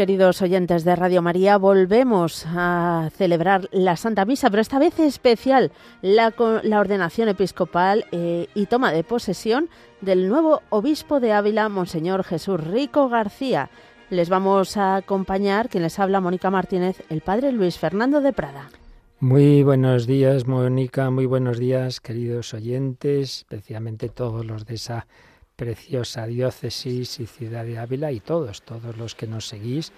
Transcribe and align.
queridos 0.00 0.40
oyentes 0.40 0.84
de 0.84 0.96
Radio 0.96 1.20
María. 1.20 1.58
Volvemos 1.58 2.46
a 2.46 3.10
celebrar 3.18 3.68
la 3.70 3.98
Santa 3.98 4.24
Misa, 4.24 4.48
pero 4.48 4.62
esta 4.62 4.78
vez 4.78 4.98
especial 4.98 5.72
la, 6.00 6.32
ordenación 6.38 7.28
episcopal 7.28 8.06
eh, 8.10 8.46
y 8.54 8.64
toma 8.64 8.92
de 8.92 9.04
posesión 9.04 9.68
del 10.00 10.30
nuevo 10.30 10.62
obispo 10.70 11.20
de 11.20 11.34
Ávila, 11.34 11.68
Monseñor 11.68 12.24
Jesús 12.24 12.58
Rico 12.58 13.10
García. 13.10 13.68
Les 14.08 14.30
vamos 14.30 14.78
a 14.78 14.96
acompañar, 14.96 15.68
quien 15.68 15.82
les 15.82 15.98
habla, 15.98 16.22
Mónica 16.22 16.50
Martínez, 16.50 17.02
el 17.10 17.20
padre 17.20 17.52
Luis 17.52 17.76
Fernando 17.76 18.22
de 18.22 18.32
Prada. 18.32 18.70
Muy 19.18 19.62
buenos 19.64 20.06
días, 20.06 20.46
Mónica, 20.46 21.10
muy 21.10 21.26
buenos 21.26 21.58
días, 21.58 22.00
queridos 22.00 22.54
oyentes, 22.54 23.40
especialmente 23.40 24.08
todos 24.08 24.46
los 24.46 24.64
de 24.64 24.76
esa 24.76 25.06
preciosa 25.60 26.26
diócesis 26.26 27.20
y 27.20 27.26
ciudad 27.26 27.66
de 27.66 27.78
Ávila 27.78 28.12
y 28.12 28.20
todos, 28.20 28.62
todos 28.62 28.96
los 28.96 29.14
que 29.14 29.26
nos 29.26 29.46
seguís, 29.46 29.92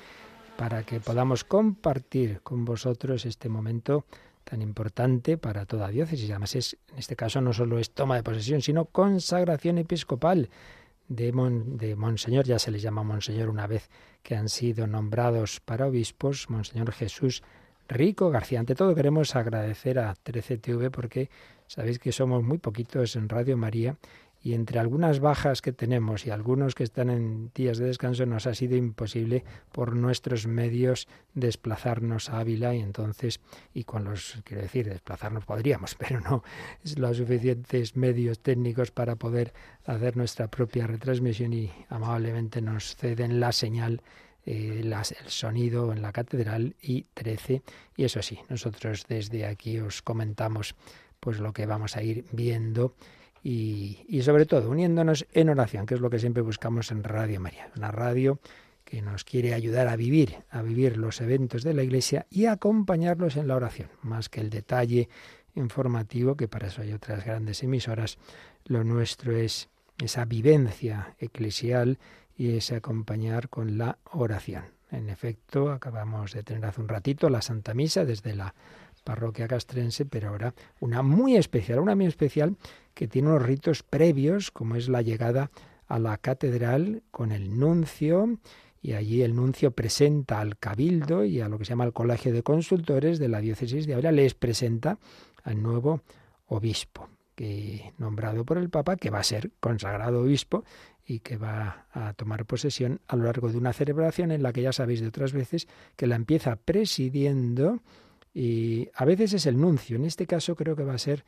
para 0.56 0.82
que 0.82 0.98
podamos 0.98 1.44
compartir 1.44 2.40
con 2.42 2.64
vosotros 2.64 3.24
este 3.26 3.48
momento 3.48 4.04
tan 4.42 4.60
importante 4.60 5.38
para 5.38 5.64
toda 5.64 5.86
diócesis. 5.86 6.28
Además, 6.30 6.56
es, 6.56 6.76
en 6.90 6.98
este 6.98 7.14
caso 7.14 7.40
no 7.40 7.52
solo 7.52 7.78
es 7.78 7.92
toma 7.92 8.16
de 8.16 8.24
posesión, 8.24 8.60
sino 8.60 8.86
consagración 8.86 9.78
episcopal 9.78 10.50
de, 11.06 11.30
de 11.30 11.94
Monseñor, 11.94 12.44
ya 12.44 12.58
se 12.58 12.72
les 12.72 12.82
llama 12.82 13.04
Monseñor 13.04 13.48
una 13.48 13.68
vez 13.68 13.88
que 14.24 14.34
han 14.34 14.48
sido 14.48 14.88
nombrados 14.88 15.60
para 15.60 15.86
obispos, 15.86 16.50
Monseñor 16.50 16.90
Jesús 16.90 17.44
Rico 17.86 18.30
García. 18.30 18.58
Ante 18.58 18.74
todo 18.74 18.96
queremos 18.96 19.36
agradecer 19.36 20.00
a 20.00 20.16
13TV 20.24 20.90
porque 20.90 21.30
sabéis 21.68 22.00
que 22.00 22.10
somos 22.10 22.42
muy 22.42 22.58
poquitos 22.58 23.14
en 23.14 23.28
Radio 23.28 23.56
María 23.56 23.96
y 24.42 24.54
entre 24.54 24.80
algunas 24.80 25.20
bajas 25.20 25.62
que 25.62 25.72
tenemos 25.72 26.26
y 26.26 26.30
algunos 26.30 26.74
que 26.74 26.82
están 26.82 27.10
en 27.10 27.50
días 27.54 27.78
de 27.78 27.86
descanso 27.86 28.26
nos 28.26 28.46
ha 28.46 28.54
sido 28.54 28.76
imposible 28.76 29.44
por 29.70 29.94
nuestros 29.94 30.46
medios 30.46 31.06
desplazarnos 31.34 32.28
a 32.28 32.40
Ávila 32.40 32.74
y 32.74 32.80
entonces 32.80 33.40
y 33.72 33.84
con 33.84 34.04
los 34.04 34.42
quiero 34.44 34.62
decir 34.62 34.88
desplazarnos 34.88 35.44
podríamos 35.44 35.94
pero 35.98 36.20
no 36.20 36.42
es 36.84 36.98
los 36.98 37.16
suficientes 37.16 37.96
medios 37.96 38.40
técnicos 38.40 38.90
para 38.90 39.16
poder 39.16 39.54
hacer 39.86 40.16
nuestra 40.16 40.48
propia 40.48 40.86
retransmisión 40.86 41.52
y 41.52 41.70
amablemente 41.88 42.60
nos 42.60 42.96
ceden 42.96 43.38
la 43.38 43.52
señal 43.52 44.02
eh, 44.44 44.80
el 44.82 44.94
sonido 45.28 45.92
en 45.92 46.02
la 46.02 46.10
catedral 46.10 46.74
y 46.82 47.04
13 47.14 47.62
y 47.96 48.04
eso 48.04 48.22
sí 48.22 48.40
nosotros 48.48 49.06
desde 49.08 49.46
aquí 49.46 49.78
os 49.78 50.02
comentamos 50.02 50.74
pues 51.20 51.38
lo 51.38 51.52
que 51.52 51.66
vamos 51.66 51.96
a 51.96 52.02
ir 52.02 52.24
viendo 52.32 52.96
y, 53.42 54.20
sobre 54.22 54.46
todo 54.46 54.70
uniéndonos 54.70 55.26
en 55.32 55.48
oración, 55.48 55.86
que 55.86 55.94
es 55.94 56.00
lo 56.00 56.10
que 56.10 56.18
siempre 56.18 56.42
buscamos 56.42 56.90
en 56.92 57.02
Radio 57.02 57.40
María, 57.40 57.70
una 57.76 57.90
radio 57.90 58.38
que 58.84 59.02
nos 59.02 59.24
quiere 59.24 59.54
ayudar 59.54 59.88
a 59.88 59.96
vivir, 59.96 60.44
a 60.50 60.62
vivir 60.62 60.96
los 60.96 61.20
eventos 61.20 61.62
de 61.62 61.74
la 61.74 61.82
Iglesia 61.82 62.26
y 62.30 62.46
acompañarlos 62.46 63.36
en 63.36 63.48
la 63.48 63.56
oración, 63.56 63.88
más 64.02 64.28
que 64.28 64.40
el 64.40 64.50
detalle 64.50 65.08
informativo, 65.54 66.36
que 66.36 66.48
para 66.48 66.68
eso 66.68 66.82
hay 66.82 66.92
otras 66.92 67.24
grandes 67.24 67.62
emisoras, 67.62 68.18
lo 68.64 68.84
nuestro 68.84 69.36
es 69.36 69.68
esa 69.98 70.24
vivencia 70.24 71.14
eclesial 71.18 71.98
y 72.36 72.56
ese 72.56 72.76
acompañar 72.76 73.48
con 73.48 73.78
la 73.78 73.98
oración. 74.12 74.64
En 74.90 75.08
efecto, 75.08 75.70
acabamos 75.70 76.32
de 76.32 76.42
tener 76.42 76.66
hace 76.66 76.80
un 76.80 76.88
ratito 76.88 77.30
la 77.30 77.42
Santa 77.42 77.72
Misa 77.74 78.04
desde 78.04 78.34
la 78.34 78.54
parroquia 79.04 79.48
castrense, 79.48 80.04
pero 80.04 80.28
ahora 80.28 80.54
una 80.80 81.02
muy 81.02 81.36
especial, 81.36 81.80
una 81.80 81.96
muy 81.96 82.06
especial 82.06 82.56
que 82.94 83.08
tiene 83.08 83.28
unos 83.28 83.42
ritos 83.42 83.82
previos, 83.82 84.50
como 84.50 84.76
es 84.76 84.88
la 84.88 85.02
llegada 85.02 85.50
a 85.86 85.98
la 85.98 86.16
catedral 86.18 87.02
con 87.10 87.32
el 87.32 87.58
nuncio, 87.58 88.38
y 88.80 88.94
allí 88.94 89.22
el 89.22 89.36
nuncio 89.36 89.70
presenta 89.70 90.40
al 90.40 90.58
cabildo 90.58 91.24
y 91.24 91.40
a 91.40 91.48
lo 91.48 91.58
que 91.58 91.64
se 91.64 91.70
llama 91.70 91.84
el 91.84 91.92
colegio 91.92 92.32
de 92.32 92.42
consultores 92.42 93.18
de 93.18 93.28
la 93.28 93.40
diócesis 93.40 93.86
de 93.86 93.94
Ávila, 93.94 94.10
les 94.10 94.34
presenta 94.34 94.98
al 95.44 95.62
nuevo 95.62 96.02
obispo, 96.46 97.08
que 97.34 97.92
nombrado 97.98 98.44
por 98.44 98.58
el 98.58 98.70
Papa, 98.70 98.96
que 98.96 99.10
va 99.10 99.20
a 99.20 99.24
ser 99.24 99.52
consagrado 99.60 100.22
obispo 100.22 100.64
y 101.06 101.20
que 101.20 101.36
va 101.36 101.86
a 101.92 102.12
tomar 102.14 102.44
posesión 102.44 103.00
a 103.06 103.16
lo 103.16 103.24
largo 103.24 103.50
de 103.50 103.58
una 103.58 103.72
celebración 103.72 104.32
en 104.32 104.42
la 104.42 104.52
que 104.52 104.62
ya 104.62 104.72
sabéis 104.72 105.00
de 105.00 105.08
otras 105.08 105.32
veces 105.32 105.68
que 105.96 106.06
la 106.06 106.16
empieza 106.16 106.56
presidiendo 106.56 107.82
y 108.34 108.88
a 108.94 109.04
veces 109.04 109.34
es 109.34 109.46
el 109.46 109.60
nuncio, 109.60 109.96
en 109.96 110.04
este 110.04 110.26
caso 110.26 110.56
creo 110.56 110.74
que 110.74 110.84
va 110.84 110.94
a 110.94 110.98
ser, 110.98 111.24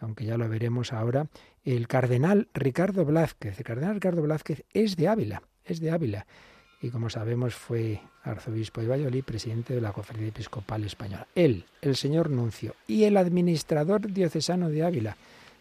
aunque 0.00 0.24
ya 0.24 0.36
lo 0.36 0.48
veremos 0.48 0.92
ahora, 0.92 1.28
el 1.64 1.88
cardenal 1.88 2.48
Ricardo 2.54 3.04
Blázquez. 3.04 3.58
El 3.58 3.64
cardenal 3.64 3.94
Ricardo 3.94 4.22
Blázquez 4.22 4.64
es 4.72 4.96
de 4.96 5.08
Ávila, 5.08 5.42
es 5.64 5.80
de 5.80 5.90
Ávila. 5.90 6.26
Y 6.82 6.90
como 6.90 7.10
sabemos 7.10 7.54
fue 7.54 8.00
arzobispo 8.22 8.80
de 8.80 8.88
Valladolid, 8.88 9.24
presidente 9.24 9.74
de 9.74 9.80
la 9.80 9.92
Conferencia 9.92 10.28
Episcopal 10.28 10.84
Española. 10.84 11.26
Él, 11.34 11.64
el 11.80 11.96
señor 11.96 12.30
Nuncio 12.30 12.74
y 12.86 13.04
el 13.04 13.16
administrador 13.16 14.12
diocesano 14.12 14.68
de 14.68 14.84
Ávila, 14.84 15.16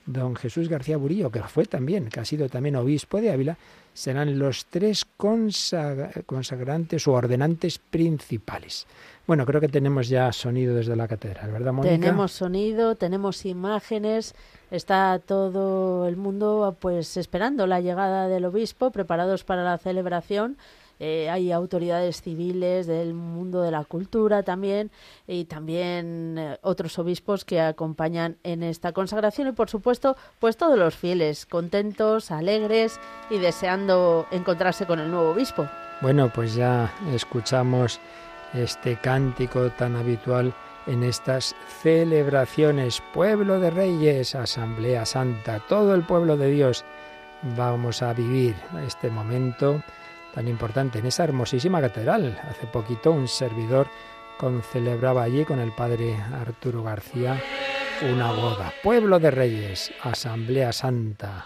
don 0.05 0.35
Jesús 0.35 0.69
García 0.69 0.97
Burillo, 0.97 1.31
que 1.31 1.41
fue 1.41 1.65
también, 1.65 2.09
que 2.09 2.19
ha 2.19 2.25
sido 2.25 2.47
también 2.49 2.75
obispo 2.75 3.19
de 3.19 3.31
Ávila, 3.31 3.57
serán 3.93 4.37
los 4.37 4.65
tres 4.65 5.05
consagrantes 5.17 7.07
o 7.07 7.13
ordenantes 7.13 7.79
principales. 7.79 8.85
Bueno, 9.25 9.45
creo 9.45 9.59
que 9.59 9.69
tenemos 9.69 10.07
ya 10.07 10.31
sonido 10.31 10.75
desde 10.75 10.95
la 10.95 11.07
catedral, 11.07 11.51
¿verdad, 11.51 11.73
Mónica? 11.73 11.95
Tenemos 11.95 12.31
sonido, 12.33 12.95
tenemos 12.95 13.45
imágenes, 13.45 14.35
está 14.69 15.17
todo 15.19 16.07
el 16.07 16.17
mundo 16.17 16.77
pues 16.79 17.17
esperando 17.17 17.65
la 17.65 17.79
llegada 17.79 18.27
del 18.27 18.45
obispo, 18.45 18.91
preparados 18.91 19.43
para 19.43 19.63
la 19.63 19.77
celebración. 19.77 20.57
Eh, 20.99 21.29
hay 21.29 21.51
autoridades 21.51 22.21
civiles 22.21 22.87
del 22.87 23.13
mundo 23.13 23.61
de 23.61 23.71
la 23.71 23.83
cultura 23.83 24.43
también 24.43 24.91
y 25.27 25.45
también 25.45 26.37
eh, 26.37 26.57
otros 26.61 26.97
obispos 26.99 27.43
que 27.43 27.59
acompañan 27.59 28.37
en 28.43 28.63
esta 28.63 28.93
consagración 28.93 29.49
y 29.49 29.51
por 29.51 29.69
supuesto 29.69 30.15
pues 30.39 30.57
todos 30.57 30.77
los 30.77 30.95
fieles 30.95 31.45
contentos, 31.45 32.31
alegres 32.31 32.99
y 33.29 33.37
deseando 33.37 34.25
encontrarse 34.31 34.85
con 34.85 34.99
el 34.99 35.11
nuevo 35.11 35.31
obispo. 35.31 35.67
Bueno, 36.01 36.31
pues 36.33 36.55
ya 36.55 36.93
escuchamos 37.13 37.99
este 38.53 38.97
cántico 38.97 39.69
tan 39.71 39.95
habitual 39.95 40.53
en 40.87 41.03
estas 41.03 41.55
celebraciones. 41.81 43.01
Pueblo 43.13 43.59
de 43.59 43.69
Reyes, 43.71 44.35
Asamblea 44.35 45.05
Santa, 45.05 45.59
todo 45.67 45.95
el 45.95 46.03
pueblo 46.03 46.37
de 46.37 46.51
Dios. 46.51 46.85
Vamos 47.57 48.01
a 48.01 48.13
vivir 48.13 48.55
este 48.85 49.09
momento 49.09 49.81
tan 50.35 50.47
importante 50.49 50.99
en 50.99 51.07
esa 51.07 51.23
hermosísima 51.23 51.81
catedral. 51.81 52.37
Hace 52.47 52.67
poquito 52.67 53.11
un 53.11 53.27
servidor 53.27 53.87
celebraba 54.71 55.23
allí 55.23 55.45
con 55.45 55.59
el 55.59 55.71
padre 55.71 56.15
Arturo 56.15 56.83
García 56.83 57.41
una 58.01 58.31
boda. 58.31 58.73
Pueblo 58.83 59.19
de 59.19 59.31
Reyes, 59.31 59.91
Asamblea 60.03 60.73
Santa, 60.73 61.45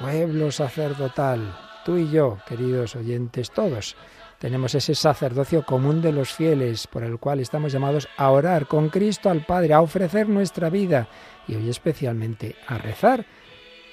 pueblo 0.00 0.50
sacerdotal, 0.50 1.54
tú 1.84 1.98
y 1.98 2.10
yo, 2.10 2.38
queridos 2.48 2.96
oyentes, 2.96 3.50
todos 3.50 3.94
tenemos 4.38 4.74
ese 4.74 4.94
sacerdocio 4.94 5.64
común 5.64 6.02
de 6.02 6.10
los 6.10 6.32
fieles 6.32 6.86
por 6.86 7.04
el 7.04 7.18
cual 7.18 7.40
estamos 7.40 7.72
llamados 7.72 8.08
a 8.16 8.30
orar 8.30 8.66
con 8.66 8.88
Cristo 8.88 9.30
al 9.30 9.44
Padre, 9.44 9.74
a 9.74 9.82
ofrecer 9.82 10.28
nuestra 10.28 10.68
vida 10.70 11.06
y 11.46 11.54
hoy 11.54 11.68
especialmente 11.68 12.56
a 12.66 12.78
rezar 12.78 13.24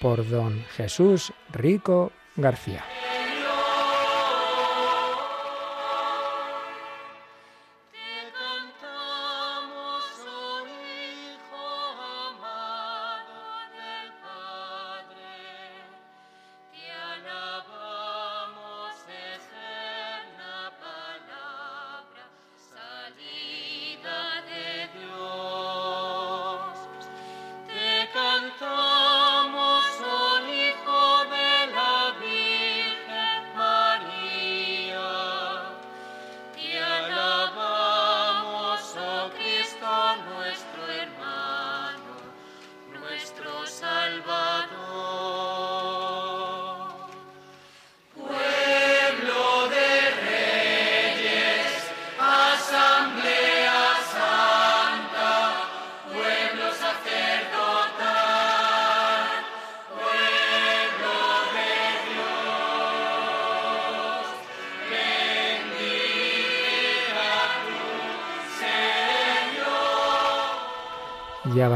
por 0.02 0.28
don 0.28 0.64
Jesús 0.76 1.34
Rico 1.52 2.12
García. 2.36 2.84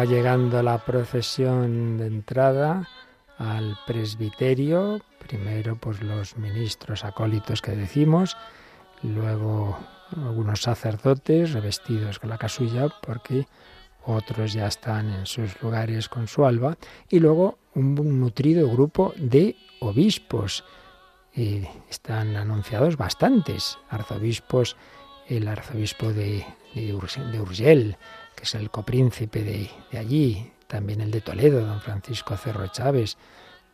Llegando 0.05 0.61
la 0.63 0.77
procesión 0.79 1.97
de 1.97 2.07
entrada 2.07 2.87
al 3.37 3.77
presbiterio, 3.85 5.01
primero 5.19 5.75
pues 5.75 6.01
los 6.01 6.37
ministros 6.37 7.03
acólitos 7.03 7.61
que 7.61 7.71
decimos, 7.71 8.37
luego 9.01 9.77
algunos 10.15 10.61
sacerdotes 10.61 11.53
revestidos 11.53 12.19
con 12.19 12.29
la 12.29 12.37
casulla 12.37 12.87
porque 13.01 13.47
otros 14.05 14.53
ya 14.53 14.67
están 14.67 15.09
en 15.09 15.25
sus 15.25 15.61
lugares 15.61 16.09
con 16.09 16.27
su 16.27 16.45
alba 16.45 16.77
y 17.09 17.19
luego 17.19 17.57
un 17.75 18.19
nutrido 18.19 18.69
grupo 18.69 19.13
de 19.17 19.55
obispos. 19.79 20.63
y 21.35 21.67
están 21.89 22.35
anunciados 22.35 22.95
bastantes 22.95 23.79
arzobispos, 23.89 24.75
el 25.27 25.47
arzobispo 25.47 26.13
de, 26.13 26.45
de, 26.75 26.93
Urgel, 26.93 27.97
es 28.43 28.55
el 28.55 28.69
copríncipe 28.69 29.41
de, 29.41 29.69
de 29.91 29.97
allí, 29.97 30.51
también 30.67 30.99
el 31.01 31.11
de 31.11 31.21
Toledo, 31.21 31.65
don 31.65 31.79
Francisco 31.79 32.35
Cerro 32.35 32.67
Chávez, 32.67 33.17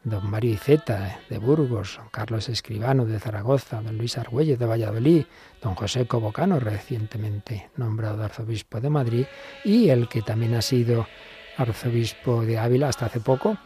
don 0.04 0.30
Mario 0.30 0.54
Iceta 0.54 1.20
de 1.28 1.40
Burgos, 1.40 1.96
don 1.98 2.10
Carlos 2.10 2.50
Escribano 2.50 3.06
de 3.06 3.20
Zaragoza, 3.20 3.82
don 3.82 3.98
Luis 3.98 4.18
Argüelles 4.18 4.60
de 4.60 4.68
Valladolid, 4.68 5.26
don 5.62 5.74
José 5.74 6.06
Cobocano, 6.06 6.60
recientemente 6.60 7.70
nombrado 7.78 8.24
arzobispo 8.24 8.80
de 8.80 8.90
Madrid, 8.92 9.26
y 9.66 9.90
el 9.90 10.08
que 10.08 10.22
también 10.22 10.54
ha 10.54 10.62
sido 10.62 11.08
arzobispo 11.58 12.46
de 12.46 12.60
Ávila 12.60 12.90
hasta 12.90 13.08
hace 13.08 13.20
poco 13.20 13.58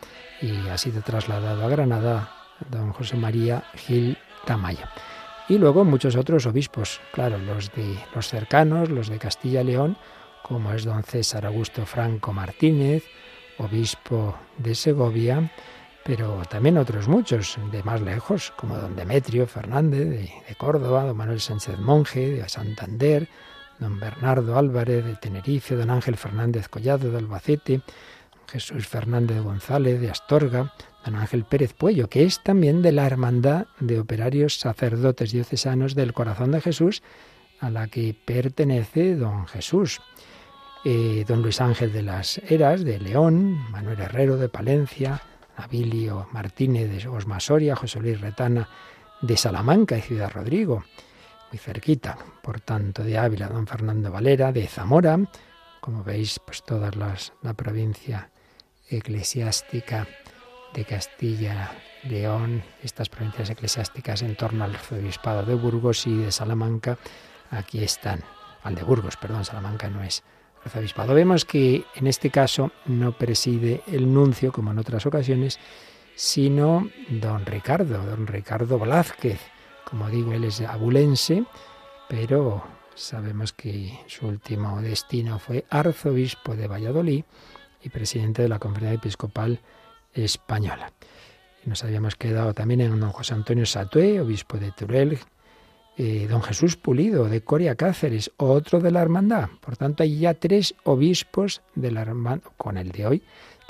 y 0.42 0.70
ha 0.70 0.78
sido 0.78 1.02
trasladado 1.02 1.66
a 1.66 1.70
Granada, 1.70 2.32
don 2.70 2.94
José 2.94 3.18
María 3.18 3.66
Gil 3.76 4.18
Tamayo. 4.46 4.86
Y 5.50 5.58
luego 5.58 5.84
muchos 5.84 6.16
otros 6.16 6.46
obispos, 6.46 7.02
claro, 7.12 7.38
los 7.38 7.74
de 7.74 7.98
los 8.16 8.30
cercanos, 8.30 8.90
los 8.90 9.10
de 9.10 9.20
Castilla 9.20 9.62
y 9.62 9.66
León, 9.66 9.98
como 10.44 10.74
es 10.74 10.84
don 10.84 11.04
César 11.04 11.46
Augusto 11.46 11.86
Franco 11.86 12.34
Martínez, 12.34 13.04
obispo 13.58 14.36
de 14.58 14.76
Segovia, 14.76 15.52
pero 16.04 16.44
también 16.50 16.78
otros 16.78 17.08
muchos 17.08 17.58
de 17.72 17.82
más 17.84 18.02
lejos, 18.02 18.52
como 18.58 18.78
don 18.78 18.96
Demetrio 18.96 19.48
Fernández 19.48 20.10
de, 20.10 20.56
Córdoba, 20.58 21.06
don 21.06 21.18
Manuel 21.18 21.40
Sánchez 21.40 21.80
Monje 21.80 22.32
de 22.32 22.50
Santander, 22.50 23.30
don 23.80 24.00
Bernardo 24.00 24.58
Álvarez 24.58 25.06
de 25.06 25.16
Tenerife, 25.16 25.76
don 25.76 25.90
Ángel 25.90 26.18
Fernández 26.18 26.68
Collado 26.68 27.10
de 27.10 27.18
Albacete, 27.18 27.82
Jesús 28.48 28.88
Fernández 28.88 29.42
González 29.42 30.02
de 30.02 30.10
Astorga, 30.10 30.74
don 31.06 31.16
Ángel 31.16 31.46
Pérez 31.46 31.74
Puello, 31.74 32.10
que 32.10 32.24
es 32.24 32.44
también 32.44 32.82
de 32.82 32.92
la 32.92 33.06
Hermandad 33.06 33.68
de 33.80 34.00
Operarios 34.00 34.60
Sacerdotes 34.60 35.32
Diocesanos 35.32 35.96
del 35.96 36.14
Corazón 36.14 36.52
de 36.52 36.62
Jesús, 36.62 37.02
a 37.60 37.70
la 37.70 37.88
que 37.88 38.14
pertenece 38.26 39.16
don 39.16 39.48
Jesús. 39.48 40.02
Eh, 40.86 41.24
don 41.26 41.42
Luis 41.42 41.62
Ángel 41.62 41.94
de 41.94 42.02
las 42.02 42.40
Heras 42.50 42.84
de 42.84 43.00
León, 43.00 43.54
Manuel 43.72 44.02
Herrero 44.02 44.36
de 44.36 44.50
Palencia, 44.50 45.22
Abilio 45.56 46.28
Martínez 46.34 46.90
de 46.92 47.08
Osmasoria, 47.08 47.78
José 47.78 48.02
Luis 48.02 48.20
Retana 48.20 48.68
de 49.22 49.38
Salamanca 49.38 49.98
y 49.98 50.02
Ciudad 50.02 50.30
Rodrigo, 50.30 50.84
muy 51.50 51.58
cerquita, 51.58 52.18
por 52.42 52.60
tanto, 52.60 53.02
de 53.02 53.18
Ávila, 53.18 53.48
don 53.48 53.66
Fernando 53.66 54.12
Valera, 54.12 54.52
de 54.52 54.68
Zamora, 54.68 55.18
como 55.80 56.04
veis, 56.04 56.42
pues 56.46 56.64
todas 56.64 56.98
las, 56.98 57.32
la 57.42 57.54
provincia 57.54 58.30
eclesiástica 58.90 60.06
de 60.74 60.84
Castilla, 60.84 61.72
León, 62.04 62.62
estas 62.82 63.08
provincias 63.08 63.50
eclesiásticas 63.50 64.22
en 64.22 64.36
torno 64.36 64.66
al 64.66 64.76
arzobispado 64.76 65.46
de 65.46 65.56
Burgos 65.56 66.06
y 66.08 66.18
de 66.18 66.32
Salamanca, 66.34 66.98
aquí 67.52 67.82
están, 67.82 68.22
al 68.64 68.76
de 68.76 68.84
Burgos, 68.84 69.16
perdón, 69.16 69.46
Salamanca 69.46 69.90
no 69.90 70.04
es 70.04 70.24
Vemos 71.14 71.46
que 71.46 71.86
en 71.96 72.08
este 72.08 72.30
caso 72.30 72.72
no 72.86 73.12
preside 73.12 73.82
el 73.88 74.12
nuncio, 74.12 74.52
como 74.52 74.72
en 74.72 74.80
otras 74.80 75.06
ocasiones, 75.06 75.60
sino 76.16 76.90
don 77.10 77.46
Ricardo, 77.46 78.04
don 78.06 78.28
Ricardo 78.28 78.80
Velázquez. 78.80 79.40
Como 79.90 80.10
digo, 80.10 80.34
él 80.34 80.46
es 80.46 80.62
abulense, 80.62 81.44
pero 82.10 82.64
sabemos 82.96 83.54
que 83.54 84.00
su 84.08 84.28
último 84.28 84.82
destino 84.82 85.40
fue 85.40 85.66
arzobispo 85.70 86.56
de 86.56 86.68
Valladolid 86.68 87.24
y 87.82 87.90
presidente 87.90 88.42
de 88.42 88.50
la 88.50 88.60
Conferencia 88.60 88.96
Episcopal 88.96 89.60
Española. 90.14 90.92
Nos 91.66 91.84
habíamos 91.84 92.16
quedado 92.16 92.54
también 92.54 92.82
en 92.82 93.00
don 93.00 93.12
José 93.12 93.34
Antonio 93.34 93.66
Satué, 93.66 94.20
obispo 94.20 94.58
de 94.58 94.72
Turel, 94.72 95.20
eh, 95.98 96.28
don 96.30 96.42
Jesús 96.42 96.76
Pulido 96.76 97.26
de 97.26 97.42
Coria 97.42 97.76
Cáceres, 97.76 98.32
otro 98.38 98.80
de 98.80 98.92
la 98.92 99.02
hermandad. 99.02 99.50
Por 99.62 99.78
tanto, 99.78 100.04
hay 100.04 100.20
ya 100.20 100.34
tres 100.34 100.76
obispos 100.84 101.62
de 101.76 101.92
la 101.92 102.02
hermandad, 102.02 102.42
con 102.58 102.78
el 102.78 102.92
de 102.92 103.06
hoy, 103.06 103.24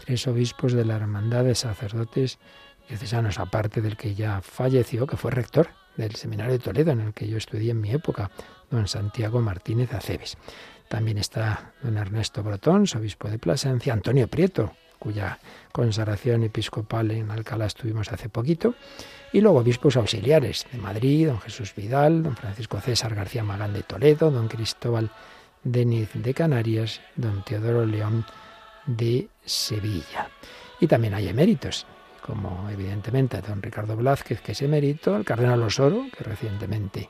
tres 0.04 0.28
obispos 0.28 0.74
de 0.74 0.86
la 0.86 0.96
hermandad 0.96 1.44
de 1.44 1.56
sacerdotes 1.56 2.40
diocesanos, 2.88 3.40
aparte 3.40 3.82
del 3.82 3.98
que 3.98 4.16
ya 4.16 4.42
falleció, 4.42 5.08
que 5.08 5.18
fue 5.18 5.32
rector 5.32 5.70
del 5.98 6.16
Seminario 6.16 6.54
de 6.54 6.60
Toledo, 6.60 6.92
en 6.92 7.02
el 7.02 7.14
que 7.14 7.28
yo 7.28 7.38
estudié 7.38 7.72
en 7.72 7.82
mi 7.82 7.92
época, 7.92 8.32
don 8.70 8.88
Santiago 8.88 9.42
Martínez 9.42 9.94
Aceves. 9.94 10.38
También 10.90 11.18
está 11.18 11.74
don 11.82 11.98
Ernesto 11.98 12.44
Brotón, 12.44 12.86
obispo 12.96 13.30
de 13.30 13.40
Plasencia, 13.40 13.94
Antonio 13.94 14.28
Prieto, 14.28 14.74
cuya 15.04 15.38
consagración 15.74 16.44
episcopal 16.44 17.12
en 17.12 17.30
Alcalá 17.30 17.66
estuvimos 17.66 18.10
hace 18.14 18.30
poquito, 18.30 18.76
y 19.34 19.42
luego 19.42 19.60
obispos 19.60 19.98
auxiliares 19.98 20.66
de 20.72 20.78
Madrid, 20.78 21.28
don 21.28 21.42
Jesús 21.42 21.76
Vidal, 21.76 22.24
don 22.24 22.38
Francisco 22.38 22.80
César 22.80 23.14
García 23.14 23.44
Magán 23.44 23.74
de 23.74 23.84
Toledo, 23.84 24.32
don 24.32 24.48
Cristóbal 24.48 25.12
Deniz 25.62 26.14
de 26.14 26.34
Canarias, 26.34 27.02
don 27.18 27.44
Teodoro 27.44 27.86
León 27.86 28.26
de 28.86 29.28
Sevilla. 29.44 30.30
Y 30.80 30.88
también 30.88 31.16
hay 31.16 31.28
eméritos, 31.28 31.86
como 32.26 32.70
evidentemente 32.70 33.42
don 33.42 33.62
Ricardo 33.62 33.98
Blázquez, 33.98 34.40
que 34.40 34.54
es 34.54 34.62
emérito, 34.62 35.18
el 35.18 35.26
cardenal 35.26 35.62
Osoro, 35.64 36.06
que 36.16 36.24
recientemente 36.24 37.10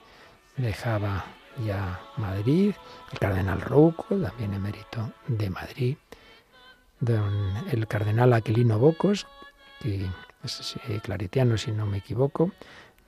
dejaba 0.58 1.26
ya 1.64 2.02
Madrid, 2.18 2.74
el 3.12 3.20
cardenal 3.20 3.62
Rouco, 3.62 4.16
también 4.16 4.56
emérito 4.56 5.12
de 5.28 5.50
Madrid, 5.52 5.98
don 7.03 7.53
el 7.72 7.88
cardenal 7.88 8.33
Aquilino 8.33 8.79
Bocos, 8.79 9.27
que 9.81 10.05
es 10.43 10.77
eh, 10.88 11.57
si 11.57 11.72
no 11.72 11.86
me 11.86 11.98
equivoco, 11.98 12.51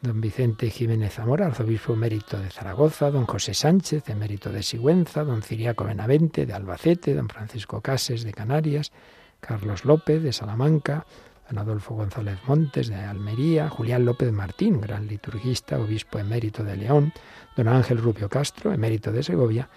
don 0.01 0.21
Vicente 0.21 0.69
Jiménez 0.69 1.13
Zamora, 1.13 1.47
arzobispo 1.47 1.93
emérito 1.93 2.37
de 2.37 2.49
Zaragoza, 2.49 3.09
don 3.09 3.25
José 3.25 3.53
Sánchez, 3.53 4.09
emérito 4.09 4.51
de 4.51 4.63
Sigüenza, 4.63 5.23
don 5.23 5.41
Ciriaco 5.41 5.85
Benavente 5.85 6.45
de 6.45 6.53
Albacete, 6.53 7.15
don 7.15 7.29
Francisco 7.29 7.81
Cases 7.81 8.23
de 8.23 8.33
Canarias, 8.33 8.91
Carlos 9.39 9.85
López 9.85 10.21
de 10.21 10.33
Salamanca, 10.33 11.05
don 11.49 11.59
Adolfo 11.59 11.95
González 11.95 12.39
Montes 12.47 12.87
de 12.87 12.95
Almería, 12.95 13.69
Julián 13.69 14.05
López 14.05 14.31
Martín, 14.31 14.81
gran 14.81 15.07
liturgista, 15.07 15.79
obispo 15.79 16.19
emérito 16.19 16.63
de 16.63 16.75
León, 16.75 17.13
don 17.55 17.67
Ángel 17.67 17.97
Rubio 17.97 18.29
Castro, 18.29 18.73
emérito 18.73 19.11
de 19.11 19.23
Segovia, 19.23 19.69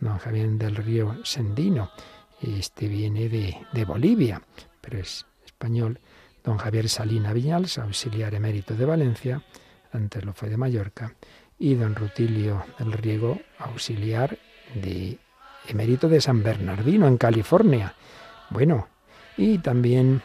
don 0.00 0.18
Javier 0.18 0.50
del 0.50 0.76
Río 0.76 1.16
Sendino, 1.24 1.90
este 2.40 2.88
viene 2.88 3.28
de, 3.28 3.58
de 3.72 3.84
Bolivia, 3.84 4.42
pero 4.80 4.98
es 4.98 5.26
español. 5.44 6.00
Don 6.44 6.58
Javier 6.58 6.88
Salina 6.88 7.32
Viñals, 7.32 7.78
auxiliar 7.78 8.34
emérito 8.34 8.74
de 8.74 8.84
Valencia, 8.84 9.42
antes 9.92 10.24
lo 10.24 10.32
fue 10.32 10.48
de 10.48 10.56
Mallorca, 10.56 11.14
y 11.58 11.74
don 11.74 11.94
Rutilio 11.94 12.64
del 12.78 12.92
Riego, 12.92 13.40
auxiliar 13.58 14.38
de 14.74 15.18
emérito 15.68 16.08
de 16.08 16.20
San 16.20 16.42
Bernardino, 16.42 17.06
en 17.06 17.16
California. 17.16 17.94
Bueno, 18.50 18.88
y 19.36 19.58
también 19.58 20.22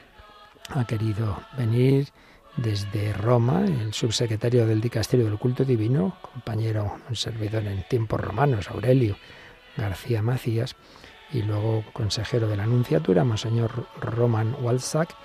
ha 0.69 0.85
querido 0.85 1.41
venir 1.57 2.09
desde 2.57 3.13
Roma 3.13 3.65
el 3.65 3.93
subsecretario 3.93 4.67
del 4.67 4.81
Dicasterio 4.81 5.25
del 5.25 5.39
Culto 5.39 5.63
Divino, 5.63 6.17
compañero, 6.21 6.99
un 7.09 7.15
servidor 7.15 7.65
en 7.65 7.83
tiempos 7.87 8.19
romanos, 8.19 8.69
Aurelio 8.69 9.17
García 9.77 10.21
Macías, 10.21 10.75
y 11.33 11.41
luego 11.41 11.83
consejero 11.93 12.47
de 12.47 12.57
la 12.57 12.63
Anunciatura, 12.63 13.23
Monseñor 13.23 13.87
Roman 13.99 14.55
Walsack 14.59 15.15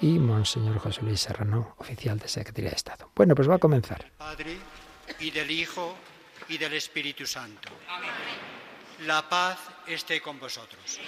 y 0.00 0.18
Monseñor 0.18 0.78
José 0.78 1.02
Luis 1.02 1.20
Serrano, 1.20 1.74
oficial 1.78 2.18
de 2.18 2.28
Secretaría 2.28 2.70
de 2.70 2.76
Estado. 2.76 3.10
Bueno, 3.14 3.34
pues 3.34 3.48
va 3.48 3.56
a 3.56 3.58
comenzar. 3.58 4.12
Padre, 4.18 4.58
y 5.20 5.30
del 5.30 5.50
Hijo, 5.50 5.96
y 6.48 6.58
del 6.58 6.74
Espíritu 6.74 7.26
Santo. 7.26 7.70
La 9.06 9.28
paz 9.28 9.58
esté 9.86 10.20
con 10.20 10.38
vosotros. 10.38 11.00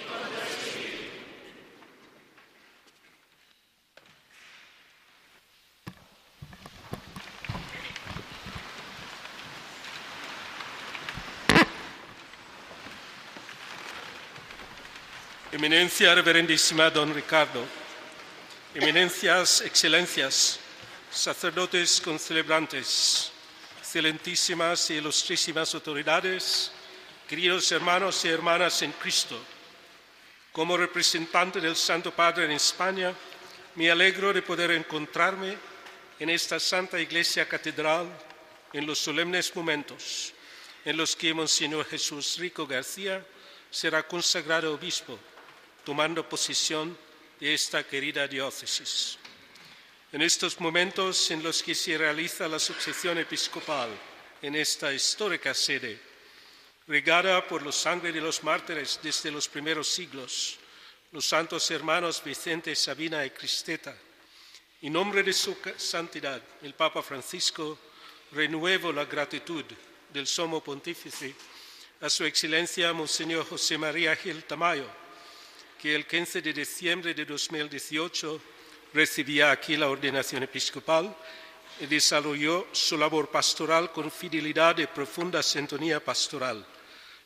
Eminencia 15.51 16.13
Reverendísima 16.13 16.91
Don 16.91 17.11
Ricardo, 17.11 17.65
Eminencias, 18.75 19.61
Excelencias, 19.61 20.59
sacerdotes 21.09 21.99
concelebrantes, 21.99 23.31
excelentísimas 23.79 24.91
y 24.91 24.97
ilustrísimas 24.97 25.73
autoridades, 25.73 26.71
queridos 27.27 27.71
hermanos 27.71 28.23
y 28.25 28.27
hermanas 28.27 28.83
en 28.83 28.91
Cristo, 28.91 29.41
Como 30.51 30.77
representante 30.77 31.59
del 31.59 31.75
Santo 31.75 32.11
Padre 32.11 32.45
en 32.45 32.51
España, 32.51 33.11
me 33.73 33.89
alegro 33.89 34.31
de 34.31 34.43
poder 34.43 34.69
encontrarme 34.69 35.57
en 36.19 36.29
esta 36.29 36.59
Santa 36.59 36.99
Iglesia 36.99 37.49
Catedral 37.49 38.07
en 38.71 38.85
los 38.85 38.99
solemnes 38.99 39.55
momentos 39.55 40.31
en 40.85 40.95
los 40.95 41.15
que 41.15 41.33
Monseñor 41.33 41.85
Jesús 41.85 42.37
Rico 42.37 42.67
García 42.67 43.25
será 43.71 44.03
consagrado 44.07 44.73
obispo, 44.73 45.19
tomando 45.89 46.21
posesión 46.29 46.95
de 47.39 47.51
esta 47.51 47.81
querida 47.81 48.27
diócesis. 48.27 49.17
En 50.11 50.21
estos 50.21 50.59
momentos 50.59 51.31
en 51.31 51.41
los 51.41 51.63
que 51.63 51.73
se 51.73 51.97
realiza 51.97 52.47
la 52.47 52.59
sucesión 52.59 53.17
episcopal 53.17 53.89
en 54.39 54.53
esta 54.53 54.93
histórica 54.93 55.51
sede, 55.55 55.99
regada 56.85 57.41
por 57.47 57.65
la 57.65 57.71
sangre 57.71 58.11
de 58.11 58.21
los 58.21 58.43
mártires 58.43 58.99
desde 59.01 59.31
los 59.31 59.47
primeros 59.47 59.87
siglos, 59.87 60.59
los 61.11 61.25
santos 61.25 61.71
hermanos 61.71 62.21
Vicente, 62.23 62.75
Sabina 62.75 63.25
y 63.25 63.31
Cristeta, 63.31 63.97
en 64.83 64.93
nombre 64.93 65.23
de 65.23 65.33
su 65.33 65.57
santidad, 65.75 66.39
el 66.61 66.75
Papa 66.75 67.01
Francisco, 67.01 67.79
renuevo 68.33 68.93
la 68.93 69.05
gratitud 69.05 69.65
del 70.13 70.27
Somo 70.27 70.63
Pontífice 70.63 71.33
a 71.99 72.11
Su 72.11 72.25
Excelencia 72.25 72.93
Monseñor 72.93 73.49
José 73.49 73.75
María 73.75 74.15
Gil 74.15 74.43
Tamayo, 74.43 75.08
que 75.79 75.95
el 75.95 76.05
15 76.05 76.41
de 76.41 76.51
diciembre 76.51 77.13
de 77.13 77.23
2018 77.23 78.41
recibía 78.93 79.49
aquí 79.51 79.77
la 79.77 79.87
ordenación 79.87 80.43
episcopal 80.43 81.15
y 81.79 81.85
desarrolló 81.85 82.67
su 82.73 82.97
labor 82.97 83.29
pastoral 83.31 83.89
con 83.93 84.11
fidelidad 84.11 84.77
y 84.77 84.87
profunda 84.87 85.41
sintonía 85.41 86.03
pastoral, 86.03 86.65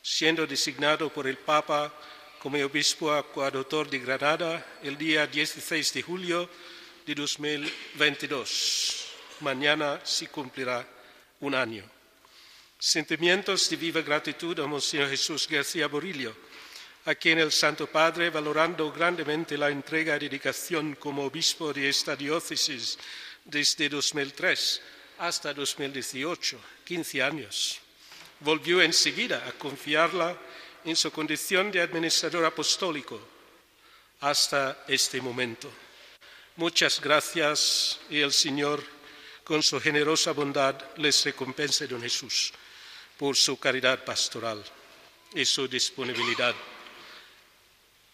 siendo 0.03 0.45
designado 0.45 1.12
por 1.12 1.25
el 1.25 1.38
Papa 1.38 1.91
como 2.38 2.63
obispo 2.63 3.12
acuador 3.12 3.89
de 3.89 3.98
Granada 3.98 4.63
el 4.83 4.98
día 5.00 5.25
16 5.25 5.91
de 5.91 6.01
julio 6.03 6.48
de 7.07 7.15
2022. 7.15 9.07
Mañana 9.39 10.00
se 10.03 10.27
cumplirá 10.27 10.88
un 11.39 11.55
año. 11.55 11.83
Sentimientos 12.77 13.67
de 13.69 13.77
viva 13.77 14.01
gratitud 14.01 14.60
a 14.60 14.67
Monseñor 14.67 15.10
Jesús 15.10 15.48
García 15.48 15.88
Borillo, 15.88 16.36
a 17.05 17.15
quien 17.15 17.39
el 17.39 17.51
Santo 17.51 17.88
Padre, 17.88 18.29
valorando 18.29 18.91
grandemente 18.91 19.57
la 19.57 19.69
entrega 19.69 20.15
y 20.15 20.19
dedicación 20.19 20.95
como 20.95 21.25
obispo 21.25 21.74
de 21.74 21.89
esta 21.89 22.15
diócesis 22.15 22.98
desde 23.43 23.89
2003 23.89 24.81
hasta 25.19 25.53
2018, 25.53 26.60
15 26.86 27.24
años, 27.24 27.79
volvió 28.39 28.81
enseguida 28.81 29.45
a 29.48 29.51
confiarla 29.53 30.38
en 30.86 30.95
su 30.95 31.12
condición 31.12 31.72
de 31.72 31.81
administrador 31.81 32.45
apostólico 32.45 33.19
hasta 34.22 34.83
este 34.88 35.22
momento. 35.22 35.72
Muchas 36.55 37.01
gracias 37.01 38.00
y 38.10 38.19
el 38.19 38.31
Señor, 38.31 38.83
con 39.43 39.62
su 39.62 39.79
generosa 39.81 40.31
bondad, 40.31 40.75
les 40.98 41.25
recompense, 41.25 41.88
don 41.88 42.01
Jesús 42.01 42.53
por 43.17 43.36
su 43.36 43.57
caridad 43.57 44.03
pastoral 44.03 44.63
y 45.33 45.45
su 45.45 45.67
disponibilidad. 45.67 46.55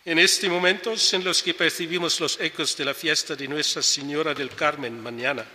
En 0.10 0.18
estos 0.18 0.50
momentos 0.50 1.14
en 1.14 1.24
los 1.24 1.44
que 1.44 1.54
percibimos 1.54 2.20
los 2.20 2.40
ecos 2.40 2.76
de 2.76 2.84
la 2.84 2.96
fiesta 2.96 3.36
de 3.36 3.48
Nuestra 3.48 3.84
Señora 3.84 4.34
del 4.34 4.50
Carmen 4.50 5.00
mañana 5.00 5.46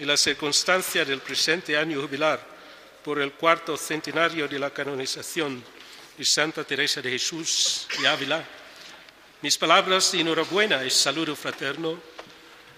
y 0.00 0.04
la 0.04 0.16
circunstancia 0.16 1.04
del 1.04 1.20
presente 1.20 1.78
año 1.78 2.02
jubilar 2.02 2.44
por 3.04 3.20
el 3.20 3.34
cuarto 3.34 3.76
centenario 3.76 4.48
de 4.48 4.58
la 4.58 4.70
canonización 4.70 5.62
de 6.18 6.24
Santa 6.24 6.64
Teresa 6.64 7.00
de 7.00 7.12
Jesús 7.12 7.86
y 8.02 8.06
Ávila, 8.06 8.44
mis 9.40 9.56
palabras 9.56 10.10
de 10.10 10.18
enhorabuena 10.18 10.84
y 10.84 10.90
saludo 10.90 11.36
fraterno 11.36 11.96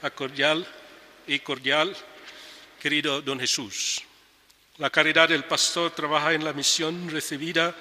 a 0.03 0.11
cordial 0.11 0.67
y 1.27 1.39
cordial, 1.39 1.97
querido 2.79 3.23
don 3.23 3.41
Jesús. 3.41 4.03
La 4.77 4.91
caridad 4.91 5.31
del 5.31 5.45
pastor 5.45 5.91
trabaja 5.91 6.35
en 6.35 6.45
la 6.45 6.53
misión 6.53 7.09
recibida 7.09 7.75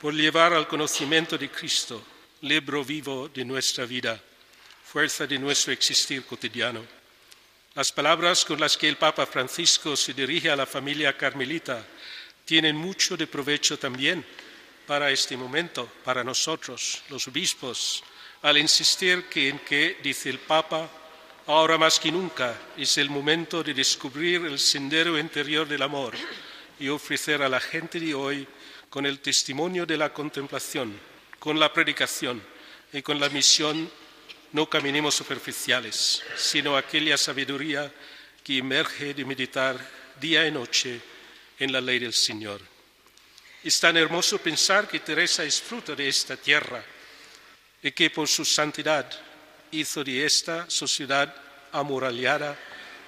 por 0.00 0.14
llevar 0.14 0.54
al 0.54 0.66
conocimiento 0.66 1.36
de 1.36 1.50
Cristo, 1.50 2.02
libro 2.42 2.84
vivo 2.84 3.28
de 3.28 3.44
nuestra 3.44 3.86
vida, 3.86 4.20
fuerza 4.84 5.26
de 5.26 5.38
nuestro 5.38 5.72
existir 5.72 6.24
cotidiano. 6.24 6.84
Las 7.74 7.92
palabras 7.92 8.44
con 8.44 8.58
las 8.58 8.76
que 8.76 8.88
el 8.88 8.96
Papa 8.96 9.26
Francisco 9.26 9.96
se 9.96 10.12
dirige 10.12 10.50
a 10.50 10.56
la 10.56 10.66
familia 10.66 11.16
carmelita 11.16 11.86
tienen 12.44 12.76
mucho 12.76 13.16
de 13.16 13.28
provecho 13.28 13.78
también 13.78 14.24
para 14.86 15.10
este 15.10 15.36
momento, 15.36 15.88
para 16.04 16.24
nosotros, 16.24 17.02
los 17.10 17.28
obispos, 17.28 18.02
al 18.42 18.58
insistir 18.58 19.26
en 19.36 19.60
que, 19.60 19.98
dice 20.02 20.28
el 20.28 20.38
Papa, 20.38 20.90
Ahora 21.46 21.76
más 21.76 21.98
que 21.98 22.12
nunca 22.12 22.56
es 22.76 22.98
el 22.98 23.10
momento 23.10 23.64
de 23.64 23.74
descubrir 23.74 24.46
el 24.46 24.60
sendero 24.60 25.18
interior 25.18 25.66
del 25.66 25.82
amor 25.82 26.14
y 26.78 26.88
ofrecer 26.88 27.42
a 27.42 27.48
la 27.48 27.58
gente 27.58 27.98
de 27.98 28.14
hoy, 28.14 28.46
con 28.88 29.06
el 29.06 29.18
testimonio 29.18 29.84
de 29.84 29.96
la 29.96 30.12
contemplación, 30.12 30.96
con 31.42 31.58
la 31.58 31.72
predicación 31.72 32.40
y 32.92 33.02
con 33.02 33.18
la 33.18 33.28
misión, 33.28 33.90
no 34.52 34.70
caminemos 34.70 35.16
superficiales, 35.16 36.22
sino 36.36 36.76
aquella 36.76 37.18
sabiduría 37.18 37.92
que 38.44 38.58
emerge 38.58 39.12
de 39.12 39.24
meditar 39.24 39.76
día 40.20 40.46
y 40.46 40.52
noche 40.52 41.00
en 41.58 41.72
la 41.72 41.80
ley 41.80 41.98
del 41.98 42.12
Señor. 42.12 42.60
Es 43.64 43.80
tan 43.80 43.96
hermoso 43.96 44.38
pensar 44.38 44.86
que 44.86 45.00
Teresa 45.00 45.42
es 45.42 45.60
fruto 45.60 45.96
de 45.96 46.06
esta 46.06 46.36
tierra 46.36 46.84
y 47.82 47.90
que 47.90 48.08
por 48.10 48.28
su 48.28 48.44
santidad 48.44 49.10
hizo 49.72 50.04
de 50.04 50.24
esta 50.24 50.70
sociedad 50.70 51.34
amurallada 51.72 52.56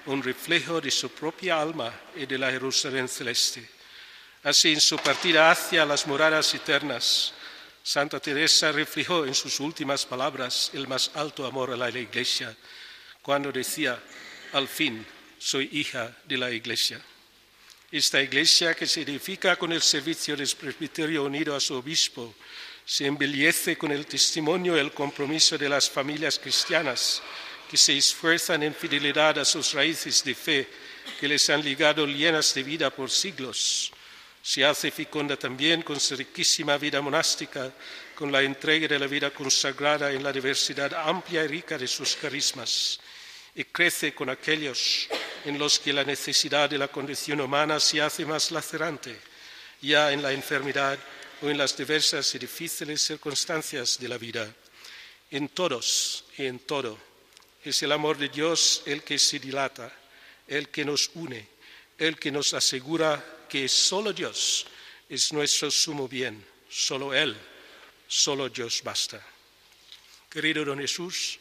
un 0.07 0.21
reflejo 0.21 0.81
de 0.81 0.91
su 0.91 1.09
propia 1.09 1.61
alma 1.61 1.93
y 2.13 2.25
de 2.25 2.37
la 2.37 2.51
Jerusalén 2.51 3.07
celeste. 3.07 3.65
Así, 4.43 4.73
en 4.73 4.81
su 4.81 4.97
partida 4.97 5.49
hacia 5.51 5.85
las 5.85 6.05
moradas 6.05 6.53
eternas, 6.53 7.33
Santa 7.87 8.19
Teresa 8.19 8.71
reflejó 8.71 9.27
en 9.27 9.35
sus 9.35 9.59
últimas 9.59 10.07
palabras 10.07 10.71
el 10.73 10.87
más 10.87 11.11
alto 11.13 11.45
amor 11.45 11.69
a 11.69 11.77
la 11.77 11.87
Iglesia, 11.91 12.57
cuando 13.21 13.51
decía, 13.51 14.01
al 14.53 14.67
fin, 14.67 15.05
soy 15.37 15.69
hija 15.71 16.17
de 16.25 16.35
la 16.35 16.49
Iglesia. 16.49 16.99
Esta 17.91 18.19
Iglesia 18.19 18.73
que 18.73 18.87
se 18.87 19.03
edifica 19.03 19.55
con 19.55 19.71
el 19.71 19.83
servicio 19.83 20.35
del 20.35 20.49
presbiterio 20.59 21.25
unido 21.25 21.55
a 21.55 21.59
su 21.59 21.75
obispo, 21.75 22.33
se 22.83 23.05
embellece 23.05 23.77
con 23.77 23.91
el 23.91 24.07
testimonio 24.07 24.75
y 24.75 24.79
el 24.79 24.91
compromiso 24.91 25.55
de 25.55 25.69
las 25.69 25.87
familias 25.87 26.39
cristianas 26.39 27.21
que 27.69 27.77
se 27.77 27.95
esfuerzan 27.95 28.63
en 28.63 28.73
fidelidad 28.73 29.37
a 29.37 29.45
sus 29.45 29.73
raíces 29.73 30.23
de 30.23 30.33
fe 30.33 30.67
que 31.19 31.27
les 31.27 31.47
han 31.51 31.63
ligado 31.63 32.07
llenas 32.07 32.51
de 32.55 32.63
vida 32.63 32.89
por 32.89 33.11
siglos. 33.11 33.91
Se 34.45 34.63
hace 34.63 34.91
fecunda 34.91 35.35
también 35.37 35.81
con 35.81 35.99
su 35.99 36.15
riquísima 36.15 36.77
vida 36.77 37.01
monástica, 37.01 37.73
con 38.13 38.31
la 38.31 38.43
entrega 38.43 38.87
de 38.87 38.99
la 38.99 39.07
vida 39.07 39.31
consagrada 39.31 40.11
en 40.11 40.21
la 40.21 40.31
diversidad 40.31 40.93
amplia 40.93 41.43
y 41.43 41.47
rica 41.47 41.79
de 41.79 41.87
sus 41.87 42.15
carismas, 42.15 42.99
y 43.55 43.63
crece 43.63 44.13
con 44.13 44.29
aquellos 44.29 45.07
en 45.45 45.57
los 45.57 45.79
que 45.79 45.91
la 45.91 46.03
necesidad 46.03 46.69
de 46.69 46.77
la 46.77 46.89
condición 46.89 47.41
humana 47.41 47.79
se 47.79 48.03
hace 48.03 48.23
más 48.23 48.51
lacerante, 48.51 49.19
ya 49.81 50.11
en 50.11 50.21
la 50.21 50.31
enfermedad 50.31 50.99
o 51.41 51.49
en 51.49 51.57
las 51.57 51.75
diversas 51.75 52.35
y 52.35 52.37
difíciles 52.37 53.01
circunstancias 53.01 53.97
de 53.99 54.07
la 54.07 54.19
vida. 54.19 54.47
En 55.31 55.49
todos 55.49 56.25
y 56.37 56.45
en 56.45 56.59
todo 56.59 56.99
es 57.63 57.81
el 57.81 57.91
amor 57.91 58.19
de 58.19 58.29
Dios 58.29 58.83
el 58.85 59.01
que 59.01 59.17
se 59.17 59.39
dilata, 59.39 59.91
el 60.47 60.69
que 60.69 60.85
nos 60.85 61.09
une, 61.15 61.54
el 61.97 62.17
que 62.17 62.31
nos 62.31 62.53
asegura 62.53 63.45
que 63.49 63.67
solo 63.67 64.13
Dios 64.13 64.65
es 65.07 65.31
nuestro 65.33 65.71
sumo 65.71 66.07
bien, 66.07 66.45
solo 66.69 67.13
Él, 67.13 67.35
solo 68.07 68.49
Dios 68.49 68.81
basta. 68.83 69.25
Querido 70.29 70.65
don 70.65 70.79
Jesús, 70.79 71.39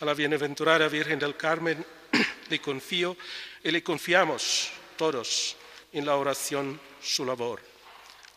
a 0.00 0.04
la 0.04 0.14
bienaventurada 0.14 0.88
Virgen 0.88 1.18
del 1.18 1.36
Carmen 1.36 1.84
le 2.50 2.60
confío 2.60 3.16
y 3.64 3.70
le 3.70 3.82
confiamos 3.82 4.70
todos 4.96 5.56
en 5.92 6.06
la 6.06 6.16
oración 6.16 6.80
su 7.02 7.24
labor 7.24 7.60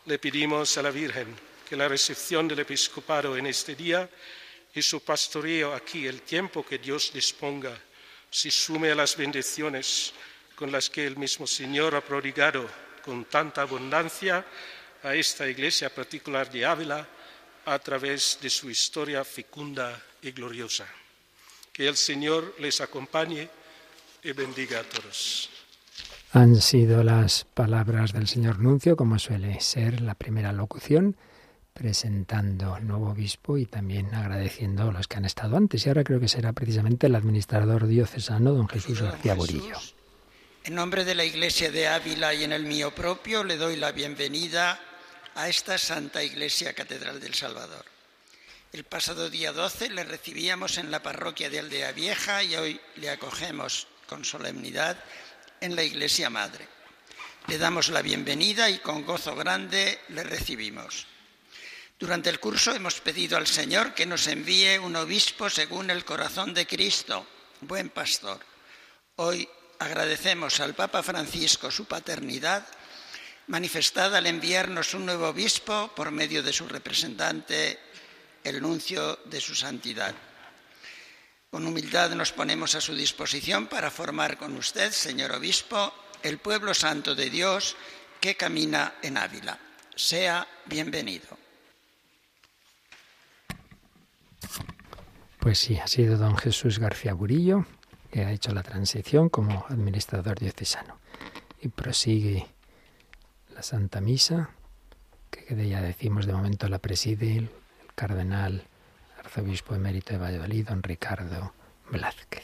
le 0.05 0.17
pedimos 0.17 0.77
a 0.77 0.81
la 0.81 0.89
Virgen 0.89 1.35
que 1.67 1.75
la 1.75 1.87
recepción 1.87 2.47
del 2.47 2.59
episcopado 2.59 3.37
en 3.37 3.45
este 3.45 3.75
día 3.75 4.09
y 4.73 4.81
su 4.81 5.01
pastoreo 5.01 5.73
aquí, 5.73 6.07
el 6.07 6.23
tiempo 6.23 6.65
que 6.65 6.79
Dios 6.79 7.11
disponga, 7.13 7.79
se 8.29 8.49
sume 8.49 8.91
a 8.91 8.95
las 8.95 9.15
bendiciones 9.15 10.13
con 10.61 10.71
las 10.71 10.91
que 10.91 11.07
el 11.07 11.17
mismo 11.17 11.47
Señor 11.47 11.95
ha 11.95 12.01
prodigado 12.01 12.67
con 13.03 13.25
tanta 13.25 13.63
abundancia 13.63 14.45
a 15.01 15.15
esta 15.15 15.49
iglesia 15.49 15.89
particular 15.89 16.51
de 16.51 16.63
Ávila 16.63 17.07
a 17.65 17.79
través 17.79 18.37
de 18.39 18.47
su 18.47 18.69
historia 18.69 19.23
fecunda 19.23 19.99
y 20.21 20.29
gloriosa. 20.29 20.85
Que 21.73 21.87
el 21.87 21.97
Señor 21.97 22.53
les 22.59 22.79
acompañe 22.79 23.49
y 24.21 24.33
bendiga 24.33 24.81
a 24.81 24.83
todos. 24.83 25.49
Han 26.33 26.55
sido 26.57 27.03
las 27.03 27.43
palabras 27.43 28.13
del 28.13 28.27
señor 28.27 28.59
Nuncio, 28.59 28.95
como 28.95 29.17
suele 29.17 29.59
ser 29.61 29.99
la 30.01 30.13
primera 30.13 30.53
locución 30.53 31.17
presentando 31.73 32.79
nuevo 32.81 33.09
obispo 33.09 33.57
y 33.57 33.65
también 33.65 34.13
agradeciendo 34.13 34.83
a 34.83 34.91
los 34.91 35.07
que 35.07 35.17
han 35.17 35.25
estado 35.25 35.57
antes. 35.57 35.83
Y 35.87 35.89
ahora 35.89 36.03
creo 36.03 36.19
que 36.19 36.27
será 36.27 36.53
precisamente 36.53 37.07
el 37.07 37.15
administrador 37.15 37.87
diocesano, 37.87 38.53
don 38.53 38.67
Jesús 38.67 39.01
García 39.01 39.33
Burillo. 39.33 39.77
En 40.63 40.75
nombre 40.75 41.03
de 41.03 41.15
la 41.15 41.25
Iglesia 41.25 41.71
de 41.71 41.87
Ávila 41.87 42.35
y 42.35 42.43
en 42.43 42.53
el 42.53 42.65
mío 42.65 42.93
propio, 42.93 43.43
le 43.43 43.57
doy 43.57 43.77
la 43.77 43.91
bienvenida 43.91 44.79
a 45.33 45.49
esta 45.49 45.75
Santa 45.79 46.23
Iglesia 46.23 46.73
Catedral 46.73 47.19
del 47.19 47.33
Salvador. 47.33 47.83
El 48.71 48.83
pasado 48.83 49.27
día 49.27 49.53
12 49.53 49.89
le 49.89 50.03
recibíamos 50.03 50.77
en 50.77 50.91
la 50.91 51.01
parroquia 51.01 51.49
de 51.49 51.57
Aldea 51.57 51.93
Vieja 51.93 52.43
y 52.43 52.55
hoy 52.55 52.81
le 52.97 53.09
acogemos 53.09 53.87
con 54.05 54.23
solemnidad 54.23 55.03
en 55.61 55.75
la 55.75 55.81
Iglesia 55.81 56.29
Madre. 56.29 56.67
Le 57.47 57.57
damos 57.57 57.89
la 57.89 58.03
bienvenida 58.03 58.69
y 58.69 58.77
con 58.77 59.03
gozo 59.03 59.35
grande 59.35 59.99
le 60.09 60.23
recibimos. 60.23 61.07
Durante 61.97 62.29
el 62.29 62.39
curso 62.39 62.71
hemos 62.75 63.01
pedido 63.01 63.35
al 63.35 63.47
Señor 63.47 63.95
que 63.95 64.05
nos 64.05 64.27
envíe 64.27 64.77
un 64.77 64.95
obispo 64.95 65.49
según 65.49 65.89
el 65.89 66.05
corazón 66.05 66.53
de 66.53 66.67
Cristo, 66.67 67.25
buen 67.61 67.89
pastor. 67.89 68.39
Hoy 69.15 69.49
agradecemos 69.81 70.59
al 70.59 70.75
Papa 70.75 71.01
Francisco 71.01 71.71
su 71.71 71.85
paternidad 71.85 72.63
manifestada 73.47 74.19
al 74.19 74.27
enviarnos 74.27 74.93
un 74.93 75.07
nuevo 75.07 75.27
obispo 75.27 75.91
por 75.95 76.11
medio 76.11 76.43
de 76.43 76.53
su 76.53 76.67
representante 76.67 77.79
el 78.43 78.61
nuncio 78.61 79.17
de 79.25 79.41
su 79.41 79.55
santidad. 79.55 80.13
Con 81.50 81.65
humildad 81.65 82.11
nos 82.11 82.31
ponemos 82.31 82.75
a 82.75 82.81
su 82.81 82.93
disposición 82.93 83.65
para 83.65 83.89
formar 83.89 84.38
con 84.38 84.55
usted, 84.55 84.91
señor 84.91 85.31
obispo, 85.31 85.91
el 86.21 86.38
pueblo 86.38 86.75
santo 86.75 87.15
de 87.15 87.31
Dios 87.31 87.75
que 88.19 88.38
camina 88.38 88.95
en 89.01 89.17
Ávila. 89.17 89.57
Sea 89.95 90.47
bienvenido. 90.67 91.39
Pues 95.39 95.57
sí, 95.57 95.79
ha 95.79 95.88
sido 95.88 96.17
don 96.17 96.38
Jesús 96.38 96.77
García 96.77 97.13
Burillo 97.13 97.65
que 98.11 98.25
ha 98.25 98.31
hecho 98.31 98.51
la 98.51 98.61
transición 98.61 99.29
como 99.29 99.65
administrador 99.69 100.37
diocesano. 100.37 100.99
Y 101.61 101.69
prosigue 101.69 102.47
la 103.55 103.63
Santa 103.63 104.01
Misa, 104.01 104.49
que 105.29 105.69
ya 105.69 105.81
decimos 105.81 106.25
de 106.25 106.33
momento 106.33 106.67
la 106.67 106.79
preside 106.79 107.49
cardenal, 107.95 108.67
arzobispo 109.17 109.75
emérito 109.75 110.13
de 110.13 110.19
Valladolid, 110.19 110.67
don 110.67 110.83
Ricardo 110.83 111.53
Blázquez. 111.89 112.43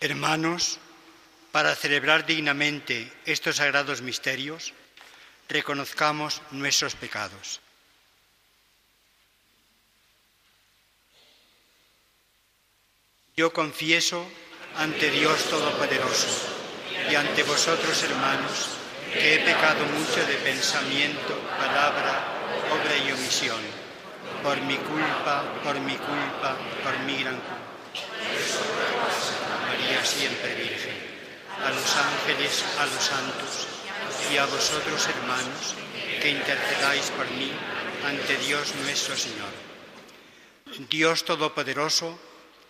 Hermanos, 0.00 0.80
para 1.52 1.76
celebrar 1.76 2.26
dignamente 2.26 3.12
estos 3.24 3.56
sagrados 3.56 4.02
misterios, 4.02 4.74
reconozcamos 5.48 6.42
nuestros 6.50 6.96
pecados. 6.96 7.61
Yo 13.34 13.50
confieso 13.50 14.26
ante 14.76 15.10
Dios 15.10 15.44
Todopoderoso 15.44 16.28
y 17.10 17.14
ante 17.14 17.42
vosotros, 17.44 18.02
hermanos, 18.02 18.68
que 19.10 19.34
he 19.34 19.38
pecado 19.38 19.86
mucho 19.86 20.26
de 20.26 20.34
pensamiento, 20.34 21.40
palabra, 21.56 22.26
obra 22.70 22.94
y 22.98 23.10
omisión, 23.10 23.60
por 24.42 24.60
mi 24.60 24.76
culpa, 24.76 25.44
por 25.64 25.80
mi 25.80 25.96
culpa, 25.96 26.58
por 26.84 26.98
mi 27.06 27.22
gran 27.22 27.36
culpa. 27.36 27.56
María 29.66 30.04
siempre 30.04 30.54
Virgen, 30.54 30.96
a 31.64 31.70
los 31.70 31.96
ángeles, 31.96 32.62
a 32.78 32.84
los 32.84 33.02
santos 33.02 33.66
y 34.30 34.36
a 34.36 34.44
vosotros, 34.44 35.08
hermanos, 35.08 35.74
que 36.20 36.32
intercedáis 36.32 37.10
por 37.16 37.30
mí 37.30 37.50
ante 38.06 38.36
Dios 38.36 38.74
nuestro 38.82 39.16
Señor. 39.16 39.48
Dios 40.90 41.24
Todopoderoso, 41.24 42.18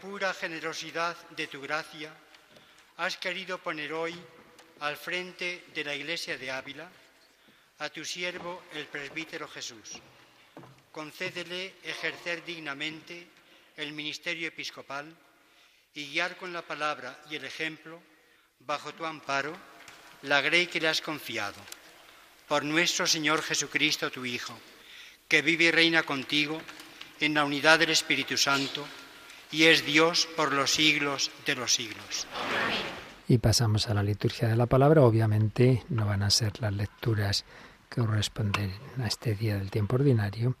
Pura 0.00 0.32
generosidad 0.32 1.16
de 1.30 1.46
tu 1.46 1.60
gracia 1.60 2.12
has 2.96 3.16
querido 3.16 3.58
poner 3.58 3.92
hoy 3.92 4.14
al 4.80 4.96
frente 4.96 5.64
de 5.74 5.84
la 5.84 5.94
Iglesia 5.94 6.38
de 6.38 6.50
Ávila 6.50 6.88
a 7.78 7.88
tu 7.90 8.04
siervo 8.04 8.62
el 8.74 8.86
presbítero 8.86 9.48
Jesús. 9.48 9.98
Concédele 10.92 11.74
ejercer 11.82 12.44
dignamente 12.44 13.26
el 13.76 13.92
ministerio 13.92 14.48
episcopal 14.48 15.14
y 15.94 16.10
guiar 16.10 16.36
con 16.36 16.52
la 16.52 16.62
palabra 16.62 17.18
y 17.30 17.36
el 17.36 17.44
ejemplo, 17.44 18.00
bajo 18.60 18.92
tu 18.94 19.04
amparo, 19.04 19.56
la 20.22 20.40
grey 20.40 20.66
que 20.66 20.80
le 20.80 20.88
has 20.88 21.00
confiado. 21.00 21.60
Por 22.46 22.64
nuestro 22.64 23.06
Señor 23.06 23.42
Jesucristo, 23.42 24.10
tu 24.10 24.24
Hijo, 24.24 24.58
que 25.28 25.42
vive 25.42 25.64
y 25.64 25.70
reina 25.70 26.02
contigo 26.02 26.60
en 27.20 27.34
la 27.34 27.44
unidad 27.44 27.78
del 27.78 27.90
Espíritu 27.90 28.36
Santo, 28.36 28.86
y 29.50 29.64
es 29.64 29.84
Dios 29.84 30.28
por 30.36 30.52
los 30.52 30.72
siglos 30.72 31.30
de 31.46 31.54
los 31.54 31.74
siglos. 31.74 32.26
Y 33.26 33.38
pasamos 33.38 33.88
a 33.88 33.94
la 33.94 34.02
liturgia 34.02 34.48
de 34.48 34.56
la 34.56 34.66
palabra. 34.66 35.02
Obviamente 35.02 35.84
no 35.88 36.06
van 36.06 36.22
a 36.22 36.30
ser 36.30 36.60
las 36.60 36.72
lecturas 36.72 37.44
que 37.88 38.00
corresponden 38.00 38.74
a 39.02 39.06
este 39.06 39.34
día 39.34 39.56
del 39.56 39.70
tiempo 39.70 39.96
ordinario, 39.96 40.56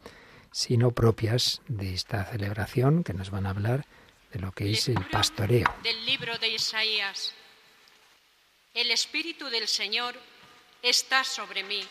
sino 0.52 0.90
propias 0.90 1.62
de 1.68 1.94
esta 1.94 2.24
celebración 2.24 3.04
que 3.04 3.14
nos 3.14 3.30
van 3.30 3.46
a 3.46 3.50
hablar 3.50 3.86
de 4.32 4.40
lo 4.40 4.52
que 4.52 4.70
es 4.70 4.88
el 4.88 5.04
pastoreo. 5.06 5.72
Del 5.82 6.04
libro 6.04 6.36
de 6.38 6.48
Isaías. 6.48 7.34
El 8.74 8.90
Espíritu 8.90 9.46
del 9.46 9.66
Señor 9.66 10.14
está 10.82 11.24
sobre 11.24 11.64
mí, 11.64 11.82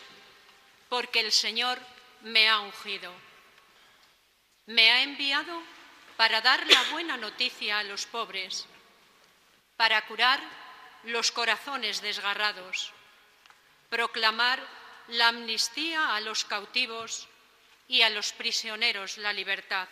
porque 0.89 1.19
el 1.19 1.31
Señor 1.31 1.79
me 2.23 2.47
ha 2.47 2.61
ungido. 2.61 3.11
Me 4.67 4.91
ha 4.91 5.03
enviado 5.03 5.59
para 6.17 6.41
dar 6.41 6.65
la 6.65 6.83
buena 6.91 7.15
noticia 7.15 7.77
a 7.77 7.83
los 7.83 8.07
pobres, 8.07 8.65
para 9.77 10.03
curar 10.07 10.41
los 11.03 11.31
corazones 11.31 12.01
desgarrados, 12.01 12.91
proclamar 13.89 14.59
la 15.09 15.27
amnistía 15.29 16.15
a 16.15 16.19
los 16.19 16.43
cautivos 16.43 17.27
y 17.87 18.01
a 18.01 18.09
los 18.09 18.33
prisioneros 18.33 19.19
la 19.19 19.31
libertad, 19.31 19.87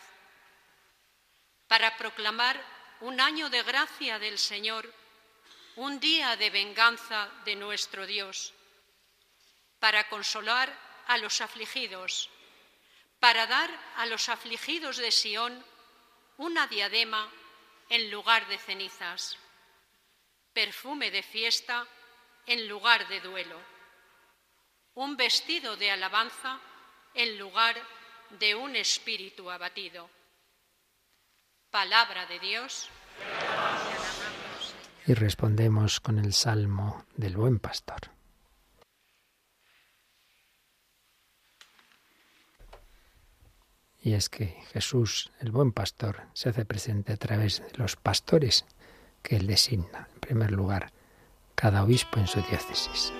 para 1.68 1.96
proclamar 1.96 2.60
un 3.02 3.22
año 3.22 3.50
de 3.50 3.62
gracia 3.62 4.18
del 4.18 4.40
Señor, 4.40 4.92
un 5.76 6.00
día 6.00 6.36
de 6.38 6.50
venganza 6.50 7.30
de 7.46 7.56
nuestro 7.56 8.08
Dios, 8.08 8.54
para 9.80 10.10
consolar 10.10 10.74
a 11.06 11.20
los 11.20 11.40
afligidos, 11.42 12.32
para 13.20 13.46
dar 13.46 13.70
a 13.98 14.08
los 14.08 14.28
afligidos 14.28 14.98
de 14.98 15.12
Sión 15.12 15.64
una 16.38 16.67
diadema 16.67 17.30
en 17.89 18.12
lugar 18.12 18.48
de 18.48 18.58
cenizas, 18.58 19.38
perfume 20.54 21.12
de 21.12 21.24
fiesta 21.24 21.88
en 22.45 22.67
lugar 22.67 23.08
de 23.08 23.21
duelo, 23.21 23.60
un 24.95 25.17
vestido 25.17 25.76
de 25.78 25.91
alabanza 25.91 26.60
en 27.13 27.38
lugar 27.38 27.76
de 28.32 28.56
un 28.56 28.76
espíritu 28.76 29.50
abatido. 29.50 30.10
Palabra 31.69 32.26
de 32.26 32.39
Dios. 32.39 32.89
Y 35.06 35.13
respondemos 35.13 36.00
con 36.00 36.19
el 36.19 36.34
salmo 36.34 37.06
del 37.15 37.38
buen 37.38 37.60
pastor. 37.60 38.14
Y 44.06 44.13
es 44.13 44.30
que 44.30 44.56
Jesús, 44.72 45.32
el 45.39 45.50
buen 45.50 45.72
pastor, 45.72 46.28
se 46.34 46.50
hace 46.50 46.63
presente 46.63 47.13
a 47.13 47.18
través 47.18 47.63
de 47.63 47.76
los 47.80 47.96
pastores 47.96 48.65
que 49.24 49.36
él 49.36 49.48
designa. 49.48 50.08
En 50.13 50.20
primer 50.20 50.52
lugar, 50.52 50.94
cada 51.56 51.84
obispo 51.84 52.20
en 52.20 52.28
su 52.28 52.39
diócesis. 52.41 53.12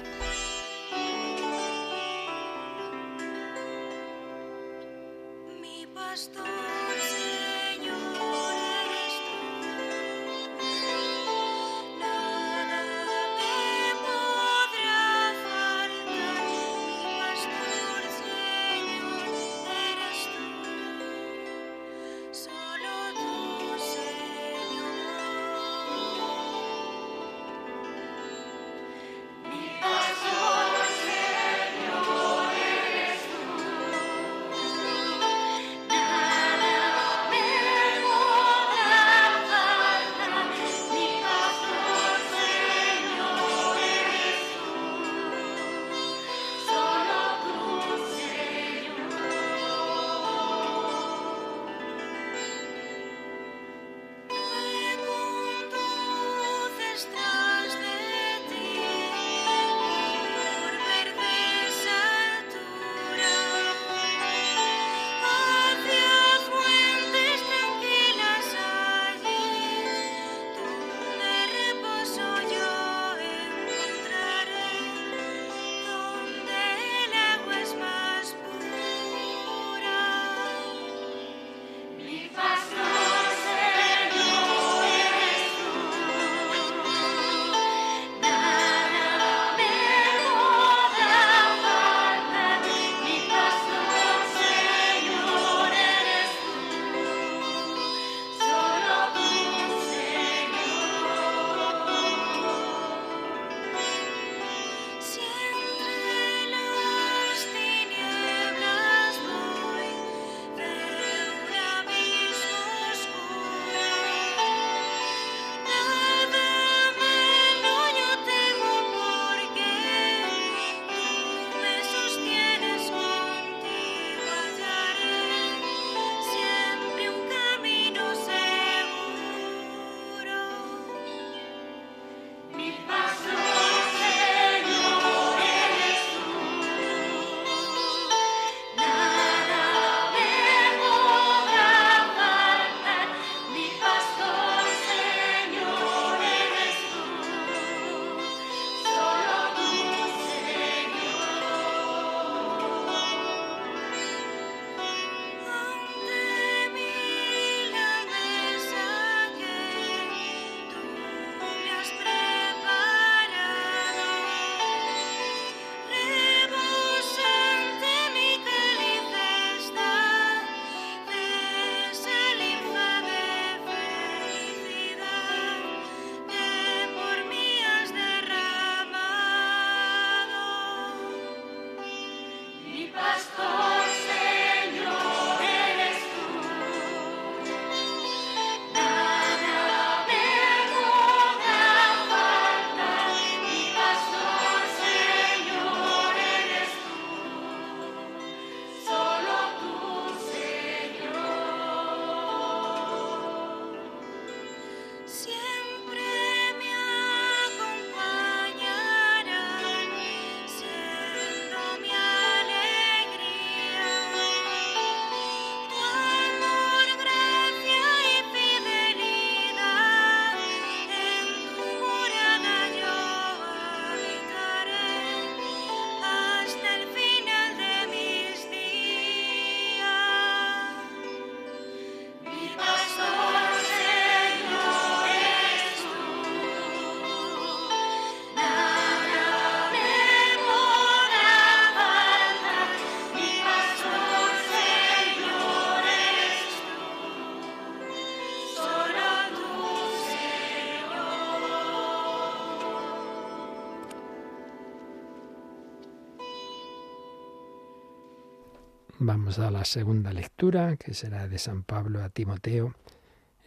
Vamos 259.08 259.38
a 259.38 259.52
la 259.52 259.63
segunda 259.65 260.12
lectura, 260.12 260.78
que 260.78 260.96
será 260.96 261.28
de 261.28 261.38
San 261.38 261.62
Pablo 261.62 262.04
a 262.04 262.10
Timoteo, 262.10 262.74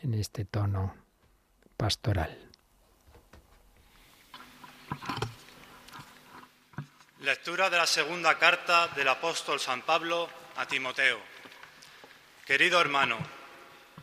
en 0.04 0.14
este 0.14 0.44
tono 0.44 0.94
pastoral. 1.76 2.48
Lectura 7.18 7.68
de 7.70 7.76
la 7.76 7.88
segunda 7.88 8.38
carta 8.38 8.86
del 8.94 9.08
apóstol 9.08 9.58
San 9.58 9.82
Pablo 9.82 10.28
a 10.54 10.66
Timoteo. 10.66 11.18
Querido 12.46 12.80
hermano, 12.80 13.18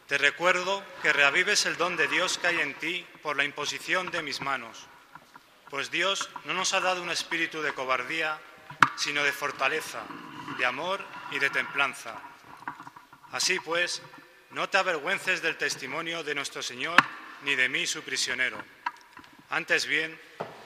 te 0.09 0.17
recuerdo 0.17 0.83
que 1.01 1.13
reavives 1.13 1.65
el 1.65 1.77
don 1.77 1.95
de 1.95 2.09
Dios 2.09 2.37
que 2.37 2.47
hay 2.47 2.59
en 2.59 2.73
ti 2.79 3.07
por 3.23 3.37
la 3.37 3.45
imposición 3.45 4.11
de 4.11 4.21
mis 4.21 4.41
manos, 4.41 4.87
pues 5.69 5.89
Dios 5.89 6.29
no 6.43 6.53
nos 6.53 6.73
ha 6.73 6.81
dado 6.81 7.01
un 7.01 7.11
espíritu 7.11 7.61
de 7.61 7.73
cobardía, 7.73 8.41
sino 8.97 9.23
de 9.23 9.31
fortaleza, 9.31 10.03
de 10.57 10.65
amor 10.65 11.14
y 11.31 11.39
de 11.39 11.49
templanza. 11.49 12.15
Así 13.31 13.59
pues, 13.59 14.01
no 14.51 14.69
te 14.69 14.77
avergüences 14.77 15.41
del 15.41 15.57
testimonio 15.57 16.23
de 16.23 16.35
nuestro 16.35 16.63
Señor 16.63 16.95
ni 17.43 17.55
de 17.55 17.69
mí 17.69 17.85
su 17.85 18.01
prisionero. 18.03 18.57
Antes 19.49 19.85
bien, 19.85 20.19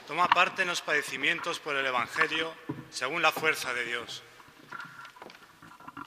toma 0.07 0.27
parte 0.27 0.61
en 0.61 0.67
los 0.67 0.81
padecimientos 0.81 1.59
por 1.59 1.75
el 1.75 1.85
Evangelio 1.85 2.55
según 2.91 3.21
la 3.21 3.31
fuerza 3.31 3.73
de 3.73 3.85
Dios. 3.85 4.23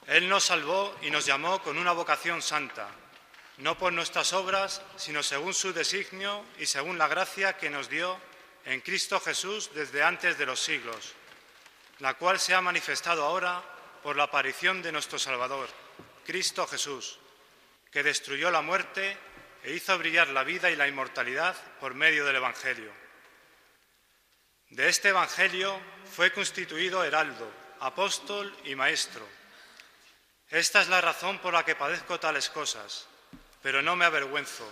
Él 0.07 0.27
nos 0.27 0.45
salvó 0.45 0.95
y 1.01 1.11
nos 1.11 1.25
llamó 1.25 1.61
con 1.61 1.77
una 1.77 1.91
vocación 1.91 2.41
santa, 2.41 2.89
no 3.57 3.77
por 3.77 3.93
nuestras 3.93 4.33
obras, 4.33 4.81
sino 4.95 5.23
según 5.23 5.53
su 5.53 5.73
designio 5.73 6.43
y 6.59 6.65
según 6.65 6.97
la 6.97 7.07
gracia 7.07 7.57
que 7.57 7.69
nos 7.69 7.89
dio 7.89 8.19
en 8.65 8.81
Cristo 8.81 9.19
Jesús 9.19 9.71
desde 9.73 10.03
antes 10.03 10.37
de 10.37 10.45
los 10.45 10.59
siglos, 10.59 11.13
la 11.99 12.15
cual 12.15 12.39
se 12.39 12.53
ha 12.53 12.61
manifestado 12.61 13.23
ahora 13.23 13.63
por 14.03 14.15
la 14.15 14.23
aparición 14.23 14.81
de 14.81 14.91
nuestro 14.91 15.17
Salvador, 15.17 15.69
Cristo 16.25 16.67
Jesús, 16.67 17.17
que 17.91 18.03
destruyó 18.03 18.51
la 18.51 18.61
muerte 18.61 19.17
e 19.63 19.73
hizo 19.73 19.97
brillar 19.97 20.27
la 20.27 20.43
vida 20.43 20.69
y 20.69 20.75
la 20.75 20.87
inmortalidad 20.87 21.55
por 21.79 21.93
medio 21.93 22.25
del 22.25 22.35
Evangelio. 22.35 22.91
De 24.69 24.89
este 24.89 25.09
Evangelio 25.09 25.79
fue 26.15 26.31
constituido 26.31 27.03
heraldo, 27.03 27.49
apóstol 27.79 28.55
y 28.65 28.75
maestro. 28.75 29.25
Esta 30.49 30.81
es 30.81 30.89
la 30.89 31.01
razón 31.01 31.39
por 31.39 31.53
la 31.53 31.63
que 31.63 31.75
padezco 31.75 32.19
tales 32.19 32.49
cosas, 32.49 33.07
pero 33.61 33.81
no 33.81 33.95
me 33.95 34.05
avergüenzo, 34.05 34.69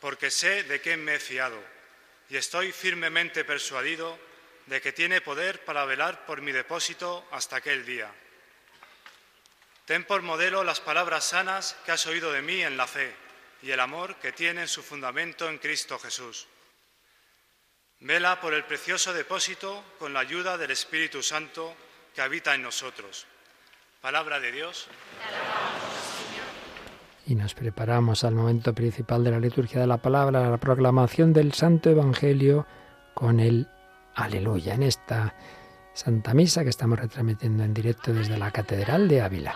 porque 0.00 0.30
sé 0.30 0.64
de 0.64 0.80
quién 0.80 1.02
me 1.02 1.14
he 1.14 1.18
fiado 1.18 1.60
y 2.30 2.36
estoy 2.36 2.70
firmemente 2.72 3.44
persuadido 3.44 4.16
de 4.66 4.80
que 4.80 4.92
tiene 4.92 5.20
poder 5.20 5.64
para 5.64 5.84
velar 5.84 6.24
por 6.24 6.40
mi 6.40 6.52
depósito 6.52 7.26
hasta 7.32 7.56
aquel 7.56 7.84
día. 7.84 8.10
Ten 9.84 10.04
por 10.04 10.22
modelo 10.22 10.62
las 10.64 10.80
palabras 10.80 11.24
sanas 11.24 11.76
que 11.84 11.92
has 11.92 12.06
oído 12.06 12.32
de 12.32 12.42
mí 12.42 12.62
en 12.62 12.76
la 12.76 12.86
fe 12.86 13.14
y 13.62 13.70
el 13.70 13.80
amor 13.80 14.16
que 14.16 14.32
tienen 14.32 14.68
su 14.68 14.82
fundamento 14.82 15.48
en 15.48 15.58
Cristo 15.58 15.98
Jesús. 15.98 16.46
Vela 18.00 18.40
por 18.40 18.54
el 18.54 18.64
precioso 18.64 19.12
depósito 19.12 19.84
con 19.98 20.14
la 20.14 20.20
ayuda 20.20 20.56
del 20.56 20.70
Espíritu 20.70 21.22
Santo 21.22 21.74
que 22.14 22.22
habita 22.22 22.54
en 22.54 22.62
nosotros. 22.62 23.26
Palabra 24.00 24.40
de 24.40 24.52
Dios. 24.52 24.88
Y 27.26 27.34
nos 27.34 27.54
preparamos 27.54 28.24
al 28.24 28.34
momento 28.34 28.74
principal 28.74 29.22
de 29.22 29.30
la 29.32 29.38
liturgia 29.38 29.80
de 29.80 29.86
la 29.86 29.98
palabra, 29.98 30.48
la 30.48 30.56
proclamación 30.56 31.32
del 31.34 31.52
Santo 31.52 31.90
Evangelio 31.90 32.66
con 33.14 33.38
el 33.38 33.68
Aleluya 34.14 34.74
en 34.74 34.82
esta 34.82 35.34
Santa 35.92 36.34
Misa 36.34 36.62
que 36.62 36.70
estamos 36.70 36.98
retransmitiendo 36.98 37.64
en 37.64 37.74
directo 37.74 38.12
desde 38.12 38.38
la 38.38 38.50
Catedral 38.50 39.08
de 39.08 39.20
Ávila. 39.20 39.54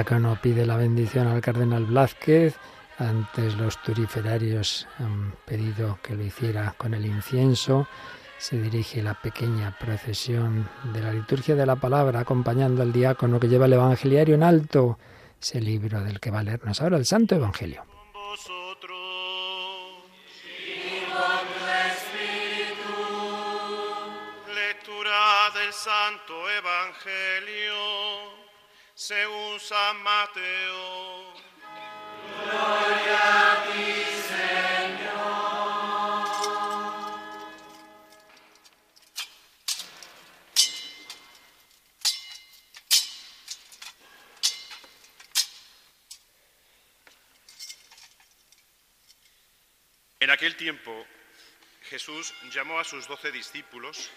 Diácono 0.00 0.38
pide 0.40 0.64
la 0.64 0.78
bendición 0.78 1.26
al 1.26 1.42
cardenal 1.42 1.84
Blázquez. 1.84 2.56
Antes 2.96 3.54
los 3.56 3.76
turiferarios 3.82 4.88
han 4.98 5.34
pedido 5.44 5.98
que 6.02 6.14
lo 6.14 6.24
hiciera 6.24 6.74
con 6.78 6.94
el 6.94 7.04
incienso. 7.04 7.86
Se 8.38 8.58
dirige 8.58 9.02
la 9.02 9.12
pequeña 9.20 9.76
procesión 9.78 10.66
de 10.94 11.02
la 11.02 11.12
liturgia 11.12 11.54
de 11.54 11.66
la 11.66 11.76
palabra 11.76 12.20
acompañando 12.20 12.80
al 12.80 12.94
diácono 12.94 13.38
que 13.38 13.48
lleva 13.48 13.66
el 13.66 13.74
evangeliario 13.74 14.36
en 14.36 14.42
alto, 14.42 14.98
ese 15.38 15.60
libro 15.60 16.00
del 16.00 16.18
que 16.18 16.30
va 16.30 16.38
a 16.38 16.44
leernos 16.44 16.80
ahora 16.80 16.96
el 16.96 17.04
Santo 17.04 17.34
Evangelio. 17.34 17.84
Santo 25.72 26.34
Evangelio 26.50 27.79
según 29.10 29.58
San 29.58 30.00
Mateo. 30.04 31.34
Gloria 32.44 33.52
a 33.52 33.66
ti, 33.66 34.04
Señor. 34.30 35.40
En 50.20 50.30
aquel 50.30 50.54
tiempo, 50.54 51.04
Jesús 51.82 52.32
llamó 52.52 52.78
a 52.78 52.84
sus 52.84 53.08
doce 53.08 53.32
discípulos 53.32 54.08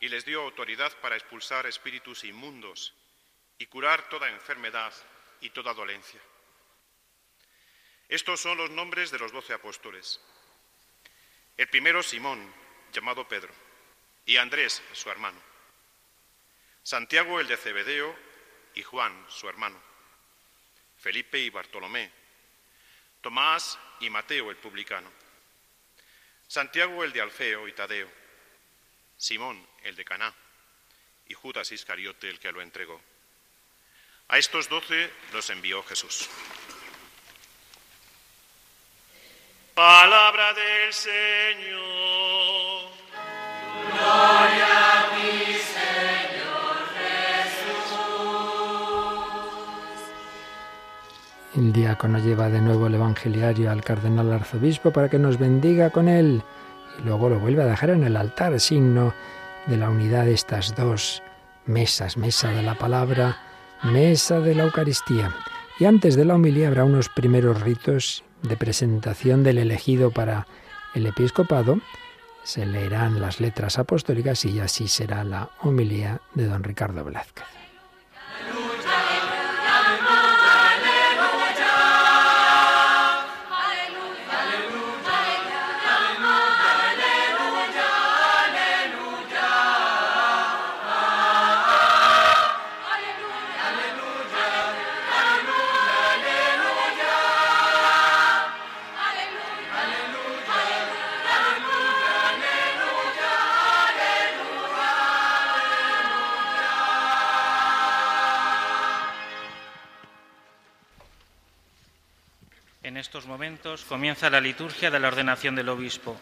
y 0.00 0.08
les 0.08 0.26
dio 0.26 0.42
autoridad 0.42 0.92
para 1.00 1.16
expulsar 1.16 1.64
espíritus 1.64 2.24
inmundos 2.24 2.92
y 3.58 3.66
curar 3.66 4.08
toda 4.08 4.28
enfermedad 4.28 4.92
y 5.40 5.50
toda 5.50 5.74
dolencia. 5.74 6.20
Estos 8.08 8.40
son 8.40 8.56
los 8.56 8.70
nombres 8.70 9.10
de 9.10 9.18
los 9.18 9.32
doce 9.32 9.52
apóstoles. 9.52 10.20
El 11.56 11.68
primero 11.68 12.02
Simón, 12.02 12.54
llamado 12.92 13.26
Pedro, 13.28 13.52
y 14.24 14.36
Andrés, 14.36 14.82
su 14.92 15.10
hermano. 15.10 15.40
Santiago 16.82 17.40
el 17.40 17.46
de 17.46 17.56
Cebedeo 17.56 18.16
y 18.74 18.82
Juan, 18.82 19.26
su 19.28 19.48
hermano. 19.48 19.78
Felipe 20.96 21.38
y 21.38 21.50
Bartolomé. 21.50 22.10
Tomás 23.20 23.78
y 24.00 24.08
Mateo 24.08 24.50
el 24.50 24.56
publicano. 24.56 25.10
Santiago 26.46 27.04
el 27.04 27.12
de 27.12 27.20
Alfeo 27.20 27.68
y 27.68 27.72
Tadeo. 27.72 28.10
Simón 29.16 29.66
el 29.82 29.96
de 29.96 30.04
Caná. 30.04 30.32
Y 31.26 31.34
Judas 31.34 31.70
Iscariote 31.72 32.30
el 32.30 32.38
que 32.38 32.52
lo 32.52 32.62
entregó. 32.62 33.00
A 34.30 34.36
estos 34.36 34.68
doce 34.68 35.08
los 35.32 35.48
envió 35.48 35.82
Jesús. 35.84 36.28
Palabra 39.74 40.52
del 40.52 40.92
Señor. 40.92 41.08
Gloria 43.90 45.00
a 45.00 45.08
ti, 45.14 45.54
Señor 45.72 46.76
Jesús. 46.98 47.96
El 51.56 51.72
diácono 51.72 52.18
lleva 52.18 52.50
de 52.50 52.60
nuevo 52.60 52.88
el 52.88 52.96
evangeliario 52.96 53.70
al 53.70 53.82
cardenal 53.82 54.30
arzobispo 54.30 54.92
para 54.92 55.08
que 55.08 55.18
nos 55.18 55.38
bendiga 55.38 55.88
con 55.88 56.06
él 56.06 56.42
y 56.98 57.02
luego 57.02 57.30
lo 57.30 57.38
vuelve 57.38 57.62
a 57.62 57.66
dejar 57.66 57.90
en 57.90 58.04
el 58.04 58.14
altar, 58.14 58.60
signo 58.60 59.14
de 59.64 59.78
la 59.78 59.88
unidad 59.88 60.26
de 60.26 60.34
estas 60.34 60.76
dos 60.76 61.22
mesas, 61.64 62.18
mesa 62.18 62.50
de 62.50 62.62
la 62.62 62.74
palabra 62.74 63.47
mesa 63.82 64.40
de 64.40 64.54
la 64.54 64.64
Eucaristía. 64.64 65.34
Y 65.78 65.84
antes 65.84 66.16
de 66.16 66.24
la 66.24 66.34
homilía 66.34 66.68
habrá 66.68 66.84
unos 66.84 67.08
primeros 67.08 67.60
ritos 67.60 68.24
de 68.42 68.56
presentación 68.56 69.42
del 69.42 69.58
elegido 69.58 70.10
para 70.10 70.46
el 70.94 71.06
episcopado. 71.06 71.80
Se 72.42 72.66
leerán 72.66 73.20
las 73.20 73.40
letras 73.40 73.78
apostólicas 73.78 74.44
y 74.44 74.58
así 74.60 74.88
será 74.88 75.24
la 75.24 75.50
homilía 75.60 76.20
de 76.34 76.46
don 76.46 76.64
Ricardo 76.64 77.04
Velázquez. 77.04 77.57
Comienza 113.88 114.30
la 114.30 114.40
liturgia 114.40 114.90
de 114.90 114.98
la 114.98 115.08
ordenación 115.08 115.54
del 115.54 115.68
obispo 115.68 116.16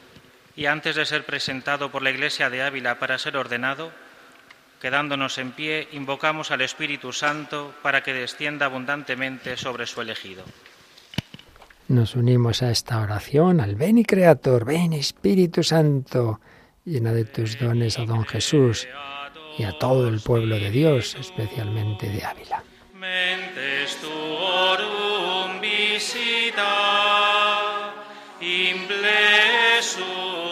y 0.57 0.67
antes 0.67 0.97
de 0.97 1.07
ser 1.07 1.25
presentado 1.25 1.91
por 1.91 2.03
la 2.03 2.11
Iglesia 2.11 2.51
de 2.51 2.63
Ávila 2.63 2.99
para 2.99 3.19
ser 3.19 3.37
ordenado, 3.37 3.93
quedándonos 4.81 5.39
en 5.39 5.53
pie, 5.53 5.89
invocamos 5.93 6.51
al 6.51 6.63
Espíritu 6.63 7.13
Santo 7.13 7.75
para 7.83 8.03
que 8.03 8.15
descienda 8.15 8.67
abundantemente 8.67 9.57
sobre 9.57 9.87
su 9.87 10.01
elegido. 10.01 10.45
Nos 11.89 12.17
unimos 12.17 12.63
a 12.63 12.71
esta 12.71 13.01
oración, 13.01 13.61
al 13.61 13.77
Ven 13.77 13.99
y 13.99 14.05
Creator, 14.05 14.65
ven 14.65 14.93
Espíritu 14.93 15.63
Santo, 15.63 16.41
llena 16.85 17.13
de 17.13 17.25
tus 17.25 17.59
dones 17.59 17.99
a 17.99 18.05
don 18.05 18.25
Jesús 18.25 18.89
y 19.57 19.63
a 19.63 19.73
todo 19.79 20.09
el 20.09 20.21
pueblo 20.21 20.57
de 20.57 20.71
Dios, 20.71 21.15
especialmente 21.15 22.09
de 22.09 22.25
Ávila. 22.25 22.65
Mentes 22.95 23.97
tuorum 24.01 25.61
visita, 25.61 27.26
imple 28.41 29.81
superna 29.81 30.46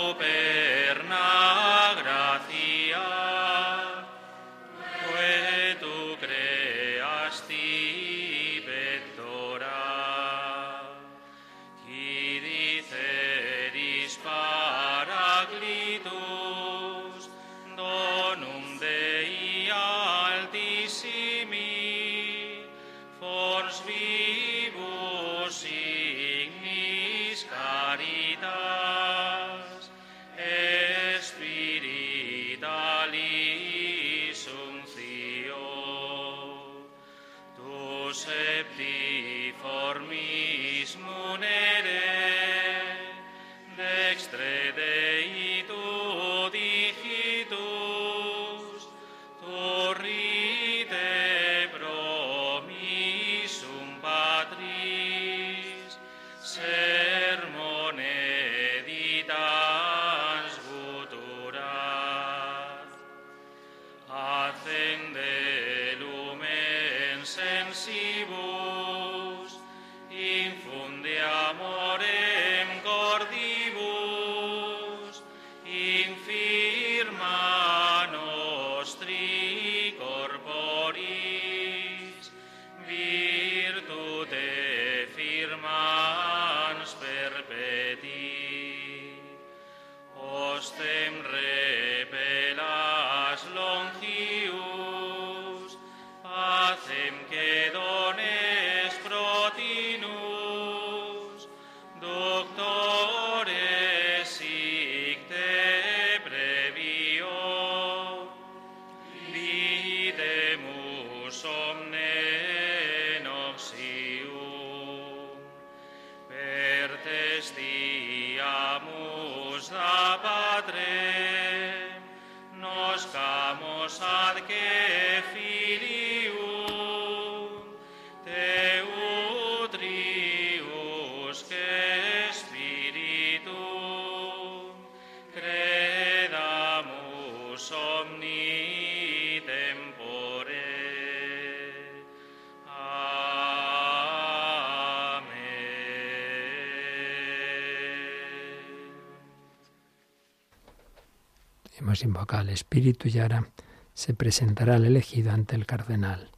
Hemos 151.95 152.03
invocado 152.03 152.41
al 152.41 152.49
Espíritu 152.49 153.07
y 153.07 153.21
ahora 153.21 153.47
se 153.95 154.15
presentará 154.15 154.75
el 154.75 154.85
elegido 154.85 155.31
ante 155.31 155.55
el 155.55 155.65
cardenal, 155.65 156.29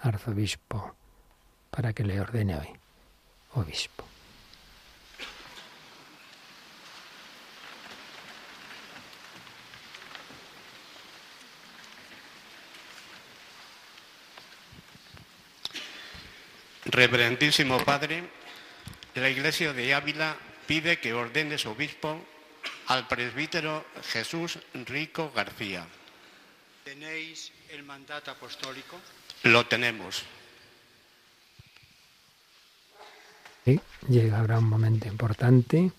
arzobispo, 0.00 0.94
para 1.72 1.92
que 1.92 2.04
le 2.04 2.20
ordene 2.20 2.56
hoy, 2.56 2.68
obispo. 3.54 4.04
Reverendísimo 16.84 17.84
Padre, 17.84 18.30
la 19.16 19.28
Iglesia 19.28 19.72
de 19.72 19.94
Ávila 19.94 20.36
pide 20.68 21.00
que 21.00 21.12
ordenes 21.12 21.66
obispo 21.66 22.24
al 22.88 23.06
presbítero 23.06 23.84
Jesús 24.02 24.58
Rico 24.74 25.30
García. 25.34 25.86
¿Tenéis 26.84 27.52
el 27.70 27.82
mandato 27.84 28.30
apostólico? 28.30 28.96
Lo 29.44 29.66
tenemos. 29.66 30.24
Sí, 33.64 33.80
llega 34.08 34.40
ahora 34.40 34.58
un 34.58 34.68
momento 34.68 35.06
importante, 35.06 35.92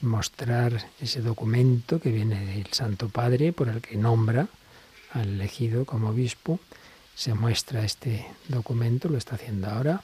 mostrar 0.00 0.86
ese 1.00 1.20
documento 1.20 2.00
que 2.00 2.10
viene 2.10 2.46
del 2.46 2.72
Santo 2.72 3.08
Padre 3.08 3.52
por 3.52 3.68
el 3.68 3.80
que 3.80 3.96
nombra 3.96 4.46
al 5.12 5.28
elegido 5.28 5.84
como 5.84 6.10
obispo. 6.10 6.60
Se 7.16 7.34
muestra 7.34 7.84
este 7.84 8.26
documento, 8.48 9.08
lo 9.08 9.18
está 9.18 9.34
haciendo 9.34 9.68
ahora, 9.68 10.02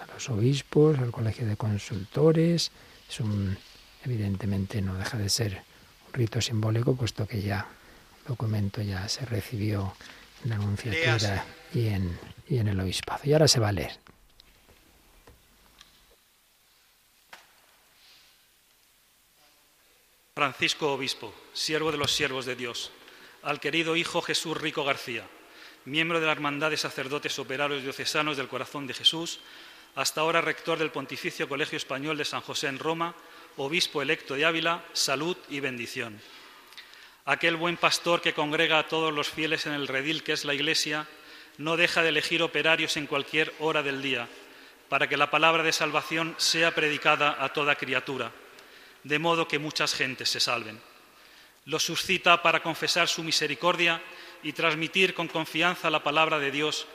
a 0.00 0.12
los 0.12 0.30
obispos, 0.30 0.98
al 0.98 1.10
colegio 1.10 1.46
de 1.46 1.56
consultores. 1.56 2.70
Es 3.10 3.20
un, 3.20 3.58
evidentemente 4.04 4.80
no 4.80 4.94
deja 4.94 5.18
de 5.18 5.28
ser 5.28 5.62
un 6.06 6.12
rito 6.12 6.40
simbólico, 6.40 6.94
puesto 6.94 7.26
que 7.26 7.42
ya 7.42 7.66
el 8.22 8.28
documento 8.28 8.82
ya 8.82 9.08
se 9.08 9.24
recibió 9.24 9.94
en 10.42 10.50
la 10.50 10.56
anunciatura 10.56 11.44
y 11.72 11.88
en, 11.88 12.18
y 12.48 12.58
en 12.58 12.68
el 12.68 12.80
obispado. 12.80 13.20
Y 13.24 13.32
ahora 13.32 13.48
se 13.48 13.60
va 13.60 13.68
a 13.68 13.72
leer. 13.72 13.98
Francisco 20.34 20.92
Obispo, 20.92 21.32
siervo 21.52 21.92
de 21.92 21.98
los 21.98 22.12
siervos 22.12 22.44
de 22.44 22.56
Dios, 22.56 22.90
al 23.42 23.60
querido 23.60 23.94
Hijo 23.94 24.20
Jesús 24.20 24.60
Rico 24.60 24.84
García, 24.84 25.24
miembro 25.84 26.18
de 26.18 26.26
la 26.26 26.32
Hermandad 26.32 26.70
de 26.70 26.76
Sacerdotes 26.76 27.38
Operarios 27.38 27.82
Diocesanos 27.82 28.36
del 28.36 28.48
Corazón 28.48 28.88
de 28.88 28.94
Jesús, 28.94 29.38
hasta 29.94 30.20
ahora 30.20 30.40
rector 30.40 30.78
del 30.78 30.90
Pontificio 30.90 31.48
Colegio 31.48 31.76
Español 31.76 32.16
de 32.16 32.24
San 32.24 32.40
José 32.40 32.66
en 32.68 32.78
Roma, 32.78 33.14
obispo 33.56 34.02
electo 34.02 34.34
de 34.34 34.44
Ávila, 34.44 34.84
salud 34.92 35.36
y 35.48 35.60
bendición. 35.60 36.20
Aquel 37.24 37.56
buen 37.56 37.76
pastor 37.76 38.20
que 38.20 38.34
congrega 38.34 38.78
a 38.78 38.88
todos 38.88 39.12
los 39.12 39.30
fieles 39.30 39.66
en 39.66 39.72
el 39.72 39.88
redil 39.88 40.22
que 40.22 40.32
es 40.32 40.44
la 40.44 40.54
Iglesia, 40.54 41.06
no 41.58 41.76
deja 41.76 42.02
de 42.02 42.08
elegir 42.08 42.42
operarios 42.42 42.96
en 42.96 43.06
cualquier 43.06 43.54
hora 43.60 43.82
del 43.82 44.02
día, 44.02 44.28
para 44.88 45.08
que 45.08 45.16
la 45.16 45.30
palabra 45.30 45.62
de 45.62 45.72
salvación 45.72 46.34
sea 46.38 46.74
predicada 46.74 47.36
a 47.42 47.52
toda 47.52 47.76
criatura, 47.76 48.32
de 49.04 49.18
modo 49.18 49.48
que 49.48 49.58
muchas 49.58 49.94
gentes 49.94 50.28
se 50.28 50.40
salven. 50.40 50.80
Los 51.66 51.84
suscita 51.84 52.42
para 52.42 52.62
confesar 52.62 53.08
su 53.08 53.22
misericordia 53.22 54.02
y 54.42 54.52
transmitir 54.52 55.14
con 55.14 55.28
confianza 55.28 55.88
la 55.88 56.02
palabra 56.02 56.38
de 56.38 56.50
Dios, 56.50 56.86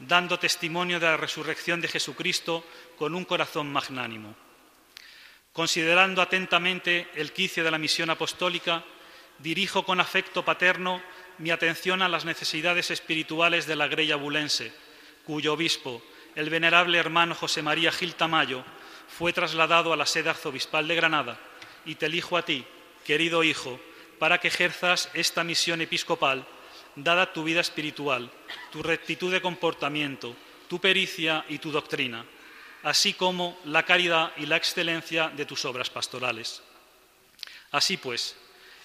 dando 0.00 0.38
testimonio 0.38 1.00
de 1.00 1.06
la 1.06 1.16
resurrección 1.16 1.80
de 1.80 1.88
Jesucristo 1.88 2.64
con 2.96 3.14
un 3.14 3.24
corazón 3.24 3.72
magnánimo. 3.72 4.34
Considerando 5.52 6.22
atentamente 6.22 7.08
el 7.14 7.32
quicio 7.32 7.64
de 7.64 7.70
la 7.70 7.78
misión 7.78 8.10
apostólica, 8.10 8.84
dirijo 9.38 9.84
con 9.84 10.00
afecto 10.00 10.44
paterno 10.44 11.02
mi 11.38 11.50
atención 11.50 12.02
a 12.02 12.08
las 12.08 12.24
necesidades 12.24 12.90
espirituales 12.90 13.66
de 13.66 13.76
la 13.76 13.88
Grella 13.88 14.16
Bulense, 14.16 14.72
cuyo 15.24 15.54
obispo, 15.54 16.02
el 16.34 16.50
venerable 16.50 16.98
hermano 16.98 17.34
José 17.34 17.62
María 17.62 17.92
Gil 17.92 18.14
Tamayo, 18.14 18.64
fue 19.08 19.32
trasladado 19.32 19.92
a 19.92 19.96
la 19.96 20.06
sede 20.06 20.30
arzobispal 20.30 20.86
de 20.86 20.94
Granada, 20.94 21.38
y 21.84 21.94
te 21.94 22.06
elijo 22.06 22.36
a 22.36 22.44
ti, 22.44 22.64
querido 23.04 23.42
hijo, 23.42 23.80
para 24.18 24.38
que 24.38 24.48
ejerzas 24.48 25.10
esta 25.14 25.44
misión 25.44 25.80
episcopal, 25.80 26.46
dada 27.04 27.32
tu 27.32 27.44
vida 27.44 27.60
espiritual, 27.60 28.30
tu 28.70 28.82
rectitud 28.82 29.32
de 29.32 29.40
comportamiento, 29.40 30.36
tu 30.68 30.80
pericia 30.80 31.44
y 31.48 31.58
tu 31.58 31.70
doctrina, 31.70 32.24
así 32.82 33.14
como 33.14 33.58
la 33.64 33.84
caridad 33.84 34.32
y 34.36 34.46
la 34.46 34.56
excelencia 34.56 35.28
de 35.28 35.46
tus 35.46 35.64
obras 35.64 35.90
pastorales. 35.90 36.62
Así 37.70 37.96
pues, 37.96 38.36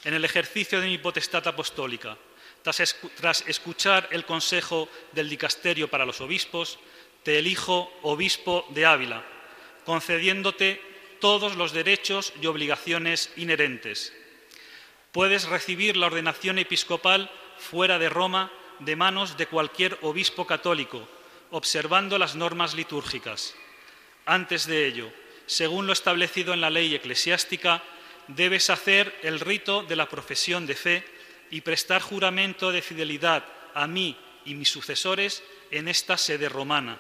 en 0.04 0.14
el 0.14 0.26
ejercicio 0.26 0.82
de 0.82 0.88
mi 0.88 0.98
potestad 0.98 1.48
apostólica, 1.48 2.18
tras, 2.64 3.44
escuchar 3.48 4.08
el 4.12 4.26
consejo 4.26 4.88
del 5.12 5.30
dicasterio 5.30 5.90
para 5.90 6.06
los 6.06 6.22
obispos, 6.22 6.80
te 7.24 7.40
elijo 7.40 7.92
obispo 8.02 8.66
de 8.70 8.86
Ávila, 8.86 9.24
concediéndote 9.86 10.82
todos 11.20 11.56
los 11.56 11.72
derechos 11.72 12.34
y 12.42 12.48
obligaciones 12.48 13.32
inherentes. 13.36 14.14
Puedes 15.12 15.46
recibir 15.46 15.96
la 15.96 16.08
ordenación 16.08 16.58
episcopal 16.58 17.30
fuera 17.64 17.98
de 17.98 18.10
Roma 18.10 18.52
de 18.80 18.96
manos 18.96 19.38
de 19.38 19.48
cualquier 19.48 19.98
obispo 20.02 20.46
católico, 20.46 21.08
observando 21.52 22.18
las 22.18 22.36
normas 22.36 22.76
litúrgicas. 22.76 23.56
Antes 24.26 24.68
de 24.68 24.88
ello, 24.88 25.12
según 25.46 25.88
lo 25.88 25.94
establecido 25.94 26.54
en 26.54 26.62
la 26.62 26.70
ley 26.70 26.94
eclesiástica, 26.94 27.84
debes 28.28 28.70
hacer 28.70 29.18
el 29.24 29.40
rito 29.40 29.84
de 29.84 29.96
la 29.96 30.08
profesión 30.08 30.66
de 30.66 30.76
fe 30.76 31.04
y 31.52 31.62
prestar 31.62 32.02
juramento 32.02 32.72
de 32.72 32.82
fidelidad 32.82 33.44
a 33.74 33.88
mí 33.88 34.18
y 34.46 34.56
mis 34.56 34.70
sucesores 34.70 35.44
en 35.72 35.88
esta 35.88 36.18
sede 36.18 36.50
romana. 36.50 37.00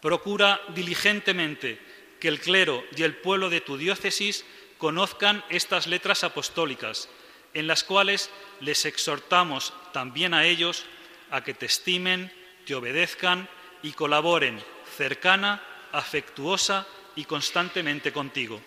Procura 0.00 0.60
diligentemente 0.68 1.80
que 2.18 2.28
el 2.28 2.40
clero 2.40 2.84
y 2.96 3.02
el 3.02 3.16
pueblo 3.16 3.50
de 3.50 3.60
tu 3.60 3.76
diócesis 3.76 4.44
conozcan 4.78 5.44
estas 5.50 5.86
letras 5.86 6.24
apostólicas, 6.24 7.08
en 7.54 7.66
las 7.66 7.84
cuales 7.84 8.30
les 8.60 8.84
exhortamos 8.84 9.72
también 9.92 10.34
a 10.34 10.44
ellos 10.44 10.84
a 11.30 11.42
que 11.42 11.54
te 11.54 11.66
estimen, 11.66 12.32
te 12.66 12.74
obedezcan 12.74 13.48
y 13.82 13.92
colaboren 13.92 14.62
cercana, 14.96 15.62
afectuosa 15.92 16.86
y 17.16 17.24
constantemente 17.24 18.12
contigo. 18.12 18.60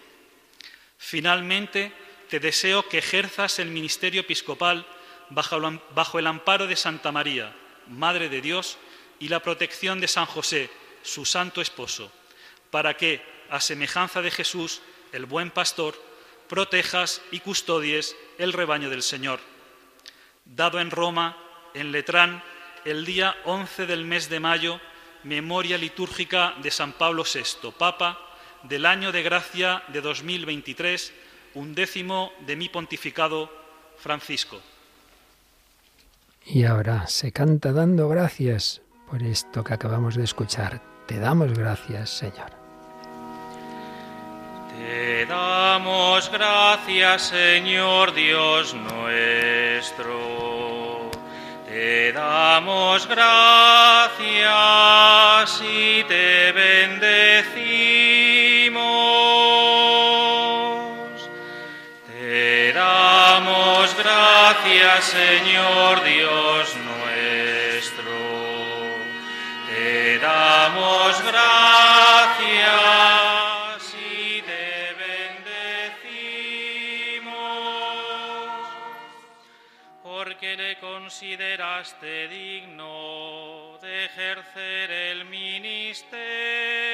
Finalmente, 0.98 1.92
te 2.30 2.40
deseo 2.40 2.88
que 2.88 2.98
ejerzas 2.98 3.60
el 3.60 3.70
ministerio 3.70 4.22
episcopal 4.22 4.86
bajo 5.30 6.20
el 6.20 6.28
amparo 6.28 6.68
de 6.68 6.76
Santa 6.76 7.12
María, 7.12 7.56
Madre 7.88 8.30
de 8.30 8.42
Dios, 8.42 8.78
y 9.20 9.28
la 9.28 9.42
protección 9.42 10.00
de 10.00 10.08
San 10.08 10.26
José, 10.26 10.70
su 11.02 11.26
santo 11.26 11.62
esposo, 11.62 12.12
para 12.72 12.96
que, 12.98 13.22
a 13.50 13.60
semejanza 13.60 14.22
de 14.22 14.32
Jesús, 14.32 14.82
el 15.12 15.26
buen 15.26 15.52
pastor, 15.52 15.96
protejas 16.54 17.20
y 17.32 17.40
custodies 17.40 18.16
el 18.38 18.54
rebaño 18.54 18.92
del 18.92 19.02
Señor. 19.02 19.40
Dado 20.46 20.80
en 20.80 20.92
Roma, 20.92 21.36
en 21.74 21.92
Letrán, 21.92 22.44
el 22.86 23.06
día 23.06 23.36
11 23.46 23.88
del 23.88 24.06
mes 24.06 24.30
de 24.30 24.40
mayo, 24.40 24.80
memoria 25.24 25.80
litúrgica 25.80 26.54
de 26.62 26.70
San 26.70 26.94
Pablo 26.94 27.24
VI, 27.24 27.72
Papa, 27.76 28.20
del 28.62 28.86
año 28.86 29.12
de 29.12 29.24
gracia 29.24 29.82
de 29.88 30.02
2023, 30.02 31.12
undécimo 31.56 32.32
de 32.46 32.56
mi 32.56 32.70
pontificado 32.70 33.52
Francisco. 33.98 34.62
Y 36.46 36.66
ahora 36.66 37.08
se 37.08 37.32
canta 37.32 37.72
dando 37.72 38.08
gracias 38.10 38.84
por 39.10 39.24
esto 39.24 39.64
que 39.64 39.74
acabamos 39.74 40.14
de 40.14 40.26
escuchar. 40.26 40.84
Te 41.08 41.18
damos 41.18 41.52
gracias, 41.58 42.12
Señor. 42.12 42.63
Te 44.86 45.26
damos 45.26 46.30
gracias, 46.30 47.22
Señor 47.30 48.14
Dios 48.14 48.74
nuestro. 48.74 50.20
Te 51.66 52.12
damos 52.12 53.08
gracias 53.08 54.28
y 55.62 56.04
te 56.04 56.52
bendecimos. 56.52 57.24
Te 62.08 62.74
damos 62.74 63.96
gracias, 63.98 65.06
Señor 65.06 66.04
Dios 66.04 66.76
nuestro. 66.76 68.12
Te 69.70 70.20
damos 70.20 71.24
gracias. 71.24 72.03
Consideraste 81.24 82.28
digno 82.28 83.78
de 83.82 84.06
ejercer 84.06 84.92
el 84.92 85.24
ministerio. 85.24 86.93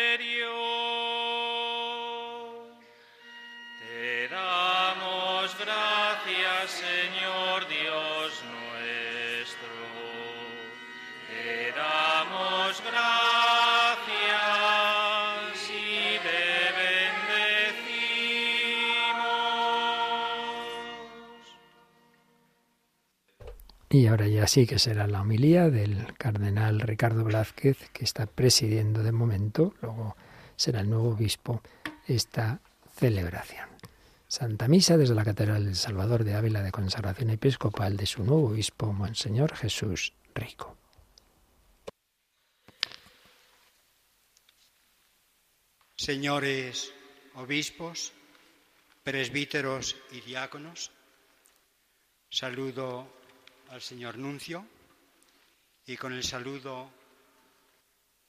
Y 24.00 24.08
ahora 24.08 24.30
ya 24.30 24.48
sí 24.48 24.66
que 24.66 24.80
será 24.80 25.08
la 25.08 25.20
homilía 25.20 25.70
del 25.70 26.14
cardenal 26.14 26.80
Ricardo 26.80 27.26
Blázquez, 27.26 27.90
que 27.92 28.06
está 28.06 28.28
presidiendo 28.28 29.04
de 29.04 29.12
momento, 29.12 29.74
luego 29.82 30.16
será 30.56 30.80
el 30.80 30.90
nuevo 30.90 31.10
obispo, 31.10 31.62
esta 32.08 32.62
celebración. 32.96 33.68
Santa 34.26 34.70
Misa 34.70 34.96
desde 34.96 35.16
la 35.16 35.26
Catedral 35.26 35.66
del 35.66 35.76
Salvador 35.76 36.24
de 36.24 36.36
Ávila 36.36 36.64
de 36.64 36.72
consagración 36.72 37.30
episcopal 37.32 37.98
de 37.98 38.06
su 38.06 38.24
nuevo 38.24 38.48
obispo, 38.48 38.94
Monseñor 38.94 39.54
Jesús 39.54 40.14
Rico. 40.34 40.78
Señores 45.98 46.94
obispos, 47.36 48.14
presbíteros 49.04 49.98
y 50.14 50.22
diáconos, 50.22 50.90
saludo 52.30 53.19
al 53.72 53.82
señor 53.82 54.18
Nuncio 54.18 54.66
y 55.86 55.98
con 55.98 56.14
el 56.14 56.24
saludo 56.24 56.92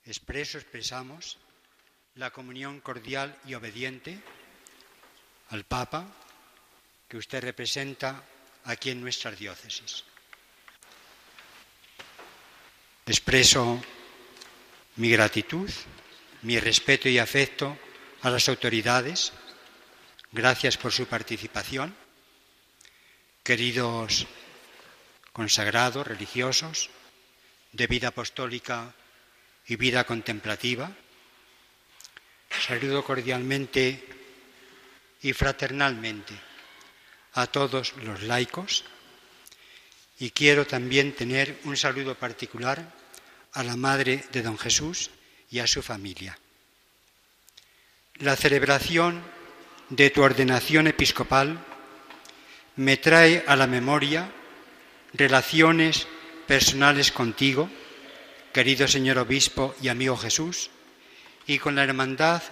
expreso 0.04 0.58
expresamos 0.58 1.38
la 2.14 2.30
comunión 2.30 2.80
cordial 2.80 3.38
y 3.46 3.54
obediente 3.54 4.18
al 5.50 5.64
Papa 5.64 6.06
que 7.08 7.16
usted 7.16 7.42
representa 7.42 8.22
aquí 8.64 8.90
en 8.90 9.00
nuestras 9.00 9.38
diócesis. 9.38 10.04
Expreso 13.06 13.82
mi 14.96 15.10
gratitud, 15.10 15.70
mi 16.42 16.58
respeto 16.60 17.08
y 17.08 17.18
afecto 17.18 17.76
a 18.22 18.30
las 18.30 18.48
autoridades. 18.48 19.32
Gracias 20.32 20.76
por 20.76 20.92
su 20.92 21.06
participación. 21.06 21.94
Queridos 23.42 24.26
consagrados, 25.32 26.06
religiosos, 26.06 26.90
de 27.72 27.86
vida 27.86 28.08
apostólica 28.08 28.94
y 29.66 29.76
vida 29.76 30.04
contemplativa. 30.04 30.90
Saludo 32.66 33.04
cordialmente 33.04 34.04
y 35.22 35.32
fraternalmente 35.32 36.34
a 37.34 37.46
todos 37.46 37.94
los 37.96 38.22
laicos 38.22 38.84
y 40.18 40.30
quiero 40.30 40.66
también 40.66 41.14
tener 41.14 41.58
un 41.64 41.76
saludo 41.76 42.14
particular 42.14 42.92
a 43.52 43.62
la 43.62 43.76
Madre 43.76 44.24
de 44.32 44.42
Don 44.42 44.58
Jesús 44.58 45.10
y 45.50 45.60
a 45.60 45.66
su 45.66 45.82
familia. 45.82 46.38
La 48.16 48.36
celebración 48.36 49.22
de 49.88 50.10
tu 50.10 50.22
ordenación 50.22 50.86
episcopal 50.86 51.58
me 52.76 52.96
trae 52.96 53.44
a 53.46 53.56
la 53.56 53.66
memoria 53.66 54.30
relaciones 55.12 56.06
personales 56.46 57.12
contigo 57.12 57.70
querido 58.52 58.88
señor 58.88 59.18
obispo 59.18 59.74
y 59.80 59.88
amigo 59.88 60.16
Jesús, 60.16 60.70
y 61.46 61.58
con 61.58 61.74
la 61.74 61.84
hermandad 61.84 62.42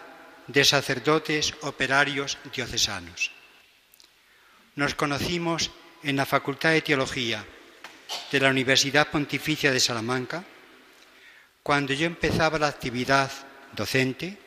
de 0.47 0.65
sacerdotes 0.65 1.55
operarios 1.63 2.39
diocesanos. 2.55 3.31
Nos 4.77 4.95
conocimos 4.95 5.71
en 6.03 6.17
la 6.17 6.27
Facultad 6.27 6.71
de 6.71 6.83
Teología 6.83 7.45
de 8.31 8.41
la 8.41 8.51
Universidad 8.51 9.11
Pontificia 9.11 9.73
de 9.73 9.81
Salamanca, 9.81 10.45
cuando 11.63 11.93
yo 11.93 12.07
empezaba 12.07 12.59
la 12.59 12.69
actividad 12.69 13.31
docente 13.73 14.39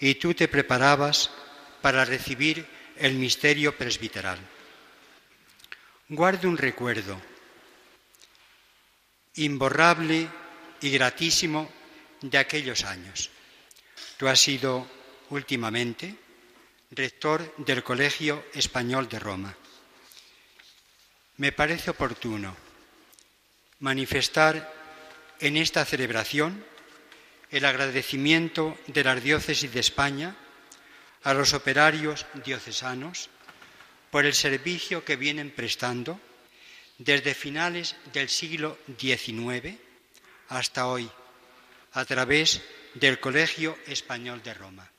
y 0.00 0.14
tú 0.14 0.34
te 0.34 0.48
preparabas 0.48 1.30
para 1.82 2.04
recibir 2.04 2.64
el 2.96 3.14
misterio 3.14 3.76
presbiteral. 3.76 4.38
Guardo 6.08 6.48
un 6.48 6.56
recuerdo 6.56 7.20
imborrable 9.36 10.28
y 10.80 10.90
gratísimo 10.90 11.70
de 12.20 12.38
aquellos 12.38 12.84
años. 12.84 13.30
Tú 14.16 14.28
has 14.28 14.40
sido 14.40 14.86
últimamente 15.30 16.14
rector 16.90 17.54
del 17.58 17.82
Colegio 17.82 18.44
Español 18.54 19.08
de 19.08 19.18
Roma. 19.18 19.54
Me 21.36 21.52
parece 21.52 21.90
oportuno 21.90 22.56
manifestar 23.80 24.72
en 25.40 25.56
esta 25.58 25.84
celebración 25.84 26.64
el 27.50 27.64
agradecimiento 27.64 28.78
de 28.86 29.04
la 29.04 29.14
Diócesis 29.14 29.72
de 29.72 29.80
España 29.80 30.34
a 31.22 31.34
los 31.34 31.52
operarios 31.52 32.26
diocesanos 32.44 33.28
por 34.10 34.24
el 34.24 34.34
servicio 34.34 35.04
que 35.04 35.16
vienen 35.16 35.50
prestando 35.50 36.20
desde 36.98 37.34
finales 37.34 37.96
del 38.12 38.28
siglo 38.28 38.78
XIX 38.98 39.76
hasta 40.48 40.86
hoy 40.86 41.10
a 41.92 42.04
través 42.04 42.62
del 42.94 43.20
Colegio 43.20 43.78
Español 43.86 44.42
de 44.42 44.54
Roma. 44.54 44.90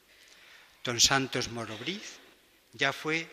Don 0.84 1.00
Santos 1.00 1.50
Morobriz 1.50 2.20
ya 2.74 2.94
fue 2.94 3.28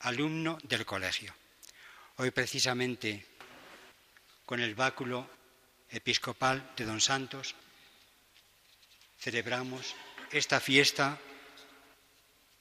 alumno 0.00 0.58
del 0.62 0.86
colegio. 0.86 1.34
Hoy 2.16 2.30
precisamente 2.30 3.26
con 4.46 4.60
el 4.60 4.74
báculo 4.74 5.28
episcopal 5.90 6.72
de 6.76 6.84
Don 6.84 7.00
Santos 7.00 7.54
celebramos 9.18 9.94
esta 10.30 10.60
fiesta 10.60 11.18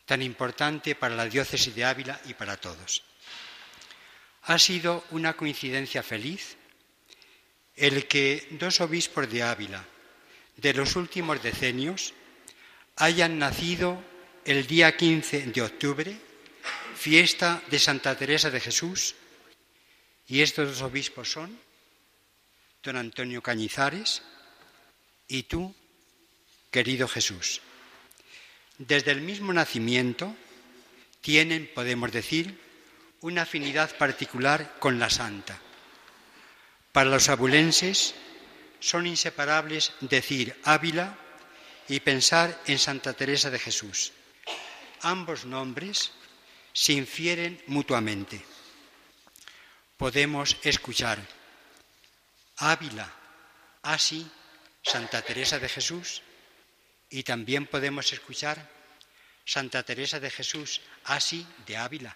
tan 0.06 0.22
importante 0.22 0.96
para 0.96 1.16
la 1.16 1.26
diócesis 1.26 1.74
de 1.76 1.86
Ávila 1.86 2.20
y 2.26 2.34
para 2.34 2.58
todos. 2.58 3.09
Ha 4.44 4.58
sido 4.60 5.04
una 5.12 5.36
coincidencia 5.36 6.04
feliz 6.04 6.58
el 7.76 8.08
que 8.08 8.48
dos 8.52 8.82
obispos 8.82 9.30
de 9.32 9.44
Ávila 9.44 9.86
de 10.58 10.74
los 10.74 10.96
últimos 10.96 11.42
decenios 11.42 12.14
hayan 12.98 13.40
nacido 13.40 14.04
el 14.44 14.68
día 14.68 14.98
15 14.98 15.48
de 15.48 15.62
octubre, 15.62 16.18
fiesta 16.96 17.62
de 17.70 17.80
Santa 17.80 18.18
Teresa 18.18 18.50
de 18.50 18.60
Jesús, 18.60 19.16
y 20.28 20.42
estos 20.42 20.68
dos 20.68 20.82
obispos 20.82 21.32
son 21.32 21.58
don 22.84 22.98
Antonio 22.98 23.42
Cañizares 23.42 24.22
y 25.28 25.44
tú, 25.44 25.74
querido 26.72 27.08
Jesús. 27.08 27.62
Desde 28.78 29.12
el 29.12 29.22
mismo 29.22 29.54
nacimiento 29.54 30.36
tienen, 31.22 31.70
podemos 31.74 32.12
decir, 32.12 32.60
una 33.22 33.42
afinidad 33.44 33.96
particular 33.98 34.76
con 34.80 35.00
la 35.00 35.10
santa. 35.10 35.60
Para 36.92 37.10
los 37.10 37.30
abulenses 37.30 38.16
son 38.80 39.08
inseparables 39.08 39.94
decir 40.00 40.60
Ávila 40.64 41.18
y 41.88 42.00
pensar 42.00 42.58
en 42.66 42.80
Santa 42.80 43.14
Teresa 43.14 43.50
de 43.50 43.60
Jesús. 43.60 44.14
Ambos 45.02 45.46
nombres 45.46 46.12
se 46.74 46.94
infieren 46.94 47.62
mutuamente. 47.68 48.42
Podemos 49.98 50.58
escuchar 50.64 51.20
Ávila, 52.58 53.12
así 53.82 54.30
Santa 54.82 55.22
Teresa 55.22 55.60
de 55.60 55.68
Jesús, 55.68 56.22
y 57.10 57.24
también 57.24 57.66
podemos 57.66 58.14
escuchar 58.14 58.70
Santa 59.46 59.84
Teresa 59.84 60.20
de 60.20 60.30
Jesús, 60.30 60.82
así 61.04 61.46
de 61.66 61.76
Ávila. 61.76 62.16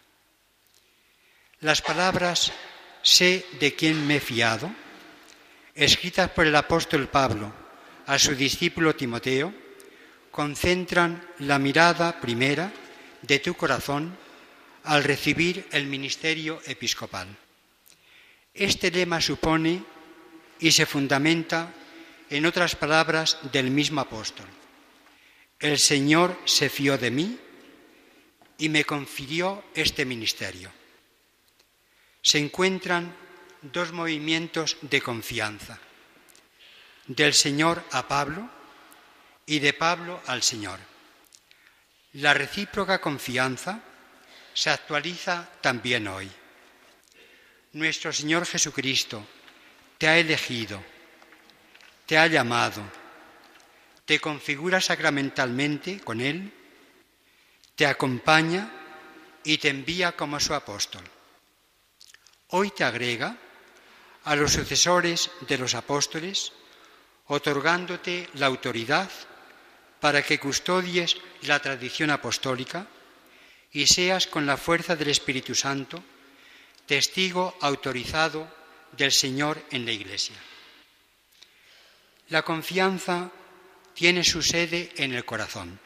Las 1.63 1.81
palabras 1.81 2.51
sé 3.03 3.45
de 3.57 3.73
quién 3.73 4.05
me 4.05 4.17
he 4.17 4.19
fiado, 4.19 4.69
escritas 5.73 6.29
por 6.31 6.45
el 6.45 6.57
apóstol 6.57 7.07
Pablo 7.07 7.53
a 8.05 8.19
su 8.19 8.35
discípulo 8.35 8.97
Timoteo, 8.97 9.53
concentran 10.29 11.25
la 11.39 11.59
mirada 11.59 12.19
primera 12.19 12.69
de 13.21 13.39
tu 13.39 13.53
corazón 13.53 14.13
al 14.83 15.05
recibir 15.05 15.65
el 15.71 15.87
ministerio 15.87 16.61
episcopal. 16.65 17.29
Este 18.53 18.91
lema 18.91 19.21
supone 19.21 19.85
y 20.59 20.69
se 20.69 20.85
fundamenta 20.85 21.71
en 22.29 22.45
otras 22.45 22.75
palabras 22.75 23.37
del 23.53 23.71
mismo 23.71 24.01
apóstol. 24.01 24.47
El 25.61 25.79
Señor 25.79 26.37
se 26.43 26.67
fió 26.67 26.97
de 26.97 27.09
mí 27.09 27.39
y 28.57 28.67
me 28.67 28.83
confirió 28.83 29.63
este 29.73 30.03
ministerio. 30.03 30.82
Se 32.23 32.39
encuentran 32.39 33.13
dos 33.61 33.91
movimientos 33.91 34.77
de 34.81 35.01
confianza, 35.01 35.77
del 37.05 37.33
Señor 37.33 37.83
a 37.91 38.07
Pablo 38.07 38.49
y 39.45 39.59
de 39.59 39.73
Pablo 39.73 40.21
al 40.27 40.41
Señor. 40.41 40.79
La 42.13 42.33
recíproca 42.33 43.01
confianza 43.01 43.83
se 44.53 44.69
actualiza 44.69 45.49
también 45.59 46.07
hoy. 46.07 46.31
Nuestro 47.73 48.13
Señor 48.13 48.45
Jesucristo 48.45 49.27
te 49.97 50.07
ha 50.07 50.17
elegido, 50.17 50.81
te 52.05 52.17
ha 52.17 52.27
llamado, 52.27 52.83
te 54.05 54.21
configura 54.21 54.79
sacramentalmente 54.79 55.99
con 55.99 56.21
Él, 56.21 56.53
te 57.75 57.85
acompaña 57.85 58.71
y 59.43 59.57
te 59.57 59.67
envía 59.67 60.13
como 60.13 60.39
su 60.39 60.53
apóstol. 60.53 61.03
Hoy 62.55 62.69
te 62.69 62.83
agrega 62.83 63.35
a 64.25 64.35
los 64.35 64.53
sucesores 64.53 65.31
de 65.47 65.57
los 65.57 65.73
apóstoles, 65.73 66.51
otorgándote 67.25 68.29
la 68.35 68.45
autoridad 68.45 69.09
para 69.99 70.21
que 70.21 70.37
custodies 70.37 71.17
la 71.41 71.59
tradición 71.59 72.11
apostólica 72.11 72.85
y 73.71 73.87
seas 73.87 74.27
con 74.27 74.45
la 74.45 74.55
fuerza 74.55 74.95
del 74.95 75.09
Espíritu 75.09 75.55
Santo 75.55 76.03
testigo 76.85 77.57
autorizado 77.59 78.47
del 78.91 79.11
Señor 79.11 79.59
en 79.71 79.83
la 79.83 79.91
Iglesia. 79.91 80.35
La 82.29 82.43
confianza 82.43 83.31
tiene 83.95 84.23
su 84.23 84.43
sede 84.43 84.91
en 84.97 85.15
el 85.15 85.25
corazón. 85.25 85.79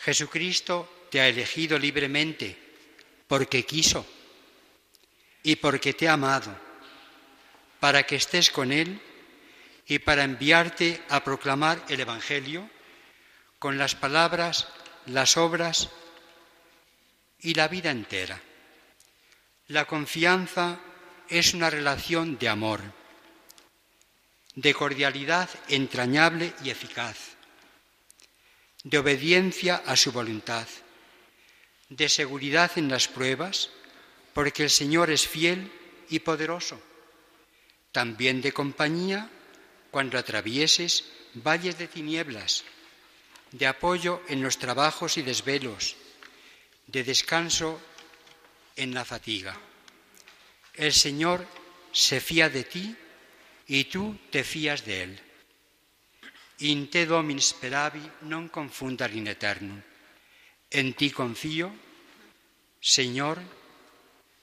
Jesucristo 0.00 1.06
te 1.10 1.22
ha 1.22 1.28
elegido 1.28 1.78
libremente 1.78 2.58
porque 3.26 3.64
quiso 3.64 4.04
y 5.46 5.54
porque 5.54 5.94
te 5.94 6.08
ha 6.08 6.14
amado, 6.14 6.52
para 7.78 8.02
que 8.02 8.16
estés 8.16 8.50
con 8.50 8.72
Él 8.72 9.00
y 9.86 10.00
para 10.00 10.24
enviarte 10.24 11.00
a 11.08 11.22
proclamar 11.22 11.84
el 11.88 12.00
Evangelio 12.00 12.68
con 13.60 13.78
las 13.78 13.94
palabras, 13.94 14.66
las 15.06 15.36
obras 15.36 15.88
y 17.38 17.54
la 17.54 17.68
vida 17.68 17.92
entera. 17.92 18.42
La 19.68 19.84
confianza 19.84 20.80
es 21.28 21.54
una 21.54 21.70
relación 21.70 22.38
de 22.38 22.48
amor, 22.48 22.80
de 24.56 24.74
cordialidad 24.74 25.48
entrañable 25.68 26.54
y 26.64 26.70
eficaz, 26.70 27.36
de 28.82 28.98
obediencia 28.98 29.80
a 29.86 29.94
su 29.94 30.10
voluntad, 30.10 30.66
de 31.88 32.08
seguridad 32.08 32.72
en 32.74 32.88
las 32.88 33.06
pruebas, 33.06 33.70
porque 34.36 34.64
el 34.64 34.70
Señor 34.70 35.08
es 35.08 35.26
fiel 35.26 35.72
y 36.10 36.18
poderoso, 36.18 36.78
también 37.90 38.42
de 38.42 38.52
compañía 38.52 39.30
cuando 39.90 40.18
atravieses 40.18 41.08
valles 41.32 41.78
de 41.78 41.88
tinieblas, 41.88 42.62
de 43.52 43.66
apoyo 43.66 44.20
en 44.28 44.42
los 44.42 44.58
trabajos 44.58 45.16
y 45.16 45.22
desvelos, 45.22 45.96
de 46.86 47.02
descanso 47.02 47.80
en 48.76 48.92
la 48.92 49.06
fatiga. 49.06 49.56
El 50.74 50.92
Señor 50.92 51.48
se 51.90 52.20
fía 52.20 52.50
de 52.50 52.64
ti 52.64 52.94
y 53.68 53.84
tú 53.84 54.18
te 54.28 54.44
fías 54.44 54.84
de 54.84 55.02
Él. 55.02 55.20
In 56.68 56.90
te 56.92 57.08
domini 57.08 57.40
speravi 57.40 58.04
non 58.28 58.52
confunda 58.52 59.08
in 59.08 59.32
eterno. 59.32 59.80
En 60.68 60.92
ti 60.92 61.08
confío, 61.08 61.72
Señor, 62.80 63.40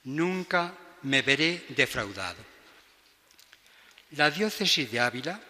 nunca 0.04 0.74
me 1.02 1.22
veré 1.22 1.64
defraudado. 1.70 2.42
La 4.12 4.30
diócesis 4.30 4.90
de 4.90 5.00
Ávila 5.00 5.40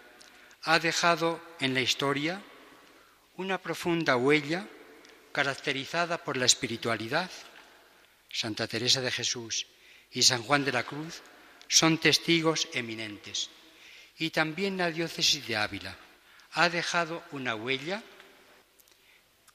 ha 0.62 0.78
dejado 0.78 1.40
en 1.61 1.74
la 1.74 1.80
historia 1.80 2.42
una 3.36 3.59
profunda 3.59 4.16
huella 4.16 4.66
caracterizada 5.32 6.18
por 6.22 6.36
la 6.36 6.46
espiritualidad. 6.46 7.30
Santa 8.30 8.66
Teresa 8.66 9.00
de 9.00 9.11
Jesús 9.11 9.66
y 10.11 10.22
San 10.22 10.42
Juan 10.42 10.64
de 10.64 10.72
la 10.72 10.84
Cruz 10.84 11.22
son 11.68 11.98
testigos 11.98 12.68
eminentes. 12.72 13.50
Y 14.16 14.30
también 14.30 14.76
la 14.76 14.90
diócesis 14.90 15.46
de 15.46 15.57
Ávila 15.57 15.96
ha 16.52 16.68
dejado 16.68 17.24
una 17.32 17.57
huella, 17.57 18.02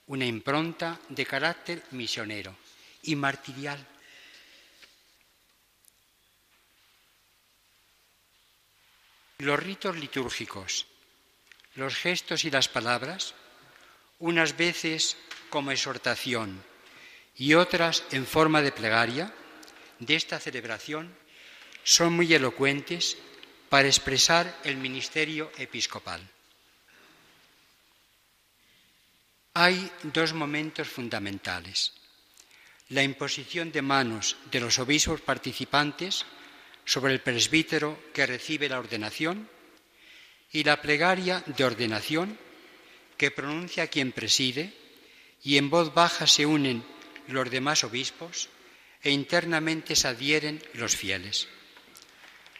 una 0.08 0.26
impronta 0.26 1.00
de 1.08 1.26
carácter 1.26 1.84
misionero 1.92 2.56
y 3.04 3.16
martirial. 3.16 3.80
Los 9.40 9.58
ritos 9.58 9.96
litúrgicos, 9.96 10.86
los 11.76 11.96
gestos 11.96 12.44
y 12.44 12.52
las 12.52 12.68
palabras, 12.68 13.34
unas 14.20 14.58
veces 14.58 15.16
como 15.50 15.72
exhortación 15.72 16.62
y 17.38 17.54
otras 17.54 18.04
en 18.12 18.28
forma 18.28 18.62
de 18.62 18.74
plegaria, 18.74 19.34
de 20.00 20.16
esta 20.16 20.42
celebración 20.42 21.16
son 21.86 22.12
muy 22.12 22.34
elocuentes 22.34 23.18
para 23.70 23.88
expresar 23.88 24.60
el 24.66 24.76
ministerio 24.76 25.50
episcopal. 25.58 26.20
Hay 29.54 29.90
dos 30.04 30.34
momentos 30.34 30.90
fundamentales. 30.90 31.94
La 32.90 33.04
imposición 33.04 33.72
de 33.72 33.82
manos 33.82 34.36
de 34.52 34.60
los 34.60 34.80
obispos 34.80 35.22
participantes 35.22 36.26
sobre 36.90 37.14
el 37.14 37.22
presbítero 37.22 38.00
que 38.14 38.26
recibe 38.26 38.68
la 38.68 38.80
ordenación 38.80 39.48
y 40.52 40.64
la 40.64 40.82
plegaria 40.82 41.44
de 41.46 41.64
ordenación 41.64 42.36
que 43.16 43.30
pronuncia 43.30 43.86
quien 43.86 44.12
preside 44.12 44.74
y 45.44 45.58
en 45.58 45.70
voz 45.70 45.94
baja 45.94 46.26
se 46.26 46.48
unen 46.48 46.84
los 47.28 47.48
demás 47.52 47.84
obispos 47.84 48.50
e 49.04 49.12
internamente 49.12 49.96
se 49.96 50.08
adhieren 50.08 50.64
los 50.74 50.96
fieles. 50.96 51.48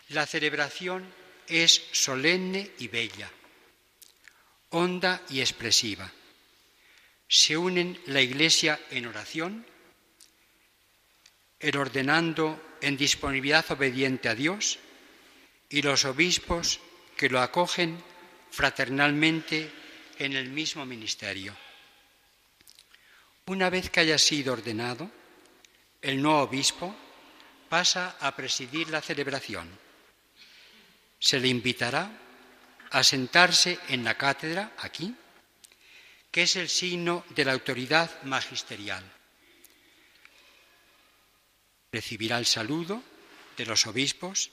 La 0.10 0.28
celebración 0.28 1.12
es 1.48 1.82
solemne 1.92 2.70
y 2.78 2.88
bella, 2.88 3.32
honda 4.70 5.24
y 5.32 5.40
expresiva. 5.40 6.14
Se 7.28 7.58
unen 7.58 8.00
la 8.06 8.22
Iglesia 8.22 8.80
en 8.92 9.08
oración, 9.08 9.66
el 11.60 11.78
ordenando 11.78 12.78
en 12.82 12.96
disponibilidad 12.96 13.70
obediente 13.72 14.30
a 14.30 14.36
Dios 14.36 14.80
y 15.70 15.82
los 15.82 16.06
obispos 16.06 16.80
que 17.18 17.30
lo 17.30 17.42
acogen 17.42 18.02
fraternalmente 18.52 19.72
en 20.18 20.34
el 20.34 20.50
mismo 20.50 20.86
ministerio. 20.86 21.56
Una 23.46 23.70
vez 23.70 23.90
que 23.90 24.00
haya 24.00 24.18
sido 24.18 24.54
ordenado, 24.54 25.10
el 26.02 26.22
nuevo 26.22 26.42
obispo 26.42 26.96
pasa 27.68 28.16
a 28.20 28.36
presidir 28.36 28.90
la 28.90 29.02
celebración. 29.02 29.68
Se 31.20 31.40
le 31.40 31.48
invitará 31.48 32.10
a 32.92 33.04
sentarse 33.04 33.78
en 33.90 34.04
la 34.04 34.16
cátedra, 34.16 34.74
aquí, 34.78 35.14
que 36.32 36.44
es 36.44 36.56
el 36.56 36.70
signo 36.70 37.26
de 37.30 37.46
la 37.46 37.54
autoridad 37.54 38.10
magisterial. 38.24 39.04
Recibirá 41.92 42.38
el 42.38 42.46
saludo 42.46 43.02
de 43.58 43.66
los 43.66 43.88
obispos 43.88 44.52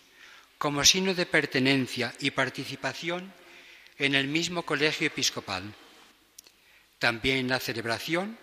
como 0.58 0.84
signo 0.84 1.14
de 1.14 1.26
pertenencia 1.26 2.14
y 2.20 2.30
participación 2.30 3.32
en 3.98 4.14
el 4.14 4.26
mismo 4.26 4.64
colegio 4.64 5.06
episcopal. 5.06 5.74
También 6.98 7.38
en 7.38 7.48
la 7.48 7.60
celebración, 7.60 8.38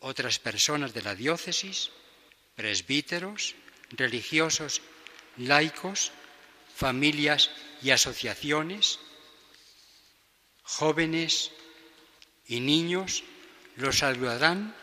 otras 0.00 0.38
personas 0.38 0.92
de 0.92 1.02
la 1.02 1.14
diócesis 1.14 1.90
presbíteros, 2.56 3.54
religiosos, 3.90 4.82
laicos, 5.36 6.12
familias 6.74 7.50
y 7.80 7.90
asociaciones, 7.90 8.98
jóvenes 10.62 11.52
y 12.46 12.60
niños 12.60 13.24
los 13.76 13.98
saludarán 13.98 14.74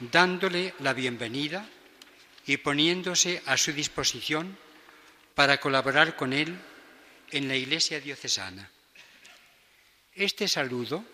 dándole 0.00 0.74
la 0.78 0.92
bienvenida 0.92 1.68
y 2.48 2.56
poniéndose 2.56 3.42
a 3.44 3.58
su 3.58 3.74
disposición 3.74 4.56
para 5.34 5.60
colaborar 5.60 6.16
con 6.16 6.32
él 6.32 6.58
en 7.30 7.46
la 7.46 7.54
Iglesia 7.54 8.00
diocesana. 8.00 8.70
Este 10.14 10.48
saludo, 10.48 11.04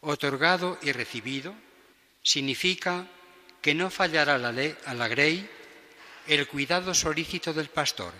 otorgado 0.00 0.78
y 0.80 0.92
recibido, 0.92 1.54
significa 2.22 3.06
que 3.60 3.74
no 3.74 3.90
fallará 3.90 4.38
la 4.38 4.52
ley, 4.52 4.74
a 4.86 4.94
la 4.94 5.06
grey 5.06 5.46
el 6.26 6.48
cuidado 6.48 6.94
solícito 6.94 7.52
del 7.52 7.68
pastor, 7.68 8.14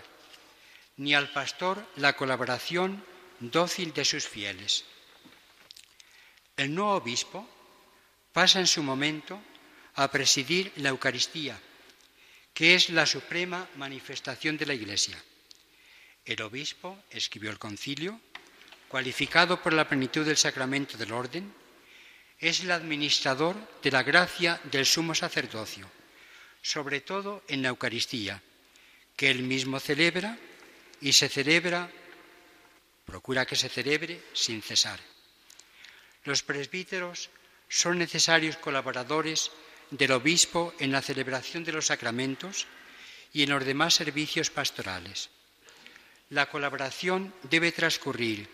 ni 0.97 1.15
al 1.15 1.31
pastor 1.31 1.83
la 1.95 2.15
colaboración 2.15 3.03
dócil 3.39 3.91
de 3.91 4.05
sus 4.05 4.27
fieles. 4.27 4.85
El 6.55 6.75
nuevo 6.75 6.93
obispo 6.93 7.49
pasa 8.33 8.59
en 8.59 8.67
su 8.67 8.83
momento 8.83 9.41
a 9.95 10.11
presidir 10.11 10.71
la 10.75 10.89
Eucaristía, 10.89 11.59
que 12.55 12.73
es 12.73 12.89
la 12.89 13.05
suprema 13.05 13.67
manifestación 13.75 14.57
de 14.57 14.65
la 14.65 14.73
Iglesia. 14.73 15.21
El 16.23 16.41
obispo, 16.41 17.03
escribió 17.11 17.51
el 17.51 17.59
concilio, 17.59 18.19
cualificado 18.87 19.61
por 19.61 19.73
la 19.73 19.87
plenitud 19.87 20.25
del 20.25 20.37
sacramento 20.37 20.97
del 20.97 21.11
orden, 21.11 21.53
es 22.39 22.61
el 22.61 22.71
administrador 22.71 23.57
de 23.83 23.91
la 23.91 24.03
gracia 24.03 24.61
del 24.71 24.85
sumo 24.85 25.13
sacerdocio, 25.13 25.91
sobre 26.61 27.01
todo 27.01 27.43
en 27.49 27.61
la 27.61 27.69
Eucaristía, 27.69 28.41
que 29.17 29.29
él 29.29 29.43
mismo 29.43 29.81
celebra 29.81 30.39
y 31.01 31.11
se 31.11 31.27
celebra, 31.27 31.91
procura 33.05 33.45
que 33.45 33.57
se 33.57 33.67
celebre 33.67 34.21
sin 34.31 34.61
cesar. 34.61 34.99
Los 36.23 36.41
presbíteros 36.41 37.29
son 37.67 37.99
necesarios 37.99 38.55
colaboradores 38.55 39.51
del 39.91 40.11
obispo 40.11 40.73
en 40.79 40.91
la 40.91 41.01
celebración 41.01 41.63
de 41.63 41.71
los 41.71 41.87
sacramentos 41.87 42.67
y 43.33 43.43
en 43.43 43.49
los 43.49 43.65
demás 43.65 43.93
servicios 43.93 44.49
pastorales. 44.49 45.29
La 46.29 46.49
colaboración 46.49 47.33
debe 47.43 47.71
transcurrir 47.71 48.49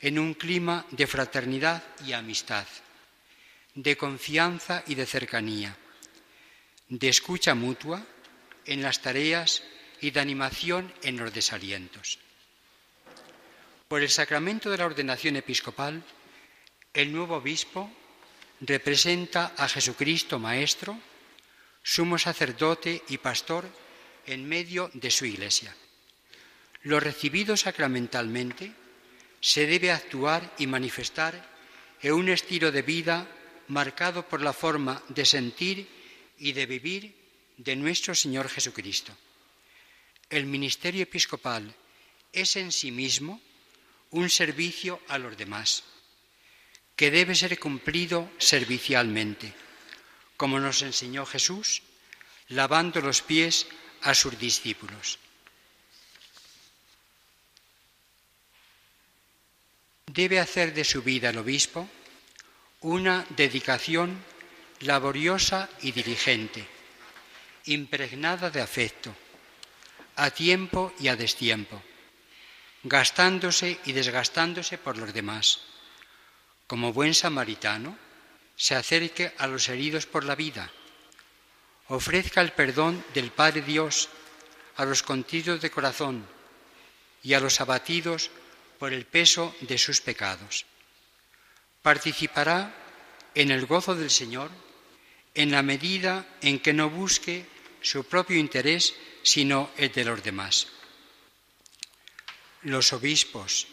en 0.00 0.18
un 0.18 0.34
clima 0.34 0.86
de 0.90 1.06
fraternidad 1.06 1.82
y 2.04 2.12
amistad 2.12 2.66
de 3.74 3.96
confianza 3.96 4.84
y 4.86 4.94
de 4.94 5.06
cercanía, 5.06 5.76
de 6.88 7.08
escucha 7.08 7.54
mutua 7.54 8.04
en 8.66 8.82
las 8.82 9.00
tareas 9.00 9.62
y 10.00 10.10
de 10.10 10.20
animación 10.20 10.92
en 11.02 11.16
los 11.16 11.32
desalientos. 11.32 12.18
Por 13.88 14.02
el 14.02 14.10
sacramento 14.10 14.70
de 14.70 14.78
la 14.78 14.86
ordenación 14.86 15.36
episcopal, 15.36 16.02
el 16.92 17.12
nuevo 17.12 17.36
obispo 17.36 17.90
representa 18.62 19.54
a 19.58 19.68
Jesucristo 19.68 20.38
Maestro, 20.38 20.98
sumo 21.82 22.16
sacerdote 22.16 23.02
y 23.08 23.18
pastor 23.18 23.66
en 24.26 24.48
medio 24.48 24.90
de 24.94 25.10
su 25.10 25.26
iglesia. 25.26 25.74
Lo 26.84 27.00
recibido 27.00 27.56
sacramentalmente 27.56 28.72
se 29.40 29.66
debe 29.66 29.90
actuar 29.90 30.54
y 30.58 30.68
manifestar 30.68 31.34
en 32.00 32.12
un 32.12 32.28
estilo 32.28 32.70
de 32.70 32.82
vida 32.82 33.26
marcado 33.66 34.28
por 34.28 34.40
la 34.40 34.52
forma 34.52 35.02
de 35.08 35.24
sentir 35.24 35.88
y 36.38 36.52
de 36.52 36.66
vivir 36.66 37.14
de 37.56 37.74
nuestro 37.74 38.14
Señor 38.14 38.48
Jesucristo. 38.48 39.12
El 40.30 40.46
ministerio 40.46 41.02
episcopal 41.02 41.74
es 42.32 42.56
en 42.56 42.70
sí 42.70 42.92
mismo 42.92 43.40
un 44.10 44.30
servicio 44.30 45.00
a 45.08 45.18
los 45.18 45.36
demás, 45.36 45.82
que 46.96 47.10
debe 47.10 47.34
ser 47.34 47.58
cumplido 47.58 48.30
servicialmente, 48.38 49.52
como 50.36 50.60
nos 50.60 50.82
enseñó 50.82 51.26
Jesús, 51.26 51.82
lavando 52.48 53.00
los 53.00 53.22
pies 53.22 53.66
a 54.02 54.14
sus 54.14 54.38
discípulos. 54.38 55.18
Debe 60.06 60.40
hacer 60.40 60.74
de 60.74 60.84
su 60.84 61.02
vida 61.02 61.30
el 61.30 61.38
obispo 61.38 61.88
una 62.82 63.24
dedicación 63.30 64.22
laboriosa 64.80 65.70
y 65.80 65.92
diligente, 65.92 66.66
impregnada 67.66 68.50
de 68.50 68.60
afecto, 68.60 69.14
a 70.16 70.30
tiempo 70.30 70.92
y 70.98 71.08
a 71.08 71.16
destiempo, 71.16 71.82
gastándose 72.82 73.78
y 73.86 73.92
desgastándose 73.92 74.76
por 74.76 74.98
los 74.98 75.14
demás. 75.14 75.71
Como 76.72 76.94
buen 76.94 77.12
samaritano, 77.12 77.98
se 78.56 78.74
acerque 78.74 79.34
a 79.36 79.46
los 79.46 79.68
heridos 79.68 80.06
por 80.06 80.24
la 80.24 80.34
vida, 80.34 80.72
ofrezca 81.88 82.40
el 82.40 82.52
perdón 82.52 83.04
del 83.12 83.30
Padre 83.30 83.60
Dios 83.60 84.08
a 84.76 84.86
los 84.86 85.02
contidos 85.02 85.60
de 85.60 85.70
corazón 85.70 86.26
y 87.22 87.34
a 87.34 87.40
los 87.40 87.60
abatidos 87.60 88.30
por 88.78 88.94
el 88.94 89.04
peso 89.04 89.54
de 89.60 89.76
sus 89.76 90.00
pecados. 90.00 90.64
Participará 91.82 92.74
en 93.34 93.50
el 93.50 93.66
gozo 93.66 93.94
del 93.94 94.08
Señor 94.08 94.50
en 95.34 95.50
la 95.50 95.60
medida 95.60 96.24
en 96.40 96.58
que 96.58 96.72
no 96.72 96.88
busque 96.88 97.44
su 97.82 98.04
propio 98.04 98.38
interés, 98.38 98.94
sino 99.22 99.68
el 99.76 99.92
de 99.92 100.06
los 100.06 100.24
demás. 100.24 100.68
Los 102.62 102.94
obispos 102.94 103.66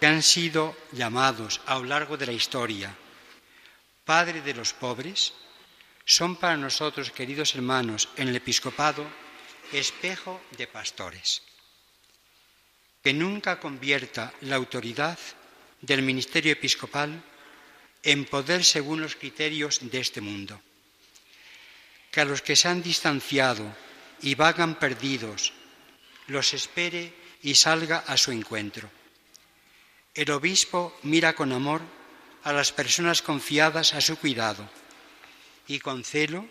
que 0.00 0.06
han 0.06 0.22
sido 0.22 0.74
llamados 0.92 1.60
a 1.66 1.74
lo 1.74 1.84
largo 1.84 2.16
de 2.16 2.26
la 2.26 2.32
historia 2.32 2.96
Padre 4.10 4.40
de 4.40 4.54
los 4.54 4.72
pobres, 4.72 5.32
son 6.04 6.34
para 6.34 6.56
nosotros, 6.56 7.12
queridos 7.12 7.54
hermanos, 7.54 8.08
en 8.16 8.26
el 8.26 8.34
episcopado, 8.34 9.06
espejo 9.70 10.42
de 10.58 10.66
pastores. 10.66 11.42
Que 13.04 13.12
nunca 13.12 13.60
convierta 13.60 14.34
la 14.40 14.56
autoridad 14.56 15.16
del 15.80 16.02
ministerio 16.02 16.50
episcopal 16.50 17.22
en 18.02 18.24
poder 18.24 18.64
según 18.64 19.00
los 19.00 19.14
criterios 19.14 19.78
de 19.80 20.00
este 20.00 20.20
mundo. 20.20 20.60
Que 22.10 22.22
a 22.22 22.24
los 22.24 22.42
que 22.42 22.56
se 22.56 22.66
han 22.66 22.82
distanciado 22.82 23.62
y 24.22 24.34
vagan 24.34 24.74
perdidos, 24.74 25.52
los 26.26 26.52
espere 26.52 27.14
y 27.42 27.54
salga 27.54 27.98
a 28.08 28.16
su 28.16 28.32
encuentro. 28.32 28.90
El 30.14 30.30
obispo 30.32 30.98
mira 31.02 31.34
con 31.34 31.52
amor 31.52 31.82
a 32.42 32.52
las 32.52 32.72
personas 32.72 33.22
confiadas 33.22 33.94
a 33.94 34.00
su 34.00 34.16
cuidado 34.16 34.68
y 35.68 35.78
con 35.78 36.04
celo 36.04 36.46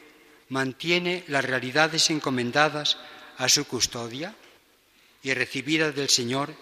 mantiene 0.47 1.25
las 1.27 1.43
realidades 1.43 2.09
encomendadas 2.09 2.97
a 3.37 3.49
su 3.49 3.65
custodia 3.65 4.33
y 5.23 5.33
recibidas 5.33 5.93
del 5.93 6.09
Señor 6.09 6.55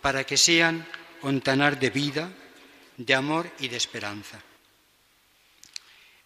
para 0.00 0.24
que 0.24 0.36
sean 0.36 0.86
ontanar 1.22 1.78
de 1.78 1.90
vida, 1.90 2.32
de 2.96 3.14
amor 3.14 3.50
y 3.60 3.68
de 3.68 3.76
esperanza. 3.76 4.42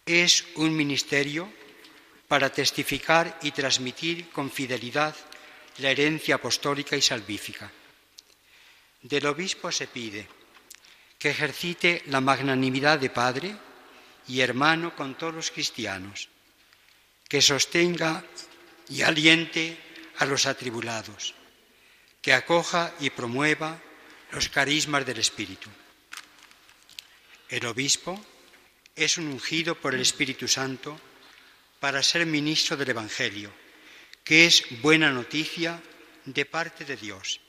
Es 0.07 0.45
un 0.57 0.75
ministerio 0.75 1.53
para 2.29 2.51
testificar 2.51 3.39
y 3.43 3.51
transmitir 3.51 4.31
con 4.31 4.51
fidelidad 4.51 5.15
la 5.79 5.91
herencia 5.91 6.37
apostólica 6.37 6.97
y 6.97 7.03
salvífica. 7.03 7.71
Del 9.05 9.27
obispo 9.27 9.71
se 9.71 9.87
pide 9.87 10.27
que 11.19 11.29
ejercite 11.29 12.03
la 12.07 12.23
magnanimidad 12.23 12.99
de 12.99 13.11
Padre 13.11 13.55
y 14.27 14.41
hermano 14.41 14.97
con 14.97 15.15
todos 15.19 15.35
los 15.35 15.51
cristianos, 15.51 16.31
que 17.29 17.43
sostenga 17.43 18.25
y 18.89 19.03
aliente 19.03 19.77
a 20.17 20.25
los 20.25 20.47
atribulados, 20.47 21.35
que 22.23 22.33
acoja 22.33 22.95
y 22.99 23.11
promueva 23.11 23.79
los 24.33 24.49
carismas 24.49 25.05
del 25.05 25.19
Espíritu. 25.19 25.69
El 27.51 27.67
obispo 27.67 28.19
es 28.97 29.19
un 29.19 29.27
ungido 29.27 29.75
por 29.75 29.95
el 29.95 30.01
Espíritu 30.01 30.49
Santo 30.49 30.99
para 31.79 32.03
ser 32.03 32.25
ministro 32.25 32.75
del 32.75 32.89
Evangelio, 32.89 33.53
que 34.25 34.47
es 34.47 34.65
buena 34.81 35.11
noticia 35.11 35.83
de 36.25 36.47
parte 36.47 36.87
de 36.87 36.97
Dios, 36.97 37.44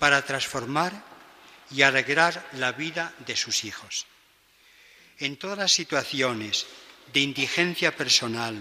para 0.00 0.24
transformar 0.24 1.04
y 1.70 1.82
alegrar 1.82 2.48
la 2.54 2.72
vida 2.72 3.14
de 3.26 3.36
sus 3.36 3.64
hijos. 3.64 4.06
En 5.18 5.36
todas 5.36 5.58
las 5.58 5.72
situaciones 5.72 6.66
de 7.12 7.20
indigencia 7.20 7.94
personal, 7.94 8.56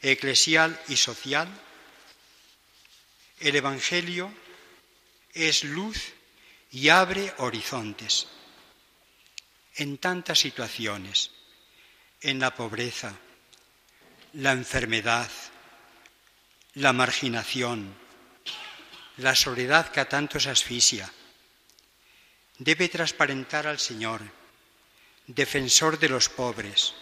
eclesial 0.00 0.80
y 0.88 0.96
social, 0.96 1.48
el 3.40 3.56
Evangelio 3.56 4.32
es 5.34 5.64
luz 5.64 5.98
y 6.70 6.88
abre 6.90 7.34
horizontes. 7.38 8.28
En 9.74 9.98
tantas 9.98 10.38
situaciones, 10.38 11.32
en 12.20 12.38
la 12.38 12.54
pobreza, 12.54 13.16
la 14.34 14.52
enfermedad, 14.52 15.30
la 16.74 16.92
marginación, 16.92 18.01
la 19.18 19.34
soledad 19.34 19.90
que 19.92 20.00
a 20.00 20.08
tantos 20.08 20.46
asfixia, 20.46 21.10
debe 22.58 22.88
transparentar 22.88 23.66
al 23.66 23.78
Señor, 23.78 24.22
defensor 25.26 25.98
de 25.98 26.08
los 26.08 26.28
pobres, 26.28 26.94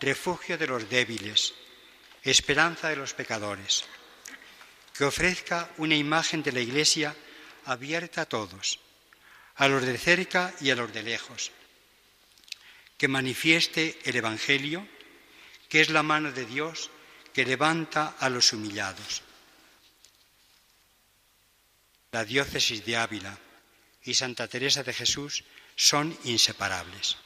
refugio 0.00 0.56
de 0.56 0.66
los 0.66 0.88
débiles, 0.88 1.54
esperanza 2.22 2.88
de 2.88 2.96
los 2.96 3.14
pecadores, 3.14 3.84
que 4.96 5.04
ofrezca 5.04 5.70
una 5.76 5.94
imagen 5.94 6.42
de 6.42 6.52
la 6.52 6.60
Iglesia 6.60 7.14
abierta 7.64 8.22
a 8.22 8.26
todos, 8.26 8.80
a 9.56 9.68
los 9.68 9.84
de 9.84 9.98
cerca 9.98 10.54
y 10.60 10.70
a 10.70 10.76
los 10.76 10.92
de 10.92 11.02
lejos, 11.02 11.52
que 12.96 13.08
manifieste 13.08 13.98
el 14.04 14.16
Evangelio, 14.16 14.86
que 15.68 15.80
es 15.80 15.90
la 15.90 16.02
mano 16.02 16.32
de 16.32 16.46
Dios 16.46 16.90
que 17.32 17.44
levanta 17.44 18.16
a 18.18 18.28
los 18.28 18.52
humillados. 18.52 19.22
La 22.12 22.24
diócesis 22.24 22.84
de 22.84 22.96
Ávila, 22.96 23.38
y 24.02 24.14
Santa 24.14 24.48
Teresa 24.48 24.82
de 24.82 24.94
Jesús 24.94 25.44
son 25.76 26.16
inseparables. 26.24 27.16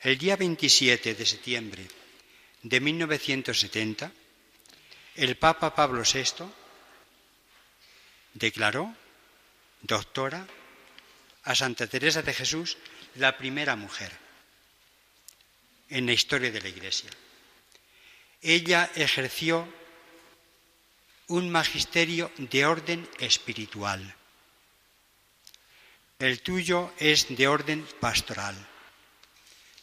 El 0.00 0.18
día 0.18 0.36
27 0.36 1.14
de 1.14 1.26
septiembre 1.26 1.86
de 2.62 2.80
1970, 2.80 4.12
el 5.14 5.36
Papa 5.36 5.74
Pablo 5.74 6.02
VI 6.02 6.44
declaró 8.34 8.92
doctora 9.82 10.46
a 11.44 11.54
Santa 11.54 11.86
Teresa 11.86 12.22
de 12.22 12.34
Jesús 12.34 12.76
la 13.14 13.38
primera 13.38 13.76
mujer 13.76 14.10
en 15.90 16.06
la 16.06 16.12
historia 16.12 16.50
de 16.50 16.60
la 16.60 16.68
Iglesia. 16.68 17.10
Ella 18.42 18.90
ejerció 18.96 19.72
un 21.28 21.50
magisterio 21.50 22.30
de 22.36 22.66
orden 22.66 23.08
espiritual 23.18 24.14
el 26.24 26.40
tuyo 26.42 26.92
es 26.98 27.36
de 27.36 27.48
orden 27.48 27.86
pastoral. 28.00 28.54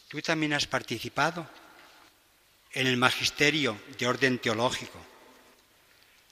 Tú 0.08 0.20
también 0.22 0.54
has 0.54 0.66
participado 0.66 1.48
en 2.72 2.86
el 2.86 2.96
magisterio 2.96 3.80
de 3.98 4.06
orden 4.06 4.38
teológico. 4.38 4.98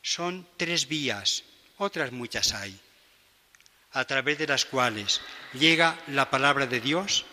Son 0.03 0.47
tres 0.57 0.89
vías, 0.89 1.45
otras 1.77 2.13
muchas 2.13 2.53
hay, 2.55 2.79
a 3.93 4.05
través 4.05 4.39
de 4.39 4.47
las 4.47 4.65
cuales 4.65 5.21
llega 5.53 5.99
la 6.09 6.31
palabra 6.31 6.67
de 6.67 6.81
Dios 6.81 7.25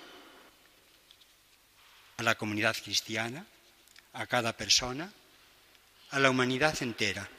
a 2.18 2.24
la 2.24 2.36
comunidad 2.36 2.76
cristiana, 2.76 3.46
a 4.14 4.28
cada 4.28 4.56
persona, 4.56 5.12
a 6.12 6.20
la 6.20 6.30
humanidad 6.30 6.76
entera. 6.82 7.30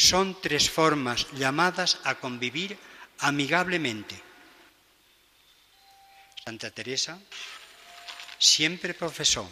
Son 0.00 0.40
tres 0.40 0.70
formas 0.70 1.26
llamadas 1.32 2.00
a 2.04 2.14
convivir 2.14 2.78
amigablemente 3.18 4.16
Santa 6.42 6.70
Teresa 6.70 7.20
siempre 8.38 8.94
profesó 8.94 9.44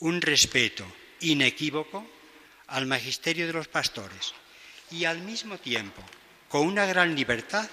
un 0.00 0.20
respeto 0.20 0.84
inequívoco 1.20 2.06
al 2.66 2.84
magisterio 2.84 3.46
de 3.46 3.54
los 3.54 3.68
pastores 3.68 4.34
y 4.90 5.06
al 5.06 5.22
mismo 5.22 5.56
tiempo, 5.56 6.04
con 6.50 6.66
una 6.66 6.84
gran 6.84 7.16
libertad, 7.16 7.68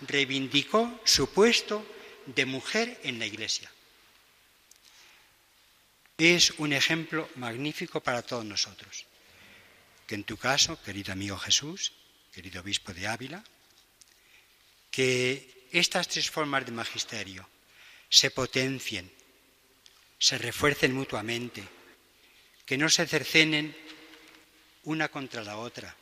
reivindicó 0.00 1.00
su 1.04 1.30
puesto 1.30 1.86
de 2.26 2.46
mujer 2.46 2.98
en 3.04 3.20
la 3.20 3.26
Iglesia. 3.26 3.70
Es 6.18 6.50
un 6.58 6.72
ejemplo 6.72 7.28
magnífico 7.36 8.00
para 8.00 8.22
todos 8.22 8.44
nosotros. 8.44 9.06
Que 10.06 10.14
en 10.14 10.24
tu 10.24 10.36
caso, 10.36 10.80
querido 10.82 11.12
amigo 11.12 11.38
Jesús, 11.38 11.92
querido 12.32 12.60
obispo 12.60 12.92
de 12.92 13.06
Ávila, 13.06 13.42
que 14.90 15.68
estas 15.72 16.08
tres 16.08 16.30
formas 16.30 16.66
de 16.66 16.72
magisterio 16.72 17.48
se 18.08 18.30
potencien, 18.30 19.10
se 20.18 20.38
refuercen 20.38 20.94
mutuamente, 20.94 21.64
que 22.64 22.78
no 22.78 22.88
se 22.88 23.06
cercenen 23.06 23.76
una 24.84 25.08
contra 25.08 25.42
la 25.42 25.56
otra. 25.56 25.96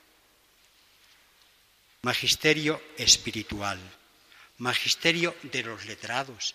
Magisterio 2.02 2.82
espiritual, 2.98 3.78
magisterio 4.58 5.36
de 5.42 5.62
los 5.62 5.86
letrados, 5.86 6.54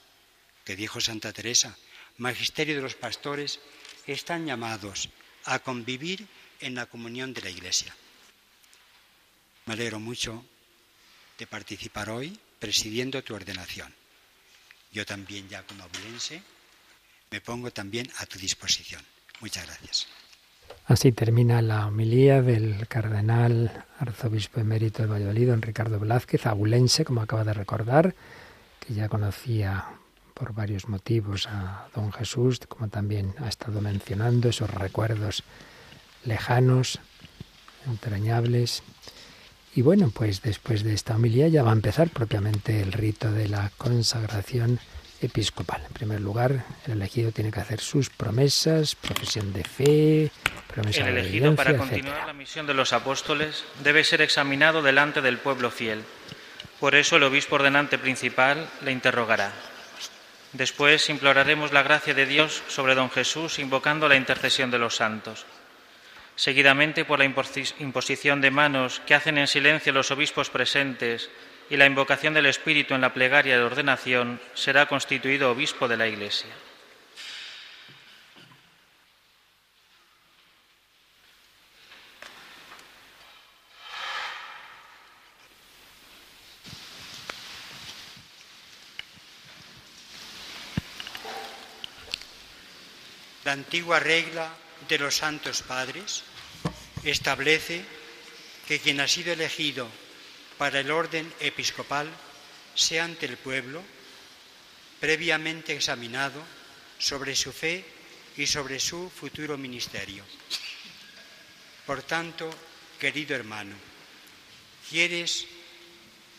que 0.65 0.75
dijo 0.75 0.99
Santa 0.99 1.31
Teresa, 1.31 1.77
magisterio 2.17 2.75
de 2.75 2.81
los 2.81 2.95
pastores, 2.95 3.59
están 4.05 4.45
llamados 4.45 5.09
a 5.45 5.59
convivir 5.59 6.27
en 6.61 6.75
la 6.75 6.85
comunión 6.85 7.33
de 7.33 7.41
la 7.41 7.49
Iglesia. 7.49 7.95
Me 9.65 9.73
alegro 9.73 9.99
mucho 9.99 10.43
de 11.37 11.47
participar 11.47 12.09
hoy 12.09 12.39
presidiendo 12.59 13.23
tu 13.23 13.35
ordenación. 13.35 13.93
Yo 14.91 15.05
también, 15.05 15.47
ya 15.49 15.63
como 15.63 15.83
abulense, 15.83 16.41
me 17.29 17.41
pongo 17.41 17.71
también 17.71 18.09
a 18.17 18.25
tu 18.25 18.39
disposición. 18.39 19.01
Muchas 19.41 19.65
gracias. 19.65 20.07
Así 20.85 21.11
termina 21.11 21.61
la 21.61 21.87
homilía 21.87 22.41
del 22.41 22.87
cardenal 22.87 23.85
arzobispo 23.99 24.59
emérito 24.61 25.01
de 25.01 25.09
Valladolid, 25.09 25.49
don 25.49 25.61
Ricardo 25.61 25.99
Velázquez, 25.99 26.45
abulense, 26.45 27.03
como 27.03 27.21
acaba 27.21 27.43
de 27.43 27.53
recordar, 27.53 28.15
que 28.79 28.93
ya 28.93 29.09
conocía 29.09 29.85
por 30.33 30.53
varios 30.53 30.87
motivos 30.87 31.47
a 31.47 31.89
don 31.93 32.13
Jesús, 32.13 32.59
como 32.67 32.87
también 32.87 33.33
ha 33.39 33.49
estado 33.49 33.81
mencionando 33.81 34.49
esos 34.49 34.69
recuerdos 34.69 35.43
lejanos, 36.24 36.99
entrañables. 37.88 38.84
Y 39.76 39.82
bueno, 39.82 40.11
pues 40.13 40.41
después 40.41 40.84
de 40.84 40.93
esta 40.93 41.15
homilía 41.15 41.47
ya 41.47 41.63
va 41.63 41.70
a 41.72 41.74
empezar 41.74 42.09
propiamente 42.09 42.82
el 42.82 42.91
rito 42.91 43.32
de 43.32 43.47
la 43.47 43.72
consagración 43.78 44.80
episcopal. 45.22 45.84
En 45.86 45.93
primer 45.93 46.22
lugar, 46.22 46.65
el 46.86 46.93
elegido 46.93 47.32
tiene 47.32 47.51
que 47.51 47.59
hacer 47.59 47.80
sus 47.80 48.09
promesas, 48.09 48.95
profesión 48.95 49.53
de 49.53 49.63
fe, 49.63 50.32
promesa 50.68 51.01
El 51.01 51.18
elegido 51.18 51.55
para 51.55 51.78
continuar 51.78 52.26
la 52.28 52.34
misión 52.34 52.68
de 52.68 52.74
los 52.74 52.93
apóstoles 52.93 53.63
debe 53.84 54.03
ser 54.03 54.22
examinado 54.22 54.82
delante 54.82 55.22
del 55.22 55.38
pueblo 55.38 55.72
fiel. 55.72 56.03
Por 56.80 56.95
eso 56.95 57.15
el 57.15 57.24
obispo 57.24 57.55
ordenante 57.55 57.97
principal 57.97 58.68
le 58.84 58.91
interrogará. 58.91 59.51
Después 60.53 61.09
imploraremos 61.09 61.74
la 61.74 61.84
gracia 61.84 62.13
de 62.13 62.26
Dios 62.26 62.63
sobre 62.68 62.95
don 62.95 63.09
Jesús 63.09 63.59
invocando 63.59 64.07
la 64.07 64.15
intercesión 64.15 64.72
de 64.72 64.80
los 64.80 64.95
santos. 64.95 65.45
Seguidamente, 66.38 67.03
por 67.03 67.17
la 67.17 67.25
imposición 67.25 68.41
de 68.41 68.51
manos 68.51 69.01
que 69.07 69.15
hacen 69.15 69.39
en 69.39 69.47
silencio 69.47 69.91
los 69.91 70.11
obispos 70.11 70.51
presentes 70.51 71.31
y 71.67 71.77
la 71.77 71.88
invocación 71.88 72.35
del 72.35 72.45
Espíritu 72.45 72.93
en 72.93 73.01
la 73.01 73.11
plegaria 73.11 73.57
de 73.57 73.63
ordenación, 73.63 74.39
será 74.53 74.85
constituido 74.85 75.49
obispo 75.49 75.88
de 75.88 75.97
la 75.97 76.07
Iglesia. 76.07 76.51
La 93.43 93.53
antigua 93.53 93.99
regla 93.99 94.51
de 94.88 94.97
los 94.97 95.17
santos 95.17 95.61
padres 95.61 96.23
establece 97.03 97.83
que 98.67 98.79
quien 98.79 98.99
ha 98.99 99.07
sido 99.07 99.33
elegido 99.33 99.88
para 100.57 100.79
el 100.79 100.91
orden 100.91 101.31
episcopal 101.39 102.09
sea 102.75 103.05
ante 103.05 103.25
el 103.25 103.38
pueblo 103.38 103.83
previamente 104.99 105.73
examinado 105.73 106.41
sobre 106.99 107.35
su 107.35 107.53
fe 107.53 107.85
y 108.38 108.47
sobre 108.47 108.79
su 108.79 109.09
futuro 109.09 109.57
ministerio. 109.57 110.23
Por 111.85 112.03
tanto, 112.03 112.49
querido 112.99 113.35
hermano, 113.35 113.75
¿quieres 114.89 115.45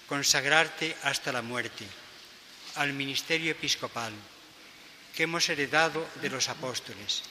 consagrarte 0.07 0.97
hasta 1.03 1.33
la 1.33 1.43
muerte 1.43 1.85
al 2.75 2.93
ministerio 2.93 3.53
episcopal 3.53 4.13
que 5.15 5.25
hemos 5.25 5.49
heredado 5.49 6.07
de 6.21 6.31
los 6.31 6.49
apóstoles 6.49 7.23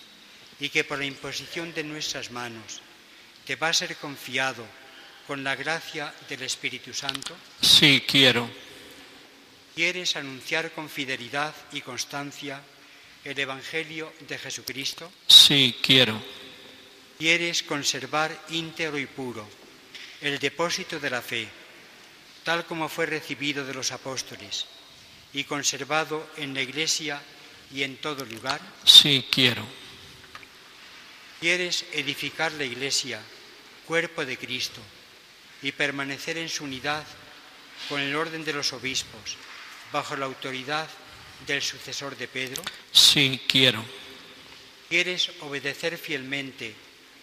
y 0.59 0.69
que 0.69 0.83
por 0.83 0.99
la 0.99 1.05
imposición 1.05 1.73
de 1.73 1.83
nuestras 1.83 2.31
manos 2.31 2.81
te 3.45 3.55
va 3.55 3.69
a 3.69 3.73
ser 3.73 3.95
confiado 3.97 4.65
con 5.27 5.43
la 5.43 5.55
gracia 5.55 6.13
del 6.29 6.43
Espíritu 6.43 6.93
Santo? 6.93 7.35
Sí, 7.61 8.03
quiero. 8.07 8.49
¿Quieres 9.75 10.15
anunciar 10.15 10.71
con 10.71 10.89
fidelidad 10.89 11.53
y 11.71 11.81
constancia 11.81 12.61
el 13.23 13.37
Evangelio 13.37 14.11
de 14.27 14.37
Jesucristo? 14.37 15.11
Sí, 15.27 15.75
quiero. 15.83 16.19
¿Quieres 17.19 17.63
conservar 17.63 18.31
íntegro 18.49 18.97
y 18.97 19.05
puro 19.05 19.47
el 20.21 20.39
depósito 20.39 20.99
de 20.99 21.09
la 21.09 21.21
fe, 21.21 21.47
tal 22.43 22.65
como 22.65 22.89
fue 22.89 23.05
recibido 23.05 23.65
de 23.65 23.73
los 23.73 23.91
apóstoles 23.91 24.65
y 25.33 25.43
conservado 25.43 26.27
en 26.37 26.53
la 26.53 26.61
Iglesia 26.61 27.21
y 27.71 27.83
en 27.83 27.97
todo 27.97 28.25
lugar? 28.25 28.61
Sí, 28.83 29.25
quiero. 29.29 29.63
¿Quieres 31.39 31.85
edificar 31.93 32.51
la 32.53 32.63
Iglesia, 32.63 33.21
cuerpo 33.85 34.25
de 34.25 34.37
Cristo, 34.37 34.81
y 35.61 35.71
permanecer 35.71 36.35
en 36.37 36.49
su 36.49 36.63
unidad 36.63 37.05
con 37.89 38.01
el 38.01 38.15
orden 38.15 38.43
de 38.43 38.53
los 38.53 38.73
obispos, 38.73 39.37
bajo 39.91 40.15
la 40.15 40.25
autoridad 40.25 40.89
del 41.45 41.61
sucesor 41.61 42.17
de 42.17 42.27
Pedro? 42.27 42.63
Sí, 42.91 43.39
quiero. 43.47 43.85
¿Quieres 44.89 45.29
obedecer 45.41 45.99
fielmente 45.99 46.73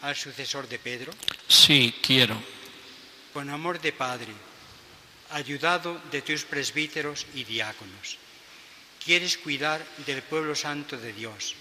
al 0.02 0.14
sucesor 0.14 0.68
de 0.68 0.78
Pedro? 0.78 1.12
Sí, 1.48 1.96
quiero. 2.00 2.40
Con 3.32 3.50
amor 3.50 3.80
de 3.80 3.90
Padre, 3.90 4.32
ayudado 5.30 6.00
de 6.12 6.22
tus 6.22 6.44
presbíteros 6.44 7.26
y 7.34 7.42
diáconos, 7.42 8.18
¿quieres 9.04 9.38
cuidar 9.38 9.84
del 10.06 10.22
pueblo 10.22 10.54
santo 10.54 10.96
de 10.96 11.12
Dios 11.12 11.56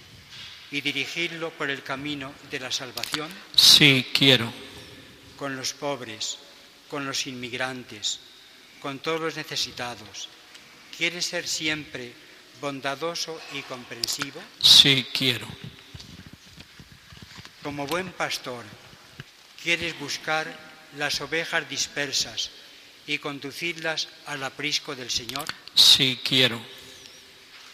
y 0.74 0.82
dirigirlo 0.82 1.52
por 1.52 1.70
el 1.70 1.84
camino 1.84 2.34
de 2.50 2.60
la 2.60 2.72
salvación? 2.72 3.30
Sí, 3.56 4.08
quiero. 4.12 4.52
Con 5.38 5.56
los 5.56 5.74
pobres, 5.74 6.40
con 6.90 7.06
los 7.06 7.28
inmigrantes, 7.28 8.20
con 8.82 8.98
todos 8.98 9.22
los 9.22 9.36
necesitados. 9.36 10.30
¿Quieres 10.98 11.28
ser 11.28 11.48
siempre 11.48 12.12
bondadoso 12.60 13.40
y 13.54 13.62
comprensivo? 13.62 14.42
Sí, 14.60 15.06
quiero. 15.14 15.48
Como 17.62 17.86
buen 17.86 18.12
pastor, 18.12 18.66
¿quieres 19.62 19.98
buscar 20.00 20.48
las 20.98 21.22
ovejas 21.22 21.70
dispersas 21.70 22.50
y 23.06 23.20
conducirlas 23.20 24.08
al 24.26 24.44
aprisco 24.44 24.96
del 24.96 25.12
Señor? 25.12 25.46
Sí, 25.76 26.20
quiero. 26.24 26.60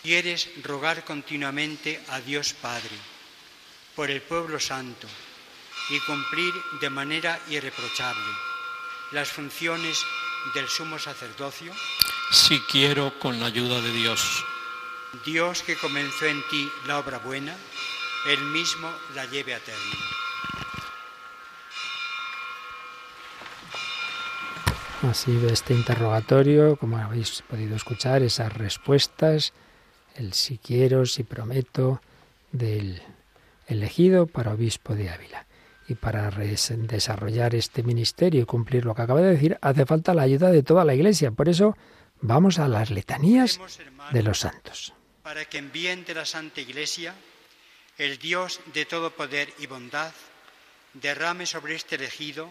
¿Quieres 0.01 0.49
rogar 0.63 1.03
continuamente 1.03 2.01
a 2.07 2.21
Dios 2.21 2.53
Padre 2.53 2.95
por 3.97 4.09
el 4.09 4.21
pueblo 4.21 4.57
santo 4.57 5.07
y 5.89 5.99
cumplir 5.99 6.53
de 6.79 6.89
manera 6.89 7.37
irreprochable 7.49 8.31
las 9.11 9.27
funciones 9.27 10.05
del 10.55 10.69
sumo 10.69 10.99
sacerdocio? 10.99 11.73
Sí 12.31 12.61
quiero 12.71 13.19
con 13.19 13.41
la 13.41 13.47
ayuda 13.47 13.81
de 13.81 13.91
Dios. 13.91 14.45
Dios 15.25 15.63
que 15.63 15.75
comenzó 15.75 16.27
en 16.27 16.47
ti 16.49 16.71
la 16.87 16.99
obra 16.99 17.17
buena, 17.17 17.53
Él 18.25 18.41
mismo 18.45 18.89
la 19.15 19.25
lleve 19.25 19.53
a 19.53 19.59
término. 19.59 20.05
Así 25.09 25.33
de 25.33 25.51
este 25.51 25.73
interrogatorio, 25.73 26.77
como 26.77 26.97
habéis 26.97 27.41
podido 27.41 27.75
escuchar, 27.75 28.21
esas 28.21 28.53
respuestas, 28.53 29.53
el 30.15 30.33
si 30.33 30.57
quiero, 30.57 31.05
si 31.05 31.23
prometo, 31.23 32.01
del 32.51 33.01
elegido 33.67 34.27
para 34.27 34.53
obispo 34.53 34.95
de 34.95 35.09
Ávila. 35.09 35.45
Y 35.87 35.95
para 35.95 36.29
desarrollar 36.29 37.55
este 37.55 37.81
ministerio 37.81 38.41
y 38.41 38.45
cumplir 38.45 38.85
lo 38.85 38.93
que 38.93 39.01
acaba 39.01 39.21
de 39.21 39.31
decir, 39.31 39.57
hace 39.61 39.85
falta 39.85 40.13
la 40.13 40.21
ayuda 40.21 40.51
de 40.51 40.61
toda 40.61 40.85
la 40.85 40.93
Iglesia. 40.93 41.31
Por 41.31 41.49
eso 41.49 41.75
vamos 42.21 42.59
a 42.59 42.67
las 42.67 42.91
letanías 42.91 43.59
de 44.11 44.21
los 44.21 44.39
santos. 44.39 44.93
Para 45.23 45.45
que 45.45 45.57
en 45.57 45.71
bien 45.71 46.05
de 46.05 46.13
la 46.13 46.25
Santa 46.25 46.61
Iglesia, 46.61 47.15
el 47.97 48.19
Dios 48.19 48.61
de 48.73 48.85
todo 48.85 49.11
poder 49.11 49.51
y 49.57 49.65
bondad 49.65 50.11
derrame 50.93 51.45
sobre 51.45 51.75
este 51.75 51.95
elegido 51.95 52.49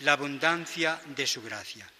la 0.00 0.12
abundancia 0.12 1.00
de 1.16 1.26
su 1.26 1.42
gracia. 1.42 1.90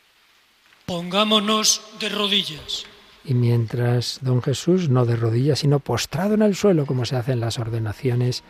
Pongámonos 0.87 1.83
de 1.99 2.09
rodillas. 2.09 2.87
Y 3.29 3.35
mientras 3.35 4.21
don 4.23 4.41
Jesús, 4.41 4.89
no 4.89 5.05
de 5.05 5.15
rodillas, 5.15 5.59
sino 5.59 5.81
postrado 5.81 6.33
en 6.33 6.41
el 6.41 6.55
suelo, 6.55 6.87
como 6.87 7.05
se 7.05 7.15
hace 7.17 7.33
en 7.33 7.41
las 7.41 7.59
ordenaciones 7.59 8.43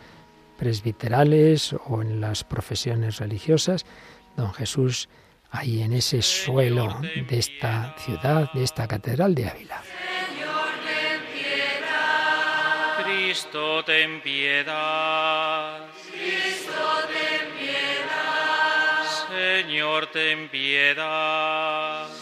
presbiterales 0.56 1.74
o 1.86 2.00
en 2.00 2.20
las 2.20 2.44
profesiones 2.44 3.18
religiosas, 3.18 3.86
don 4.36 4.54
Jesús 4.54 5.08
ahí 5.50 5.82
en 5.82 5.94
ese 5.94 6.22
suelo 6.22 7.00
de 7.02 7.38
esta 7.38 7.96
ciudad, 7.98 8.52
de 8.52 8.62
esta 8.62 8.86
catedral 8.86 9.34
de 9.34 9.48
Ávila. 9.48 9.82
Cristo, 13.02 13.84
ten 13.84 14.20
piedad. 14.22 15.88
Cristo, 16.08 16.72
ten 17.08 17.50
piedad. 17.58 19.26
Señor, 19.28 20.06
ten 20.12 20.48
piedad. 20.48 22.17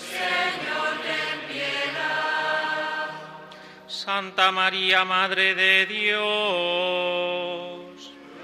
Santa 4.06 4.46
María, 4.52 5.04
Madre 5.04 5.56
de 5.56 5.86
Dios. 5.86 6.20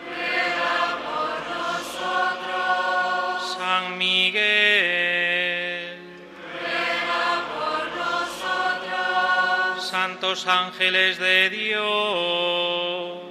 Ruega 0.05 0.99
por 1.07 1.35
nosotros. 1.55 3.57
San 3.57 3.97
Miguel. 3.97 4.41
Ruega 6.59 7.47
por 7.55 7.83
nosotros. 8.03 9.87
Santos 9.89 10.49
ángeles 10.49 11.19
de 11.19 11.51
Dios. 11.51 13.23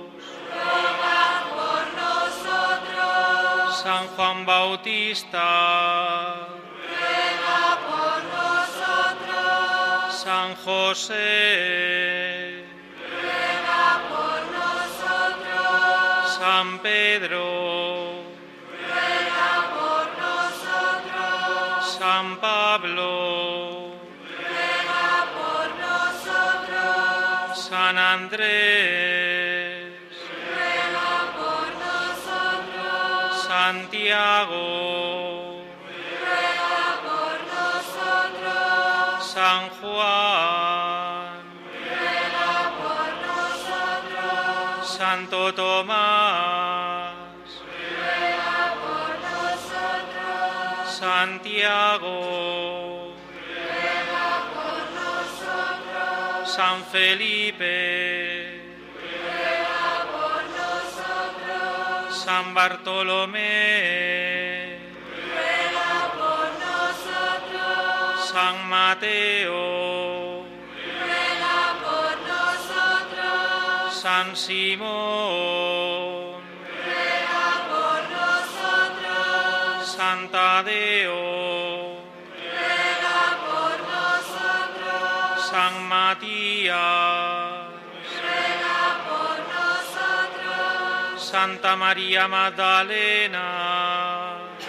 Ruega 0.55 1.43
por 1.51 1.83
nosotros. 1.99 3.75
San 3.83 4.07
Juan 4.15 4.45
Bautista, 4.45 6.47
San 10.41 10.55
José, 10.55 11.15
ruega 13.13 13.85
por 14.09 14.39
nosotros. 14.57 16.37
San 16.39 16.67
Pedro, 16.79 17.45
ruega 18.89 19.53
por 19.77 20.05
nosotros. 20.25 21.77
San 21.99 22.25
Pablo, 22.37 23.93
ruega 24.49 25.13
por 25.37 25.67
nosotros. 25.85 27.61
San 27.69 27.95
Andrés, 27.99 29.93
ruega 30.49 31.13
por 31.37 31.67
nosotros. 31.85 33.45
Santiago, 33.47 34.65
ruega 36.23 36.87
por 37.05 37.35
nosotros. 37.53 38.71
San 39.33 39.69
Juan, 39.79 40.30
Tomás, 45.53 47.13
ruega 47.69 48.75
por 48.81 49.11
nosotros. 49.29 50.95
Santiago, 50.97 52.15
ruega 53.47 54.29
por 54.55 54.83
nosotros. 55.01 56.49
San 56.55 56.77
Felipe, 56.85 57.75
ruega 59.03 60.05
por 60.13 60.41
nosotros. 60.59 62.15
San 62.23 62.53
Bartolomé, 62.53 63.49
ruega 65.27 66.11
por 66.17 66.47
nosotros. 66.65 68.29
San 68.31 68.55
Mateo, 68.69 70.30
San 74.21 74.35
Simón, 74.35 74.85
ruega 76.85 77.49
por 77.71 78.01
nosotros. 78.19 79.87
San 79.97 80.19
Tadeo, 80.29 81.21
ruega 82.53 83.23
por 83.49 83.77
nosotros. 83.95 85.49
San 85.49 85.73
Matías, 85.87 86.77
ruega 88.21 88.85
por 89.09 89.37
nosotros. 89.55 91.17
Santa 91.31 91.71
María 91.75 92.23
Magdalena, 92.27 93.47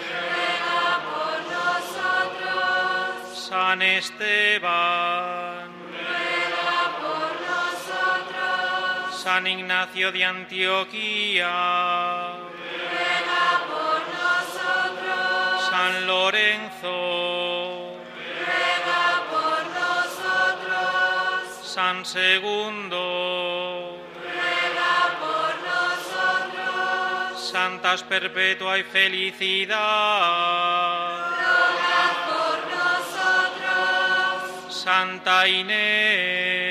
ruega 0.09 0.89
por 1.11 1.37
nosotros. 1.57 3.13
San 3.49 3.79
Esteban, 3.83 5.22
San 9.23 9.47
Ignacio 9.47 10.11
de 10.11 10.25
Antioquía, 10.25 11.47
ruega 12.59 13.63
por 13.71 14.01
nosotros. 14.19 15.63
San 15.69 16.05
Lorenzo, 16.05 17.95
ruega 18.43 19.23
por 19.31 19.63
nosotros. 19.79 21.47
San 21.63 22.03
Segundo, 22.05 23.97
ruega 24.13 25.15
por 25.23 25.51
nosotros. 25.71 27.39
Santas 27.49 28.03
Perpetua 28.03 28.79
y 28.79 28.83
Felicidad, 28.83 29.79
ruega 31.31 32.05
por 32.27 32.57
nosotros. 32.75 34.67
Santa 34.83 35.47
Inés, 35.47 36.62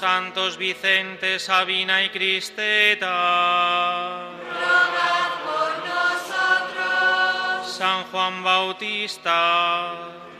Santos 0.00 0.56
Vicente, 0.56 1.38
Sabina 1.38 2.02
y 2.02 2.08
Cristeta, 2.08 3.08
ruega 4.48 5.28
por 5.44 5.72
nosotros. 5.90 7.70
San 7.76 8.04
Juan 8.04 8.42
Bautista, 8.42 9.92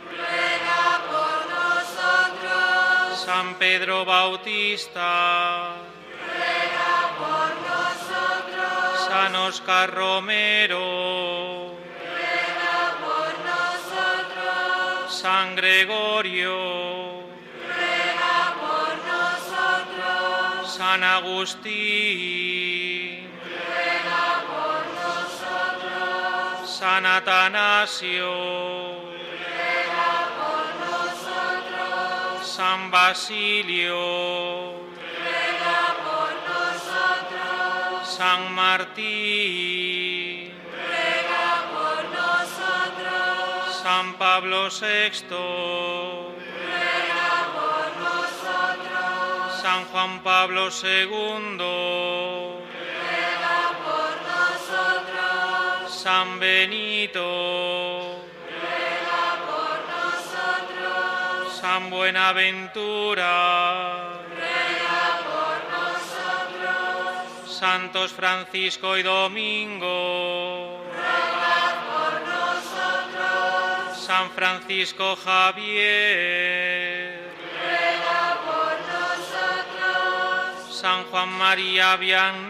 ruega 0.09 1.01
por 1.11 1.45
nosotros. 1.53 3.21
San 3.23 3.53
Pedro 3.59 4.03
Bautista, 4.03 5.75
ruega 6.25 7.11
por 7.19 7.53
nosotros. 7.69 9.07
San 9.09 9.35
Oscar 9.35 9.93
Romero, 9.93 11.75
ruega 12.01 12.95
por 12.99 13.29
nosotros. 13.45 15.13
San 15.21 15.55
Gregorio, 15.55 17.20
San 20.91 21.03
Agustín, 21.05 21.71
ruega 23.47 24.43
por 24.51 24.83
nosotros. 24.99 26.69
San 26.69 27.05
Atanasio, 27.05 28.33
ruega 29.39 30.11
por 30.37 30.67
nosotros. 30.83 32.45
San 32.45 32.91
Basilio, 32.91 34.01
ruega 35.15 35.81
por 36.03 36.31
nosotros. 36.51 38.09
San 38.17 38.41
Martín, 38.53 40.51
ruega 40.75 41.51
por 41.71 42.03
nosotros. 42.19 43.79
San 43.81 44.05
Pablo 44.15 44.59
VI, 44.67 46.40
Juan 49.91 50.23
Pablo 50.23 50.69
II, 50.69 51.57
ruega 51.57 52.63
por 53.83 54.11
nosotros. 54.31 55.91
San 55.93 56.39
Benito, 56.39 58.23
ruega 58.47 59.35
por 59.45 59.75
nosotros. 59.91 61.59
San 61.59 61.89
Buenaventura, 61.89 63.33
ruega 64.29 65.19
por 65.27 65.59
nosotros. 65.75 67.51
Santos 67.59 68.13
Francisco 68.13 68.95
y 68.95 69.03
Domingo, 69.03 70.79
ruega 70.95 71.83
por 71.91 72.13
nosotros. 72.31 73.97
San 74.05 74.31
Francisco 74.31 75.17
Javier, 75.17 77.00
San 80.81 81.05
Juan 81.11 81.29
María 81.29 81.95
Vianney, 81.95 82.49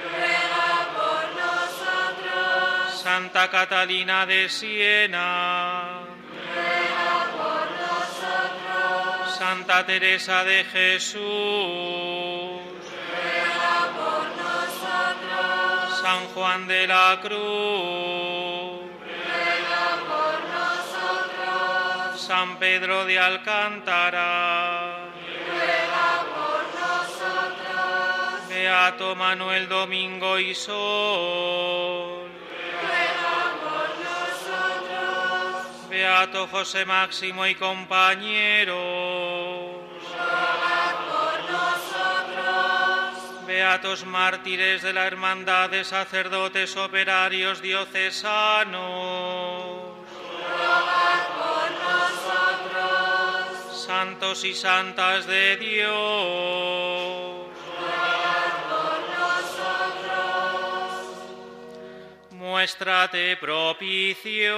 ruega 0.00 0.88
por 0.96 1.24
nosotros. 1.44 3.02
Santa 3.02 3.50
Catalina 3.50 4.24
de 4.24 4.48
Siena, 4.48 6.06
ruega 6.54 7.18
por 7.36 7.68
nosotros. 7.84 9.36
Santa 9.36 9.84
Teresa 9.84 10.42
de 10.44 10.64
Jesús, 10.64 11.20
ruega 13.12 13.92
por 13.98 14.24
nosotros. 14.40 16.00
San 16.00 16.28
Juan 16.28 16.66
de 16.66 16.86
la 16.86 17.18
Cruz, 17.20 18.88
ruega 19.28 19.86
por 20.08 20.40
nosotros. 20.56 22.18
San 22.22 22.58
Pedro 22.58 23.04
de 23.04 23.18
Alcántara, 23.18 25.07
Beato 28.88 29.14
Manuel 29.14 29.68
Domingo 29.68 30.38
y 30.38 30.54
Sol, 30.54 32.30
nosotros. 34.02 35.90
Beato 35.90 36.46
José 36.46 36.86
Máximo 36.86 37.44
y 37.46 37.54
compañeros, 37.54 38.76
por 41.06 41.38
nosotros. 41.50 43.12
Beatos 43.46 44.06
mártires 44.06 44.80
de 44.80 44.94
la 44.94 45.06
Hermandad 45.06 45.68
de 45.68 45.84
Sacerdotes 45.84 46.74
Operarios 46.78 47.60
Diocesanos, 47.60 48.80
santos 53.70 54.44
y 54.46 54.54
santas 54.54 55.26
de 55.26 55.58
Dios, 55.58 57.47
muéstrate 62.48 63.36
propicio. 63.36 64.56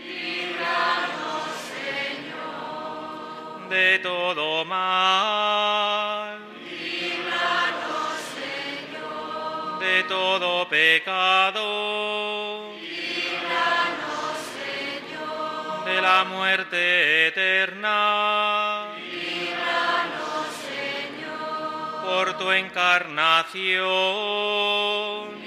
Líbranos, 0.00 1.52
Señor, 1.76 3.68
de 3.68 3.98
todo 3.98 4.64
mal. 4.64 6.38
Líbranos, 6.70 8.16
Señor, 8.40 9.78
de 9.80 10.04
todo 10.04 10.66
pecado. 10.70 12.72
Líbranos, 12.80 14.38
Señor, 14.56 15.84
de 15.84 16.00
la 16.00 16.24
muerte 16.24 17.26
eterna. 17.26 18.86
Líbranos, 18.96 20.46
Señor, 20.64 22.00
por 22.06 22.38
tu 22.38 22.50
encarnación. 22.52 25.41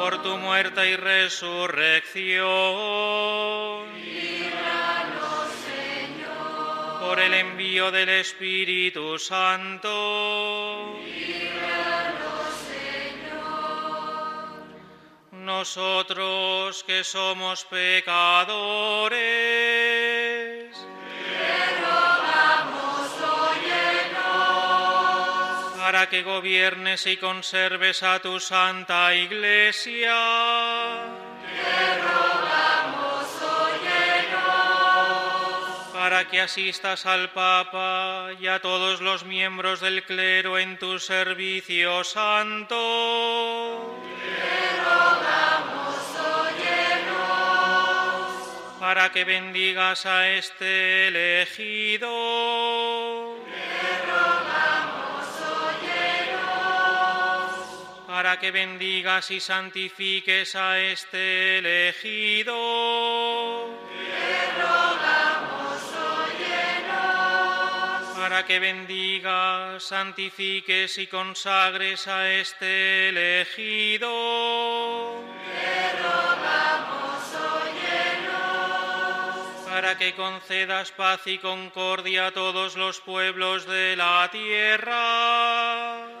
Por 0.00 0.22
tu 0.22 0.38
muerte 0.38 0.88
y 0.88 0.96
resurrección. 0.96 2.48
Líbranos, 4.02 5.48
Señor. 5.68 7.00
Por 7.00 7.20
el 7.20 7.34
envío 7.34 7.90
del 7.90 8.08
Espíritu 8.08 9.18
Santo. 9.18 10.96
Líbranos, 11.04 12.48
Señor. 12.72 14.48
Nosotros 15.32 16.82
que 16.84 17.04
somos 17.04 17.66
pecadores. 17.66 19.20
Para 25.90 26.08
que 26.08 26.22
gobiernes 26.22 27.04
y 27.08 27.16
conserves 27.16 28.04
a 28.04 28.20
tu 28.20 28.38
santa 28.38 29.12
iglesia. 29.12 30.14
Te 31.42 31.98
rogamos, 31.98 33.26
óyenos. 33.66 34.52
Para 35.92 36.28
que 36.28 36.42
asistas 36.42 37.06
al 37.06 37.32
Papa 37.32 38.28
y 38.38 38.46
a 38.46 38.60
todos 38.60 39.00
los 39.00 39.24
miembros 39.24 39.80
del 39.80 40.04
clero 40.04 40.60
en 40.60 40.78
tu 40.78 41.00
servicio 41.00 42.04
santo. 42.04 43.98
Te 44.38 44.76
rogamos, 44.84 45.96
óyenos. 46.46 47.58
Para 48.78 49.10
que 49.10 49.24
bendigas 49.24 50.06
a 50.06 50.28
este 50.28 51.08
elegido. 51.08 52.10
Para 58.30 58.38
que 58.38 58.52
bendigas 58.52 59.32
y 59.32 59.40
santifiques 59.40 60.54
a 60.54 60.78
este 60.78 61.58
elegido. 61.58 62.54
Te 63.90 64.52
rogamos, 64.62 65.82
óyenos. 66.28 68.16
Para 68.16 68.46
que 68.46 68.60
bendigas, 68.60 69.82
santifiques 69.82 70.96
y 70.98 71.08
consagres 71.08 72.06
a 72.06 72.30
este 72.30 73.08
elegido. 73.08 74.12
Te 75.50 75.98
rogamos, 76.00 77.34
óyenos. 77.64 78.54
Para 79.68 79.98
que 79.98 80.14
concedas 80.14 80.92
paz 80.92 81.26
y 81.26 81.38
concordia 81.38 82.28
a 82.28 82.30
todos 82.30 82.76
los 82.76 83.00
pueblos 83.00 83.66
de 83.66 83.96
la 83.96 84.28
tierra. 84.30 86.19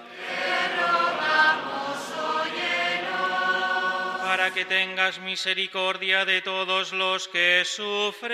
Que 4.60 4.66
tengas 4.66 5.18
misericordia 5.20 6.26
de 6.26 6.42
todos 6.42 6.92
los 6.92 7.28
que 7.28 7.62
sufren. 7.64 8.28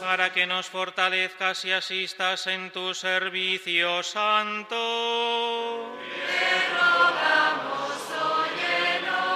Para 0.00 0.32
que 0.32 0.46
nos 0.46 0.66
fortalezcas 0.68 1.62
y 1.66 1.72
asistas 1.72 2.46
en 2.46 2.70
tu 2.70 2.94
servicio 2.94 4.02
santo. 4.02 5.92
Te 6.26 6.68
rogamos, 6.80 7.92
óyenos. 8.40 9.28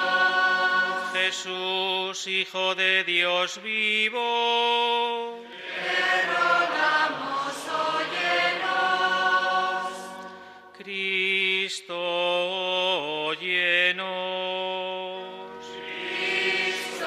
Jesús, 1.12 2.26
Hijo 2.28 2.74
de 2.74 3.05
Dios 3.05 3.60
vivo. 3.62 5.38
Cristo, 11.81 11.97
óyenos. 13.28 14.05
Cristo, 16.19 17.07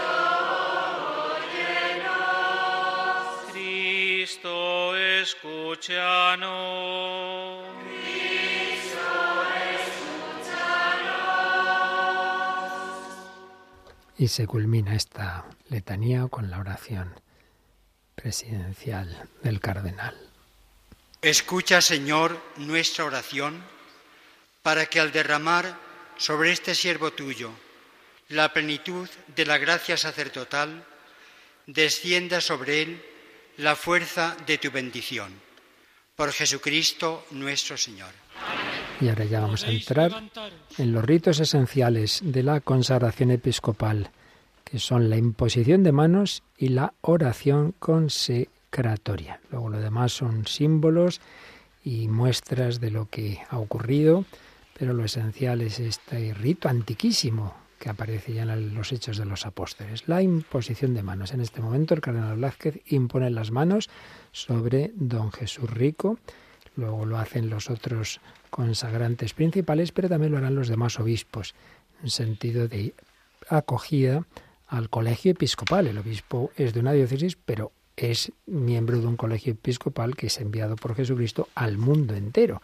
óyenos. 1.94 2.24
Cristo, 3.52 4.96
escúchanos. 4.96 6.40
Cristo, 7.84 9.06
escúchanos. 10.34 11.14
Y 14.18 14.28
se 14.28 14.48
culmina 14.48 14.96
esta 14.96 15.46
letanía 15.70 16.28
con 16.30 16.50
la 16.50 16.58
oración 16.58 17.14
presidencial 18.16 19.30
del 19.44 19.60
cardenal. 19.60 20.18
Escucha, 21.22 21.80
Señor, 21.82 22.42
nuestra 22.58 23.06
oración, 23.06 23.64
para 24.64 24.88
que 24.88 25.00
al 25.00 25.12
derramar 25.12 25.78
sobre 26.18 26.52
este 26.52 26.74
siervo 26.74 27.12
tuyo 27.12 27.52
la 28.30 28.54
plenitud 28.54 29.08
de 29.36 29.46
la 29.46 29.58
gracia 29.58 29.98
sacerdotal, 29.98 30.84
descienda 31.68 32.42
sobre 32.42 32.82
él 32.82 33.02
la 33.58 33.76
fuerza 33.76 34.36
de 34.48 34.58
tu 34.58 34.72
bendición. 34.72 35.32
Por 36.16 36.32
Jesucristo 36.32 37.26
nuestro 37.32 37.78
Señor. 37.78 38.12
Y 39.02 39.10
ahora 39.10 39.26
ya 39.26 39.42
vamos 39.42 39.64
a 39.64 39.70
entrar 39.70 40.12
en 40.78 40.92
los 40.94 41.04
ritos 41.04 41.40
esenciales 41.40 42.22
de 42.24 42.44
la 42.44 42.62
consagración 42.62 43.32
episcopal, 43.32 44.12
que 44.64 44.80
son 44.80 45.10
la 45.10 45.18
imposición 45.18 45.84
de 45.84 45.92
manos 45.92 46.44
y 46.58 46.70
la 46.70 46.94
oración 47.02 47.74
consecratoria. 47.80 49.42
Luego 49.52 49.70
lo 49.70 49.80
demás 49.80 50.14
son 50.14 50.48
símbolos 50.48 51.20
y 51.84 52.08
muestras 52.08 52.80
de 52.80 52.92
lo 52.92 53.10
que 53.10 53.42
ha 53.50 53.58
ocurrido, 53.58 54.26
pero 54.84 54.94
lo 54.94 55.06
esencial 55.06 55.62
es 55.62 55.80
este 55.80 56.34
rito 56.34 56.68
antiquísimo 56.68 57.56
que 57.80 57.90
aparece 57.90 58.34
ya 58.34 58.44
en 58.44 58.76
los 58.76 58.92
Hechos 58.92 59.16
de 59.16 59.24
los 59.24 59.46
Apóstoles. 59.46 60.10
La 60.10 60.22
imposición 60.22 60.94
de 60.94 61.04
manos. 61.04 61.32
En 61.32 61.40
este 61.40 61.62
momento 61.62 61.94
el 61.94 62.02
cardenal 62.02 62.36
Blázquez 62.36 62.82
impone 62.88 63.30
las 63.30 63.50
manos 63.50 63.90
sobre 64.34 64.92
don 64.96 65.32
Jesús 65.32 65.70
Rico, 65.70 66.20
luego 66.76 67.06
lo 67.06 67.18
hacen 67.18 67.50
los 67.50 67.70
otros 67.70 68.20
consagrantes 68.50 69.34
principales, 69.34 69.94
pero 69.94 70.10
también 70.10 70.34
lo 70.34 70.38
harán 70.38 70.56
los 70.56 70.68
demás 70.68 71.00
obispos, 71.00 71.56
en 72.04 72.10
sentido 72.10 72.68
de 72.68 72.94
acogida 73.48 74.26
al 74.68 74.90
colegio 74.90 75.32
episcopal. 75.32 75.88
El 75.88 75.98
obispo 75.98 76.52
es 76.58 76.74
de 76.74 76.82
una 76.82 76.92
diócesis, 76.92 77.38
pero 77.38 77.72
es 77.96 78.34
miembro 78.48 79.00
de 79.00 79.08
un 79.08 79.16
colegio 79.16 79.54
episcopal 79.54 80.18
que 80.18 80.28
es 80.28 80.42
enviado 80.42 80.76
por 80.76 80.94
Jesucristo 80.94 81.48
al 81.56 81.78
mundo 81.78 82.16
entero. 82.16 82.62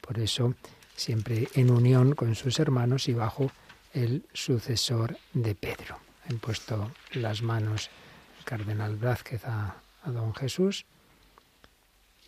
Por 0.00 0.20
eso, 0.20 0.54
siempre 0.96 1.48
en 1.54 1.70
unión 1.70 2.14
con 2.14 2.34
sus 2.34 2.58
hermanos 2.58 3.08
y 3.08 3.12
bajo 3.12 3.52
el 3.92 4.24
sucesor 4.32 5.18
de 5.32 5.54
Pedro. 5.54 5.98
Han 6.28 6.38
puesto 6.38 6.90
las 7.12 7.42
manos 7.42 7.90
el 8.38 8.44
cardenal 8.44 8.96
Blázquez 8.96 9.44
a, 9.44 9.76
don 10.04 10.34
Jesús 10.34 10.86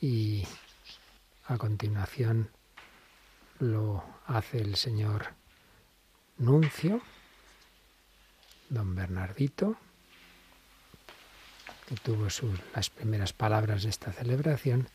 y 0.01 0.45
a 1.47 1.57
continuación 1.59 2.51
lo 3.61 4.05
hace 4.27 4.59
el 4.59 4.77
señor 4.77 5.28
Nuncio, 6.39 7.01
don 8.69 8.95
Bernardito, 8.95 9.77
que 11.89 11.97
tuvo 11.97 12.27
las 12.74 12.90
primeras 12.90 13.32
palabras 13.32 13.82
de 13.82 13.90
esta 13.90 14.12
celebración, 14.12 14.89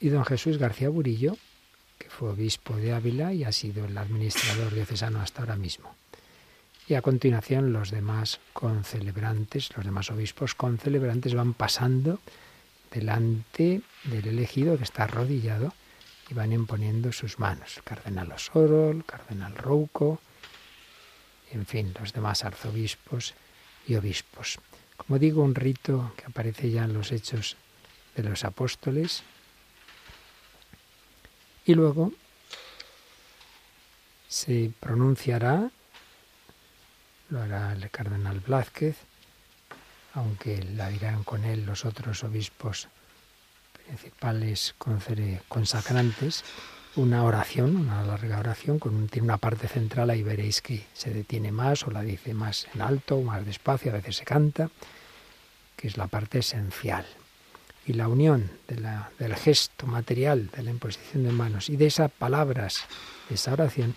y 0.00 0.08
don 0.08 0.24
Jesús 0.24 0.58
García 0.58 0.88
Burillo, 0.88 1.36
que 2.02 2.10
fue 2.10 2.30
obispo 2.30 2.74
de 2.76 2.92
Ávila 2.92 3.32
y 3.32 3.44
ha 3.44 3.52
sido 3.52 3.84
el 3.84 3.96
administrador 3.96 4.74
diocesano 4.74 5.20
hasta 5.20 5.42
ahora 5.42 5.54
mismo. 5.54 5.94
Y 6.88 6.94
a 6.94 7.02
continuación 7.02 7.72
los 7.72 7.92
demás 7.92 8.40
concelebrantes, 8.52 9.70
los 9.76 9.84
demás 9.84 10.10
obispos 10.10 10.56
concelebrantes 10.56 11.32
van 11.32 11.54
pasando 11.54 12.18
delante 12.90 13.82
del 14.04 14.26
elegido 14.26 14.76
que 14.76 14.82
está 14.82 15.04
arrodillado 15.04 15.72
y 16.28 16.34
van 16.34 16.52
imponiendo 16.52 17.12
sus 17.12 17.38
manos. 17.38 17.76
El 17.76 17.84
cardenal 17.84 18.32
Osoro, 18.32 18.90
el 18.90 19.04
cardenal 19.04 19.54
Rouco, 19.54 20.20
en 21.52 21.66
fin, 21.66 21.94
los 22.00 22.12
demás 22.12 22.44
arzobispos 22.44 23.34
y 23.86 23.94
obispos. 23.94 24.58
Como 24.96 25.20
digo, 25.20 25.42
un 25.44 25.54
rito 25.54 26.12
que 26.16 26.24
aparece 26.26 26.70
ya 26.70 26.84
en 26.84 26.94
los 26.94 27.12
hechos 27.12 27.56
de 28.16 28.24
los 28.24 28.44
apóstoles. 28.44 29.22
Y 31.64 31.74
luego 31.74 32.12
se 34.28 34.72
pronunciará, 34.80 35.70
lo 37.28 37.40
hará 37.40 37.72
el 37.72 37.90
cardenal 37.90 38.40
Blázquez, 38.40 38.96
aunque 40.14 40.62
la 40.62 40.88
dirán 40.88 41.22
con 41.22 41.44
él 41.44 41.64
los 41.64 41.84
otros 41.84 42.24
obispos 42.24 42.88
principales 43.86 44.74
consagrantes, 45.48 46.44
una 46.96 47.24
oración, 47.24 47.76
una 47.76 48.02
larga 48.02 48.38
oración, 48.38 48.78
con 48.78 49.08
tiene 49.08 49.26
una 49.26 49.38
parte 49.38 49.68
central, 49.68 50.10
ahí 50.10 50.22
veréis 50.22 50.60
que 50.60 50.86
se 50.92 51.10
detiene 51.10 51.50
más 51.50 51.86
o 51.86 51.90
la 51.90 52.02
dice 52.02 52.34
más 52.34 52.66
en 52.74 52.82
alto 52.82 53.20
más 53.22 53.46
despacio, 53.46 53.90
a 53.90 53.94
veces 53.94 54.16
se 54.16 54.24
canta, 54.24 54.70
que 55.76 55.88
es 55.88 55.96
la 55.96 56.06
parte 56.06 56.40
esencial. 56.40 57.06
Y 57.86 57.94
la 57.94 58.08
unión 58.08 58.50
del 58.68 59.34
gesto 59.34 59.86
material, 59.86 60.50
de 60.50 60.62
la 60.62 60.70
imposición 60.70 61.24
de 61.24 61.32
manos 61.32 61.68
y 61.68 61.76
de 61.76 61.86
esas 61.86 62.10
palabras, 62.10 62.84
de 63.28 63.34
esa 63.34 63.52
oración, 63.52 63.96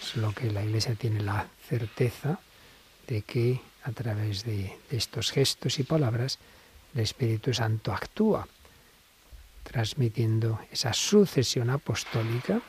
es 0.00 0.16
lo 0.16 0.32
que 0.32 0.50
la 0.50 0.62
Iglesia 0.62 0.94
tiene 0.94 1.20
la 1.22 1.48
certeza 1.68 2.38
de 3.08 3.22
que 3.22 3.60
a 3.82 3.92
través 3.92 4.44
de 4.44 4.78
estos 4.90 5.30
gestos 5.30 5.78
y 5.78 5.82
palabras 5.82 6.38
el 6.94 7.00
Espíritu 7.00 7.52
Santo 7.52 7.92
actúa 7.92 8.46
transmitiendo 9.64 10.60
esa 10.70 10.92
sucesión 10.92 11.70
apostólica 11.70 12.60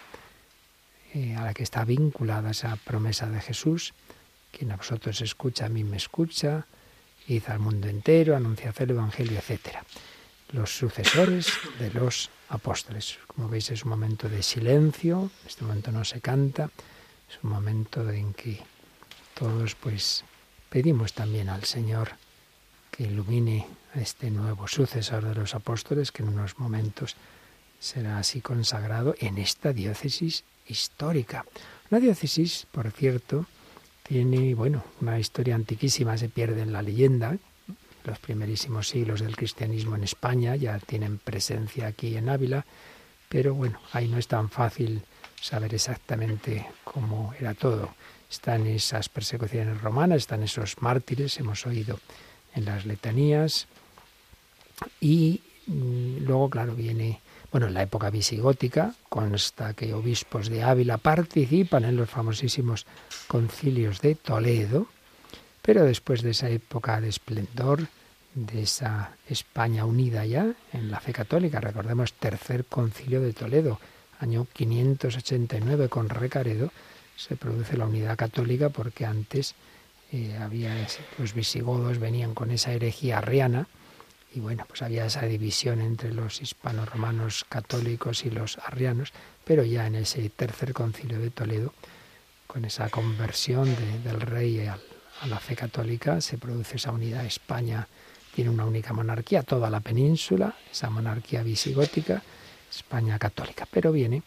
eh, 1.13 1.35
a 1.35 1.45
la 1.45 1.53
que 1.53 1.63
está 1.63 1.85
vinculada 1.85 2.51
esa 2.51 2.75
promesa 2.75 3.29
de 3.29 3.39
Jesús. 3.39 3.93
Quien 4.51 4.71
a 4.71 4.77
vosotros 4.77 5.21
escucha, 5.21 5.67
a 5.67 5.69
mí 5.69 5.83
me 5.83 5.97
escucha, 5.97 6.65
id 7.27 7.43
al 7.47 7.59
mundo 7.59 7.87
entero, 7.87 8.35
anunciad 8.35 8.73
el 8.81 8.91
Evangelio, 8.91 9.39
etc. 9.39 9.77
Los 10.53 10.77
sucesores 10.77 11.51
de 11.79 11.91
los 11.91 12.29
apóstoles. 12.49 13.19
Como 13.27 13.49
veis 13.49 13.69
es 13.69 13.83
un 13.83 13.89
momento 13.89 14.29
de 14.29 14.41
silencio, 14.41 15.29
en 15.41 15.47
este 15.47 15.63
momento 15.63 15.91
no 15.91 16.05
se 16.05 16.21
canta, 16.21 16.69
es 17.29 17.39
un 17.43 17.49
momento 17.49 18.09
en 18.09 18.33
que 18.33 18.59
todos 19.33 19.75
pues 19.75 20.23
pedimos 20.69 21.13
también 21.13 21.49
al 21.49 21.65
Señor 21.65 22.11
que 22.91 23.03
ilumine 23.03 23.67
a 23.93 23.99
este 23.99 24.31
nuevo 24.31 24.67
sucesor 24.67 25.25
de 25.25 25.35
los 25.35 25.53
apóstoles 25.53 26.11
que 26.11 26.23
en 26.23 26.29
unos 26.29 26.57
momentos 26.57 27.15
será 27.79 28.17
así 28.17 28.41
consagrado 28.41 29.15
en 29.19 29.37
esta 29.37 29.73
diócesis 29.73 30.43
histórica. 30.67 31.45
Una 31.91 31.99
diócesis, 31.99 32.67
por 32.71 32.91
cierto, 32.91 33.45
tiene, 34.03 34.55
bueno, 34.55 34.83
una 35.01 35.19
historia 35.19 35.55
antiquísima, 35.55 36.17
se 36.17 36.29
pierde 36.29 36.61
en 36.61 36.71
la 36.71 36.81
leyenda. 36.81 37.37
Los 38.07 38.19
primerísimos 38.19 38.87
siglos 38.87 39.19
del 39.19 39.35
cristianismo 39.35 39.97
en 39.97 40.05
España 40.05 40.55
ya 40.55 40.79
tienen 40.79 41.17
presencia 41.17 41.87
aquí 41.87 42.15
en 42.15 42.29
Ávila, 42.29 42.65
pero 43.27 43.53
bueno, 43.53 43.81
ahí 43.91 44.07
no 44.07 44.17
es 44.17 44.29
tan 44.29 44.49
fácil 44.49 45.01
saber 45.41 45.73
exactamente 45.73 46.65
cómo 46.85 47.33
era 47.37 47.53
todo. 47.53 47.89
Están 48.31 48.65
esas 48.65 49.09
persecuciones 49.09 49.81
romanas, 49.81 50.19
están 50.19 50.41
esos 50.41 50.81
mártires, 50.81 51.37
hemos 51.37 51.65
oído 51.65 51.99
en 52.55 52.63
las 52.63 52.85
letanías. 52.85 53.67
Y 55.01 55.41
mm, 55.65 56.19
luego, 56.23 56.49
claro, 56.49 56.75
viene, 56.75 57.19
bueno, 57.51 57.67
en 57.67 57.73
la 57.73 57.83
época 57.83 58.09
visigótica 58.09 58.93
consta 59.09 59.73
que 59.73 59.93
obispos 59.93 60.47
de 60.47 60.63
Ávila 60.63 60.97
participan 60.97 61.83
en 61.83 61.97
los 61.97 62.09
famosísimos 62.09 62.85
concilios 63.27 63.99
de 63.99 64.15
Toledo, 64.15 64.87
pero 65.61 65.83
después 65.83 66.21
de 66.21 66.29
esa 66.29 66.49
época 66.49 67.01
de 67.01 67.09
esplendor, 67.09 67.89
de 68.37 68.61
esa 68.61 69.17
España 69.27 69.85
unida 69.85 70.23
ya 70.25 70.53
en 70.71 70.91
la 70.91 70.99
fe 70.99 71.11
católica, 71.11 71.59
recordemos 71.59 72.13
tercer 72.13 72.65
concilio 72.65 73.19
de 73.19 73.33
Toledo, 73.33 73.79
año 74.19 74.45
589 74.53 75.89
con 75.89 76.07
Recaredo, 76.07 76.71
se 77.15 77.35
produce 77.35 77.77
la 77.77 77.87
unidad 77.87 78.15
católica 78.15 78.69
porque 78.69 79.07
antes 79.07 79.55
eh, 80.11 80.37
había 80.39 80.87
los 81.17 81.33
visigodos 81.33 81.97
venían 81.97 82.35
con 82.35 82.51
esa 82.51 82.71
herejía 82.73 83.17
arriana 83.17 83.67
y 84.35 84.39
bueno, 84.39 84.65
pues 84.67 84.83
había 84.83 85.07
esa 85.07 85.25
división 85.25 85.81
entre 85.81 86.13
los 86.13 86.39
hispano-romanos 86.39 87.43
católicos 87.49 88.23
y 88.23 88.29
los 88.29 88.59
arrianos, 88.59 89.13
pero 89.45 89.63
ya 89.63 89.87
en 89.87 89.95
ese 89.95 90.29
tercer 90.29 90.73
concilio 90.73 91.19
de 91.19 91.31
Toledo, 91.31 91.73
con 92.45 92.65
esa 92.65 92.89
conversión 92.89 93.75
del 94.03 94.21
rey 94.21 94.59
a 94.67 94.77
la 95.27 95.39
fe 95.39 95.55
católica, 95.55 96.21
se 96.21 96.37
produce 96.37 96.75
esa 96.75 96.91
unidad. 96.91 97.25
España 97.25 97.87
tiene 98.37 98.51
una 98.51 98.67
única 98.67 98.93
monarquía, 98.93 99.41
toda 99.41 99.67
la 99.71 99.79
península, 99.79 100.53
esa 100.71 100.91
monarquía 100.91 101.41
visigótica, 101.41 102.21
España 102.69 103.17
católica, 103.17 103.67
pero 103.71 103.91
viene, 103.91 104.21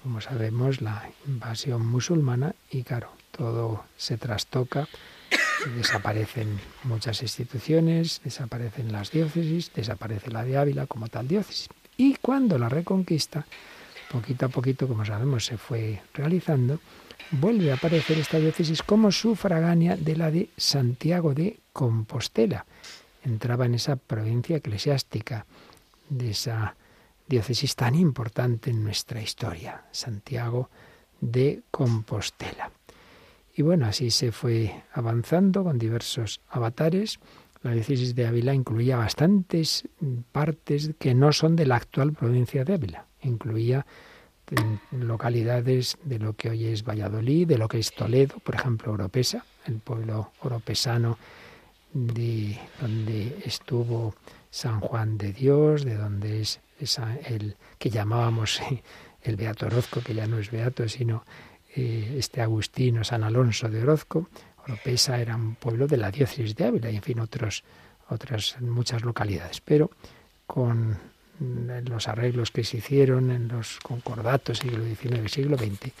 como 0.00 0.20
sabemos, 0.20 0.80
la 0.80 1.10
invasión 1.26 1.84
musulmana 1.84 2.54
y 2.70 2.84
claro, 2.84 3.10
todo 3.32 3.82
se 3.96 4.16
trastoca 4.16 4.86
desaparecen 5.74 6.60
muchas 6.84 7.20
instituciones, 7.20 8.20
desaparecen 8.22 8.92
las 8.92 9.10
diócesis, 9.10 9.72
desaparece 9.74 10.30
la 10.30 10.44
de 10.44 10.56
Ávila 10.56 10.86
como 10.86 11.08
tal 11.08 11.26
diócesis. 11.26 11.68
Y 11.96 12.14
cuando 12.14 12.60
la 12.60 12.68
reconquista, 12.68 13.44
poquito 14.08 14.46
a 14.46 14.50
poquito, 14.50 14.86
como 14.86 15.04
sabemos, 15.04 15.44
se 15.44 15.58
fue 15.58 16.00
realizando, 16.14 16.78
vuelve 17.32 17.72
a 17.72 17.74
aparecer 17.74 18.18
esta 18.18 18.38
diócesis 18.38 18.84
como 18.84 19.10
sufragánea 19.10 19.96
de 19.96 20.16
la 20.16 20.30
de 20.30 20.48
Santiago 20.56 21.34
de 21.34 21.58
Compostela. 21.72 22.64
Entraba 23.24 23.66
en 23.66 23.74
esa 23.74 23.96
provincia 23.96 24.56
eclesiástica 24.56 25.46
de 26.08 26.30
esa 26.30 26.76
diócesis 27.28 27.76
tan 27.76 27.94
importante 27.94 28.70
en 28.70 28.82
nuestra 28.82 29.20
historia, 29.20 29.84
Santiago 29.92 30.70
de 31.20 31.62
Compostela. 31.70 32.70
Y 33.54 33.62
bueno, 33.62 33.86
así 33.86 34.10
se 34.10 34.32
fue 34.32 34.82
avanzando 34.92 35.64
con 35.64 35.78
diversos 35.78 36.40
avatares. 36.48 37.18
La 37.62 37.72
diócesis 37.72 38.14
de 38.14 38.26
Ávila 38.26 38.54
incluía 38.54 38.96
bastantes 38.96 39.84
partes 40.32 40.92
que 40.98 41.14
no 41.14 41.32
son 41.32 41.56
de 41.56 41.66
la 41.66 41.76
actual 41.76 42.12
provincia 42.12 42.64
de 42.64 42.74
Ávila. 42.74 43.06
Incluía 43.22 43.84
mm, 44.50 45.02
localidades 45.02 45.98
de 46.04 46.20
lo 46.20 46.34
que 46.34 46.50
hoy 46.50 46.66
es 46.66 46.84
Valladolid, 46.84 47.48
de 47.48 47.58
lo 47.58 47.66
que 47.68 47.80
es 47.80 47.92
Toledo, 47.92 48.38
por 48.38 48.54
ejemplo, 48.54 48.92
Oropesa, 48.92 49.44
el 49.66 49.80
pueblo 49.80 50.30
oropesano 50.40 51.18
de 51.92 52.58
donde 52.80 53.38
estuvo 53.44 54.14
San 54.50 54.80
Juan 54.80 55.18
de 55.18 55.32
Dios, 55.32 55.84
de 55.84 55.96
donde 55.96 56.40
es 56.40 56.60
el 57.26 57.56
que 57.78 57.90
llamábamos 57.90 58.60
el 59.22 59.36
Beato 59.36 59.66
Orozco, 59.66 60.00
que 60.00 60.14
ya 60.14 60.26
no 60.26 60.38
es 60.38 60.50
Beato, 60.50 60.88
sino 60.88 61.24
eh, 61.74 62.16
este 62.18 62.40
Agustino 62.40 63.04
San 63.04 63.24
Alonso 63.24 63.68
de 63.68 63.82
Orozco. 63.82 64.28
Oropesa 64.64 65.20
era 65.20 65.36
un 65.36 65.54
pueblo 65.54 65.86
de 65.86 65.96
la 65.96 66.10
diócesis 66.10 66.54
de 66.54 66.66
Ávila 66.66 66.90
y, 66.90 66.96
en 66.96 67.02
fin, 67.02 67.20
otros, 67.20 67.64
otras 68.08 68.60
muchas 68.60 69.02
localidades. 69.02 69.60
Pero 69.60 69.90
con 70.46 70.98
los 71.40 72.08
arreglos 72.08 72.50
que 72.50 72.64
se 72.64 72.78
hicieron 72.78 73.30
en 73.30 73.48
los 73.48 73.78
concordatos 73.80 74.58
siglo 74.58 74.84
XIX 74.84 75.24
y 75.24 75.28
siglo 75.28 75.56
XX, 75.56 75.92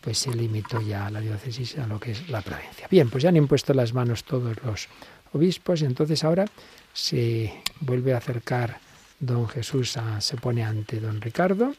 pues 0.00 0.18
se 0.18 0.32
limitó 0.32 0.80
ya 0.80 1.10
la 1.10 1.20
diócesis 1.20 1.76
a 1.78 1.86
lo 1.86 1.98
que 2.00 2.12
es 2.12 2.28
la 2.28 2.40
provincia. 2.40 2.86
Bien, 2.90 3.10
pues 3.10 3.22
ya 3.22 3.28
han 3.28 3.36
impuesto 3.36 3.74
las 3.74 3.92
manos 3.92 4.24
todos 4.24 4.56
los 4.62 4.88
obispos 5.36 5.82
y 5.82 5.84
entonces 5.84 6.24
ahora 6.24 6.44
se 6.92 7.52
vuelve 7.80 8.14
a 8.14 8.18
acercar 8.18 8.78
don 9.18 9.48
Jesús, 9.48 9.96
se 10.18 10.36
pone 10.36 10.62
ante 10.62 11.00
don 11.00 11.20
Ricardo 11.20 11.74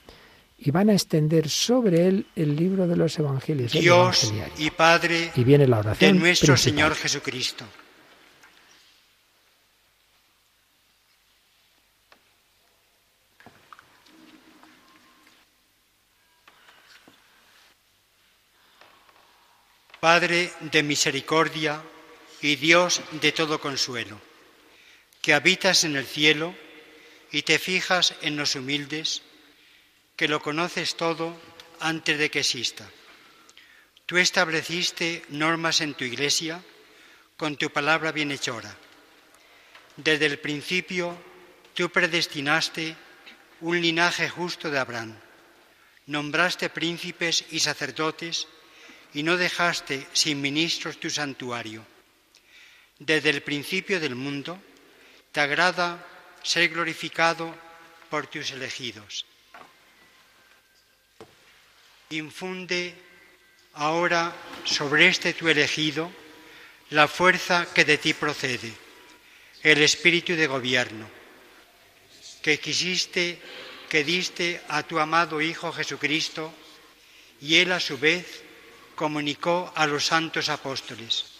y 0.57 0.71
van 0.71 0.89
a 0.89 0.93
extender 0.93 1.49
sobre 1.49 2.07
él 2.07 2.25
el 2.35 2.55
libro 2.55 2.87
de 2.87 2.95
los 2.95 3.17
evangelios. 3.19 3.71
Dios 3.73 4.33
y 4.57 4.69
Padre 4.71 5.31
y 5.35 5.43
viene 5.43 5.67
la 5.67 5.79
oración 5.79 6.15
de 6.15 6.19
nuestro 6.19 6.57
Señor 6.57 6.95
Jesucristo. 6.95 7.65
Padre 19.99 20.51
de 20.61 20.83
misericordia 20.83 21.81
y 22.41 22.55
Dios 22.55 23.01
de 23.21 23.31
todo 23.31 23.59
consuelo, 23.59 24.19
que 25.21 25.33
habitas 25.33 25.83
en 25.83 25.95
el 25.95 26.05
cielo 26.05 26.55
y 27.31 27.41
te 27.41 27.59
fijas 27.59 28.15
en 28.21 28.37
los 28.37 28.55
humildes, 28.55 29.21
que 30.15 30.27
lo 30.27 30.41
conoces 30.41 30.95
todo 30.95 31.37
antes 31.79 32.17
de 32.17 32.29
que 32.29 32.39
exista. 32.39 32.89
Tú 34.05 34.17
estableciste 34.17 35.23
normas 35.29 35.81
en 35.81 35.93
tu 35.93 36.05
iglesia 36.05 36.63
con 37.35 37.57
tu 37.57 37.69
palabra 37.69 38.11
bienhechora. 38.11 38.75
Desde 39.97 40.25
el 40.25 40.39
principio 40.39 41.17
tú 41.73 41.89
predestinaste 41.89 42.95
un 43.61 43.81
linaje 43.81 44.29
justo 44.29 44.71
de 44.71 44.79
Abraham. 44.79 45.17
Nombraste 46.05 46.69
príncipes 46.69 47.45
y 47.51 47.59
sacerdotes 47.59 48.47
y 49.13 49.23
no 49.23 49.35
dejaste 49.35 50.07
sin 50.13 50.39
ministros 50.41 50.99
tu 50.99 51.09
santuario. 51.09 51.85
Desde 52.99 53.29
el 53.29 53.41
principio 53.41 53.99
del 53.99 54.15
mundo 54.15 54.59
te 55.31 55.39
agrada 55.39 56.05
ser 56.43 56.69
glorificado 56.69 57.53
por 58.09 58.27
tus 58.27 58.51
elegidos 58.51 59.25
Infunde 62.09 62.95
ahora 63.73 64.31
sobre 64.63 65.07
este 65.07 65.33
tu 65.33 65.49
elegido 65.49 66.09
la 66.91 67.07
fuerza 67.07 67.67
que 67.73 67.83
de 67.83 67.97
ti 67.97 68.13
procede, 68.13 68.71
el 69.61 69.81
espíritu 69.83 70.33
de 70.35 70.47
gobierno. 70.47 71.09
que 72.41 72.59
quisiste, 72.59 73.41
que 73.89 74.05
diste 74.05 74.61
a 74.69 74.83
tu 74.83 74.99
amado 74.99 75.41
Hijo 75.41 75.73
Jesucristo, 75.73 76.53
y 77.41 77.55
Él 77.57 77.73
a 77.73 77.79
su 77.81 77.97
vez 77.97 78.41
comunicó 78.95 79.69
a 79.75 79.85
los 79.85 80.05
santos 80.05 80.47
apóstoles, 80.47 81.36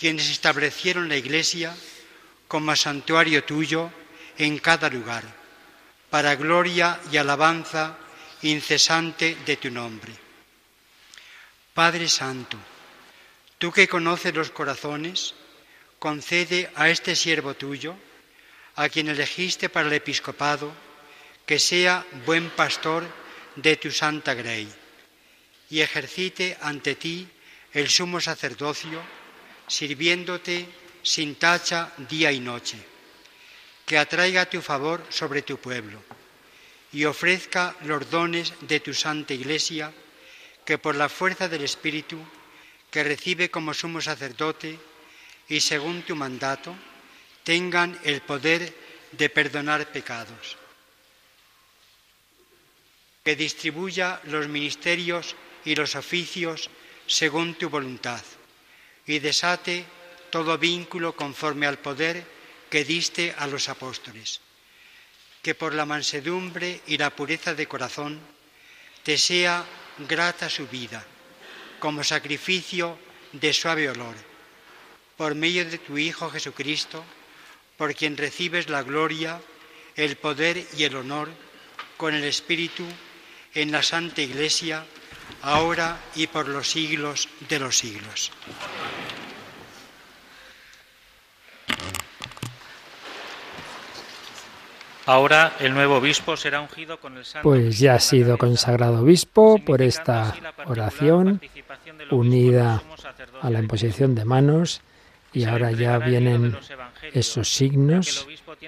quienes 0.00 0.30
establecieron 0.30 1.10
la 1.10 1.16
Iglesia 1.18 1.76
como 2.48 2.74
santuario 2.74 3.44
tuyo 3.44 3.92
en 4.38 4.58
cada 4.58 4.88
lugar, 4.88 5.22
para 6.08 6.36
gloria 6.36 6.98
y 7.12 7.18
alabanza 7.18 7.98
incesante 8.40 9.36
de 9.44 9.58
tu 9.58 9.70
nombre. 9.70 10.10
Padre 11.74 12.08
Santo, 12.08 12.56
tú 13.58 13.70
que 13.70 13.86
conoces 13.86 14.34
los 14.34 14.50
corazones, 14.50 15.34
concede 15.98 16.70
a 16.76 16.88
este 16.88 17.14
siervo 17.14 17.52
tuyo, 17.52 17.94
a 18.76 18.88
quien 18.88 19.08
elegiste 19.08 19.68
para 19.68 19.88
el 19.88 19.92
episcopado, 19.92 20.72
que 21.44 21.58
sea 21.58 22.06
buen 22.24 22.48
pastor 22.48 23.04
de 23.56 23.76
tu 23.76 23.90
santa 23.90 24.32
grey 24.32 24.66
y 25.68 25.80
ejercite 25.80 26.56
ante 26.62 26.94
ti 26.94 27.28
el 27.74 27.90
sumo 27.90 28.18
sacerdocio, 28.18 29.19
sirviéndote 29.70 30.66
sin 31.02 31.38
tacha 31.38 31.94
día 32.10 32.32
y 32.34 32.40
noche, 32.42 32.76
que 33.86 33.96
atraiga 33.98 34.50
tu 34.50 34.60
favor 34.60 35.06
sobre 35.08 35.42
tu 35.42 35.58
pueblo 35.58 36.02
y 36.92 37.04
ofrezca 37.06 37.76
los 37.86 38.10
dones 38.10 38.52
de 38.66 38.80
tu 38.80 38.92
santa 38.92 39.32
iglesia, 39.32 39.94
que 40.66 40.76
por 40.76 40.96
la 40.96 41.08
fuerza 41.08 41.48
del 41.48 41.62
Espíritu, 41.62 42.18
que 42.90 43.04
recibe 43.04 43.48
como 43.48 43.72
sumo 43.72 44.00
sacerdote 44.02 44.76
y 45.48 45.60
según 45.60 46.02
tu 46.02 46.16
mandato, 46.16 46.74
tengan 47.44 47.98
el 48.02 48.22
poder 48.22 48.74
de 49.12 49.30
perdonar 49.30 49.86
pecados. 49.92 50.58
Que 53.22 53.36
distribuya 53.36 54.20
los 54.24 54.48
ministerios 54.48 55.36
y 55.64 55.76
los 55.76 55.94
oficios 55.94 56.70
según 57.06 57.54
tu 57.54 57.70
voluntad, 57.70 58.22
y 59.06 59.18
desate 59.18 59.84
todo 60.30 60.58
vínculo 60.58 61.14
conforme 61.14 61.66
al 61.66 61.78
poder 61.78 62.24
que 62.70 62.84
diste 62.84 63.34
a 63.36 63.46
los 63.46 63.68
apóstoles. 63.68 64.40
Que 65.42 65.54
por 65.54 65.74
la 65.74 65.86
mansedumbre 65.86 66.80
y 66.86 66.98
la 66.98 67.10
pureza 67.10 67.54
de 67.54 67.66
corazón 67.66 68.20
te 69.02 69.18
sea 69.18 69.64
grata 69.98 70.48
su 70.48 70.68
vida, 70.68 71.04
como 71.78 72.04
sacrificio 72.04 72.98
de 73.32 73.52
suave 73.52 73.88
olor, 73.88 74.14
por 75.16 75.34
medio 75.34 75.64
de 75.64 75.78
tu 75.78 75.98
Hijo 75.98 76.30
Jesucristo, 76.30 77.04
por 77.76 77.94
quien 77.94 78.16
recibes 78.16 78.68
la 78.68 78.82
gloria, 78.82 79.40
el 79.96 80.16
poder 80.16 80.64
y 80.76 80.84
el 80.84 80.96
honor 80.96 81.28
con 81.96 82.14
el 82.14 82.24
Espíritu 82.24 82.84
en 83.54 83.72
la 83.72 83.82
Santa 83.82 84.22
Iglesia, 84.22 84.86
ahora 85.42 85.98
y 86.14 86.26
por 86.26 86.48
los 86.48 86.70
siglos 86.70 87.28
de 87.48 87.58
los 87.58 87.78
siglos. 87.78 88.32
Ahora 95.06 95.54
el 95.58 95.74
nuevo 95.74 95.96
obispo 95.96 96.36
será 96.36 96.60
ungido 96.60 97.00
con 97.00 97.16
el 97.16 97.24
santo. 97.24 97.48
Pues 97.48 97.78
ya 97.78 97.94
ha 97.94 98.00
sido 98.00 98.38
consagrado 98.38 99.02
obispo 99.02 99.58
por 99.58 99.82
esta 99.82 100.36
oración 100.66 101.40
unida 102.10 102.82
a 103.40 103.50
la 103.50 103.58
imposición 103.58 104.14
de 104.14 104.24
manos 104.24 104.82
y 105.32 105.44
ahora 105.44 105.72
ya 105.72 105.98
vienen 105.98 106.56
esos 107.12 107.52
signos 107.52 108.26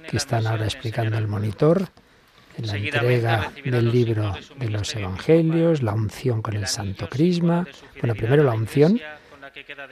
que 0.09 0.17
están 0.17 0.47
ahora 0.47 0.65
explicando 0.65 1.17
el 1.19 1.29
monitor 1.29 1.89
en 2.59 2.67
la 2.67 2.77
entrega 2.77 3.53
del 3.65 3.91
libro 3.91 4.37
de 4.57 4.69
los 4.69 4.95
Evangelios, 4.95 5.83
la 5.83 5.93
unción 5.93 6.43
con 6.43 6.57
el 6.57 6.67
Santo 6.67 7.09
Crisma. 7.09 7.67
Bueno, 8.01 8.15
primero 8.15 8.43
la 8.43 8.53
unción, 8.53 9.01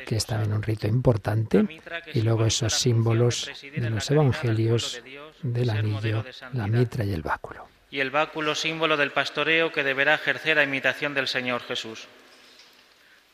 que 0.06 0.16
estaba 0.16 0.44
en 0.44 0.52
un 0.52 0.62
rito 0.62 0.86
importante, 0.86 1.64
y 2.12 2.22
luego 2.22 2.46
esos 2.46 2.74
símbolos 2.74 3.50
de 3.74 3.90
los 3.90 4.10
Evangelios 4.10 5.02
del 5.42 5.70
anillo, 5.70 6.24
la 6.52 6.66
mitra 6.66 7.04
y 7.04 7.12
el 7.12 7.22
báculo. 7.22 7.68
Y 7.90 8.00
el 8.00 8.10
báculo 8.10 8.54
símbolo 8.54 8.96
del 8.96 9.10
pastoreo 9.10 9.72
que 9.72 9.82
deberá 9.82 10.14
ejercer 10.14 10.58
a 10.58 10.64
imitación 10.64 11.14
del 11.14 11.28
Señor 11.28 11.62
Jesús. 11.62 12.06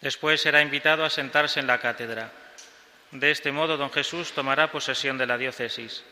Después 0.00 0.40
será 0.40 0.62
invitado 0.62 1.04
a 1.04 1.10
sentarse 1.10 1.60
en 1.60 1.66
la 1.66 1.80
cátedra. 1.80 2.32
De 3.12 3.30
este 3.30 3.52
modo, 3.52 3.76
don 3.76 3.90
Jesús 3.90 4.32
tomará 4.32 4.70
posesión 4.70 5.18
de 5.18 5.26
la 5.26 5.38
diócesis 5.38 6.04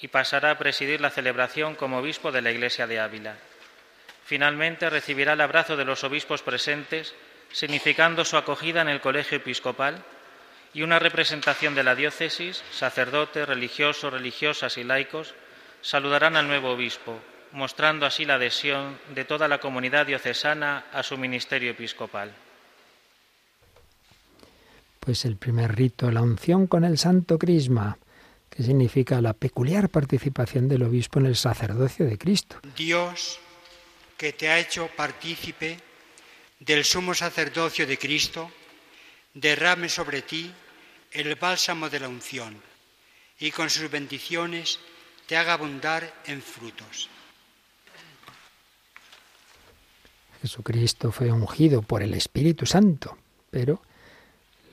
y 0.00 0.08
pasará 0.08 0.52
a 0.52 0.58
presidir 0.58 1.00
la 1.00 1.10
celebración 1.10 1.74
como 1.74 1.98
obispo 1.98 2.30
de 2.30 2.42
la 2.42 2.50
Iglesia 2.50 2.86
de 2.86 3.00
Ávila. 3.00 3.36
Finalmente 4.24 4.90
recibirá 4.90 5.32
el 5.32 5.40
abrazo 5.40 5.76
de 5.76 5.84
los 5.84 6.04
obispos 6.04 6.42
presentes, 6.42 7.14
significando 7.50 8.24
su 8.24 8.36
acogida 8.36 8.82
en 8.82 8.88
el 8.88 9.00
colegio 9.00 9.38
episcopal, 9.38 10.04
y 10.74 10.82
una 10.82 10.98
representación 10.98 11.74
de 11.74 11.82
la 11.82 11.94
diócesis, 11.94 12.62
sacerdotes, 12.70 13.48
religiosos, 13.48 14.12
religiosas 14.12 14.76
y 14.76 14.84
laicos, 14.84 15.34
saludarán 15.80 16.36
al 16.36 16.46
nuevo 16.46 16.72
obispo, 16.72 17.18
mostrando 17.52 18.04
así 18.04 18.24
la 18.24 18.34
adhesión 18.34 18.98
de 19.14 19.24
toda 19.24 19.48
la 19.48 19.58
comunidad 19.58 20.06
diocesana 20.06 20.84
a 20.92 21.02
su 21.02 21.16
ministerio 21.16 21.70
episcopal. 21.70 22.32
Pues 25.00 25.24
el 25.24 25.36
primer 25.36 25.74
rito, 25.74 26.10
la 26.10 26.20
unción 26.20 26.66
con 26.66 26.84
el 26.84 26.98
Santo 26.98 27.38
Crisma 27.38 27.96
que 28.58 28.64
significa 28.64 29.20
la 29.20 29.34
peculiar 29.34 29.88
participación 29.88 30.66
del 30.66 30.82
obispo 30.82 31.20
en 31.20 31.26
el 31.26 31.36
sacerdocio 31.36 32.06
de 32.06 32.18
Cristo. 32.18 32.58
Dios, 32.76 33.38
que 34.16 34.32
te 34.32 34.48
ha 34.48 34.58
hecho 34.58 34.90
partícipe 34.96 35.78
del 36.58 36.84
sumo 36.84 37.14
sacerdocio 37.14 37.86
de 37.86 37.96
Cristo, 37.96 38.50
derrame 39.32 39.88
sobre 39.88 40.22
ti 40.22 40.52
el 41.12 41.36
bálsamo 41.36 41.88
de 41.88 42.00
la 42.00 42.08
unción 42.08 42.60
y 43.38 43.52
con 43.52 43.70
sus 43.70 43.88
bendiciones 43.88 44.80
te 45.28 45.36
haga 45.36 45.52
abundar 45.52 46.12
en 46.26 46.42
frutos. 46.42 47.08
Jesucristo 50.42 51.12
fue 51.12 51.30
ungido 51.30 51.82
por 51.82 52.02
el 52.02 52.12
Espíritu 52.12 52.66
Santo, 52.66 53.16
pero 53.52 53.80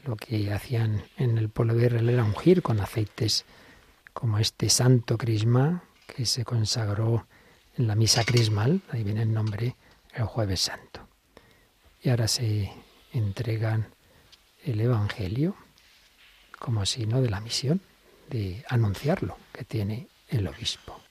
lo 0.08 0.16
que 0.16 0.52
hacían 0.52 1.04
en 1.18 1.38
el 1.38 1.50
pueblo 1.50 1.76
de 1.76 1.86
Israel 1.86 2.10
era 2.10 2.24
ungir 2.24 2.64
con 2.64 2.80
aceites 2.80 3.46
como 4.16 4.40
este 4.40 4.70
santo 4.70 5.18
crisma 5.18 5.84
que 6.08 6.26
se 6.26 6.46
consagró 6.46 7.28
en 7.78 7.86
la 7.86 7.96
misa 7.96 8.24
crismal, 8.24 8.82
ahí 8.90 9.04
viene 9.04 9.24
el 9.24 9.34
nombre, 9.34 9.76
el 10.14 10.24
jueves 10.24 10.62
santo. 10.62 11.06
Y 12.02 12.10
ahora 12.10 12.30
se 12.30 12.72
entregan 13.12 13.94
el 14.64 14.80
Evangelio 14.80 15.58
como 16.58 16.86
signo 16.86 17.22
de 17.22 17.30
la 17.30 17.42
misión, 17.42 17.82
de 18.30 18.64
anunciarlo 18.70 19.38
que 19.52 19.66
tiene 19.66 20.08
el 20.30 20.48
obispo. 20.48 21.02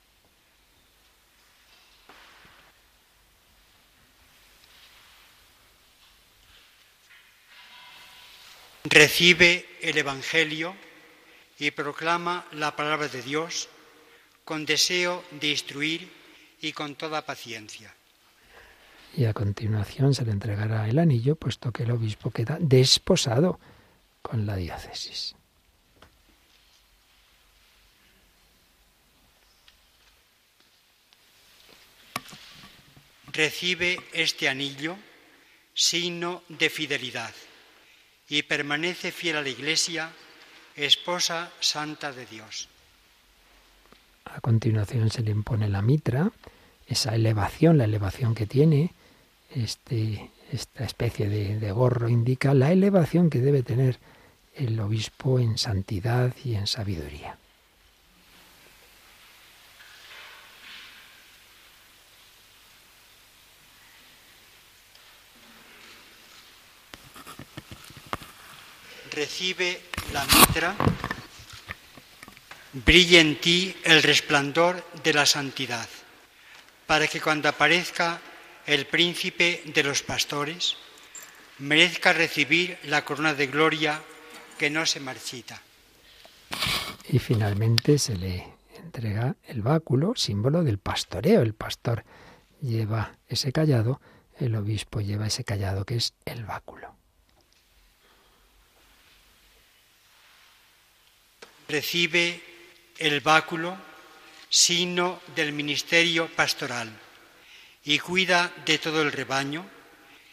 Recibe 8.85 9.67
el 9.83 9.99
Evangelio 9.99 10.75
y 11.59 11.71
proclama 11.71 12.47
la 12.53 12.75
palabra 12.77 13.09
de 13.09 13.23
Dios 13.23 13.69
con 14.45 14.67
deseo 14.67 15.25
de 15.31 15.49
instruir 15.49 16.13
y 16.61 16.73
con 16.73 16.95
toda 16.95 17.25
paciencia. 17.25 17.95
Y 19.17 19.27
a 19.27 19.33
continuación 19.33 20.15
se 20.15 20.25
le 20.25 20.33
entregará 20.33 20.89
el 20.89 20.99
anillo, 20.99 21.37
puesto 21.37 21.73
que 21.73 21.85
el 21.85 21.93
obispo 21.93 22.31
queda 22.31 22.59
desposado 22.61 23.61
con 24.23 24.45
la 24.45 24.57
diócesis. 24.57 25.37
Recibe 33.33 34.01
este 34.13 34.49
anillo, 34.49 34.97
signo 35.75 36.43
de 36.49 36.71
fidelidad, 36.71 37.35
y 38.29 38.43
permanece 38.43 39.11
fiel 39.13 39.37
a 39.37 39.43
la 39.43 39.49
Iglesia 39.49 40.13
esposa 40.77 41.51
santa 41.61 42.13
de 42.13 42.27
Dios. 42.27 42.69
A 44.25 44.41
continuación 44.41 45.11
se 45.11 45.23
le 45.23 45.31
impone 45.31 45.69
la 45.69 45.83
mitra, 45.83 46.33
esa 46.87 47.15
elevación, 47.15 47.79
la 47.79 47.85
elevación 47.85 48.35
que 48.35 48.47
tiene, 48.47 48.93
este, 49.55 50.31
esta 50.51 50.85
especie 50.85 51.29
de, 51.29 51.59
de 51.59 51.73
gorro 51.73 52.09
indica 52.09 52.55
la 52.55 52.73
elevación 52.73 53.31
que 53.31 53.41
debe 53.41 53.63
tener 53.63 53.99
el 54.55 54.79
obispo 54.81 55.39
en 55.39 55.59
santidad 55.59 56.35
y 56.45 56.55
en 56.55 56.67
sabiduría. 56.67 57.39
recibe 69.15 69.81
mitra, 70.55 70.77
brille 72.73 73.19
en 73.19 73.41
ti 73.41 73.75
el 73.85 74.03
resplandor 74.03 74.85
de 75.03 75.13
la 75.13 75.27
santidad, 75.27 75.89
para 76.87 77.09
que 77.09 77.21
cuando 77.21 77.49
aparezca 77.49 78.21
el 78.67 78.87
príncipe 78.87 79.63
de 79.67 79.83
los 79.83 80.03
pastores, 80.03 80.77
merezca 81.59 82.13
recibir 82.13 82.79
la 82.85 83.05
corona 83.05 83.35
de 83.35 83.49
gloria 83.49 84.01
que 84.57 84.71
no 84.71 84.87
se 84.87 85.01
marchita. 85.01 85.61
Y 87.09 87.19
finalmente 87.19 87.99
se 87.99 88.17
le 88.17 88.47
entrega 88.77 89.35
el 89.43 89.63
báculo, 89.63 90.15
símbolo 90.15 90.63
del 90.63 90.79
pastoreo. 90.79 91.43
El 91.43 91.55
pastor 91.55 92.05
lleva 92.61 93.17
ese 93.27 93.53
callado, 93.53 94.01
el 94.39 94.55
obispo 94.55 95.01
lleva 95.01 95.27
ese 95.27 95.43
callado 95.43 95.85
que 95.85 95.97
es 95.97 96.15
el 96.25 96.45
báculo. 96.45 96.95
Recibe 101.69 102.41
el 102.99 103.21
báculo, 103.21 103.77
signo 104.49 105.21
del 105.35 105.53
ministerio 105.53 106.29
pastoral, 106.35 106.91
y 107.85 107.99
cuida 107.99 108.53
de 108.65 108.79
todo 108.79 109.03
el 109.03 109.13
rebaño 109.13 109.67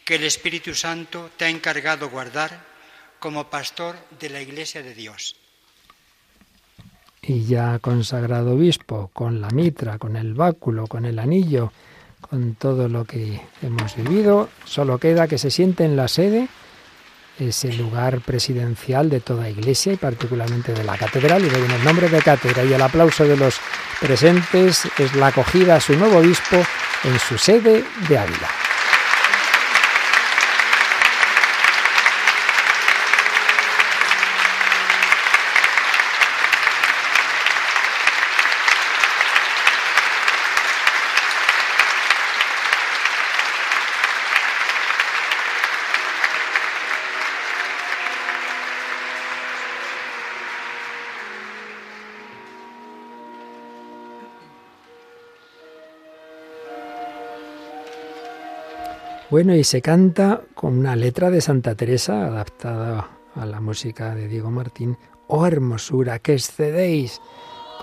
que 0.04 0.16
el 0.16 0.24
Espíritu 0.24 0.74
Santo 0.74 1.30
te 1.36 1.44
ha 1.44 1.48
encargado 1.48 2.10
guardar 2.10 2.64
como 3.18 3.48
pastor 3.48 3.96
de 4.18 4.30
la 4.30 4.40
Iglesia 4.40 4.82
de 4.82 4.94
Dios. 4.94 5.36
Y 7.22 7.44
ya 7.44 7.78
consagrado 7.78 8.54
obispo, 8.54 9.10
con 9.12 9.40
la 9.40 9.48
mitra, 9.50 9.98
con 9.98 10.16
el 10.16 10.34
báculo, 10.34 10.88
con 10.88 11.04
el 11.04 11.20
anillo, 11.20 11.72
con 12.20 12.56
todo 12.56 12.88
lo 12.88 13.04
que 13.04 13.40
hemos 13.62 13.94
vivido, 13.94 14.48
solo 14.64 14.98
queda 14.98 15.28
que 15.28 15.38
se 15.38 15.50
siente 15.50 15.84
en 15.84 15.94
la 15.94 16.08
sede, 16.08 16.48
ese 17.38 17.72
lugar 17.72 18.20
presidencial 18.20 19.08
de 19.10 19.20
toda 19.20 19.48
iglesia 19.48 19.92
y 19.92 19.96
particularmente 19.96 20.72
de 20.72 20.84
la 20.84 20.96
catedral, 20.96 21.42
y 21.44 21.48
en 21.48 21.70
el 21.70 21.84
nombre 21.84 22.08
de 22.08 22.20
cátedra 22.20 22.64
y 22.64 22.72
el 22.72 22.82
aplauso 22.82 23.24
de 23.24 23.36
los 23.36 23.56
presentes 24.00 24.88
es 24.98 25.14
la 25.14 25.28
acogida 25.28 25.76
a 25.76 25.80
su 25.80 25.96
nuevo 25.96 26.18
obispo 26.18 26.56
en 27.04 27.18
su 27.18 27.38
sede 27.38 27.84
de 28.08 28.18
Ávila. 28.18 28.61
Bueno, 59.32 59.56
y 59.56 59.64
se 59.64 59.80
canta 59.80 60.42
con 60.54 60.78
una 60.78 60.94
letra 60.94 61.30
de 61.30 61.40
Santa 61.40 61.74
Teresa 61.74 62.26
adaptada 62.26 63.08
a 63.34 63.46
la 63.46 63.62
música 63.62 64.14
de 64.14 64.28
Diego 64.28 64.50
Martín. 64.50 64.98
Oh 65.26 65.46
hermosura, 65.46 66.18
que 66.18 66.34
excedéis, 66.34 67.18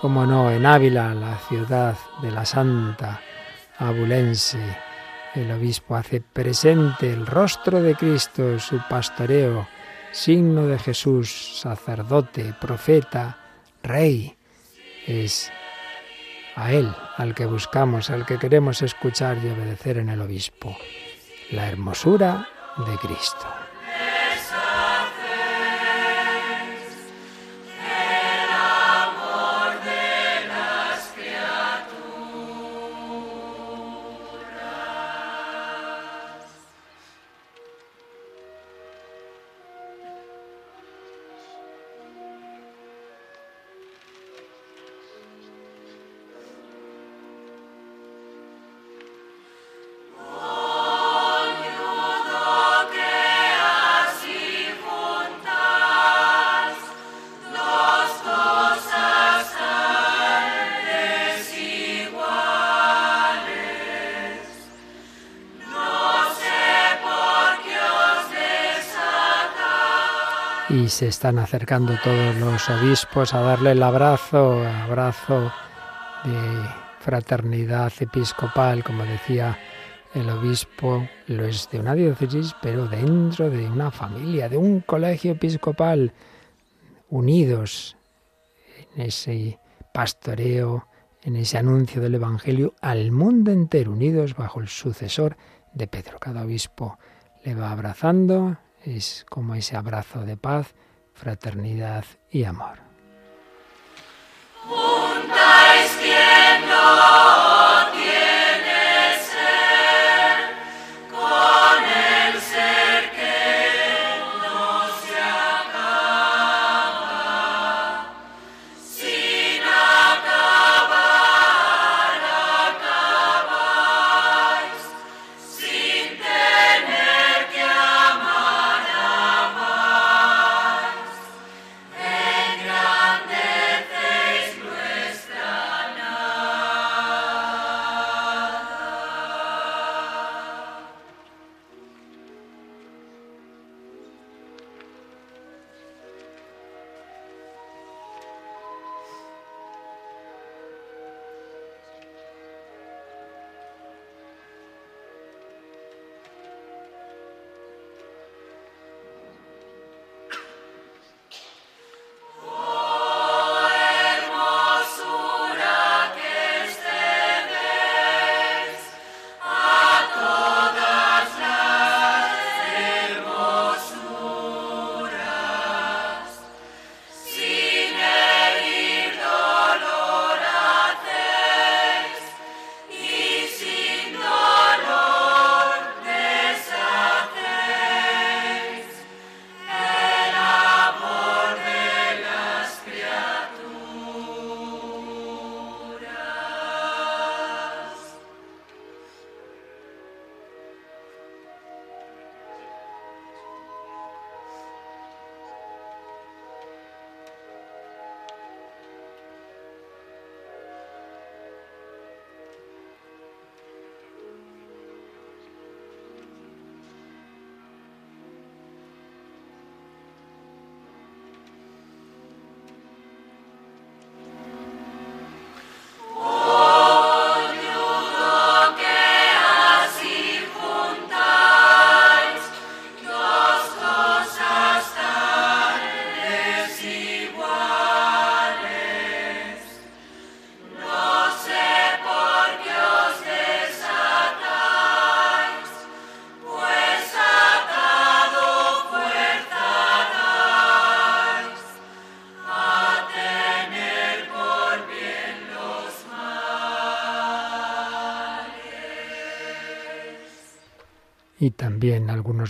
como 0.00 0.26
no, 0.26 0.48
en 0.52 0.64
Ávila, 0.64 1.12
la 1.12 1.36
ciudad 1.48 1.96
de 2.22 2.30
la 2.30 2.44
Santa 2.44 3.20
Abulense. 3.78 4.60
El 5.34 5.50
obispo 5.50 5.96
hace 5.96 6.20
presente 6.20 7.12
el 7.12 7.26
rostro 7.26 7.82
de 7.82 7.96
Cristo, 7.96 8.60
su 8.60 8.80
pastoreo, 8.88 9.66
signo 10.12 10.68
de 10.68 10.78
Jesús, 10.78 11.58
sacerdote, 11.58 12.54
profeta, 12.60 13.38
rey. 13.82 14.36
Es 15.04 15.50
a 16.54 16.70
Él 16.70 16.94
al 17.16 17.34
que 17.34 17.46
buscamos, 17.46 18.08
al 18.08 18.24
que 18.24 18.38
queremos 18.38 18.82
escuchar 18.82 19.38
y 19.38 19.48
obedecer 19.48 19.98
en 19.98 20.10
el 20.10 20.20
obispo 20.20 20.76
la 21.50 21.66
hermosura 21.68 22.48
de 22.86 22.96
Cristo. 22.98 23.59
Se 70.90 71.06
están 71.06 71.38
acercando 71.38 71.94
todos 72.02 72.36
los 72.36 72.68
obispos 72.68 73.32
a 73.32 73.40
darle 73.40 73.72
el 73.72 73.82
abrazo, 73.82 74.64
abrazo 74.64 75.52
de 76.24 76.68
fraternidad 76.98 77.92
episcopal, 78.00 78.82
como 78.82 79.04
decía 79.04 79.56
el 80.14 80.28
obispo, 80.28 81.08
lo 81.28 81.44
es 81.44 81.70
de 81.70 81.78
una 81.78 81.94
diócesis, 81.94 82.56
pero 82.60 82.88
dentro 82.88 83.48
de 83.48 83.68
una 83.68 83.92
familia, 83.92 84.48
de 84.48 84.56
un 84.56 84.80
colegio 84.80 85.32
episcopal, 85.32 86.12
unidos 87.08 87.96
en 88.96 89.02
ese 89.02 89.60
pastoreo, 89.94 90.88
en 91.22 91.36
ese 91.36 91.58
anuncio 91.58 92.00
del 92.00 92.16
Evangelio 92.16 92.74
al 92.80 93.12
mundo 93.12 93.52
entero, 93.52 93.92
unidos 93.92 94.34
bajo 94.34 94.60
el 94.60 94.68
sucesor 94.68 95.36
de 95.72 95.86
Pedro. 95.86 96.18
Cada 96.18 96.42
obispo 96.42 96.98
le 97.44 97.54
va 97.54 97.70
abrazando, 97.70 98.58
es 98.84 99.26
como 99.28 99.54
ese 99.54 99.76
abrazo 99.76 100.20
de 100.20 100.36
paz, 100.36 100.74
fraternidad 101.14 102.04
y 102.30 102.44
amor. 102.44 102.90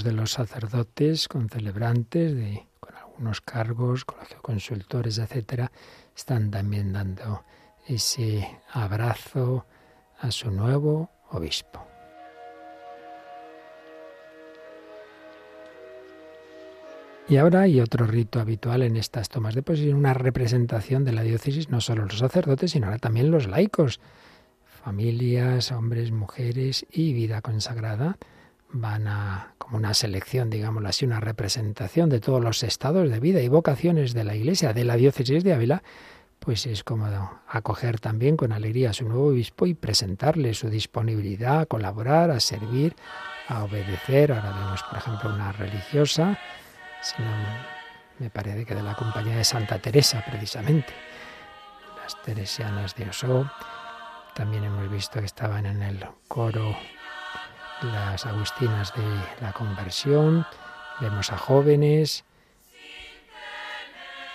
De 0.02 0.12
los 0.12 0.32
sacerdotes 0.32 1.28
con 1.28 1.48
celebrantes 1.48 2.34
con 2.80 2.94
algunos 2.96 3.40
cargos, 3.40 4.04
colegio 4.04 4.40
consultores, 4.42 5.18
etcétera, 5.18 5.70
están 6.16 6.50
también 6.50 6.92
dando 6.92 7.44
ese 7.86 8.58
abrazo 8.72 9.66
a 10.18 10.30
su 10.30 10.50
nuevo 10.50 11.10
obispo. 11.30 11.86
Y 17.28 17.36
ahora 17.36 17.60
hay 17.60 17.80
otro 17.80 18.06
rito 18.06 18.40
habitual 18.40 18.82
en 18.82 18.96
estas 18.96 19.28
tomas 19.28 19.54
de 19.54 19.62
posesión, 19.62 19.96
una 19.96 20.14
representación 20.14 21.04
de 21.04 21.12
la 21.12 21.22
diócesis, 21.22 21.68
no 21.68 21.80
solo 21.80 22.04
los 22.04 22.18
sacerdotes, 22.18 22.72
sino 22.72 22.86
ahora 22.86 22.98
también 22.98 23.30
los 23.30 23.46
laicos, 23.46 24.00
familias, 24.64 25.70
hombres, 25.70 26.10
mujeres 26.10 26.86
y 26.90 27.12
vida 27.12 27.40
consagrada 27.40 28.18
van 28.72 29.06
a, 29.06 29.54
una 29.72 29.94
selección, 29.94 30.50
digámoslo 30.50 30.88
así, 30.88 31.04
una 31.04 31.20
representación 31.20 32.08
de 32.08 32.20
todos 32.20 32.42
los 32.42 32.62
estados 32.62 33.10
de 33.10 33.20
vida 33.20 33.40
y 33.40 33.48
vocaciones 33.48 34.14
de 34.14 34.24
la 34.24 34.34
Iglesia, 34.34 34.72
de 34.72 34.84
la 34.84 34.96
diócesis 34.96 35.44
de 35.44 35.52
Ávila, 35.52 35.82
pues 36.40 36.66
es 36.66 36.82
cómodo 36.82 37.40
acoger 37.46 38.00
también 38.00 38.36
con 38.36 38.52
alegría 38.52 38.90
a 38.90 38.92
su 38.94 39.06
nuevo 39.06 39.28
obispo 39.28 39.66
y 39.66 39.74
presentarle 39.74 40.54
su 40.54 40.70
disponibilidad 40.70 41.60
a 41.60 41.66
colaborar, 41.66 42.30
a 42.30 42.40
servir, 42.40 42.96
a 43.46 43.64
obedecer. 43.64 44.32
Ahora 44.32 44.52
vemos, 44.52 44.82
por 44.84 44.98
ejemplo, 44.98 45.34
una 45.34 45.52
religiosa, 45.52 46.38
sino 47.02 47.28
me 48.18 48.30
parece 48.30 48.64
que 48.64 48.74
de 48.74 48.82
la 48.82 48.94
compañía 48.94 49.36
de 49.36 49.44
Santa 49.44 49.78
Teresa, 49.78 50.24
precisamente, 50.28 50.92
las 52.02 52.20
teresianas 52.22 52.94
de 52.96 53.10
Osó. 53.10 53.50
También 54.34 54.64
hemos 54.64 54.90
visto 54.90 55.20
que 55.20 55.26
estaban 55.26 55.66
en 55.66 55.82
el 55.82 56.04
coro 56.26 56.74
las 57.82 58.26
agustinas 58.26 58.92
de 58.94 59.02
la 59.40 59.52
conversión, 59.52 60.46
vemos 61.00 61.32
a 61.32 61.38
jóvenes, 61.38 62.24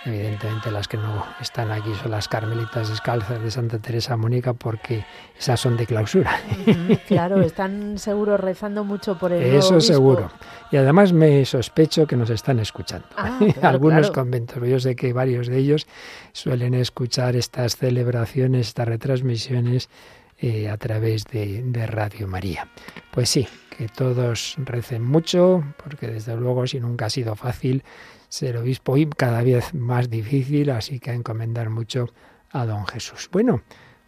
Evidentemente 0.05 0.69
las 0.69 0.88
que 0.88 0.97
no 0.97 1.26
están 1.41 1.72
aquí 1.72 1.91
son 1.95 2.11
las 2.11 2.27
carmelitas 2.27 2.89
descalzas 2.89 3.41
de 3.41 3.49
Santa 3.49 3.80
Teresa 3.80 4.15
Mónica 4.15 4.53
porque 4.53 5.03
esas 5.38 5.59
son 5.59 5.77
de 5.77 5.88
clausura. 5.88 6.39
claro, 7.07 7.41
están 7.41 7.97
seguro 7.97 8.38
rezando 8.38 8.84
mucho 8.84 9.17
por 9.17 9.34
el 9.34 9.41
Eso 9.41 9.81
seguro. 9.81 10.30
Y 10.72 10.77
además 10.77 11.11
me 11.11 11.43
sospecho 11.43 12.05
que 12.05 12.15
nos 12.15 12.30
están 12.30 12.59
escuchando. 12.59 13.07
Ah, 13.17 13.39
Algunos 13.63 14.11
conventos. 14.11 14.61
Yo 14.67 14.80
sé 14.80 14.95
que 14.95 15.11
varios 15.11 15.47
de 15.47 15.57
ellos 15.57 15.88
suelen 16.34 16.76
escuchar 16.76 17.35
estas 17.35 17.76
celebraciones, 17.76 18.67
estas 18.67 18.88
retransmisiones 18.88 19.89
eh, 20.38 20.70
a 20.70 20.78
través 20.78 21.24
de, 21.26 21.88
Radio 21.88 22.28
María. 22.28 22.70
Pues 23.12 23.30
sí, 23.30 23.48
que 23.78 23.88
todos 23.88 24.56
recen 24.57 25.03
mucho, 25.03 25.64
porque 25.82 26.07
desde 26.07 26.36
luego 26.36 26.68
si 26.68 26.80
nunca 26.80 27.06
ha 27.06 27.10
sido 27.10 27.36
fácil 27.36 27.84
ser 28.28 28.57
obispo 28.57 28.98
y 28.98 29.06
cada 29.07 29.41
vez 29.44 29.74
más 29.74 30.10
difícil, 30.10 30.72
así 30.72 30.99
que 30.99 31.12
encomendar 31.12 31.70
mucho 31.70 32.10
a 32.52 32.66
don 32.66 32.86
Jesús. 32.86 33.30
Bueno, 33.32 33.62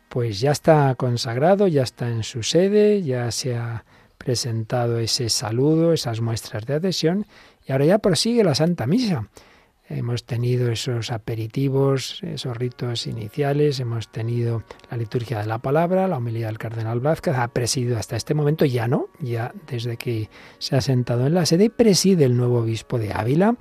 pues 0.10 0.40
ya 0.40 0.52
está 0.52 0.96
consagrado, 0.96 1.68
ya 1.68 1.84
está 1.84 2.10
en 2.10 2.24
su 2.24 2.44
sede, 2.44 3.04
ya 3.04 3.32
se 3.32 3.56
ha 3.56 3.86
presentado 4.18 5.00
ese 5.00 5.30
saludo, 5.30 5.94
esas 5.94 6.22
muestras 6.22 6.66
de 6.66 6.76
adhesión, 6.76 7.26
y 7.66 7.72
ahora 7.72 7.86
ya 7.86 8.00
prosigue 8.00 8.44
la 8.44 8.56
Santa 8.56 8.88
Misa. 8.88 9.30
Hemos 9.90 10.26
tenido 10.26 10.70
esos 10.70 11.12
aperitivos, 11.12 12.22
esos 12.24 12.58
ritos 12.58 13.08
iniciales, 13.08 13.80
hemos 13.80 14.12
tenido 14.12 14.64
la 14.92 14.98
liturgia 14.98 15.40
de 15.40 15.46
la 15.46 15.60
palabra, 15.60 16.10
la 16.10 16.18
homilía 16.18 16.48
del 16.48 16.58
cardenal 16.58 17.00
Blázquez, 17.00 17.36
ha 17.36 17.48
presidido 17.48 17.98
hasta 17.98 18.18
este 18.18 18.34
momento, 18.34 18.66
ya 18.66 18.90
no, 18.90 19.08
ya 19.20 19.54
desde 19.66 19.96
que 19.96 20.30
se 20.60 20.76
ha 20.76 20.82
sentado 20.82 21.26
en 21.26 21.34
la 21.34 21.46
sede, 21.46 21.70
preside 21.70 22.26
el 22.26 22.36
nuevo 22.36 22.60
obispo 22.60 23.00
de 23.00 23.14
Ávila, 23.14 23.56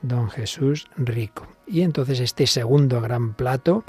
don 0.00 0.30
Jesús 0.30 0.86
Rico. 0.96 1.48
Y 1.66 1.82
entonces 1.82 2.20
este 2.20 2.46
segundo 2.46 3.00
gran 3.00 3.34
plato 3.34 3.84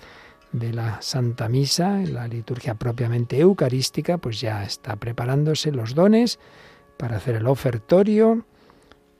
de 0.51 0.73
la 0.73 1.01
Santa 1.01 1.49
Misa, 1.49 1.99
la 1.99 2.27
liturgia 2.27 2.75
propiamente 2.75 3.39
eucarística, 3.39 4.17
pues 4.17 4.39
ya 4.39 4.63
está 4.63 4.95
preparándose 4.95 5.71
los 5.71 5.93
dones 5.93 6.39
para 6.97 7.17
hacer 7.17 7.35
el 7.35 7.45
ofertorio 7.45 8.45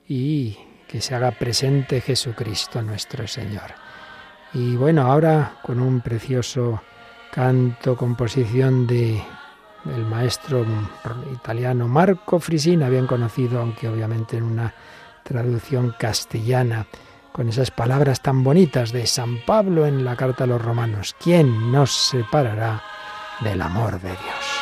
y 0.08 0.58
que 0.96 1.02
se 1.02 1.14
haga 1.14 1.32
presente 1.32 2.00
Jesucristo 2.00 2.82
nuestro 2.82 3.28
Señor. 3.28 3.74
Y 4.54 4.78
bueno, 4.78 5.02
ahora 5.02 5.58
con 5.62 5.82
un 5.82 6.00
precioso 6.00 6.82
canto, 7.34 7.98
composición 7.98 8.88
de 8.88 9.22
el 9.94 10.06
maestro 10.06 10.66
italiano 11.34 11.90
Marco 11.90 12.40
Frisina, 12.40 12.88
bien 12.88 13.08
conocido, 13.08 13.60
aunque 13.60 13.90
obviamente 13.90 14.38
en 14.38 14.44
una 14.44 14.74
traducción 15.22 15.94
castellana, 16.00 16.88
con 17.34 17.50
esas 17.50 17.72
palabras 17.72 18.22
tan 18.22 18.42
bonitas 18.42 18.94
de 18.94 19.06
San 19.06 19.40
Pablo 19.46 19.86
en 19.86 20.06
la 20.06 20.16
carta 20.16 20.46
a 20.46 20.48
los 20.48 20.62
romanos. 20.62 21.14
¿Quién 21.22 21.74
nos 21.74 21.92
separará 21.92 22.82
del 23.42 23.62
amor 23.62 24.00
de 24.00 24.12
Dios? 24.12 24.55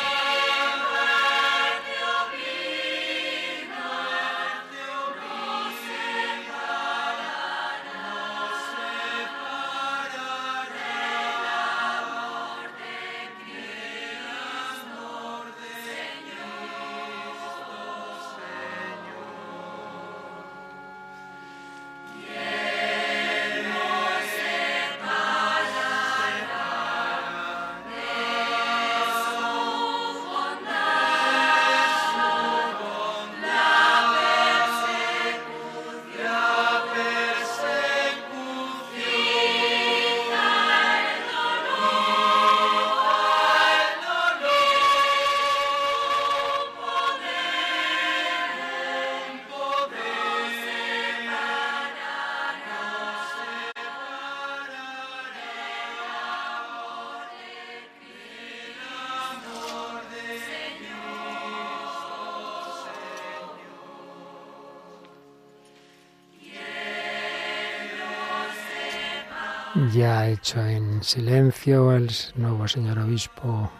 En 70.52 71.02
silencio 71.02 71.92
el 71.92 72.10
nuevo 72.34 72.68
señor 72.68 72.98
obispo 72.98 73.70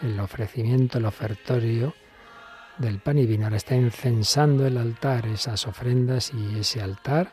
el 0.00 0.20
ofrecimiento, 0.20 0.98
el 0.98 1.06
ofertorio 1.06 1.92
del 2.78 3.00
pan 3.00 3.18
y 3.18 3.26
vino. 3.26 3.46
Ahora 3.46 3.56
está 3.56 3.74
incensando 3.74 4.64
el 4.64 4.78
altar, 4.78 5.26
esas 5.26 5.66
ofrendas 5.66 6.32
y 6.32 6.60
ese 6.60 6.80
altar, 6.80 7.32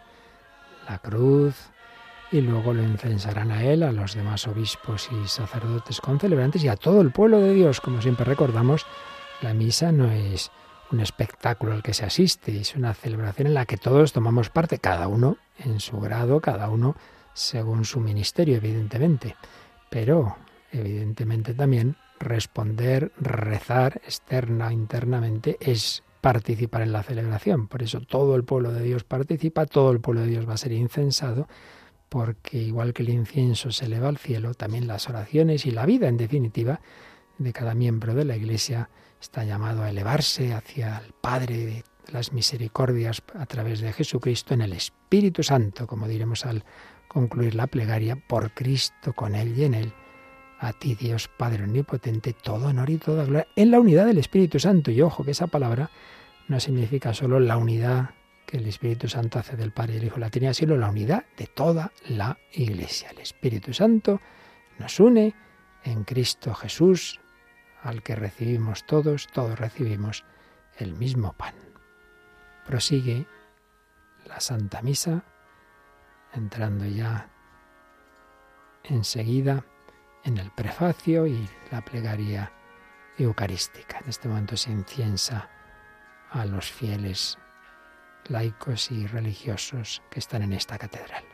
la 0.89 0.97
cruz, 0.97 1.55
y 2.31 2.41
luego 2.41 2.73
lo 2.73 2.81
incensarán 2.81 3.51
a 3.51 3.63
él, 3.63 3.83
a 3.83 3.91
los 3.91 4.15
demás 4.15 4.47
obispos 4.47 5.09
y 5.11 5.27
sacerdotes 5.27 6.01
concelebrantes 6.01 6.63
y 6.63 6.67
a 6.67 6.75
todo 6.75 7.01
el 7.01 7.11
pueblo 7.11 7.39
de 7.39 7.53
Dios. 7.53 7.81
Como 7.81 8.01
siempre 8.01 8.25
recordamos, 8.25 8.87
la 9.41 9.53
misa 9.53 9.91
no 9.91 10.09
es 10.09 10.51
un 10.91 11.01
espectáculo 11.01 11.73
al 11.73 11.83
que 11.83 11.93
se 11.93 12.05
asiste, 12.05 12.59
es 12.59 12.75
una 12.75 12.95
celebración 12.95 13.47
en 13.47 13.53
la 13.53 13.67
que 13.67 13.77
todos 13.77 14.11
tomamos 14.11 14.49
parte, 14.49 14.79
cada 14.79 15.07
uno 15.07 15.37
en 15.59 15.79
su 15.79 15.99
grado, 15.99 16.41
cada 16.41 16.69
uno 16.69 16.95
según 17.33 17.85
su 17.85 17.99
ministerio, 17.99 18.57
evidentemente, 18.57 19.35
pero 19.89 20.37
evidentemente 20.71 21.53
también 21.53 21.95
responder, 22.19 23.11
rezar 23.19 24.01
externa, 24.05 24.71
internamente, 24.71 25.57
es 25.59 26.03
participar 26.21 26.83
en 26.83 26.91
la 26.91 27.03
celebración. 27.03 27.67
Por 27.67 27.81
eso 27.81 27.99
todo 28.01 28.35
el 28.35 28.43
pueblo 28.43 28.71
de 28.71 28.83
Dios 28.83 29.03
participa, 29.03 29.65
todo 29.65 29.91
el 29.91 29.99
pueblo 29.99 30.21
de 30.21 30.27
Dios 30.27 30.47
va 30.47 30.53
a 30.53 30.57
ser 30.57 30.71
incensado, 30.71 31.47
porque 32.09 32.57
igual 32.57 32.93
que 32.93 33.03
el 33.03 33.09
incienso 33.09 33.71
se 33.71 33.85
eleva 33.85 34.09
al 34.09 34.17
cielo, 34.17 34.53
también 34.53 34.87
las 34.87 35.09
oraciones 35.09 35.65
y 35.65 35.71
la 35.71 35.85
vida, 35.85 36.07
en 36.07 36.17
definitiva, 36.17 36.81
de 37.37 37.53
cada 37.53 37.73
miembro 37.73 38.13
de 38.13 38.25
la 38.25 38.35
Iglesia 38.35 38.89
está 39.19 39.43
llamado 39.43 39.83
a 39.83 39.89
elevarse 39.89 40.53
hacia 40.53 40.97
el 40.97 41.13
Padre 41.13 41.57
de 41.57 41.83
las 42.11 42.33
misericordias 42.33 43.23
a 43.35 43.45
través 43.45 43.81
de 43.81 43.93
Jesucristo 43.93 44.53
en 44.53 44.61
el 44.61 44.73
Espíritu 44.73 45.43
Santo, 45.43 45.87
como 45.87 46.07
diremos 46.07 46.45
al 46.45 46.63
concluir 47.11 47.55
la 47.55 47.67
plegaria 47.67 48.15
por 48.15 48.53
Cristo, 48.53 49.11
con 49.11 49.35
Él 49.35 49.57
y 49.57 49.65
en 49.65 49.73
Él. 49.73 49.93
A 50.59 50.71
ti, 50.71 50.95
Dios 50.95 51.27
Padre 51.27 51.65
Omnipotente, 51.65 52.33
todo 52.33 52.67
honor 52.67 52.89
y 52.89 52.97
toda 52.97 53.25
gloria 53.25 53.47
en 53.55 53.69
la 53.69 53.81
unidad 53.81 54.05
del 54.05 54.17
Espíritu 54.17 54.59
Santo. 54.59 54.91
Y 54.91 55.01
ojo 55.01 55.25
que 55.25 55.31
esa 55.31 55.47
palabra 55.47 55.89
no 56.47 56.59
significa 56.61 57.13
solo 57.13 57.41
la 57.41 57.57
unidad 57.57 58.11
que 58.45 58.57
el 58.57 58.67
Espíritu 58.67 59.09
Santo 59.09 59.39
hace 59.39 59.57
del 59.57 59.73
Padre 59.73 59.95
y 59.95 59.97
el 59.97 60.03
Hijo 60.05 60.19
la 60.19 60.29
Trinidad, 60.29 60.53
sino 60.53 60.77
la 60.77 60.89
unidad 60.89 61.25
de 61.35 61.47
toda 61.47 61.91
la 62.07 62.37
Iglesia. 62.53 63.09
El 63.09 63.19
Espíritu 63.19 63.73
Santo 63.73 64.21
nos 64.79 64.97
une 64.99 65.35
en 65.83 66.05
Cristo 66.05 66.53
Jesús, 66.53 67.19
al 67.83 68.03
que 68.03 68.15
recibimos 68.15 68.85
todos, 68.85 69.27
todos 69.27 69.59
recibimos 69.59 70.23
el 70.77 70.95
mismo 70.95 71.33
pan. 71.33 71.55
Prosigue 72.65 73.25
la 74.27 74.39
Santa 74.39 74.81
Misa, 74.81 75.25
entrando 76.33 76.85
ya 76.85 77.29
enseguida 78.83 79.63
en 80.23 80.37
el 80.37 80.51
prefacio 80.51 81.27
y 81.27 81.49
la 81.71 81.81
plegaria 81.81 82.51
eucarística. 83.17 83.99
En 83.99 84.09
este 84.09 84.27
momento 84.27 84.57
se 84.57 84.71
inciensa 84.71 85.49
a 86.29 86.45
los 86.45 86.71
fieles 86.71 87.37
laicos 88.27 88.91
y 88.91 89.07
religiosos 89.07 90.01
que 90.09 90.19
están 90.19 90.43
en 90.43 90.53
esta 90.53 90.77
catedral. 90.77 91.30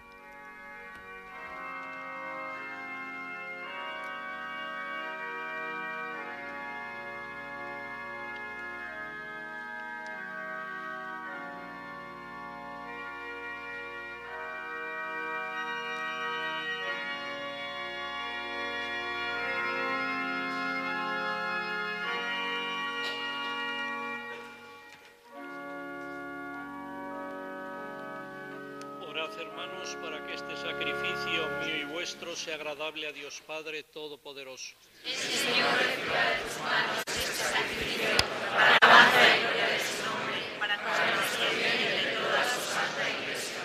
Agradable 32.97 33.07
a 33.07 33.11
Dios 33.11 33.41
Padre 33.45 33.83
Todopoderoso. 33.83 34.73
Señor, 35.03 35.77
de 35.79 36.43
tus 36.43 36.61
manos 36.61 37.03
este 37.07 37.43
sacrificio 37.43 38.17
para 38.49 38.77
la 38.81 39.35
y 39.35 39.39
gloria 39.39 39.67
de 39.67 39.79
su 39.79 40.05
nombre, 40.05 40.37
para 40.59 40.77
nuestro 40.77 41.49
bien 41.55 41.75
y 41.75 42.05
de 42.05 42.11
toda 42.15 42.43
su 42.43 42.73
santa 42.73 43.09
Iglesia. 43.09 43.63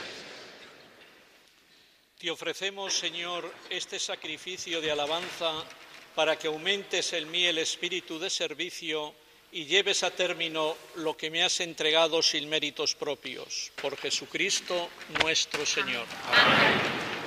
Te 2.19 2.31
ofrecemos, 2.31 2.95
Señor, 2.95 3.53
este 3.71 3.99
sacrificio 3.99 4.81
de 4.81 4.91
alabanza 4.91 5.65
para 6.15 6.39
que 6.39 6.49
aumentes 6.49 7.13
en 7.15 7.31
mí 7.31 7.47
el 7.47 7.59
espíritu 7.59 8.19
de 8.19 8.29
servicio 8.29 9.15
y 9.51 9.65
lleves 9.65 10.03
a 10.03 10.11
término 10.11 10.77
lo 10.97 11.17
que 11.17 11.31
me 11.31 11.43
has 11.43 11.61
entregado 11.61 12.23
sin 12.23 12.49
méritos 12.49 12.95
propios, 12.95 13.73
por 13.81 13.97
Jesucristo 13.97 14.89
nuestro 15.21 15.65
Señor. 15.67 16.07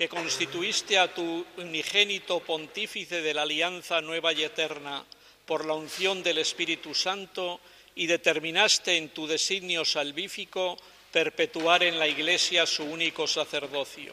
que 0.00 0.08
constituiste 0.08 0.96
a 0.96 1.12
tu 1.12 1.44
unigénito 1.58 2.40
pontífice 2.40 3.20
de 3.20 3.34
la 3.34 3.42
alianza 3.42 4.00
nueva 4.00 4.32
y 4.32 4.42
eterna 4.42 5.04
por 5.44 5.66
la 5.66 5.74
unción 5.74 6.22
del 6.22 6.38
Espíritu 6.38 6.94
Santo 6.94 7.60
y 7.94 8.06
determinaste 8.06 8.96
en 8.96 9.10
tu 9.10 9.26
designio 9.26 9.84
salvífico 9.84 10.78
perpetuar 11.12 11.82
en 11.82 11.98
la 11.98 12.08
Iglesia 12.08 12.64
su 12.64 12.84
único 12.84 13.26
sacerdocio. 13.26 14.12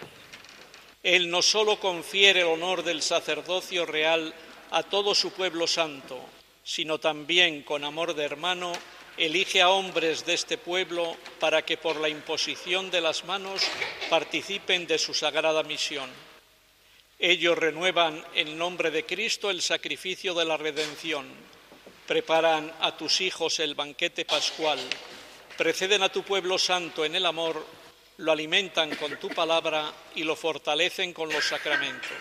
Él 1.03 1.30
no 1.30 1.41
sólo 1.41 1.80
confiere 1.80 2.41
el 2.41 2.47
honor 2.47 2.84
del 2.84 3.01
sacerdocio 3.01 3.85
real 3.85 4.34
a 4.72 4.84
todo 4.84 5.15
su 5.15 5.31
pueblo 5.31 5.68
santo, 5.68 6.19
sino 6.65 6.99
también, 6.99 7.64
con 7.64 7.85
amor 7.85 8.14
de 8.14 8.26
hermano, 8.26 8.73
elige 9.18 9.61
a 9.61 9.69
hombres 9.69 10.26
de 10.26 10.34
este 10.34 10.57
pueblo 10.57 11.18
para 11.39 11.64
que 11.64 11.77
por 11.77 11.98
la 11.98 12.10
imposición 12.10 12.91
de 12.91 13.02
las 13.02 13.26
manos 13.26 13.64
participen 14.10 14.85
de 14.85 14.98
su 14.98 15.14
sagrada 15.14 15.64
misión. 15.64 16.10
Ellos 17.19 17.57
renuevan 17.57 18.23
en 18.35 18.57
nombre 18.57 18.91
de 18.91 19.06
Cristo 19.06 19.49
el 19.49 19.61
sacrificio 19.61 20.35
de 20.35 20.45
la 20.45 20.56
redención, 20.56 21.27
preparan 22.06 22.72
a 22.80 22.95
tus 22.95 23.22
hijos 23.22 23.60
el 23.60 23.73
banquete 23.73 24.23
pascual, 24.23 24.80
preceden 25.57 26.03
a 26.03 26.10
tu 26.10 26.22
pueblo 26.22 26.60
santo 26.60 27.03
en 27.03 27.15
el 27.15 27.26
amor, 27.26 27.65
lo 28.18 28.31
alimentan 28.31 28.95
con 28.95 29.18
tu 29.19 29.30
palabra 29.30 29.91
y 30.14 30.23
lo 30.23 30.35
fortalecen 30.35 31.11
con 31.11 31.34
los 31.34 31.45
sacramentos. 31.45 32.11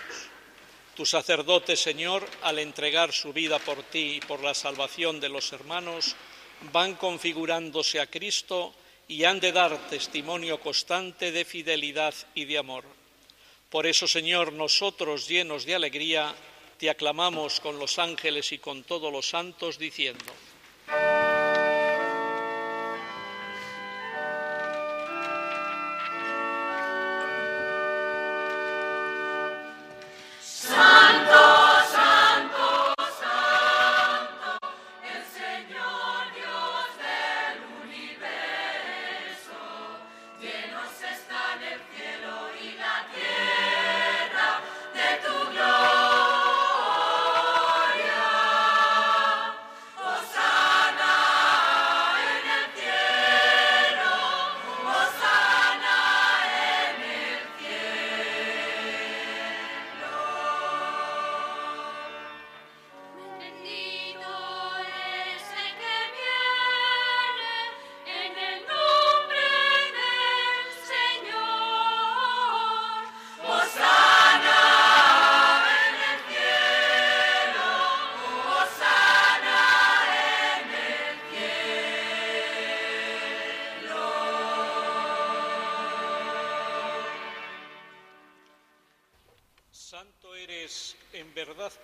Tu 0.94 1.04
sacerdote, 1.04 1.76
Señor, 1.76 2.26
al 2.40 2.58
entregar 2.58 3.12
su 3.12 3.34
vida 3.34 3.58
por 3.58 3.82
ti 3.82 4.16
y 4.16 4.20
por 4.20 4.42
la 4.42 4.54
salvación 4.54 5.20
de 5.20 5.28
los 5.28 5.52
hermanos, 5.52 6.16
van 6.72 6.94
configurándose 6.94 8.00
a 8.00 8.06
Cristo 8.06 8.74
y 9.08 9.24
han 9.24 9.40
de 9.40 9.52
dar 9.52 9.88
testimonio 9.88 10.60
constante 10.60 11.32
de 11.32 11.44
fidelidad 11.44 12.14
y 12.34 12.44
de 12.44 12.58
amor. 12.58 12.84
Por 13.70 13.86
eso, 13.86 14.06
Señor, 14.06 14.52
nosotros 14.52 15.28
llenos 15.28 15.64
de 15.64 15.74
alegría, 15.74 16.34
te 16.78 16.90
aclamamos 16.90 17.60
con 17.60 17.78
los 17.78 17.98
ángeles 17.98 18.52
y 18.52 18.58
con 18.58 18.84
todos 18.84 19.12
los 19.12 19.28
santos, 19.28 19.78
diciendo, 19.78 20.24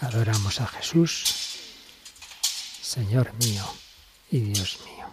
Adoramos 0.00 0.60
a 0.60 0.66
Jesús, 0.66 1.24
Señor 2.80 3.32
mío 3.34 3.64
y 4.30 4.38
Dios 4.38 4.78
mío. 4.84 5.06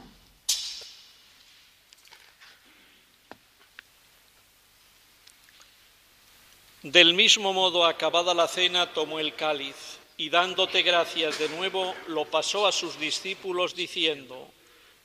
Del 6.84 7.16
mismo 7.16 7.52
modo, 7.52 7.84
acabada 7.84 8.36
la 8.36 8.48
cena, 8.48 8.94
tomó 8.94 9.20
el 9.20 9.34
cáliz 9.34 9.98
y 10.18 10.30
dándote 10.30 10.84
gracias 10.84 11.40
de 11.40 11.50
nuevo, 11.50 11.96
lo 12.08 12.26
pasó 12.26 12.68
a 12.68 12.72
sus 12.72 13.00
discípulos 13.00 13.76
diciendo, 13.76 14.52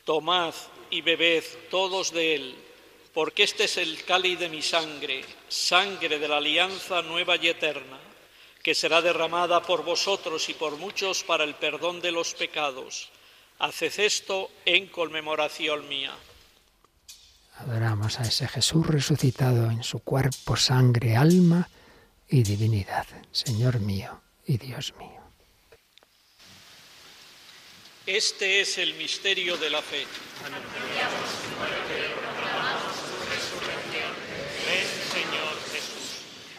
Tomad 0.04 0.52
y 0.90 1.00
bebed 1.00 1.42
todos 1.70 2.12
de 2.12 2.34
él, 2.34 2.54
porque 3.14 3.44
este 3.44 3.64
es 3.64 3.78
el 3.78 4.04
cáliz 4.04 4.38
de 4.38 4.50
mi 4.50 4.60
sangre, 4.60 5.24
sangre 5.48 6.18
de 6.18 6.28
la 6.28 6.36
alianza 6.36 7.00
nueva 7.00 7.36
y 7.36 7.48
eterna, 7.48 7.98
que 8.62 8.74
será 8.74 9.00
derramada 9.00 9.62
por 9.62 9.84
vosotros 9.84 10.48
y 10.48 10.54
por 10.54 10.76
muchos 10.76 11.24
para 11.24 11.44
el 11.44 11.54
perdón 11.54 12.00
de 12.00 12.12
los 12.12 12.34
pecados. 12.34 13.10
Haced 13.58 14.00
esto 14.00 14.50
en 14.64 14.88
conmemoración 14.88 15.88
mía. 15.88 16.12
Adoramos 17.56 18.18
a 18.20 18.22
ese 18.22 18.48
Jesús 18.48 18.86
resucitado 18.86 19.70
en 19.70 19.82
su 19.82 19.98
cuerpo, 20.00 20.56
sangre, 20.56 21.16
alma 21.16 21.68
y 22.28 22.42
divinidad, 22.42 23.06
Señor 23.32 23.80
mío 23.80 24.22
y 24.46 24.56
Dios 24.56 24.94
mío. 24.98 25.20
Este 28.06 28.60
es 28.62 28.78
el 28.78 28.94
misterio 28.94 29.56
de 29.58 29.70
la 29.70 29.82
fe. 29.82 30.06
Ven, 34.66 34.86
Señor 35.12 35.54
Jesús. 35.70 36.00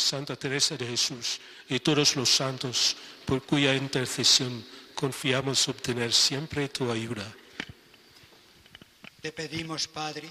Santa 0.00 0.36
Teresa 0.36 0.76
de 0.76 0.86
Jesús 0.86 1.40
y 1.68 1.78
todos 1.80 2.16
los 2.16 2.28
santos, 2.28 2.96
por 3.24 3.42
cuya 3.44 3.74
intercesión 3.74 4.64
confiamos 4.94 5.68
obtener 5.68 6.12
siempre 6.12 6.68
tu 6.68 6.90
ayuda. 6.90 7.24
Te 9.20 9.32
pedimos, 9.32 9.86
Padre, 9.86 10.28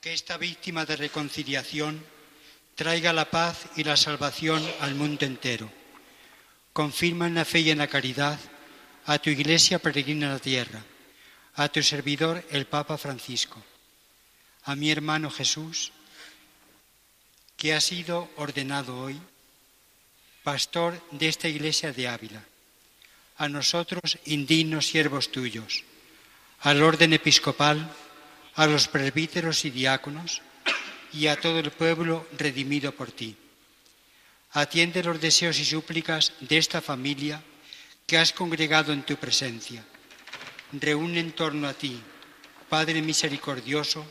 que 0.00 0.12
esta 0.12 0.36
víctima 0.36 0.84
de 0.84 0.96
reconciliación 0.96 2.04
traiga 2.74 3.12
la 3.12 3.30
paz 3.30 3.66
y 3.76 3.84
la 3.84 3.96
salvación 3.96 4.62
al 4.80 4.94
mundo 4.94 5.26
entero. 5.26 5.70
Confirma 6.72 7.26
en 7.26 7.34
la 7.34 7.44
fe 7.44 7.60
y 7.60 7.70
en 7.70 7.78
la 7.78 7.88
caridad 7.88 8.38
a 9.06 9.18
tu 9.18 9.30
iglesia 9.30 9.78
peregrina 9.78 10.26
en 10.26 10.32
la 10.32 10.38
tierra, 10.38 10.82
a 11.54 11.68
tu 11.68 11.82
servidor 11.82 12.44
el 12.50 12.66
Papa 12.66 12.96
Francisco, 12.96 13.62
a 14.64 14.76
mi 14.76 14.90
hermano 14.90 15.30
Jesús, 15.30 15.92
que 17.60 17.74
ha 17.74 17.80
sido 17.82 18.30
ordenado 18.36 18.98
hoy 18.98 19.20
pastor 20.42 20.98
de 21.10 21.28
esta 21.28 21.46
iglesia 21.46 21.92
de 21.92 22.08
Ávila, 22.08 22.42
a 23.36 23.50
nosotros 23.50 24.16
indignos 24.24 24.86
siervos 24.86 25.30
tuyos, 25.30 25.84
al 26.60 26.82
orden 26.82 27.12
episcopal, 27.12 27.92
a 28.54 28.66
los 28.66 28.88
presbíteros 28.88 29.66
y 29.66 29.70
diáconos 29.70 30.40
y 31.12 31.26
a 31.26 31.38
todo 31.38 31.58
el 31.58 31.70
pueblo 31.70 32.26
redimido 32.38 32.92
por 32.92 33.12
ti. 33.12 33.36
Atiende 34.52 35.04
los 35.04 35.20
deseos 35.20 35.58
y 35.58 35.66
súplicas 35.66 36.32
de 36.40 36.56
esta 36.56 36.80
familia 36.80 37.42
que 38.06 38.16
has 38.16 38.32
congregado 38.32 38.94
en 38.94 39.02
tu 39.02 39.16
presencia. 39.16 39.84
Reúne 40.72 41.20
en 41.20 41.32
torno 41.32 41.68
a 41.68 41.74
ti, 41.74 42.00
Padre 42.70 43.02
misericordioso, 43.02 44.10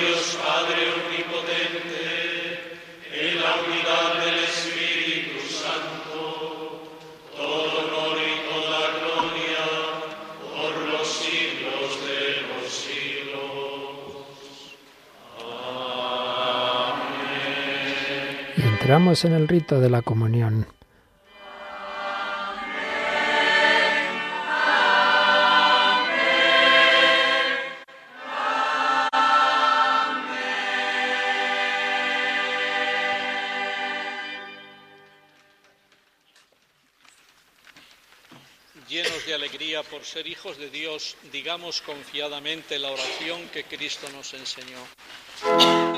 Dios 0.00 0.38
Padre 0.44 0.92
omnipotente, 0.92 2.02
en 3.12 3.34
la 3.40 3.52
unidad 3.66 4.24
del 4.24 4.38
Espíritu 4.44 5.40
Santo, 5.48 6.20
todo 7.36 7.78
honor 7.80 8.16
y 8.22 8.34
toda 8.48 8.80
gloria 9.00 9.64
por 10.54 10.72
los 10.88 11.06
siglos 11.08 11.88
de 12.06 12.20
los 12.46 12.66
siglos. 12.72 14.22
Amén. 16.98 18.72
Entramos 18.72 19.24
en 19.24 19.32
el 19.32 19.48
rito 19.48 19.80
de 19.80 19.90
la 19.90 20.02
comunión. 20.02 20.77
Ser 40.08 40.26
hijos 40.26 40.56
de 40.56 40.70
Dios, 40.70 41.16
digamos 41.30 41.82
confiadamente 41.82 42.78
la 42.78 42.90
oración 42.90 43.46
que 43.50 43.64
Cristo 43.64 44.08
nos 44.16 44.32
enseñó. 44.32 45.97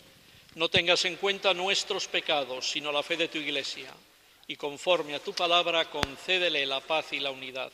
No 0.55 0.67
tengas 0.69 1.05
en 1.05 1.15
cuenta 1.15 1.53
nuestros 1.53 2.07
pecados, 2.07 2.69
sino 2.69 2.91
la 2.91 3.03
fe 3.03 3.15
de 3.15 3.29
tu 3.29 3.37
Iglesia, 3.37 3.89
y 4.47 4.57
conforme 4.57 5.15
a 5.15 5.19
tu 5.19 5.33
palabra 5.33 5.89
concédele 5.89 6.65
la 6.65 6.81
paz 6.81 7.13
y 7.13 7.19
la 7.21 7.31
unidad, 7.31 7.71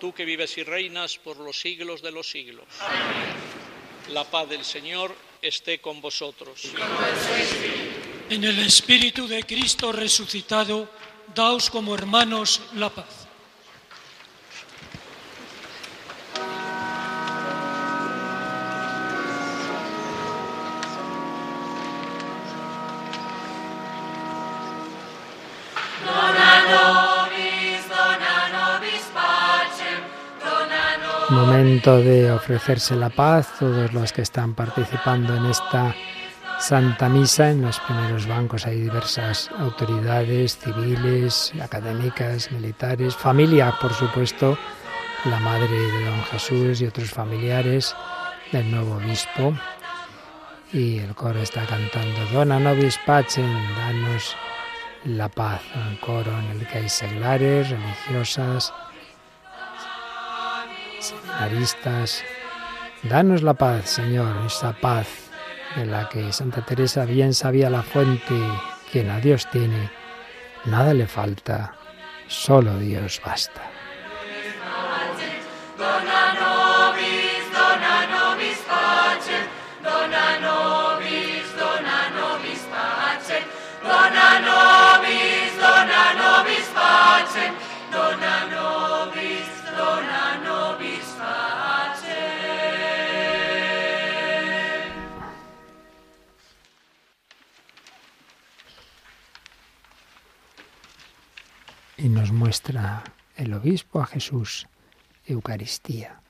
tú 0.00 0.12
que 0.12 0.24
vives 0.24 0.58
y 0.58 0.64
reinas 0.64 1.16
por 1.18 1.36
los 1.36 1.60
siglos 1.60 2.02
de 2.02 2.10
los 2.10 2.28
siglos. 2.28 2.66
La 4.08 4.24
paz 4.24 4.48
del 4.48 4.64
Señor 4.64 5.14
esté 5.40 5.80
con 5.80 6.00
vosotros. 6.00 6.72
En 8.30 8.42
el 8.42 8.58
Espíritu 8.58 9.28
de 9.28 9.44
Cristo 9.44 9.92
resucitado, 9.92 10.90
daos 11.32 11.70
como 11.70 11.94
hermanos 11.94 12.60
la 12.74 12.90
paz. 12.90 13.27
Momento 31.30 31.98
de 31.98 32.32
ofrecerse 32.32 32.96
la 32.96 33.10
paz, 33.10 33.52
todos 33.58 33.92
los 33.92 34.14
que 34.14 34.22
están 34.22 34.54
participando 34.54 35.36
en 35.36 35.44
esta 35.44 35.94
Santa 36.58 37.10
Misa, 37.10 37.50
en 37.50 37.60
los 37.60 37.78
primeros 37.80 38.26
bancos 38.26 38.64
hay 38.66 38.80
diversas 38.80 39.50
autoridades 39.58 40.56
civiles, 40.56 41.52
académicas, 41.62 42.50
militares, 42.50 43.14
familia, 43.14 43.74
por 43.78 43.92
supuesto, 43.92 44.56
la 45.26 45.38
madre 45.40 45.68
de 45.68 46.04
don 46.06 46.22
Jesús 46.24 46.80
y 46.80 46.86
otros 46.86 47.10
familiares 47.10 47.94
del 48.50 48.70
nuevo 48.70 48.96
obispo. 48.96 49.52
Y 50.72 50.98
el 50.98 51.14
coro 51.14 51.40
está 51.40 51.66
cantando 51.66 52.24
Dona 52.32 52.58
nobis 52.58 52.98
pacem, 53.04 53.52
danos 53.76 54.34
la 55.04 55.28
paz, 55.28 55.60
un 55.74 55.96
coro 55.96 56.36
en 56.38 56.58
el 56.58 56.66
que 56.66 56.78
hay 56.78 56.88
seglares, 56.88 57.68
religiosas, 57.68 58.72
seminaristas. 61.38 62.24
Danos 63.02 63.42
la 63.42 63.54
paz, 63.54 63.90
Señor, 63.90 64.46
esa 64.46 64.72
paz 64.72 65.06
de 65.76 65.86
la 65.86 66.08
que 66.08 66.32
Santa 66.32 66.64
Teresa 66.64 67.04
bien 67.04 67.32
sabía 67.32 67.70
la 67.70 67.82
fuente, 67.82 68.34
quien 68.90 69.10
a 69.10 69.20
Dios 69.20 69.48
tiene, 69.50 69.90
nada 70.64 70.94
le 70.94 71.06
falta, 71.06 71.74
solo 72.26 72.76
Dios 72.78 73.20
basta. 73.24 73.62
Y 101.98 102.08
nos 102.08 102.30
muestra 102.30 103.02
el 103.36 103.52
obispo 103.52 104.00
a 104.00 104.06
Jesús, 104.06 104.66
Eucaristía, 105.26 106.20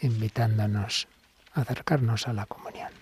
invitándonos 0.00 1.08
a 1.54 1.62
acercarnos 1.62 2.28
a 2.28 2.34
la 2.34 2.46
comunión. 2.46 2.92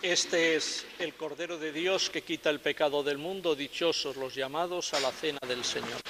Este 0.00 0.56
es 0.56 0.86
el 0.98 1.14
Cordero 1.14 1.58
de 1.58 1.72
Dios 1.72 2.08
que 2.08 2.22
quita 2.22 2.48
el 2.48 2.60
pecado 2.60 3.02
del 3.02 3.18
mundo, 3.18 3.54
dichosos 3.54 4.16
los 4.16 4.34
llamados 4.34 4.94
a 4.94 5.00
la 5.00 5.10
cena 5.12 5.40
del 5.46 5.62
Señor. 5.64 6.00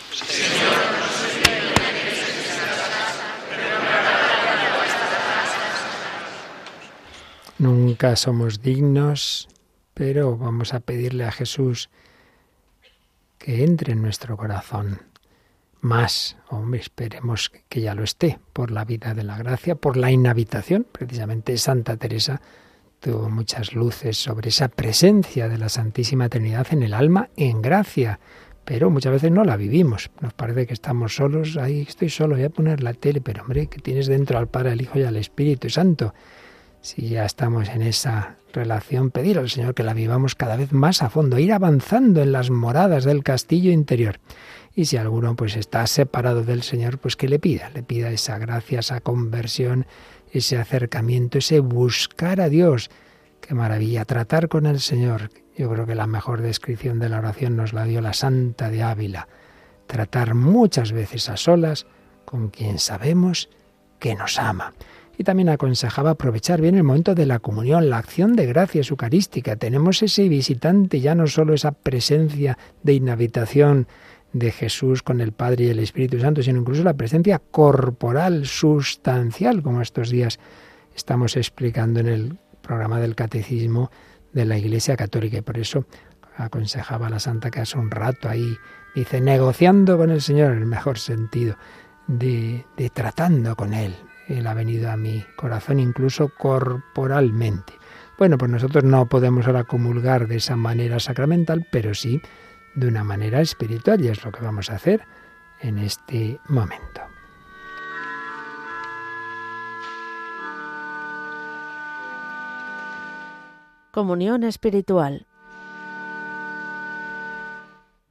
Nunca 7.58 8.14
somos 8.14 8.62
dignos, 8.62 9.48
pero 9.92 10.36
vamos 10.36 10.74
a 10.74 10.80
pedirle 10.80 11.24
a 11.24 11.32
Jesús 11.32 11.90
que 13.36 13.64
entre 13.64 13.94
en 13.94 14.02
nuestro 14.02 14.36
corazón 14.36 15.00
más, 15.80 16.36
hombre, 16.50 16.80
esperemos 16.80 17.50
que 17.68 17.80
ya 17.80 17.96
lo 17.96 18.04
esté, 18.04 18.38
por 18.52 18.70
la 18.70 18.84
vida 18.84 19.12
de 19.14 19.24
la 19.24 19.36
gracia, 19.38 19.74
por 19.74 19.96
la 19.96 20.12
inhabitación. 20.12 20.86
Precisamente 20.90 21.58
Santa 21.58 21.96
Teresa 21.96 22.40
tuvo 23.00 23.28
muchas 23.28 23.72
luces 23.72 24.16
sobre 24.16 24.50
esa 24.50 24.68
presencia 24.68 25.48
de 25.48 25.58
la 25.58 25.68
Santísima 25.68 26.28
Trinidad 26.28 26.68
en 26.70 26.84
el 26.84 26.94
alma 26.94 27.28
en 27.36 27.60
gracia, 27.60 28.20
pero 28.64 28.88
muchas 28.88 29.12
veces 29.12 29.32
no 29.32 29.42
la 29.42 29.56
vivimos. 29.56 30.12
Nos 30.20 30.32
parece 30.32 30.68
que 30.68 30.74
estamos 30.74 31.16
solos, 31.16 31.56
ahí 31.56 31.80
estoy 31.88 32.08
solo, 32.08 32.36
voy 32.36 32.44
a 32.44 32.50
poner 32.50 32.84
la 32.84 32.94
tele, 32.94 33.20
pero 33.20 33.42
hombre, 33.42 33.66
que 33.66 33.80
tienes 33.80 34.06
dentro 34.06 34.38
al 34.38 34.46
Padre, 34.46 34.70
al 34.70 34.80
Hijo 34.80 34.98
y 35.00 35.02
al 35.02 35.16
Espíritu 35.16 35.70
Santo 35.70 36.14
si 36.80 37.08
ya 37.08 37.24
estamos 37.24 37.68
en 37.68 37.82
esa 37.82 38.36
relación, 38.52 39.10
pedir 39.10 39.38
al 39.38 39.50
Señor 39.50 39.74
que 39.74 39.82
la 39.82 39.94
vivamos 39.94 40.34
cada 40.34 40.56
vez 40.56 40.72
más 40.72 41.02
a 41.02 41.10
fondo, 41.10 41.38
ir 41.38 41.52
avanzando 41.52 42.22
en 42.22 42.32
las 42.32 42.50
moradas 42.50 43.04
del 43.04 43.22
castillo 43.22 43.70
interior. 43.70 44.20
Y 44.74 44.86
si 44.86 44.96
alguno 44.96 45.34
pues 45.36 45.56
está 45.56 45.86
separado 45.86 46.44
del 46.44 46.62
Señor, 46.62 46.98
pues 46.98 47.16
que 47.16 47.28
le 47.28 47.38
pida, 47.38 47.70
le 47.70 47.82
pida 47.82 48.10
esa 48.10 48.38
gracia, 48.38 48.80
esa 48.80 49.00
conversión, 49.00 49.86
ese 50.32 50.56
acercamiento, 50.56 51.38
ese 51.38 51.60
buscar 51.60 52.40
a 52.40 52.48
Dios. 52.48 52.90
Qué 53.40 53.54
maravilla, 53.54 54.04
tratar 54.04 54.48
con 54.48 54.66
el 54.66 54.80
Señor. 54.80 55.30
Yo 55.56 55.68
creo 55.70 55.86
que 55.86 55.94
la 55.94 56.06
mejor 56.06 56.42
descripción 56.42 57.00
de 57.00 57.08
la 57.08 57.18
oración 57.18 57.56
nos 57.56 57.72
la 57.72 57.84
dio 57.84 58.00
la 58.00 58.12
Santa 58.12 58.70
de 58.70 58.82
Ávila. 58.82 59.28
Tratar 59.86 60.34
muchas 60.34 60.92
veces 60.92 61.28
a 61.28 61.36
solas 61.36 61.86
con 62.24 62.50
quien 62.50 62.78
sabemos 62.78 63.48
que 63.98 64.14
nos 64.14 64.38
ama 64.38 64.74
y 65.18 65.24
también 65.24 65.48
aconsejaba 65.48 66.10
aprovechar 66.10 66.60
bien 66.60 66.76
el 66.76 66.84
momento 66.84 67.16
de 67.16 67.26
la 67.26 67.40
comunión, 67.40 67.90
la 67.90 67.98
acción 67.98 68.36
de 68.36 68.46
gracias 68.46 68.90
eucarística. 68.90 69.56
Tenemos 69.56 70.00
ese 70.00 70.28
visitante, 70.28 71.00
ya 71.00 71.16
no 71.16 71.26
solo 71.26 71.54
esa 71.54 71.72
presencia 71.72 72.56
de 72.84 72.94
inhabitación 72.94 73.88
de 74.32 74.52
Jesús 74.52 75.02
con 75.02 75.20
el 75.20 75.32
Padre 75.32 75.64
y 75.64 75.68
el 75.70 75.80
Espíritu 75.80 76.20
Santo, 76.20 76.40
sino 76.42 76.60
incluso 76.60 76.84
la 76.84 76.94
presencia 76.94 77.40
corporal, 77.50 78.46
sustancial, 78.46 79.60
como 79.60 79.82
estos 79.82 80.08
días 80.10 80.38
estamos 80.94 81.36
explicando 81.36 81.98
en 81.98 82.06
el 82.06 82.38
programa 82.62 83.00
del 83.00 83.16
Catecismo 83.16 83.90
de 84.32 84.44
la 84.44 84.56
Iglesia 84.56 84.96
Católica. 84.96 85.38
Y 85.38 85.42
por 85.42 85.58
eso 85.58 85.84
aconsejaba 86.36 87.08
a 87.08 87.10
la 87.10 87.18
Santa 87.18 87.50
hace 87.56 87.76
un 87.76 87.90
rato 87.90 88.28
ahí, 88.28 88.56
dice, 88.94 89.20
negociando 89.20 89.96
con 89.96 90.10
el 90.10 90.22
Señor 90.22 90.52
en 90.52 90.58
el 90.58 90.66
mejor 90.66 91.00
sentido, 91.00 91.56
de, 92.06 92.64
de 92.76 92.88
tratando 92.90 93.56
con 93.56 93.74
Él, 93.74 93.94
él 94.28 94.46
ha 94.46 94.54
venido 94.54 94.90
a 94.90 94.96
mi 94.96 95.24
corazón 95.36 95.80
incluso 95.80 96.28
corporalmente. 96.28 97.72
Bueno, 98.18 98.36
pues 98.36 98.50
nosotros 98.50 98.84
no 98.84 99.08
podemos 99.08 99.46
ahora 99.46 99.64
comulgar 99.64 100.28
de 100.28 100.36
esa 100.36 100.56
manera 100.56 101.00
sacramental, 101.00 101.66
pero 101.70 101.94
sí 101.94 102.20
de 102.74 102.88
una 102.88 103.04
manera 103.04 103.40
espiritual 103.40 104.04
y 104.04 104.08
es 104.08 104.24
lo 104.24 104.30
que 104.30 104.42
vamos 104.42 104.70
a 104.70 104.74
hacer 104.74 105.02
en 105.60 105.78
este 105.78 106.38
momento. 106.48 107.00
Comunión 113.92 114.44
espiritual. 114.44 115.26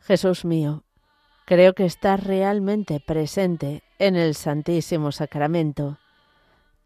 Jesús 0.02 0.45
mío, 0.45 0.84
creo 1.45 1.73
que 1.73 1.85
estás 1.85 2.23
realmente 2.23 2.99
presente 2.99 3.84
en 3.99 4.15
el 4.15 4.35
Santísimo 4.35 5.11
Sacramento. 5.11 5.98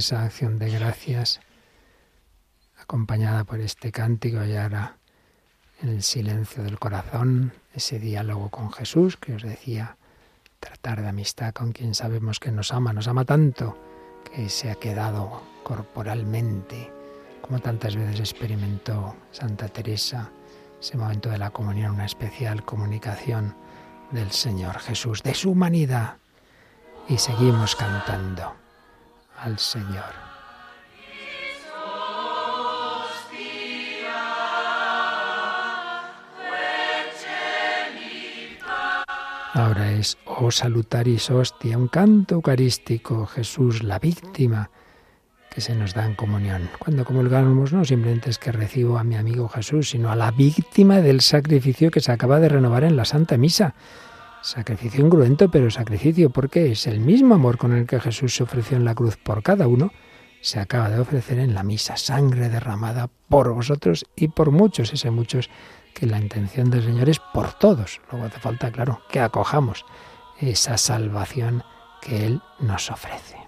Esa 0.00 0.22
acción 0.24 0.58
de 0.58 0.70
gracias, 0.70 1.40
acompañada 2.80 3.44
por 3.44 3.60
este 3.60 3.92
cántico 3.92 4.42
y 4.46 4.56
ahora 4.56 4.96
en 5.82 5.90
el 5.90 6.02
silencio 6.02 6.62
del 6.62 6.78
corazón, 6.78 7.52
ese 7.74 7.98
diálogo 7.98 8.48
con 8.48 8.72
Jesús 8.72 9.18
que 9.18 9.34
os 9.34 9.42
decía, 9.42 9.98
tratar 10.58 11.02
de 11.02 11.08
amistad 11.08 11.52
con 11.52 11.72
quien 11.72 11.94
sabemos 11.94 12.40
que 12.40 12.50
nos 12.50 12.72
ama, 12.72 12.94
nos 12.94 13.08
ama 13.08 13.26
tanto 13.26 13.76
que 14.24 14.48
se 14.48 14.70
ha 14.70 14.76
quedado 14.76 15.42
corporalmente, 15.62 16.90
como 17.42 17.58
tantas 17.58 17.94
veces 17.94 18.20
experimentó 18.20 19.14
Santa 19.32 19.68
Teresa, 19.68 20.32
ese 20.80 20.96
momento 20.96 21.28
de 21.28 21.36
la 21.36 21.50
comunión, 21.50 21.92
una 21.92 22.06
especial 22.06 22.64
comunicación 22.64 23.54
del 24.12 24.30
Señor 24.30 24.78
Jesús, 24.78 25.22
de 25.22 25.34
su 25.34 25.50
humanidad. 25.50 26.16
Y 27.06 27.18
seguimos 27.18 27.76
cantando 27.76 28.59
al 29.40 29.58
Señor. 29.58 30.30
Ahora 39.52 39.92
es 39.92 40.16
O 40.24 40.50
salutaris 40.50 41.30
hostia, 41.30 41.76
un 41.76 41.88
canto 41.88 42.36
eucarístico, 42.36 43.26
Jesús, 43.26 43.82
la 43.82 43.98
víctima 43.98 44.70
que 45.50 45.60
se 45.60 45.74
nos 45.74 45.92
da 45.92 46.06
en 46.06 46.14
comunión. 46.14 46.70
Cuando 46.78 47.04
comulgamos 47.04 47.72
no 47.72 47.84
simplemente 47.84 48.30
es 48.30 48.38
que 48.38 48.52
recibo 48.52 48.96
a 48.96 49.04
mi 49.04 49.16
amigo 49.16 49.48
Jesús, 49.48 49.90
sino 49.90 50.10
a 50.10 50.16
la 50.16 50.30
víctima 50.30 51.00
del 51.00 51.20
sacrificio 51.20 51.90
que 51.90 52.00
se 52.00 52.12
acaba 52.12 52.38
de 52.38 52.48
renovar 52.48 52.84
en 52.84 52.96
la 52.96 53.04
Santa 53.04 53.36
Misa. 53.36 53.74
Sacrificio 54.42 55.04
ingruento, 55.04 55.50
pero 55.50 55.70
sacrificio 55.70 56.30
porque 56.30 56.72
es 56.72 56.86
el 56.86 57.00
mismo 57.00 57.34
amor 57.34 57.58
con 57.58 57.72
el 57.72 57.86
que 57.86 58.00
Jesús 58.00 58.34
se 58.34 58.42
ofreció 58.42 58.76
en 58.76 58.84
la 58.84 58.94
cruz 58.94 59.16
por 59.16 59.42
cada 59.42 59.68
uno, 59.68 59.92
se 60.40 60.58
acaba 60.58 60.88
de 60.88 60.98
ofrecer 60.98 61.38
en 61.38 61.54
la 61.54 61.62
misa, 61.62 61.96
sangre 61.96 62.48
derramada 62.48 63.10
por 63.28 63.52
vosotros 63.52 64.06
y 64.16 64.28
por 64.28 64.50
muchos, 64.50 64.92
ese 64.92 65.10
muchos 65.10 65.50
que 65.94 66.06
la 66.06 66.18
intención 66.18 66.70
del 66.70 66.84
Señor 66.84 67.08
es 67.08 67.20
por 67.34 67.52
todos. 67.52 68.00
Luego 68.10 68.26
hace 68.26 68.40
falta, 68.40 68.70
claro, 68.70 69.02
que 69.10 69.20
acojamos 69.20 69.84
esa 70.38 70.78
salvación 70.78 71.62
que 72.00 72.26
Él 72.26 72.40
nos 72.60 72.90
ofrece. 72.90 73.39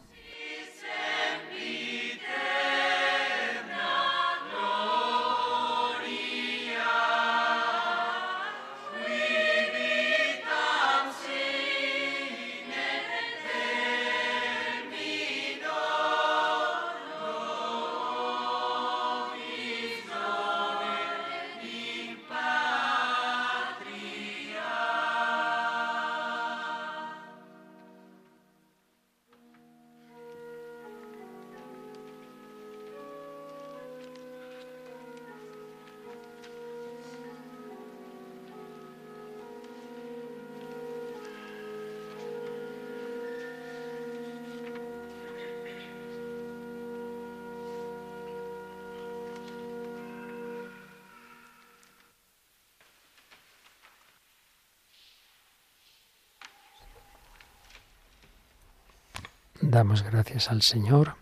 Damos 59.83 60.05
gracias 60.05 60.49
al 60.49 60.63
Señor 60.63 61.17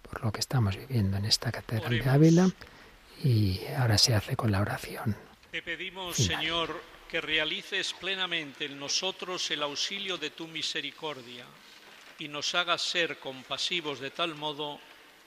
por 0.00 0.22
lo 0.22 0.30
que 0.30 0.38
estamos 0.38 0.76
viviendo 0.76 1.16
en 1.16 1.24
esta 1.24 1.50
catedral 1.50 1.98
de 1.98 2.08
Ávila 2.08 2.48
y 3.24 3.58
ahora 3.76 3.98
se 3.98 4.14
hace 4.14 4.36
con 4.36 4.52
la 4.52 4.60
oración. 4.60 5.16
Te 5.50 5.60
pedimos, 5.60 6.14
Señor, 6.14 6.80
que 7.08 7.20
realices 7.20 7.94
plenamente 7.94 8.66
en 8.66 8.78
nosotros 8.78 9.50
el 9.50 9.60
auxilio 9.60 10.18
de 10.18 10.30
tu 10.30 10.46
misericordia 10.46 11.46
y 12.20 12.28
nos 12.28 12.54
hagas 12.54 12.80
ser 12.80 13.18
compasivos 13.18 13.98
de 13.98 14.12
tal 14.12 14.36
modo 14.36 14.78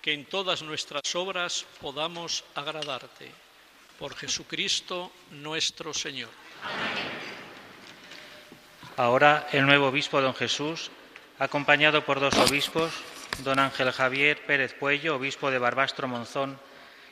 que 0.01 0.13
en 0.13 0.23
todas 0.23 0.61
nuestras 0.61 1.13
obras 1.15 1.65
podamos 1.81 2.45
agradarte. 2.55 3.29
Por 3.99 4.15
Jesucristo 4.15 5.11
nuestro 5.31 5.93
Señor. 5.93 6.31
Ahora 8.95 9.49
el 9.51 9.65
nuevo 9.65 9.87
obispo 9.87 10.21
don 10.21 10.33
Jesús 10.33 10.89
acompañado 11.39 12.05
por 12.05 12.19
dos 12.19 12.35
obispos, 12.37 12.91
don 13.43 13.59
Ángel 13.59 13.91
Javier 13.91 14.37
Pérez 14.45 14.73
Puello, 14.73 15.15
obispo 15.15 15.49
de 15.49 15.57
Barbastro 15.57 16.07
Monzón, 16.07 16.59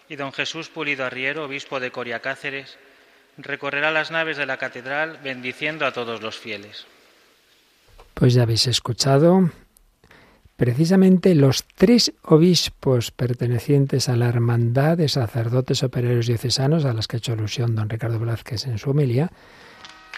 y 0.09 0.15
don 0.15 0.33
Jesús 0.33 0.69
Pulido 0.69 1.05
Arriero, 1.05 1.45
obispo 1.45 1.79
de 1.79 1.91
Coria 1.91 2.19
Cáceres, 2.19 2.77
recorrerá 3.37 3.91
las 3.91 4.11
naves 4.11 4.37
de 4.37 4.45
la 4.45 4.57
catedral 4.57 5.19
bendiciendo 5.23 5.85
a 5.85 5.93
todos 5.93 6.21
los 6.21 6.37
fieles. 6.37 6.85
Pues 8.13 8.33
ya 8.33 8.43
habéis 8.43 8.67
escuchado 8.67 9.49
precisamente 10.55 11.35
los 11.35 11.65
tres 11.75 12.13
obispos 12.23 13.11
pertenecientes 13.11 14.09
a 14.09 14.15
la 14.15 14.27
hermandad 14.27 14.97
de 14.97 15.07
sacerdotes 15.07 15.83
operarios 15.83 16.25
diocesanos 16.27 16.83
a 16.83 16.93
las 16.93 17.07
que 17.07 17.17
ha 17.17 17.19
hecho 17.19 17.33
alusión 17.33 17.75
don 17.75 17.89
Ricardo 17.89 18.19
Velázquez 18.19 18.65
en 18.65 18.79
su 18.79 18.89
homilia, 18.89 19.31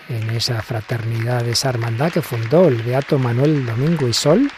en 0.10 0.30
esa 0.32 0.62
fraternidad, 0.62 1.48
esa 1.48 1.70
hermandad 1.70 2.12
que 2.12 2.22
fundó 2.22 2.68
el 2.68 2.82
Beato 2.82 3.20
Manuel 3.20 3.66
Domingo 3.66 4.08
y 4.08 4.14
Sol, 4.14 4.52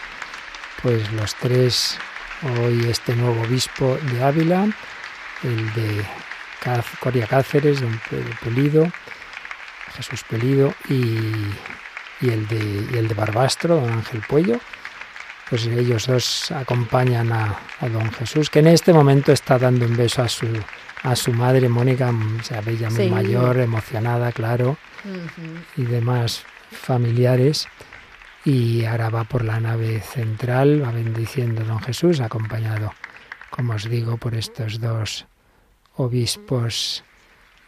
pues 0.81 1.11
los 1.11 1.35
tres, 1.35 1.97
hoy 2.59 2.85
este 2.89 3.15
nuevo 3.15 3.41
obispo 3.41 3.97
de 4.11 4.23
Ávila, 4.23 4.67
el 5.43 5.73
de 5.73 6.05
Coria 6.99 7.27
Cáceres, 7.27 7.81
don 7.81 7.99
Pulido, 8.41 8.89
Jesús 9.95 10.23
Pulido, 10.23 10.73
y, 10.87 11.17
el 12.21 12.47
de, 12.47 12.87
y 12.93 12.97
el 12.97 13.07
de 13.09 13.13
Barbastro, 13.13 13.75
don 13.75 13.91
Ángel 13.91 14.21
Puello, 14.27 14.59
pues 15.49 15.65
ellos 15.65 16.07
dos 16.07 16.51
acompañan 16.51 17.33
a, 17.33 17.59
a, 17.81 17.89
don 17.89 18.09
Jesús, 18.13 18.49
que 18.49 18.59
en 18.59 18.67
este 18.67 18.93
momento 18.93 19.33
está 19.33 19.59
dando 19.59 19.85
un 19.85 19.97
beso 19.97 20.21
a 20.21 20.29
su, 20.29 20.47
a 21.03 21.13
su 21.17 21.33
madre, 21.33 21.67
Mónica, 21.67 22.09
ve 22.63 22.77
ya 22.77 22.89
muy 22.89 23.09
mayor, 23.09 23.57
emocionada, 23.59 24.31
claro 24.31 24.77
y 25.77 25.83
demás 25.83 26.43
familiares. 26.71 27.67
Y 28.43 28.85
ahora 28.85 29.09
va 29.09 29.23
por 29.23 29.43
la 29.43 29.59
nave 29.59 30.01
central, 30.01 30.83
va 30.83 30.91
bendiciendo 30.91 31.63
don 31.63 31.79
Jesús, 31.79 32.19
acompañado, 32.19 32.91
como 33.51 33.73
os 33.73 33.87
digo, 33.89 34.17
por 34.17 34.33
estos 34.33 34.79
dos 34.79 35.27
obispos 35.95 37.03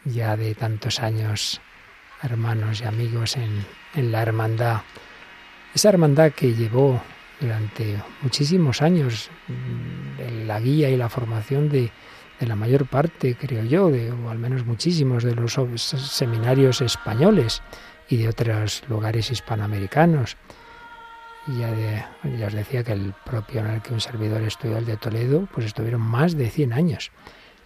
ya 0.06 0.36
de 0.36 0.56
tantos 0.56 1.00
años, 1.00 1.62
hermanos 2.24 2.82
y 2.82 2.86
amigos 2.86 3.38
en, 3.38 3.66
en 3.94 4.12
la 4.12 4.24
hermandad. 4.24 4.82
Esa 5.76 5.90
hermandad 5.90 6.32
que 6.32 6.54
llevó 6.54 7.02
durante 7.40 8.02
muchísimos 8.22 8.82
años 8.82 9.30
mm, 9.48 10.48
la 10.48 10.60
guía 10.60 10.90
y 10.90 10.98
la 10.98 11.10
formación 11.10 11.70
de, 11.70 11.92
de 12.44 12.50
la 12.50 12.56
mayor 12.56 12.86
parte, 12.86 13.36
creo 13.40 13.64
yo, 13.64 13.90
de, 13.90 14.12
o 14.12 14.30
al 14.30 14.38
menos 14.38 14.66
muchísimos 14.66 15.24
de 15.24 15.34
los 15.34 15.58
seminarios 15.78 16.82
españoles 16.82 17.62
y 18.10 18.18
de 18.18 18.28
otros 18.28 18.84
lugares 18.90 19.32
hispanoamericanos. 19.32 20.36
Ya, 21.48 21.74
ya 22.38 22.48
os 22.48 22.54
decía 22.54 22.84
que 22.84 22.92
el 22.92 23.14
propio 23.26 23.62
en 23.62 23.68
el 23.68 23.82
que 23.82 23.94
un 23.94 24.02
servidor 24.02 24.42
estudió 24.42 24.78
el 24.78 24.86
de 24.86 24.98
Toledo, 24.98 25.48
pues 25.54 25.68
estuvieron 25.68 26.02
más 26.02 26.36
de 26.36 26.50
100 26.50 26.74
años 26.74 27.12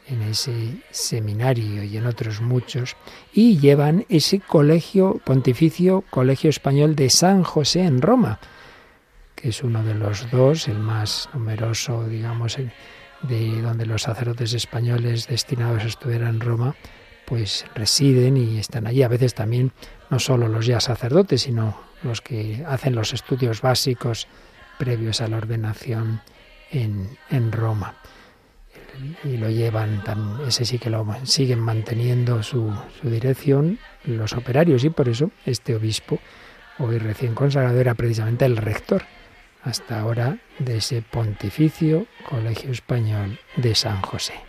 en 0.08 0.22
ese 0.22 0.78
seminario 0.92 1.84
y 1.84 1.98
en 1.98 2.06
otros 2.06 2.40
muchos, 2.40 2.96
y 3.34 3.58
llevan 3.58 4.06
ese 4.10 4.40
colegio 4.40 5.20
pontificio, 5.26 6.04
Colegio 6.12 6.52
Español 6.52 6.96
de 6.96 7.10
San 7.10 7.44
José 7.44 7.82
en 7.82 8.02
Roma, 8.02 8.40
que 9.36 9.50
es 9.50 9.64
uno 9.64 9.84
de 9.84 9.96
los 9.96 10.30
dos, 10.30 10.68
el 10.68 10.80
más 10.80 11.30
numeroso, 11.34 12.08
digamos, 12.08 12.58
de 13.28 13.62
donde 13.62 13.86
los 13.86 14.04
sacerdotes 14.04 14.54
españoles 14.54 15.28
destinados 15.28 15.84
a 15.84 15.88
estudiar 15.88 16.22
en 16.22 16.40
Roma, 16.40 16.76
pues 17.26 17.66
residen 17.76 18.38
y 18.38 18.58
están 18.58 18.88
allí. 18.88 19.04
A 19.04 19.08
veces 19.08 19.34
también 19.34 19.72
no 20.10 20.20
solo 20.20 20.48
los 20.48 20.66
ya 20.66 20.80
sacerdotes, 20.80 21.42
sino 21.42 21.78
los 22.04 22.22
que 22.22 22.64
hacen 22.68 22.96
los 22.96 23.14
estudios 23.14 23.62
básicos 23.62 24.28
previos 24.78 25.22
a 25.22 25.28
la 25.28 25.38
ordenación 25.38 26.22
en, 26.72 27.18
en 27.30 27.52
Roma. 27.52 27.96
Y 29.24 29.38
lo 29.38 29.50
llevan, 29.50 30.02
ese 30.48 30.66
sí 30.66 30.80
que 30.80 30.90
lo 30.90 31.06
siguen 31.24 31.60
manteniendo 31.60 32.42
su, 32.42 32.74
su 33.00 33.10
dirección 33.10 33.78
los 34.06 34.34
operarios 34.34 34.84
y 34.84 34.90
por 34.90 35.08
eso 35.10 35.30
este 35.46 35.76
obispo, 35.76 36.20
hoy 36.80 36.98
recién 36.98 37.36
consagrado, 37.36 37.80
era 37.80 37.94
precisamente 37.94 38.46
el 38.46 38.58
rector 38.58 39.04
hasta 39.64 40.00
ahora 40.00 40.38
de 40.60 40.78
ese 40.78 41.02
pontificio 41.02 42.08
Colegio 42.30 42.72
Español 42.72 43.40
de 43.56 43.76
San 43.76 44.02
José. 44.02 44.47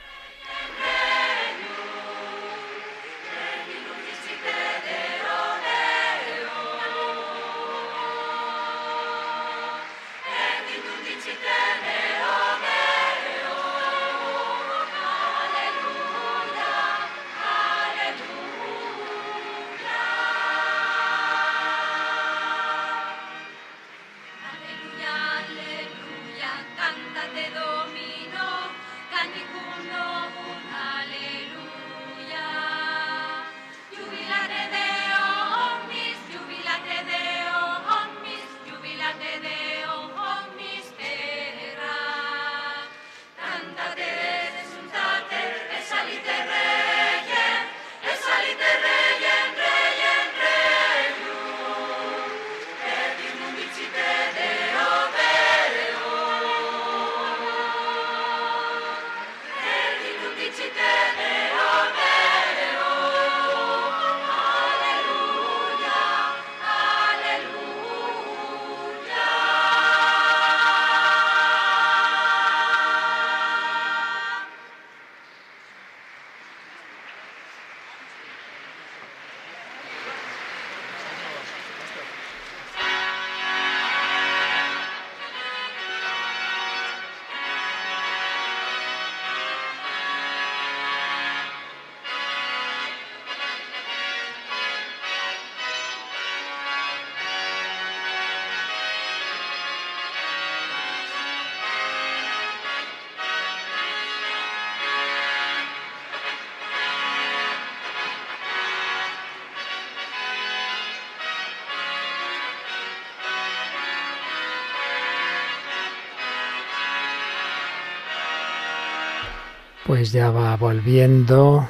Pues 119.89 120.13
ya 120.13 120.31
va 120.31 120.55
volviendo 120.55 121.67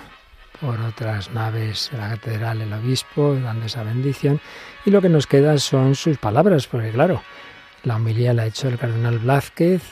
por 0.60 0.80
otras 0.80 1.30
naves 1.30 1.88
de 1.92 1.98
la 1.98 2.08
catedral 2.08 2.60
el 2.60 2.72
obispo, 2.72 3.36
dando 3.36 3.66
esa 3.66 3.84
bendición, 3.84 4.40
y 4.84 4.90
lo 4.90 5.00
que 5.00 5.08
nos 5.08 5.28
queda 5.28 5.56
son 5.58 5.94
sus 5.94 6.18
palabras, 6.18 6.66
porque 6.66 6.90
claro, 6.90 7.22
la 7.84 7.94
homilía 7.94 8.34
la 8.34 8.42
ha 8.42 8.46
hecho 8.46 8.66
el 8.66 8.76
cardenal 8.76 9.20
Blázquez, 9.20 9.82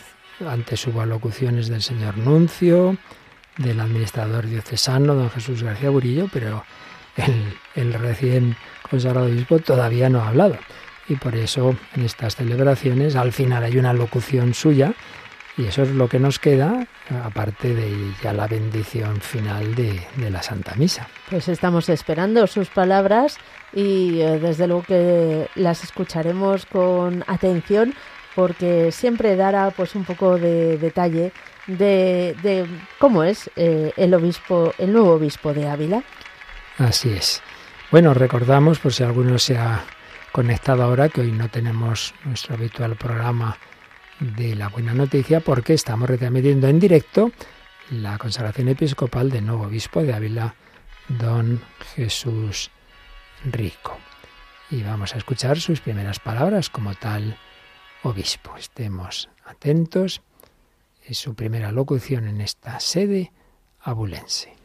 ante 0.45 0.77
sus 0.77 0.97
alocuciones 0.97 1.69
del 1.69 1.83
señor 1.83 2.19
Nuncio, 2.19 2.97
del 3.59 3.79
administrador 3.79 4.47
diocesano, 4.47 5.15
don 5.15 5.31
Jesús 5.31 5.63
García 5.63 5.91
Burillo, 5.91 6.29
pero 6.33 6.65
el, 7.15 7.57
el 7.77 7.93
recién 7.95 8.57
consagrado 8.91 9.27
obispo 9.27 9.61
todavía 9.61 10.09
no 10.09 10.21
ha 10.21 10.29
hablado. 10.29 10.59
Y 11.09 11.15
por 11.15 11.37
eso 11.37 11.77
en 11.95 12.03
estas 12.03 12.35
celebraciones 12.35 13.15
al 13.15 13.33
final 13.33 13.63
hay 13.63 13.79
una 13.79 13.93
locución 13.93 14.53
suya 14.53 14.95
y 15.57 15.65
eso 15.67 15.83
es 15.83 15.91
lo 15.91 16.09
que 16.09 16.19
nos 16.19 16.39
queda, 16.39 16.87
aparte 17.25 17.75
de 17.75 18.13
ya 18.23 18.33
la 18.33 18.47
bendición 18.47 19.21
final 19.21 19.75
de, 19.75 20.01
la 20.31 20.43
Santa 20.43 20.75
Misa. 20.77 21.09
Pues 21.31 21.49
estamos 21.49 21.89
esperando 21.89 22.47
sus 22.47 22.69
palabras 22.69 23.39
y 23.73 24.21
eh, 24.21 24.39
desde 24.39 24.67
luego 24.67 24.83
que 24.83 25.49
las 25.55 25.83
escucharemos 25.83 26.67
con 26.67 27.25
atención 27.27 27.95
porque 28.35 28.93
siempre 28.93 29.35
dará 29.35 29.71
pues 29.71 29.95
un 29.95 30.05
poco 30.05 30.37
de 30.39 30.77
detalle 30.77 31.33
de, 31.67 32.67
cómo 32.99 33.25
es 33.25 33.51
eh, 33.57 33.93
el 33.97 34.13
obispo, 34.13 34.75
el 34.77 34.93
nuevo 34.93 35.13
obispo 35.13 35.55
de 35.55 35.69
Ávila. 35.69 36.03
Así 36.79 37.11
es. 37.11 37.43
Bueno, 37.91 38.13
recordamos, 38.13 38.79
por 38.79 38.93
si 38.93 39.05
alguno 39.05 39.39
se 39.39 39.57
ha 39.57 39.85
conectado 40.33 40.83
ahora, 40.83 41.09
que 41.09 41.23
hoy 41.23 41.33
no 41.33 41.49
tenemos 41.49 42.15
nuestro 42.25 42.55
habitual 42.55 42.97
programa 42.97 43.57
de 44.21 44.55
la 44.55 44.69
buena 44.69 44.95
noticia 44.95 45.41
porque 45.41 45.75
estamos 45.75 46.09
retransmitiendo 46.09 46.69
en 46.69 46.81
directo 46.81 47.33
la 47.91 48.19
consagración 48.19 48.69
episcopal 48.69 49.31
del 49.31 49.47
nuevo 49.47 49.65
obispo 49.65 50.03
de 50.03 50.15
Ávila, 50.15 50.55
don 51.09 51.61
Jesús 51.95 52.71
Rico. 53.45 53.99
Y 54.71 54.83
vamos 54.83 55.15
a 55.15 55.19
escuchar 55.19 55.61
sus 55.61 55.81
primeras 55.81 56.19
palabras 56.19 56.71
como 56.71 56.95
tal 56.95 57.39
obispo. 58.03 58.57
Estemos 58.57 59.29
atentos. 59.45 60.23
Es 61.05 61.19
su 61.19 61.35
primera 61.35 61.71
locución 61.71 62.27
en 62.27 62.41
esta 62.41 62.81
sede 62.81 63.33
abulense. 63.79 64.56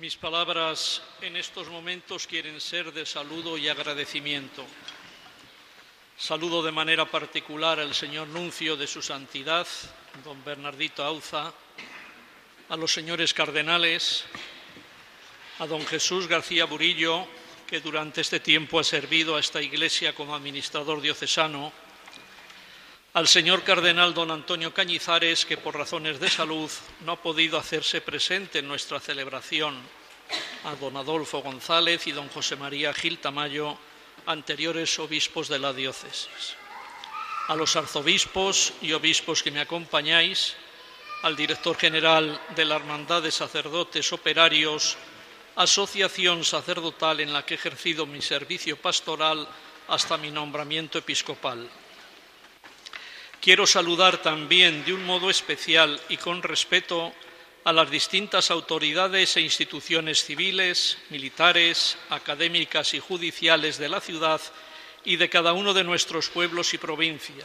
Mis 0.00 0.16
palabras 0.16 1.02
en 1.22 1.36
estos 1.36 1.68
momentos 1.68 2.28
quieren 2.28 2.60
ser 2.60 2.92
de 2.92 3.04
saludo 3.04 3.58
y 3.58 3.68
agradecimiento. 3.68 4.64
Saludo 6.16 6.62
de 6.62 6.70
manera 6.70 7.04
particular 7.04 7.80
al 7.80 7.92
señor 7.92 8.28
nuncio 8.28 8.76
de 8.76 8.86
su 8.86 9.02
santidad, 9.02 9.66
don 10.22 10.44
Bernardito 10.44 11.02
Auza, 11.02 11.52
a 12.68 12.76
los 12.76 12.92
señores 12.92 13.34
cardenales, 13.34 14.24
a 15.58 15.66
don 15.66 15.84
Jesús 15.84 16.28
García 16.28 16.64
Burillo, 16.66 17.26
que 17.66 17.80
durante 17.80 18.20
este 18.20 18.38
tiempo 18.38 18.78
ha 18.78 18.84
servido 18.84 19.34
a 19.34 19.40
esta 19.40 19.60
iglesia 19.60 20.14
como 20.14 20.36
administrador 20.36 21.00
diocesano, 21.00 21.72
al 23.14 23.26
señor 23.26 23.64
cardenal 23.64 24.12
don 24.12 24.30
Antonio 24.30 24.74
Cañizares, 24.74 25.46
que 25.46 25.56
por 25.56 25.76
razones 25.76 26.20
de 26.20 26.28
salud 26.28 26.70
no 27.00 27.12
ha 27.12 27.22
podido 27.22 27.58
hacerse 27.58 28.00
presente 28.00 28.58
en 28.58 28.68
nuestra 28.68 29.00
celebración, 29.00 29.80
a 30.64 30.74
don 30.76 30.96
Adolfo 30.96 31.40
González 31.40 32.06
y 32.06 32.12
don 32.12 32.28
José 32.28 32.56
María 32.56 32.92
Gil 32.92 33.18
Tamayo, 33.18 33.78
anteriores 34.26 34.98
obispos 34.98 35.48
de 35.48 35.58
la 35.58 35.72
diócesis, 35.72 36.54
a 37.48 37.56
los 37.56 37.76
arzobispos 37.76 38.74
y 38.82 38.92
obispos 38.92 39.42
que 39.42 39.50
me 39.50 39.60
acompañáis, 39.60 40.54
al 41.22 41.34
director 41.34 41.76
general 41.76 42.38
de 42.54 42.64
la 42.66 42.76
Hermandad 42.76 43.22
de 43.22 43.32
Sacerdotes 43.32 44.12
Operarios, 44.12 44.98
asociación 45.56 46.44
sacerdotal 46.44 47.20
en 47.20 47.32
la 47.32 47.44
que 47.44 47.54
he 47.54 47.56
ejercido 47.56 48.04
mi 48.04 48.20
servicio 48.20 48.76
pastoral 48.76 49.48
hasta 49.88 50.18
mi 50.18 50.30
nombramiento 50.30 50.98
episcopal 50.98 51.68
Quiero 53.40 53.66
saludar 53.66 54.18
también 54.18 54.84
de 54.84 54.92
un 54.92 55.04
modo 55.04 55.30
especial 55.30 56.00
y 56.08 56.16
con 56.16 56.42
respeto 56.42 57.12
a 57.62 57.72
las 57.72 57.88
distintas 57.88 58.50
autoridades 58.50 59.36
e 59.36 59.40
instituciones 59.40 60.24
civiles, 60.24 60.98
militares, 61.10 61.98
académicas 62.10 62.94
y 62.94 62.98
judiciales 62.98 63.78
de 63.78 63.88
la 63.88 64.00
ciudad 64.00 64.40
y 65.04 65.16
de 65.16 65.28
cada 65.28 65.52
uno 65.52 65.72
de 65.72 65.84
nuestros 65.84 66.30
pueblos 66.30 66.74
y 66.74 66.78
provincia, 66.78 67.44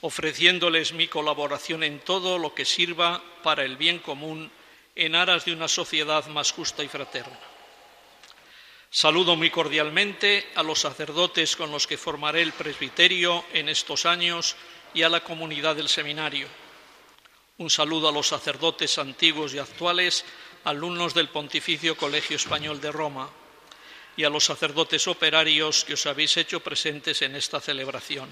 ofreciéndoles 0.00 0.92
mi 0.92 1.06
colaboración 1.06 1.84
en 1.84 2.00
todo 2.00 2.36
lo 2.38 2.52
que 2.52 2.64
sirva 2.64 3.22
para 3.44 3.64
el 3.64 3.76
bien 3.76 4.00
común 4.00 4.50
en 4.96 5.14
aras 5.14 5.44
de 5.44 5.52
una 5.52 5.68
sociedad 5.68 6.26
más 6.26 6.50
justa 6.50 6.82
y 6.82 6.88
fraterna. 6.88 7.38
Saludo 8.90 9.36
muy 9.36 9.50
cordialmente 9.50 10.48
a 10.54 10.62
los 10.62 10.80
sacerdotes 10.80 11.54
con 11.54 11.70
los 11.70 11.86
que 11.86 11.98
formaré 11.98 12.42
el 12.42 12.52
presbiterio 12.52 13.44
en 13.52 13.68
estos 13.68 14.06
años 14.06 14.56
y 14.96 15.02
a 15.02 15.10
la 15.10 15.20
comunidad 15.20 15.76
del 15.76 15.90
seminario. 15.90 16.48
Un 17.58 17.68
saludo 17.68 18.08
a 18.08 18.12
los 18.12 18.28
sacerdotes 18.28 18.96
antiguos 18.96 19.52
y 19.52 19.58
actuales, 19.58 20.24
alumnos 20.64 21.12
del 21.12 21.28
Pontificio 21.28 21.98
Colegio 21.98 22.36
Español 22.36 22.80
de 22.80 22.90
Roma. 22.90 23.30
y 24.18 24.24
a 24.24 24.30
los 24.30 24.46
sacerdotes 24.46 25.06
operarios 25.08 25.84
que 25.84 25.92
os 25.92 26.06
habéis 26.06 26.38
hecho 26.38 26.60
presentes 26.60 27.20
en 27.20 27.36
esta 27.36 27.60
celebración. 27.60 28.30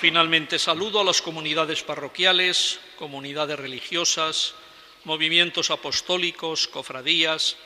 Finalmente 0.00 0.58
saludo 0.58 1.00
a 1.00 1.04
las 1.04 1.20
comunidades 1.20 1.82
parroquiales, 1.82 2.80
comunidades 2.96 3.58
religiosas, 3.58 4.54
movimientos 5.04 5.70
apostólicos, 5.70 6.68
cofradías, 6.68 7.58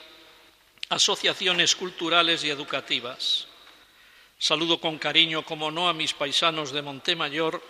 asociaciones 0.89 1.77
culturales 1.77 2.43
y 2.43 2.51
educativas. 2.51 3.47
Saludo 4.45 4.79
con 4.79 4.99
cariño, 4.99 5.43
como 5.43 5.71
no, 5.71 5.89
a 5.89 5.95
mis 5.95 6.13
paisanos 6.13 6.71
de 6.71 6.83
Montemayor 6.83 7.63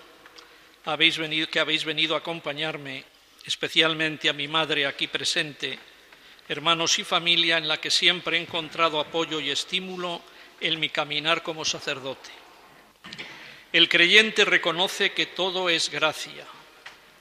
que 0.82 1.60
habéis 1.60 1.84
venido 1.84 2.16
a 2.16 2.18
acompañarme, 2.18 3.04
especialmente 3.46 4.28
a 4.28 4.32
mi 4.32 4.48
madre 4.48 4.84
aquí 4.84 5.06
presente, 5.06 5.78
hermanos 6.48 6.98
y 6.98 7.04
familia 7.04 7.58
en 7.58 7.68
la 7.68 7.80
que 7.80 7.92
siempre 7.92 8.36
he 8.36 8.40
encontrado 8.40 8.98
apoyo 8.98 9.38
y 9.38 9.50
estímulo 9.50 10.20
en 10.60 10.80
mi 10.80 10.88
caminar 10.88 11.44
como 11.44 11.64
sacerdote. 11.64 12.30
El 13.72 13.88
creyente 13.88 14.44
reconoce 14.44 15.12
que 15.12 15.26
todo 15.26 15.68
es 15.68 15.88
gracia, 15.90 16.44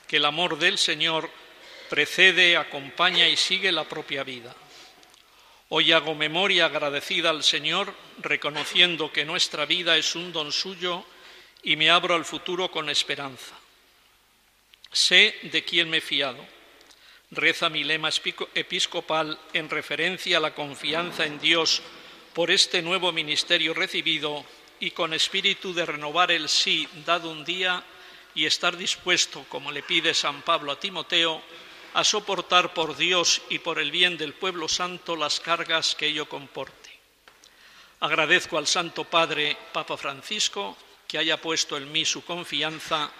que 0.07 0.17
el 0.17 0.25
amor 0.25 0.57
del 0.57 0.79
Señor 0.79 1.29
precede, 1.91 2.57
acompaña 2.57 3.27
y 3.27 3.37
sigue 3.37 3.71
la 3.71 3.87
propia 3.87 4.23
vida. 4.23 4.55
Hoy 5.75 5.91
hago 5.91 6.13
memoria 6.13 6.67
agradecida 6.67 7.31
al 7.31 7.43
Señor, 7.43 7.95
reconociendo 8.19 9.11
que 9.11 9.25
nuestra 9.25 9.65
vida 9.65 9.97
es 9.97 10.13
un 10.13 10.31
don 10.31 10.51
suyo 10.51 11.03
y 11.63 11.77
me 11.77 11.89
abro 11.89 12.13
al 12.13 12.25
futuro 12.25 12.69
con 12.69 12.91
esperanza. 12.91 13.55
Sé 14.91 15.33
de 15.41 15.63
quién 15.63 15.89
me 15.89 15.97
he 15.97 16.01
fiado. 16.01 16.45
Reza 17.31 17.69
mi 17.69 17.83
lema 17.83 18.11
episcopal 18.53 19.39
en 19.51 19.67
referencia 19.67 20.37
a 20.37 20.41
la 20.41 20.53
confianza 20.53 21.25
en 21.25 21.39
Dios 21.39 21.81
por 22.35 22.51
este 22.51 22.83
nuevo 22.83 23.11
ministerio 23.11 23.73
recibido 23.73 24.45
y 24.79 24.91
con 24.91 25.11
espíritu 25.11 25.73
de 25.73 25.87
renovar 25.87 26.29
el 26.29 26.49
sí 26.49 26.87
dado 27.03 27.31
un 27.31 27.43
día 27.43 27.83
y 28.35 28.45
estar 28.45 28.77
dispuesto, 28.77 29.43
como 29.49 29.71
le 29.71 29.81
pide 29.81 30.13
San 30.13 30.43
Pablo 30.43 30.71
a 30.71 30.79
Timoteo, 30.79 31.41
a 31.93 32.03
soportar 32.03 32.73
por 32.73 32.97
Dios 32.97 33.41
y 33.49 33.59
por 33.59 33.79
el 33.79 33.91
bien 33.91 34.17
del 34.17 34.33
pueblo 34.33 34.67
santo 34.67 35.15
las 35.15 35.39
cargas 35.39 35.95
que 35.95 36.07
ello 36.07 36.27
comporte. 36.27 36.91
Agradezco 37.99 38.57
al 38.57 38.67
Santo 38.67 39.05
Padre, 39.05 39.55
Papa 39.71 39.95
Francisco, 39.95 40.75
que 41.07 41.17
haya 41.17 41.39
puesto 41.39 41.77
en 41.77 41.91
mí 41.91 42.05
su 42.05 42.25
confianza 42.25 43.11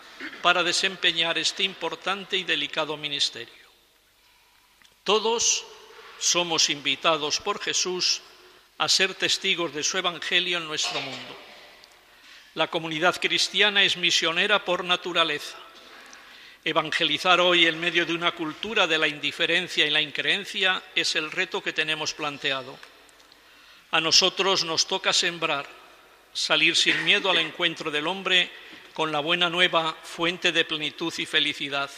para 0.42 0.64
desempeñar 0.64 1.38
este 1.38 1.64
importante 1.64 2.36
y 2.38 2.44
delicado 2.44 2.98
ministerio. 2.98 3.64
Todos 5.04 5.66
somos 6.20 6.70
invitados 6.70 7.40
por 7.40 7.62
Jesús 7.62 8.22
a 8.78 8.90
ser 8.90 9.14
testigos 9.14 9.74
de 9.74 9.84
su 9.84 9.98
Evangelio 9.98 10.58
en 10.58 10.68
nuestro 10.68 11.00
mundo. 11.02 11.38
La 12.56 12.68
comunidad 12.68 13.20
cristiana 13.20 13.84
es 13.84 13.98
misionera 13.98 14.64
por 14.66 14.84
naturaleza. 14.84 15.58
Evangelizar 16.66 17.42
hoy 17.42 17.68
en 17.68 17.78
medio 17.78 18.06
de 18.06 18.14
una 18.14 18.32
cultura 18.32 18.88
de 18.88 18.98
la 18.98 19.06
indiferencia 19.06 19.86
y 19.86 19.90
la 19.90 20.00
increencia 20.00 20.82
es 20.96 21.14
el 21.18 21.30
reto 21.30 21.62
que 21.62 21.74
tenemos 21.74 22.14
planteado. 22.14 22.80
A 23.92 24.00
nosotros 24.00 24.64
nos 24.64 24.88
toca 24.88 25.12
sembrar, 25.12 25.68
salir 26.32 26.78
sin 26.78 27.04
miedo 27.04 27.30
al 27.30 27.40
encuentro 27.40 27.92
del 27.92 28.08
hombre 28.08 28.50
con 28.94 29.12
la 29.12 29.20
buena 29.20 29.50
nueva, 29.50 29.94
fuente 30.04 30.54
de 30.54 30.64
plenitud 30.64 31.14
y 31.18 31.26
felicidad, 31.26 31.92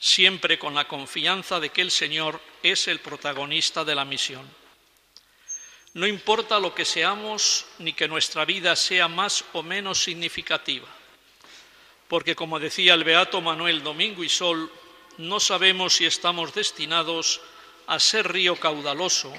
siempre 0.00 0.58
con 0.58 0.74
la 0.74 0.88
confianza 0.88 1.60
de 1.60 1.70
que 1.70 1.82
el 1.82 1.92
Señor 1.92 2.40
es 2.64 2.88
el 2.88 2.98
protagonista 2.98 3.84
de 3.84 3.94
la 3.94 4.04
misión. 4.04 4.50
No 5.94 6.08
importa 6.08 6.58
lo 6.58 6.74
que 6.74 6.84
seamos 6.84 7.66
ni 7.78 7.92
que 7.92 8.08
nuestra 8.08 8.44
vida 8.44 8.74
sea 8.74 9.06
más 9.06 9.44
o 9.52 9.62
menos 9.62 10.02
significativa 10.02 10.95
porque 12.08 12.36
como 12.36 12.60
decía 12.60 12.94
el 12.94 13.04
beato 13.04 13.40
Manuel 13.40 13.82
Domingo 13.82 14.22
y 14.22 14.28
Sol, 14.28 14.70
no 15.18 15.40
sabemos 15.40 15.94
si 15.94 16.06
estamos 16.06 16.54
destinados 16.54 17.40
a 17.86 17.98
ser 17.98 18.32
río 18.32 18.56
caudaloso 18.56 19.32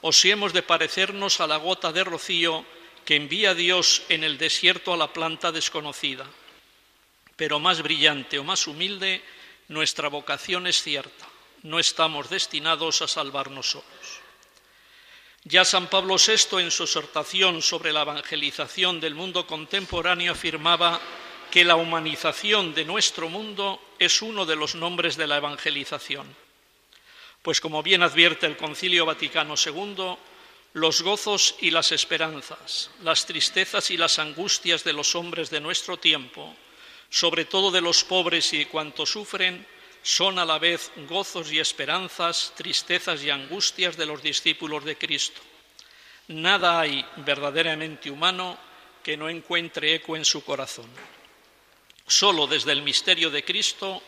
o 0.00 0.12
si 0.12 0.30
hemos 0.30 0.52
de 0.52 0.62
parecernos 0.62 1.40
a 1.40 1.46
la 1.46 1.56
gota 1.56 1.92
de 1.92 2.02
rocío 2.02 2.64
que 3.04 3.16
envía 3.16 3.54
Dios 3.54 4.02
en 4.08 4.24
el 4.24 4.38
desierto 4.38 4.92
a 4.92 4.96
la 4.96 5.12
planta 5.12 5.52
desconocida. 5.52 6.26
Pero 7.36 7.58
más 7.58 7.82
brillante 7.82 8.38
o 8.38 8.44
más 8.44 8.66
humilde, 8.66 9.22
nuestra 9.68 10.08
vocación 10.08 10.66
es 10.66 10.82
cierta. 10.82 11.26
No 11.62 11.78
estamos 11.78 12.30
destinados 12.30 13.02
a 13.02 13.08
salvarnos 13.08 13.70
solos. 13.70 14.22
Ya 15.44 15.64
San 15.64 15.88
Pablo 15.88 16.16
VI, 16.18 16.60
en 16.60 16.70
su 16.70 16.84
exhortación 16.84 17.62
sobre 17.62 17.92
la 17.92 18.02
evangelización 18.02 19.00
del 19.00 19.14
mundo 19.14 19.46
contemporáneo, 19.46 20.32
afirmaba 20.32 21.00
que 21.52 21.64
la 21.66 21.76
humanización 21.76 22.72
de 22.72 22.86
nuestro 22.86 23.28
mundo 23.28 23.78
es 23.98 24.22
uno 24.22 24.46
de 24.46 24.56
los 24.56 24.74
nombres 24.74 25.18
de 25.18 25.26
la 25.26 25.36
evangelización. 25.36 26.34
Pues 27.42 27.60
como 27.60 27.82
bien 27.82 28.02
advierte 28.02 28.46
el 28.46 28.56
Concilio 28.56 29.04
Vaticano 29.04 29.56
II, 29.62 30.16
los 30.72 31.02
gozos 31.02 31.54
y 31.60 31.70
las 31.70 31.92
esperanzas, 31.92 32.90
las 33.02 33.26
tristezas 33.26 33.90
y 33.90 33.98
las 33.98 34.18
angustias 34.18 34.82
de 34.82 34.94
los 34.94 35.14
hombres 35.14 35.50
de 35.50 35.60
nuestro 35.60 35.98
tiempo, 35.98 36.56
sobre 37.10 37.44
todo 37.44 37.70
de 37.70 37.82
los 37.82 38.02
pobres 38.02 38.50
y 38.54 38.58
de 38.60 38.68
cuantos 38.68 39.10
sufren, 39.10 39.66
son 40.02 40.38
a 40.38 40.46
la 40.46 40.58
vez 40.58 40.90
gozos 41.06 41.52
y 41.52 41.58
esperanzas, 41.58 42.54
tristezas 42.56 43.22
y 43.22 43.28
angustias 43.28 43.98
de 43.98 44.06
los 44.06 44.22
discípulos 44.22 44.86
de 44.86 44.96
Cristo. 44.96 45.42
Nada 46.28 46.80
hay 46.80 47.04
verdaderamente 47.16 48.10
humano 48.10 48.56
que 49.02 49.18
no 49.18 49.28
encuentre 49.28 49.96
eco 49.96 50.16
en 50.16 50.24
su 50.24 50.42
corazón. 50.42 50.88
Solo 52.12 52.46
desde 52.46 52.72
el 52.72 52.82
misterio 52.82 53.30
de 53.30 53.42
Cristo, 53.42 54.02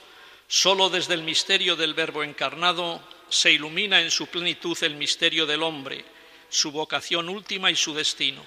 solo 0.47 0.91
desde 0.91 1.15
el 1.15 1.23
misterio 1.23 1.75
del 1.75 1.95
Verbo 1.95 2.23
encarnado, 2.23 3.01
se 3.31 3.51
ilumina 3.51 4.03
en 4.03 4.11
su 4.11 4.27
plenitud 4.27 4.77
el 4.83 4.97
misterio 4.97 5.47
del 5.47 5.63
hombre, 5.63 6.05
su 6.51 6.71
vocación 6.71 7.31
última 7.31 7.71
y 7.71 7.77
su 7.77 7.95
destino. 7.95 8.45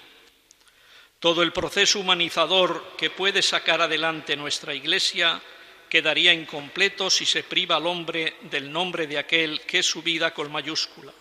Todo 1.19 1.41
el 1.41 1.53
proceso 1.53 1.99
humanizador 1.99 2.93
que 2.99 3.09
puede 3.09 3.41
sacar 3.41 3.81
adelante 3.81 4.35
nuestra 4.35 4.75
Iglesia 4.75 5.41
quedaría 5.89 6.33
incompleto 6.33 7.09
si 7.09 7.25
se 7.25 7.41
priva 7.41 7.77
al 7.77 7.87
hombre 7.87 8.35
del 8.41 8.71
nombre 8.71 9.07
de 9.07 9.17
aquel 9.17 9.61
que 9.61 9.79
es 9.79 9.87
su 9.87 10.03
vida 10.03 10.35
con 10.35 10.51
mayúscula, 10.51 11.11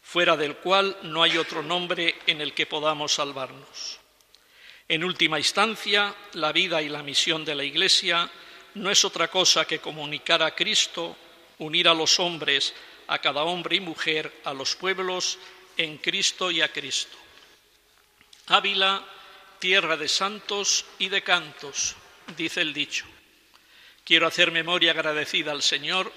fuera 0.00 0.38
del 0.38 0.56
cual 0.56 0.96
no 1.02 1.22
hay 1.22 1.36
otro 1.36 1.62
nombre 1.62 2.18
en 2.26 2.40
el 2.40 2.54
que 2.54 2.64
podamos 2.64 3.12
salvarnos. 3.12 4.00
En 4.90 5.04
última 5.04 5.38
instancia, 5.38 6.14
la 6.32 6.50
vida 6.50 6.80
y 6.80 6.88
la 6.88 7.02
misión 7.02 7.44
de 7.44 7.54
la 7.54 7.62
Iglesia 7.62 8.30
no 8.74 8.90
es 8.90 9.04
otra 9.04 9.28
cosa 9.28 9.66
que 9.66 9.80
comunicar 9.80 10.42
a 10.42 10.54
Cristo, 10.54 11.14
unir 11.58 11.88
a 11.88 11.94
los 11.94 12.18
hombres, 12.18 12.72
a 13.06 13.18
cada 13.18 13.42
hombre 13.42 13.76
y 13.76 13.80
mujer, 13.80 14.40
a 14.44 14.54
los 14.54 14.76
pueblos, 14.76 15.38
en 15.76 15.98
Cristo 15.98 16.50
y 16.50 16.62
a 16.62 16.72
Cristo. 16.72 17.18
Ávila, 18.46 19.04
tierra 19.58 19.98
de 19.98 20.08
santos 20.08 20.86
y 20.98 21.10
de 21.10 21.22
cantos, 21.22 21.94
dice 22.34 22.62
el 22.62 22.72
dicho. 22.72 23.04
Quiero 24.04 24.26
hacer 24.26 24.50
memoria 24.50 24.92
agradecida 24.92 25.52
al 25.52 25.62
Señor 25.62 26.10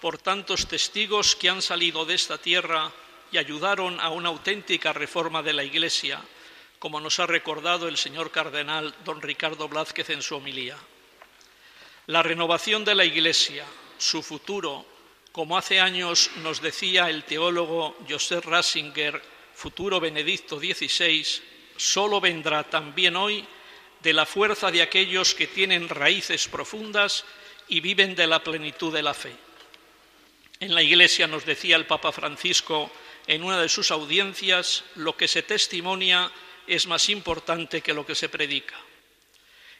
por 0.00 0.16
tantos 0.16 0.66
testigos 0.66 1.36
que 1.36 1.50
han 1.50 1.60
salido 1.60 2.06
de 2.06 2.14
esta 2.14 2.38
tierra 2.38 2.90
y 3.30 3.36
ayudaron 3.36 4.00
a 4.00 4.08
una 4.08 4.30
auténtica 4.30 4.94
reforma 4.94 5.42
de 5.42 5.52
la 5.52 5.64
Iglesia 5.64 6.22
como 6.84 7.00
nos 7.00 7.18
ha 7.18 7.26
recordado 7.26 7.88
el 7.88 7.96
señor 7.96 8.30
cardenal 8.30 8.94
don 9.06 9.22
Ricardo 9.22 9.70
Blázquez 9.70 10.10
en 10.10 10.20
su 10.20 10.36
homilía. 10.36 10.76
La 12.08 12.22
renovación 12.22 12.84
de 12.84 12.94
la 12.94 13.06
Iglesia, 13.06 13.64
su 13.96 14.22
futuro, 14.22 14.84
como 15.32 15.56
hace 15.56 15.80
años 15.80 16.30
nos 16.42 16.60
decía 16.60 17.08
el 17.08 17.24
teólogo 17.24 17.96
Joseph 18.06 18.44
Ratzinger, 18.44 19.22
futuro 19.54 19.98
Benedicto 19.98 20.58
XVI, 20.58 21.24
solo 21.74 22.20
vendrá 22.20 22.64
también 22.64 23.16
hoy 23.16 23.46
de 24.02 24.12
la 24.12 24.26
fuerza 24.26 24.70
de 24.70 24.82
aquellos 24.82 25.34
que 25.34 25.46
tienen 25.46 25.88
raíces 25.88 26.48
profundas 26.48 27.24
y 27.66 27.80
viven 27.80 28.14
de 28.14 28.26
la 28.26 28.44
plenitud 28.44 28.92
de 28.92 29.02
la 29.02 29.14
fe. 29.14 29.34
En 30.60 30.74
la 30.74 30.82
Iglesia 30.82 31.26
nos 31.26 31.46
decía 31.46 31.76
el 31.76 31.86
Papa 31.86 32.12
Francisco 32.12 32.90
en 33.26 33.42
una 33.42 33.58
de 33.62 33.70
sus 33.70 33.90
audiencias, 33.90 34.84
lo 34.96 35.16
que 35.16 35.28
se 35.28 35.42
testimonia 35.42 36.30
es 36.66 36.86
más 36.86 37.08
importante 37.08 37.80
que 37.80 37.94
lo 37.94 38.06
que 38.06 38.14
se 38.14 38.28
predica. 38.28 38.76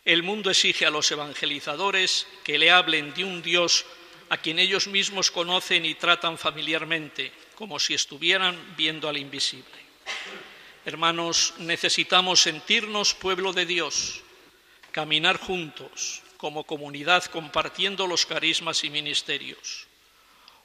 El 0.04 0.22
mundo 0.22 0.50
exige 0.50 0.84
a 0.84 0.90
los 0.90 1.10
evangelizadores 1.10 2.26
que 2.44 2.58
le 2.58 2.70
hablen 2.70 3.14
de 3.14 3.24
un 3.24 3.42
Dios 3.42 3.86
a 4.28 4.36
quien 4.36 4.58
ellos 4.58 4.86
mismos 4.86 5.30
conocen 5.30 5.84
y 5.84 5.94
tratan 5.94 6.38
familiarmente, 6.38 7.32
como 7.54 7.78
si 7.78 7.94
estuvieran 7.94 8.74
viendo 8.76 9.08
al 9.08 9.16
invisible. 9.16 9.84
Hermanos, 10.84 11.54
necesitamos 11.58 12.40
sentirnos 12.42 13.14
pueblo 13.14 13.52
de 13.52 13.64
Dios, 13.64 14.20
caminar 14.92 15.38
juntos 15.38 16.22
como 16.36 16.64
comunidad 16.64 17.24
compartiendo 17.24 18.06
los 18.06 18.26
carismas 18.26 18.84
y 18.84 18.90
ministerios. 18.90 19.86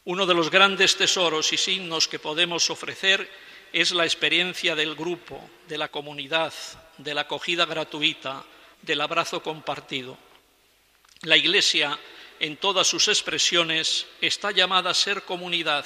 Uno 0.04 0.26
de 0.26 0.34
los 0.34 0.50
grandes 0.50 0.98
tesoros 0.98 1.54
y 1.54 1.58
signos 1.58 2.08
que 2.08 2.20
podemos 2.20 2.70
ofrecer 2.70 3.30
es 3.74 3.92
la 3.92 4.06
experiencia 4.06 4.76
del 4.76 4.96
grupo, 4.96 5.50
de 5.68 5.78
la 5.78 5.90
comunidad, 5.90 6.54
de 6.98 7.14
la 7.14 7.22
acogida 7.22 7.66
gratuita, 7.66 8.44
del 8.82 9.02
abrazo 9.02 9.42
compartido. 9.44 10.18
La 11.22 11.38
Iglesia, 11.38 11.98
en 12.40 12.58
todas 12.58 12.88
sus 12.88 13.08
expresiones, 13.08 14.08
está 14.22 14.52
llamada 14.52 14.92
a 14.92 14.94
ser 14.94 15.24
comunidad, 15.24 15.86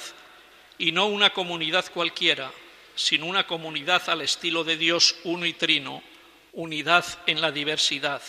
y 0.78 0.92
no 0.92 1.06
una 1.06 1.30
comunidad 1.30 1.84
cualquiera, 1.92 2.52
sino 2.94 3.26
una 3.26 3.46
comunidad 3.46 4.08
al 4.08 4.22
estilo 4.22 4.64
de 4.64 4.76
Dios 4.76 5.16
uno 5.24 5.46
y 5.46 5.52
trino, 5.52 6.02
unidad 6.52 7.04
en 7.26 7.40
la 7.40 7.50
diversidad, 7.50 8.22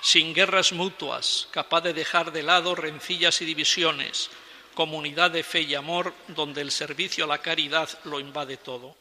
sin 0.00 0.32
guerras 0.32 0.72
mutuas, 0.72 1.48
capaz 1.50 1.80
de 1.82 1.92
dejar 1.92 2.32
de 2.32 2.42
lado 2.42 2.74
rencillas 2.74 3.40
y 3.42 3.44
divisiones, 3.44 4.30
comunidad 4.78 5.32
de 5.32 5.42
fe 5.42 5.62
y 5.62 5.74
amor 5.74 6.14
donde 6.28 6.60
el 6.60 6.70
servicio 6.70 7.24
a 7.24 7.26
la 7.26 7.38
caridad 7.38 7.88
lo 8.04 8.20
invade 8.20 8.58
todo. 8.58 8.94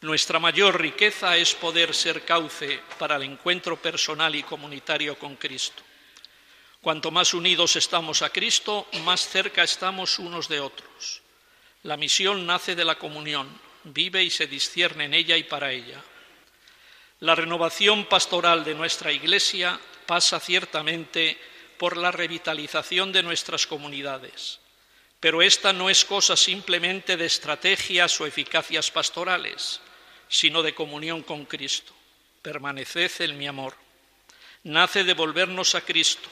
Nuestra 0.00 0.38
mayor 0.38 0.80
riqueza 0.80 1.36
es 1.36 1.56
poder 1.56 1.92
ser 1.92 2.24
cauce 2.24 2.80
para 2.96 3.16
el 3.16 3.24
encuentro 3.24 3.82
personal 3.82 4.32
y 4.36 4.44
comunitario 4.44 5.18
con 5.18 5.34
Cristo. 5.34 5.82
Cuanto 6.80 7.10
más 7.10 7.34
unidos 7.34 7.74
estamos 7.74 8.22
a 8.22 8.30
Cristo, 8.30 8.86
más 9.02 9.28
cerca 9.28 9.64
estamos 9.64 10.20
unos 10.20 10.48
de 10.48 10.60
otros. 10.60 11.20
La 11.82 11.96
misión 11.96 12.46
nace 12.46 12.76
de 12.76 12.84
la 12.84 12.94
comunión, 12.94 13.50
vive 13.82 14.22
y 14.22 14.30
se 14.30 14.46
discierne 14.46 15.06
en 15.06 15.14
ella 15.14 15.36
y 15.36 15.42
para 15.42 15.72
ella. 15.72 16.00
La 17.18 17.34
renovación 17.34 18.04
pastoral 18.04 18.62
de 18.62 18.76
nuestra 18.76 19.10
Iglesia 19.10 19.80
pasa 20.06 20.38
ciertamente 20.38 21.36
por 21.76 21.96
la 21.96 22.12
revitalización 22.12 23.10
de 23.10 23.24
nuestras 23.24 23.66
comunidades. 23.66 24.59
Pero 25.20 25.42
esta 25.42 25.74
no 25.74 25.90
es 25.90 26.04
cosa 26.06 26.34
simplemente 26.34 27.18
de 27.18 27.26
estrategias 27.26 28.18
o 28.20 28.26
eficacias 28.26 28.90
pastorales, 28.90 29.80
sino 30.28 30.62
de 30.62 30.74
comunión 30.74 31.22
con 31.22 31.44
Cristo. 31.44 31.92
Permaneced 32.40 33.20
en 33.20 33.36
mi 33.36 33.46
amor. 33.46 33.76
Nace 34.64 35.04
de 35.04 35.12
volvernos 35.12 35.74
a 35.74 35.82
Cristo, 35.82 36.28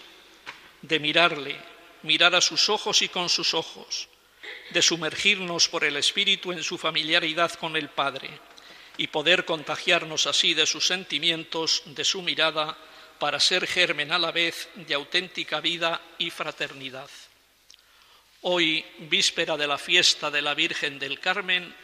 de 0.80 0.98
mirarle, 0.98 1.56
mirar 2.02 2.34
a 2.34 2.40
sus 2.40 2.70
ojos 2.70 3.02
y 3.02 3.08
con 3.08 3.28
sus 3.28 3.52
ojos, 3.52 4.08
de 4.70 4.80
sumergirnos 4.80 5.68
por 5.68 5.84
el 5.84 5.96
Espíritu 5.96 6.52
en 6.52 6.62
su 6.62 6.78
familiaridad 6.78 7.52
con 7.54 7.76
el 7.76 7.90
Padre 7.90 8.30
y 8.96 9.08
poder 9.08 9.44
contagiarnos 9.44 10.26
así 10.26 10.54
de 10.54 10.66
sus 10.66 10.86
sentimientos, 10.86 11.82
de 11.86 12.04
su 12.04 12.22
mirada, 12.22 12.76
para 13.18 13.40
ser 13.40 13.66
germen 13.66 14.12
a 14.12 14.18
la 14.18 14.30
vez 14.30 14.68
de 14.74 14.94
auténtica 14.94 15.60
vida 15.60 16.00
y 16.18 16.30
fraternidad. 16.30 17.10
Hoy, 18.42 18.84
víspera 18.98 19.56
de 19.56 19.66
la 19.66 19.78
fiesta 19.78 20.30
de 20.30 20.42
la 20.42 20.54
Virgen 20.54 20.98
del 20.98 21.18
Carmen, 21.18 21.74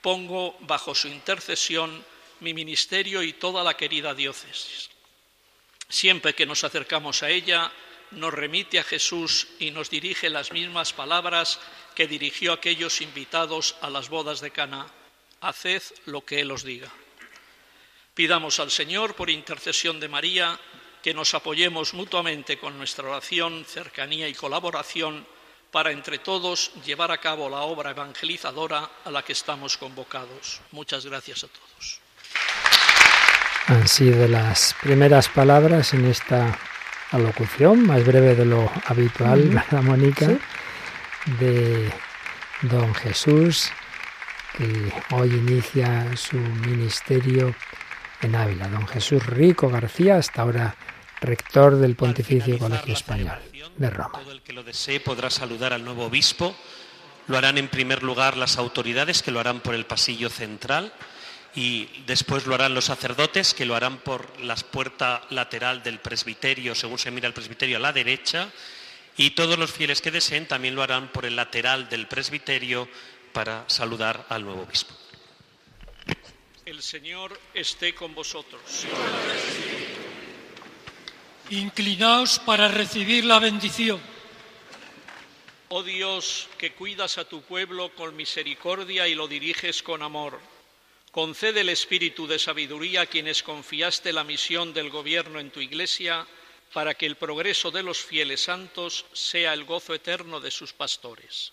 pongo 0.00 0.56
bajo 0.60 0.94
su 0.94 1.08
intercesión 1.08 2.04
mi 2.38 2.54
ministerio 2.54 3.22
y 3.22 3.32
toda 3.32 3.64
la 3.64 3.76
querida 3.76 4.14
diócesis. 4.14 4.90
Siempre 5.88 6.34
que 6.34 6.46
nos 6.46 6.62
acercamos 6.62 7.24
a 7.24 7.30
ella, 7.30 7.72
nos 8.12 8.32
remite 8.32 8.78
a 8.78 8.84
Jesús 8.84 9.48
y 9.58 9.72
nos 9.72 9.90
dirige 9.90 10.30
las 10.30 10.52
mismas 10.52 10.92
palabras 10.92 11.58
que 11.96 12.06
dirigió 12.06 12.52
a 12.52 12.56
aquellos 12.56 13.00
invitados 13.00 13.74
a 13.80 13.90
las 13.90 14.08
bodas 14.08 14.40
de 14.40 14.52
Cana. 14.52 14.86
Haced 15.40 15.82
lo 16.06 16.24
que 16.24 16.40
Él 16.40 16.52
os 16.52 16.62
diga. 16.62 16.90
Pidamos 18.14 18.60
al 18.60 18.70
Señor, 18.70 19.16
por 19.16 19.30
intercesión 19.30 19.98
de 19.98 20.08
María, 20.08 20.60
que 21.02 21.12
nos 21.12 21.34
apoyemos 21.34 21.92
mutuamente 21.92 22.56
con 22.56 22.78
nuestra 22.78 23.08
oración, 23.08 23.64
cercanía 23.64 24.28
y 24.28 24.34
colaboración 24.34 25.26
para 25.74 25.90
entre 25.90 26.18
todos 26.18 26.70
llevar 26.86 27.10
a 27.10 27.18
cabo 27.18 27.48
la 27.48 27.62
obra 27.62 27.90
evangelizadora 27.90 28.88
a 29.04 29.10
la 29.10 29.22
que 29.24 29.32
estamos 29.32 29.76
convocados. 29.76 30.60
Muchas 30.70 31.04
gracias 31.04 31.42
a 31.42 31.48
todos. 31.48 32.00
Han 33.66 33.88
sido 33.88 34.28
las 34.28 34.76
primeras 34.80 35.28
palabras 35.28 35.92
en 35.92 36.04
esta 36.04 36.56
alocución, 37.10 37.84
más 37.84 38.06
breve 38.06 38.36
de 38.36 38.44
lo 38.44 38.70
habitual, 38.86 39.48
¿verdad, 39.48 39.82
Mónica? 39.82 40.28
De 41.40 41.92
don 42.62 42.94
Jesús, 42.94 43.72
que 44.56 44.92
hoy 45.10 45.28
inicia 45.30 46.16
su 46.16 46.36
ministerio 46.36 47.52
en 48.22 48.36
Ávila. 48.36 48.68
Don 48.68 48.86
Jesús 48.86 49.26
Rico 49.26 49.68
García, 49.68 50.18
hasta 50.18 50.42
ahora 50.42 50.76
rector 51.20 51.74
del 51.74 51.96
Pontificio 51.96 52.60
Colegio 52.60 52.94
Español 52.94 53.53
de 53.76 53.90
Roma. 53.90 54.20
Todo 54.20 54.32
el 54.32 54.42
que 54.42 54.52
lo 54.52 54.62
desee 54.62 55.00
podrá 55.00 55.30
saludar 55.30 55.72
al 55.72 55.84
nuevo 55.84 56.06
obispo. 56.06 56.54
Lo 57.26 57.38
harán 57.38 57.58
en 57.58 57.68
primer 57.68 58.02
lugar 58.02 58.36
las 58.36 58.58
autoridades, 58.58 59.22
que 59.22 59.30
lo 59.30 59.40
harán 59.40 59.60
por 59.60 59.74
el 59.74 59.86
pasillo 59.86 60.28
central, 60.28 60.92
y 61.54 61.86
después 62.06 62.46
lo 62.46 62.54
harán 62.54 62.74
los 62.74 62.86
sacerdotes, 62.86 63.54
que 63.54 63.64
lo 63.64 63.74
harán 63.74 63.98
por 63.98 64.40
la 64.40 64.56
puerta 64.56 65.22
lateral 65.30 65.82
del 65.82 66.00
presbiterio, 66.00 66.74
según 66.74 66.98
se 66.98 67.10
mira 67.10 67.28
el 67.28 67.34
presbiterio 67.34 67.78
a 67.78 67.80
la 67.80 67.92
derecha, 67.92 68.50
y 69.16 69.30
todos 69.30 69.58
los 69.58 69.70
fieles 69.70 70.02
que 70.02 70.10
deseen 70.10 70.46
también 70.46 70.74
lo 70.74 70.82
harán 70.82 71.08
por 71.08 71.24
el 71.24 71.36
lateral 71.36 71.88
del 71.88 72.06
presbiterio 72.08 72.88
para 73.32 73.64
saludar 73.68 74.26
al 74.28 74.44
nuevo 74.44 74.62
obispo. 74.62 74.94
El 76.66 76.82
Señor 76.82 77.38
esté 77.52 77.94
con 77.94 78.14
vosotros. 78.14 78.86
Inclinaos 81.50 82.38
para 82.38 82.68
recibir 82.68 83.24
la 83.24 83.38
bendición. 83.38 84.00
Oh 85.68 85.82
Dios, 85.82 86.48
que 86.56 86.72
cuidas 86.72 87.18
a 87.18 87.28
tu 87.28 87.42
pueblo 87.42 87.94
con 87.94 88.16
misericordia 88.16 89.06
y 89.08 89.14
lo 89.14 89.28
diriges 89.28 89.82
con 89.82 90.02
amor, 90.02 90.40
concede 91.10 91.60
el 91.60 91.68
espíritu 91.68 92.26
de 92.26 92.38
sabiduría 92.38 93.02
a 93.02 93.06
quienes 93.06 93.42
confiaste 93.42 94.12
la 94.12 94.24
misión 94.24 94.72
del 94.72 94.88
gobierno 94.88 95.38
en 95.38 95.50
tu 95.50 95.60
iglesia, 95.60 96.26
para 96.72 96.94
que 96.94 97.06
el 97.06 97.16
progreso 97.16 97.70
de 97.70 97.82
los 97.82 97.98
fieles 97.98 98.42
santos 98.42 99.04
sea 99.12 99.52
el 99.52 99.64
gozo 99.64 99.94
eterno 99.94 100.40
de 100.40 100.50
sus 100.50 100.72
pastores. 100.72 101.52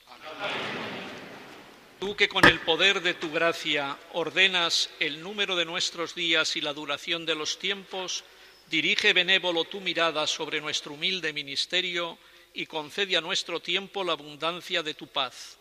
Tú 1.99 2.15
que 2.15 2.27
con 2.27 2.45
el 2.45 2.59
poder 2.61 3.01
de 3.01 3.13
tu 3.13 3.31
gracia 3.31 3.97
ordenas 4.13 4.89
el 4.99 5.21
número 5.21 5.55
de 5.55 5.65
nuestros 5.65 6.15
días 6.15 6.55
y 6.55 6.61
la 6.61 6.73
duración 6.73 7.27
de 7.27 7.35
los 7.35 7.59
tiempos, 7.59 8.23
dirige 8.71 9.11
benévolo 9.11 9.65
tu 9.65 9.81
mirada 9.81 10.25
sobre 10.25 10.61
nuestro 10.61 10.93
humilde 10.93 11.33
ministerio 11.33 12.17
y 12.53 12.65
concede 12.65 13.17
a 13.17 13.21
nuestro 13.21 13.59
tiempo 13.59 14.01
la 14.01 14.13
abundancia 14.13 14.81
de 14.81 14.93
tu 14.93 15.07
paz. 15.07 15.57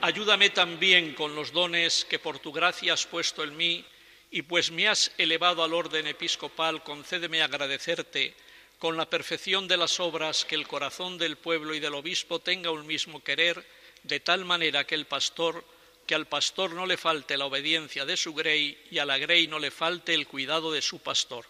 Ayúdame 0.00 0.50
también 0.50 1.14
con 1.14 1.34
los 1.34 1.50
dones 1.50 2.04
que 2.04 2.20
por 2.20 2.38
tu 2.38 2.52
gracia 2.52 2.92
has 2.92 3.06
puesto 3.06 3.42
en 3.42 3.56
mí 3.56 3.84
y 4.30 4.42
pues 4.42 4.70
me 4.70 4.86
has 4.86 5.10
elevado 5.18 5.64
al 5.64 5.74
orden 5.74 6.06
episcopal, 6.06 6.84
concédeme 6.84 7.42
agradecerte 7.42 8.34
con 8.78 8.96
la 8.96 9.10
perfección 9.10 9.66
de 9.66 9.76
las 9.76 9.98
obras 9.98 10.44
que 10.44 10.54
el 10.54 10.68
corazón 10.68 11.18
del 11.18 11.36
pueblo 11.36 11.74
y 11.74 11.80
del 11.80 11.94
obispo 11.94 12.38
tenga 12.38 12.70
un 12.70 12.86
mismo 12.86 13.22
querer, 13.24 13.66
de 14.04 14.20
tal 14.20 14.44
manera 14.44 14.84
que 14.84 14.94
el 14.94 15.06
pastor 15.06 15.64
que 16.06 16.14
al 16.14 16.26
pastor 16.26 16.74
no 16.74 16.84
le 16.84 16.98
falte 16.98 17.38
la 17.38 17.46
obediencia 17.46 18.04
de 18.04 18.16
su 18.16 18.34
grey 18.34 18.78
y 18.90 18.98
a 18.98 19.06
la 19.06 19.16
grey 19.16 19.46
no 19.48 19.58
le 19.58 19.70
falte 19.70 20.12
el 20.12 20.26
cuidado 20.26 20.70
de 20.70 20.82
su 20.82 20.98
pastor. 20.98 21.46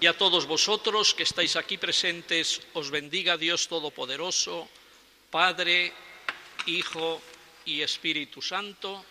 Y 0.00 0.06
a 0.06 0.16
todos 0.16 0.46
vosotros 0.46 1.14
que 1.14 1.22
estáis 1.22 1.56
aquí 1.56 1.78
presentes, 1.78 2.60
os 2.74 2.90
bendiga 2.90 3.36
Dios 3.36 3.66
Todopoderoso, 3.66 4.68
Padre, 5.30 5.92
Hijo 6.66 7.20
y 7.64 7.80
Espíritu 7.80 8.42
Santo. 8.42 9.04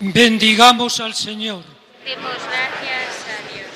Bendigamos 0.00 1.00
al 1.00 1.14
Señor. 1.14 1.62
Demos 2.04 2.32
gracias 2.32 3.26
a 3.28 3.54
Dios. 3.54 3.70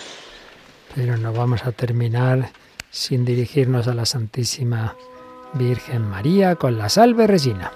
Pero 0.95 1.17
no 1.17 1.33
vamos 1.33 1.65
a 1.65 1.73
terminar 1.73 2.51
sin 2.91 3.25
dirigirnos 3.25 3.87
a 3.87 3.95
la 3.95 4.07
Santísima 4.07 4.97
Virgen 5.55 6.03
María 6.09 6.57
con 6.57 6.79
la 6.79 6.89
Salve 6.89 7.27
Regina. 7.27 7.73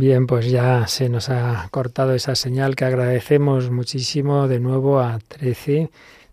Bien, 0.00 0.26
pues 0.26 0.50
ya 0.50 0.86
se 0.86 1.10
nos 1.10 1.28
ha 1.28 1.68
cortado 1.70 2.14
esa 2.14 2.34
señal 2.34 2.74
que 2.74 2.86
agradecemos 2.86 3.70
muchísimo 3.70 4.48
de 4.48 4.58
nuevo 4.58 4.98
a 4.98 5.18
13 5.18 5.90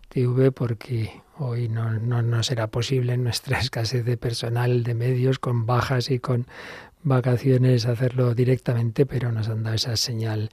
TV 0.08 0.52
porque 0.52 1.20
hoy 1.36 1.68
no, 1.68 1.92
no, 1.92 2.22
no 2.22 2.42
será 2.42 2.68
posible 2.68 3.12
en 3.12 3.24
nuestra 3.24 3.58
escasez 3.60 4.06
de 4.06 4.16
personal, 4.16 4.84
de 4.84 4.94
medios, 4.94 5.38
con 5.38 5.66
bajas 5.66 6.10
y 6.10 6.18
con 6.18 6.46
vacaciones 7.02 7.84
hacerlo 7.84 8.34
directamente, 8.34 9.04
pero 9.04 9.32
nos 9.32 9.50
han 9.50 9.64
dado 9.64 9.76
esa 9.76 9.98
señal 9.98 10.48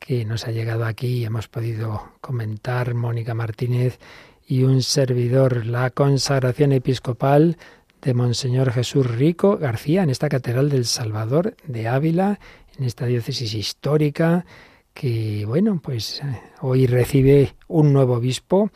que 0.00 0.24
nos 0.24 0.48
ha 0.48 0.50
llegado 0.50 0.84
aquí. 0.84 1.18
Y 1.18 1.24
hemos 1.26 1.46
podido 1.46 2.10
comentar 2.20 2.92
Mónica 2.92 3.34
Martínez 3.34 4.00
y 4.44 4.64
un 4.64 4.82
servidor 4.82 5.64
la 5.64 5.90
consagración 5.90 6.72
episcopal 6.72 7.56
de 8.02 8.14
Monseñor 8.14 8.72
Jesús 8.72 9.06
Rico 9.06 9.56
García 9.56 10.02
en 10.02 10.10
esta 10.10 10.28
Catedral 10.28 10.68
del 10.68 10.84
Salvador 10.84 11.56
de 11.66 11.88
Ávila, 11.88 12.38
en 12.78 12.84
esta 12.84 13.06
diócesis 13.06 13.54
histórica 13.54 14.46
que, 14.94 15.44
bueno, 15.46 15.80
pues 15.82 16.20
eh, 16.20 16.40
hoy 16.60 16.86
recibe 16.86 17.54
un 17.68 17.92
nuevo 17.92 18.14
obispo 18.14 18.70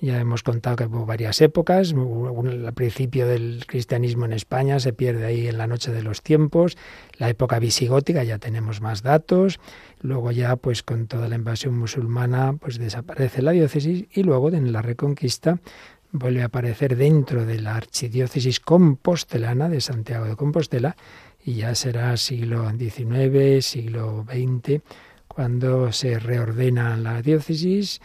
ya 0.00 0.20
hemos 0.20 0.44
contado 0.44 0.76
que 0.76 0.86
hubo 0.86 1.06
varias 1.06 1.40
épocas. 1.40 1.92
Al 1.92 2.74
principio 2.74 3.26
del 3.26 3.64
cristianismo 3.66 4.26
en 4.26 4.32
España 4.32 4.78
se 4.78 4.92
pierde 4.92 5.26
ahí 5.26 5.48
en 5.48 5.58
la 5.58 5.66
noche 5.66 5.90
de 5.92 6.02
los 6.02 6.22
tiempos. 6.22 6.76
La 7.18 7.28
época 7.28 7.58
visigótica 7.58 8.22
ya 8.22 8.38
tenemos 8.38 8.80
más 8.80 9.02
datos. 9.02 9.58
Luego 10.00 10.30
ya, 10.30 10.54
pues 10.54 10.84
con 10.84 11.08
toda 11.08 11.26
la 11.26 11.34
invasión 11.34 11.76
musulmana, 11.76 12.54
pues 12.60 12.78
desaparece 12.78 13.42
la 13.42 13.50
diócesis 13.50 14.06
y 14.12 14.22
luego 14.22 14.50
en 14.50 14.72
la 14.72 14.82
Reconquista 14.82 15.58
vuelve 16.12 16.42
a 16.42 16.46
aparecer 16.46 16.96
dentro 16.96 17.44
de 17.44 17.60
la 17.60 17.76
archidiócesis 17.76 18.60
compostelana 18.60 19.68
de 19.68 19.80
Santiago 19.80 20.24
de 20.24 20.36
Compostela 20.36 20.96
y 21.44 21.54
ya 21.54 21.74
será 21.74 22.16
siglo 22.16 22.70
XIX, 22.70 23.64
siglo 23.64 24.24
XX, 24.28 24.82
cuando 25.26 25.92
se 25.92 26.18
reordena 26.18 26.96
la 26.96 27.22
diócesis 27.22 28.00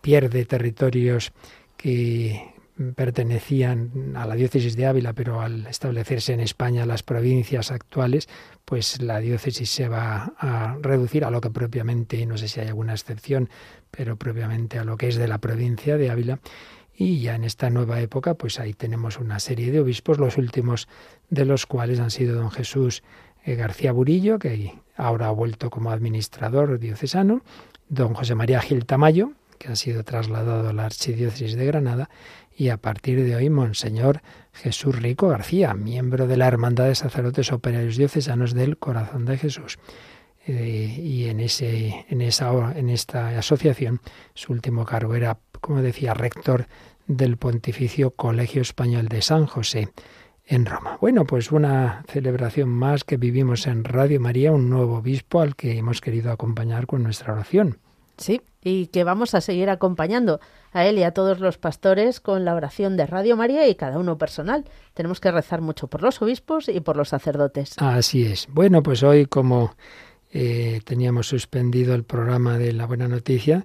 pierde 0.00 0.44
territorios 0.44 1.32
que 1.76 2.52
pertenecían 2.94 4.14
a 4.16 4.26
la 4.26 4.34
diócesis 4.34 4.76
de 4.76 4.86
Ávila, 4.86 5.12
pero 5.12 5.40
al 5.40 5.66
establecerse 5.66 6.32
en 6.32 6.40
España 6.40 6.86
las 6.86 7.02
provincias 7.02 7.70
actuales, 7.70 8.28
pues 8.64 9.00
la 9.00 9.20
diócesis 9.20 9.70
se 9.70 9.88
va 9.88 10.32
a 10.38 10.76
reducir 10.80 11.24
a 11.24 11.30
lo 11.30 11.40
que 11.40 11.50
propiamente, 11.50 12.24
no 12.26 12.38
sé 12.38 12.48
si 12.48 12.60
hay 12.60 12.68
alguna 12.68 12.92
excepción, 12.92 13.48
pero 13.90 14.16
propiamente 14.16 14.78
a 14.78 14.84
lo 14.84 14.96
que 14.96 15.08
es 15.08 15.16
de 15.16 15.28
la 15.28 15.38
provincia 15.38 15.96
de 15.96 16.10
Ávila. 16.10 16.40
Y 16.94 17.20
ya 17.20 17.34
en 17.34 17.44
esta 17.44 17.70
nueva 17.70 18.00
época, 18.00 18.34
pues 18.34 18.60
ahí 18.60 18.74
tenemos 18.74 19.18
una 19.18 19.40
serie 19.40 19.70
de 19.70 19.80
obispos, 19.80 20.18
los 20.18 20.36
últimos 20.38 20.88
de 21.30 21.44
los 21.44 21.66
cuales 21.66 22.00
han 22.00 22.10
sido 22.10 22.36
don 22.36 22.50
Jesús 22.50 23.02
eh, 23.44 23.54
García 23.54 23.92
Burillo, 23.92 24.38
que 24.38 24.74
ahora 24.96 25.28
ha 25.28 25.32
vuelto 25.32 25.70
como 25.70 25.90
administrador 25.90 26.78
diocesano, 26.78 27.42
don 27.88 28.14
José 28.14 28.34
María 28.34 28.60
Gil 28.60 28.86
Tamayo, 28.86 29.32
que 29.58 29.68
ha 29.68 29.76
sido 29.76 30.04
trasladado 30.04 30.68
a 30.68 30.72
la 30.72 30.86
Archidiócesis 30.86 31.56
de 31.56 31.66
Granada, 31.66 32.10
y 32.54 32.68
a 32.68 32.76
partir 32.76 33.22
de 33.22 33.34
hoy 33.34 33.48
Monseñor 33.48 34.20
Jesús 34.52 35.00
Rico 35.00 35.28
García, 35.28 35.74
miembro 35.74 36.26
de 36.26 36.36
la 36.36 36.46
Hermandad 36.46 36.86
de 36.86 36.94
Sacerdotes 36.94 37.52
Operarios 37.52 37.96
Diocesanos 37.96 38.54
del 38.54 38.76
Corazón 38.76 39.24
de 39.24 39.38
Jesús. 39.38 39.78
Eh, 40.46 40.98
y 41.00 41.26
en, 41.28 41.38
ese, 41.40 42.04
en, 42.08 42.20
esa, 42.20 42.76
en 42.76 42.90
esta 42.90 43.38
asociación 43.38 44.00
su 44.34 44.52
último 44.52 44.84
cargo 44.84 45.14
era, 45.14 45.38
como 45.62 45.80
decía, 45.80 46.12
rector 46.12 46.66
del 47.06 47.38
Pontificio 47.38 48.10
Colegio 48.10 48.60
Español 48.60 49.08
de 49.08 49.22
San 49.22 49.46
José 49.46 49.88
en 50.44 50.66
Roma. 50.66 50.98
Bueno, 51.00 51.24
pues 51.24 51.50
una 51.52 52.04
celebración 52.08 52.68
más 52.68 53.04
que 53.04 53.16
vivimos 53.16 53.66
en 53.66 53.84
Radio 53.84 54.20
María, 54.20 54.52
un 54.52 54.68
nuevo 54.68 54.96
obispo 54.96 55.40
al 55.40 55.56
que 55.56 55.78
hemos 55.78 56.00
querido 56.00 56.30
acompañar 56.30 56.86
con 56.86 57.02
nuestra 57.02 57.32
oración. 57.32 57.78
Sí, 58.18 58.42
y 58.62 58.88
que 58.88 59.04
vamos 59.04 59.34
a 59.34 59.40
seguir 59.40 59.70
acompañando 59.70 60.40
a 60.72 60.84
él 60.84 60.98
y 60.98 61.02
a 61.02 61.12
todos 61.12 61.40
los 61.40 61.58
pastores 61.58 62.20
con 62.20 62.44
la 62.44 62.54
oración 62.54 62.96
de 62.96 63.06
Radio 63.06 63.36
María 63.36 63.66
y 63.68 63.74
cada 63.74 63.98
uno 63.98 64.18
personal. 64.18 64.64
Tenemos 64.94 65.20
que 65.20 65.30
rezar 65.30 65.60
mucho 65.60 65.88
por 65.88 66.02
los 66.02 66.20
obispos 66.20 66.68
y 66.68 66.80
por 66.80 66.96
los 66.96 67.08
sacerdotes. 67.08 67.74
Así 67.78 68.24
es. 68.24 68.48
Bueno, 68.50 68.82
pues 68.82 69.02
hoy 69.02 69.26
como 69.26 69.74
eh, 70.32 70.80
teníamos 70.84 71.26
suspendido 71.28 71.94
el 71.94 72.04
programa 72.04 72.58
de 72.58 72.72
la 72.72 72.86
buena 72.86 73.08
noticia, 73.08 73.64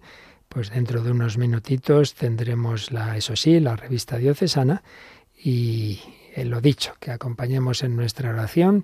pues 0.49 0.69
dentro 0.69 1.01
de 1.01 1.11
unos 1.11 1.37
minutitos 1.37 2.13
tendremos 2.13 2.91
la, 2.91 3.17
eso 3.17 3.35
sí, 3.35 3.59
la 3.59 3.75
revista 3.75 4.17
diocesana 4.17 4.83
y 5.35 5.99
eh, 6.35 6.45
lo 6.45 6.61
dicho, 6.61 6.93
que 6.99 7.11
acompañemos 7.11 7.83
en 7.83 7.95
nuestra 7.95 8.29
oración 8.29 8.83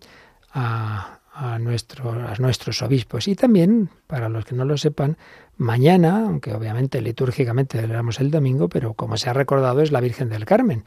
a, 0.51 1.19
a, 1.33 1.59
nuestro, 1.59 2.11
a 2.11 2.35
nuestros 2.39 2.81
obispos 2.81 3.27
y 3.27 3.35
también, 3.35 3.89
para 4.07 4.29
los 4.29 4.45
que 4.45 4.55
no 4.55 4.65
lo 4.65 4.77
sepan, 4.77 5.17
Mañana, 5.57 6.25
aunque 6.25 6.53
obviamente 6.55 6.99
litúrgicamente 6.99 7.77
celebramos 7.77 8.19
el 8.19 8.31
domingo, 8.31 8.69
pero 8.69 8.95
como 8.95 9.17
se 9.17 9.29
ha 9.29 9.33
recordado 9.33 9.81
es 9.81 9.91
la 9.91 10.01
Virgen 10.01 10.29
del 10.29 10.45
Carmen. 10.45 10.83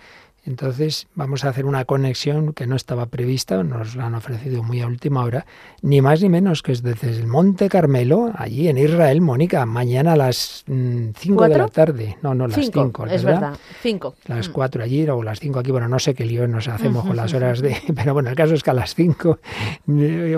Entonces 0.46 1.08
vamos 1.16 1.44
a 1.44 1.48
hacer 1.48 1.66
una 1.66 1.84
conexión 1.84 2.52
que 2.52 2.68
no 2.68 2.76
estaba 2.76 3.06
prevista, 3.06 3.64
nos 3.64 3.96
la 3.96 4.06
han 4.06 4.14
ofrecido 4.14 4.62
muy 4.62 4.80
a 4.80 4.86
última 4.86 5.24
hora, 5.24 5.44
ni 5.82 6.00
más 6.00 6.22
ni 6.22 6.28
menos 6.28 6.62
que 6.62 6.70
es 6.70 6.82
desde 6.82 7.10
el 7.10 7.26
Monte 7.26 7.68
Carmelo, 7.68 8.30
allí 8.36 8.68
en 8.68 8.78
Israel, 8.78 9.20
Mónica, 9.20 9.66
mañana 9.66 10.12
a 10.12 10.16
las 10.16 10.64
5 10.66 10.72
mm, 10.72 11.48
de 11.48 11.58
la 11.58 11.68
tarde. 11.68 12.16
No, 12.22 12.34
no, 12.34 12.46
las 12.46 12.70
5, 12.70 13.06
Es 13.06 13.24
verdad, 13.24 13.56
5. 13.82 14.14
Las 14.28 14.48
4 14.48 14.80
mm. 14.80 14.84
allí 14.84 15.08
o 15.08 15.22
las 15.22 15.40
5 15.40 15.58
aquí, 15.58 15.72
bueno, 15.72 15.88
no 15.88 15.98
sé 15.98 16.14
qué 16.14 16.24
lío 16.24 16.46
nos 16.46 16.68
hacemos 16.68 17.04
con 17.04 17.16
las 17.16 17.34
horas 17.34 17.60
de... 17.60 17.76
Pero 17.96 18.14
bueno, 18.14 18.30
el 18.30 18.36
caso 18.36 18.54
es 18.54 18.62
que 18.62 18.70
a 18.70 18.74
las 18.74 18.94
5, 18.94 19.38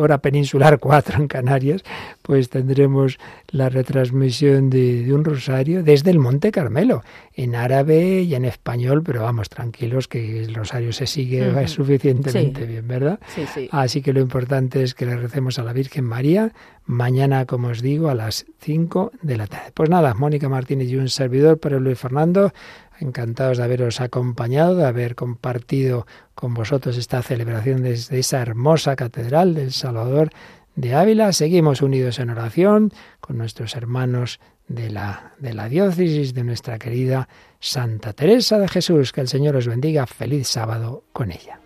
hora 0.01 0.19
peninsular, 0.19 0.79
4 0.79 1.19
en 1.19 1.29
Canarias, 1.29 1.83
pues 2.23 2.49
tendremos 2.49 3.19
la 3.49 3.69
retransmisión 3.69 4.71
de, 4.71 5.05
de 5.05 5.13
un 5.13 5.25
rosario 5.25 5.83
desde 5.83 6.11
el 6.11 6.19
Monte 6.19 6.51
Carmelo, 6.51 7.03
en 7.35 7.55
árabe 7.55 8.23
y 8.23 8.35
en 8.35 8.47
español, 8.47 9.03
pero 9.05 9.23
vamos, 9.23 9.49
que 10.07 10.45
el 10.45 10.55
rosario 10.55 10.93
se 10.93 11.07
sigue 11.07 11.67
suficientemente 11.67 12.67
bien, 12.67 12.87
¿verdad? 12.87 13.19
Sí, 13.35 13.45
sí. 13.53 13.69
Así 13.73 14.03
que 14.03 14.13
lo 14.13 14.21
importante 14.21 14.85
es 14.85 14.95
que 14.95 15.07
le 15.07 15.17
recemos 15.17 15.59
a 15.59 15.65
la 15.65 15.73
Virgen 15.73 16.05
María 16.05 16.53
mañana, 16.87 17.45
como 17.47 17.69
os 17.69 17.83
digo, 17.83 18.09
a 18.09 18.15
las 18.15 18.47
5 18.61 19.13
de 19.23 19.37
la 19.37 19.47
tarde. 19.47 19.73
Pues 19.75 19.91
nada, 19.91 20.15
Mónica 20.15 20.49
Martínez 20.49 20.89
y 20.89 20.97
un 20.97 21.09
servidor, 21.09 21.59
para 21.59 21.79
Luis 21.79 21.99
Fernando, 21.99 22.53
encantados 23.01 23.59
de 23.59 23.65
haberos 23.65 24.01
acompañado, 24.01 24.77
de 24.77 24.87
haber 24.87 25.15
compartido 25.15 26.07
con 26.35 26.55
vosotros 26.55 26.97
esta 26.97 27.23
celebración 27.23 27.83
desde 27.83 28.19
esa 28.19 28.41
hermosa 28.41 28.97
catedral 28.97 29.55
del 29.55 29.73
Salvador 29.73 30.31
de 30.77 30.95
Ávila. 30.95 31.33
Seguimos 31.33 31.83
unidos 31.83 32.19
en 32.19 32.31
oración 32.31 32.93
con 33.21 33.37
nuestros 33.37 33.77
hermanos 33.77 34.41
de 34.69 34.91
la, 34.91 35.35
de 35.39 35.55
la 35.55 35.69
diócesis 35.69 36.35
de 36.35 36.45
nuestra 36.45 36.79
querida 36.79 37.29
Santa 37.59 38.13
Teresa 38.13 38.59
de 38.59 38.69
Jesús. 38.69 39.13
Que 39.13 39.21
el 39.21 39.29
Señor 39.29 39.57
os 39.57 39.67
bendiga. 39.67 40.07
Feliz 40.07 40.49
sábado 40.49 41.05
con 41.13 41.33
ella. 41.33 41.61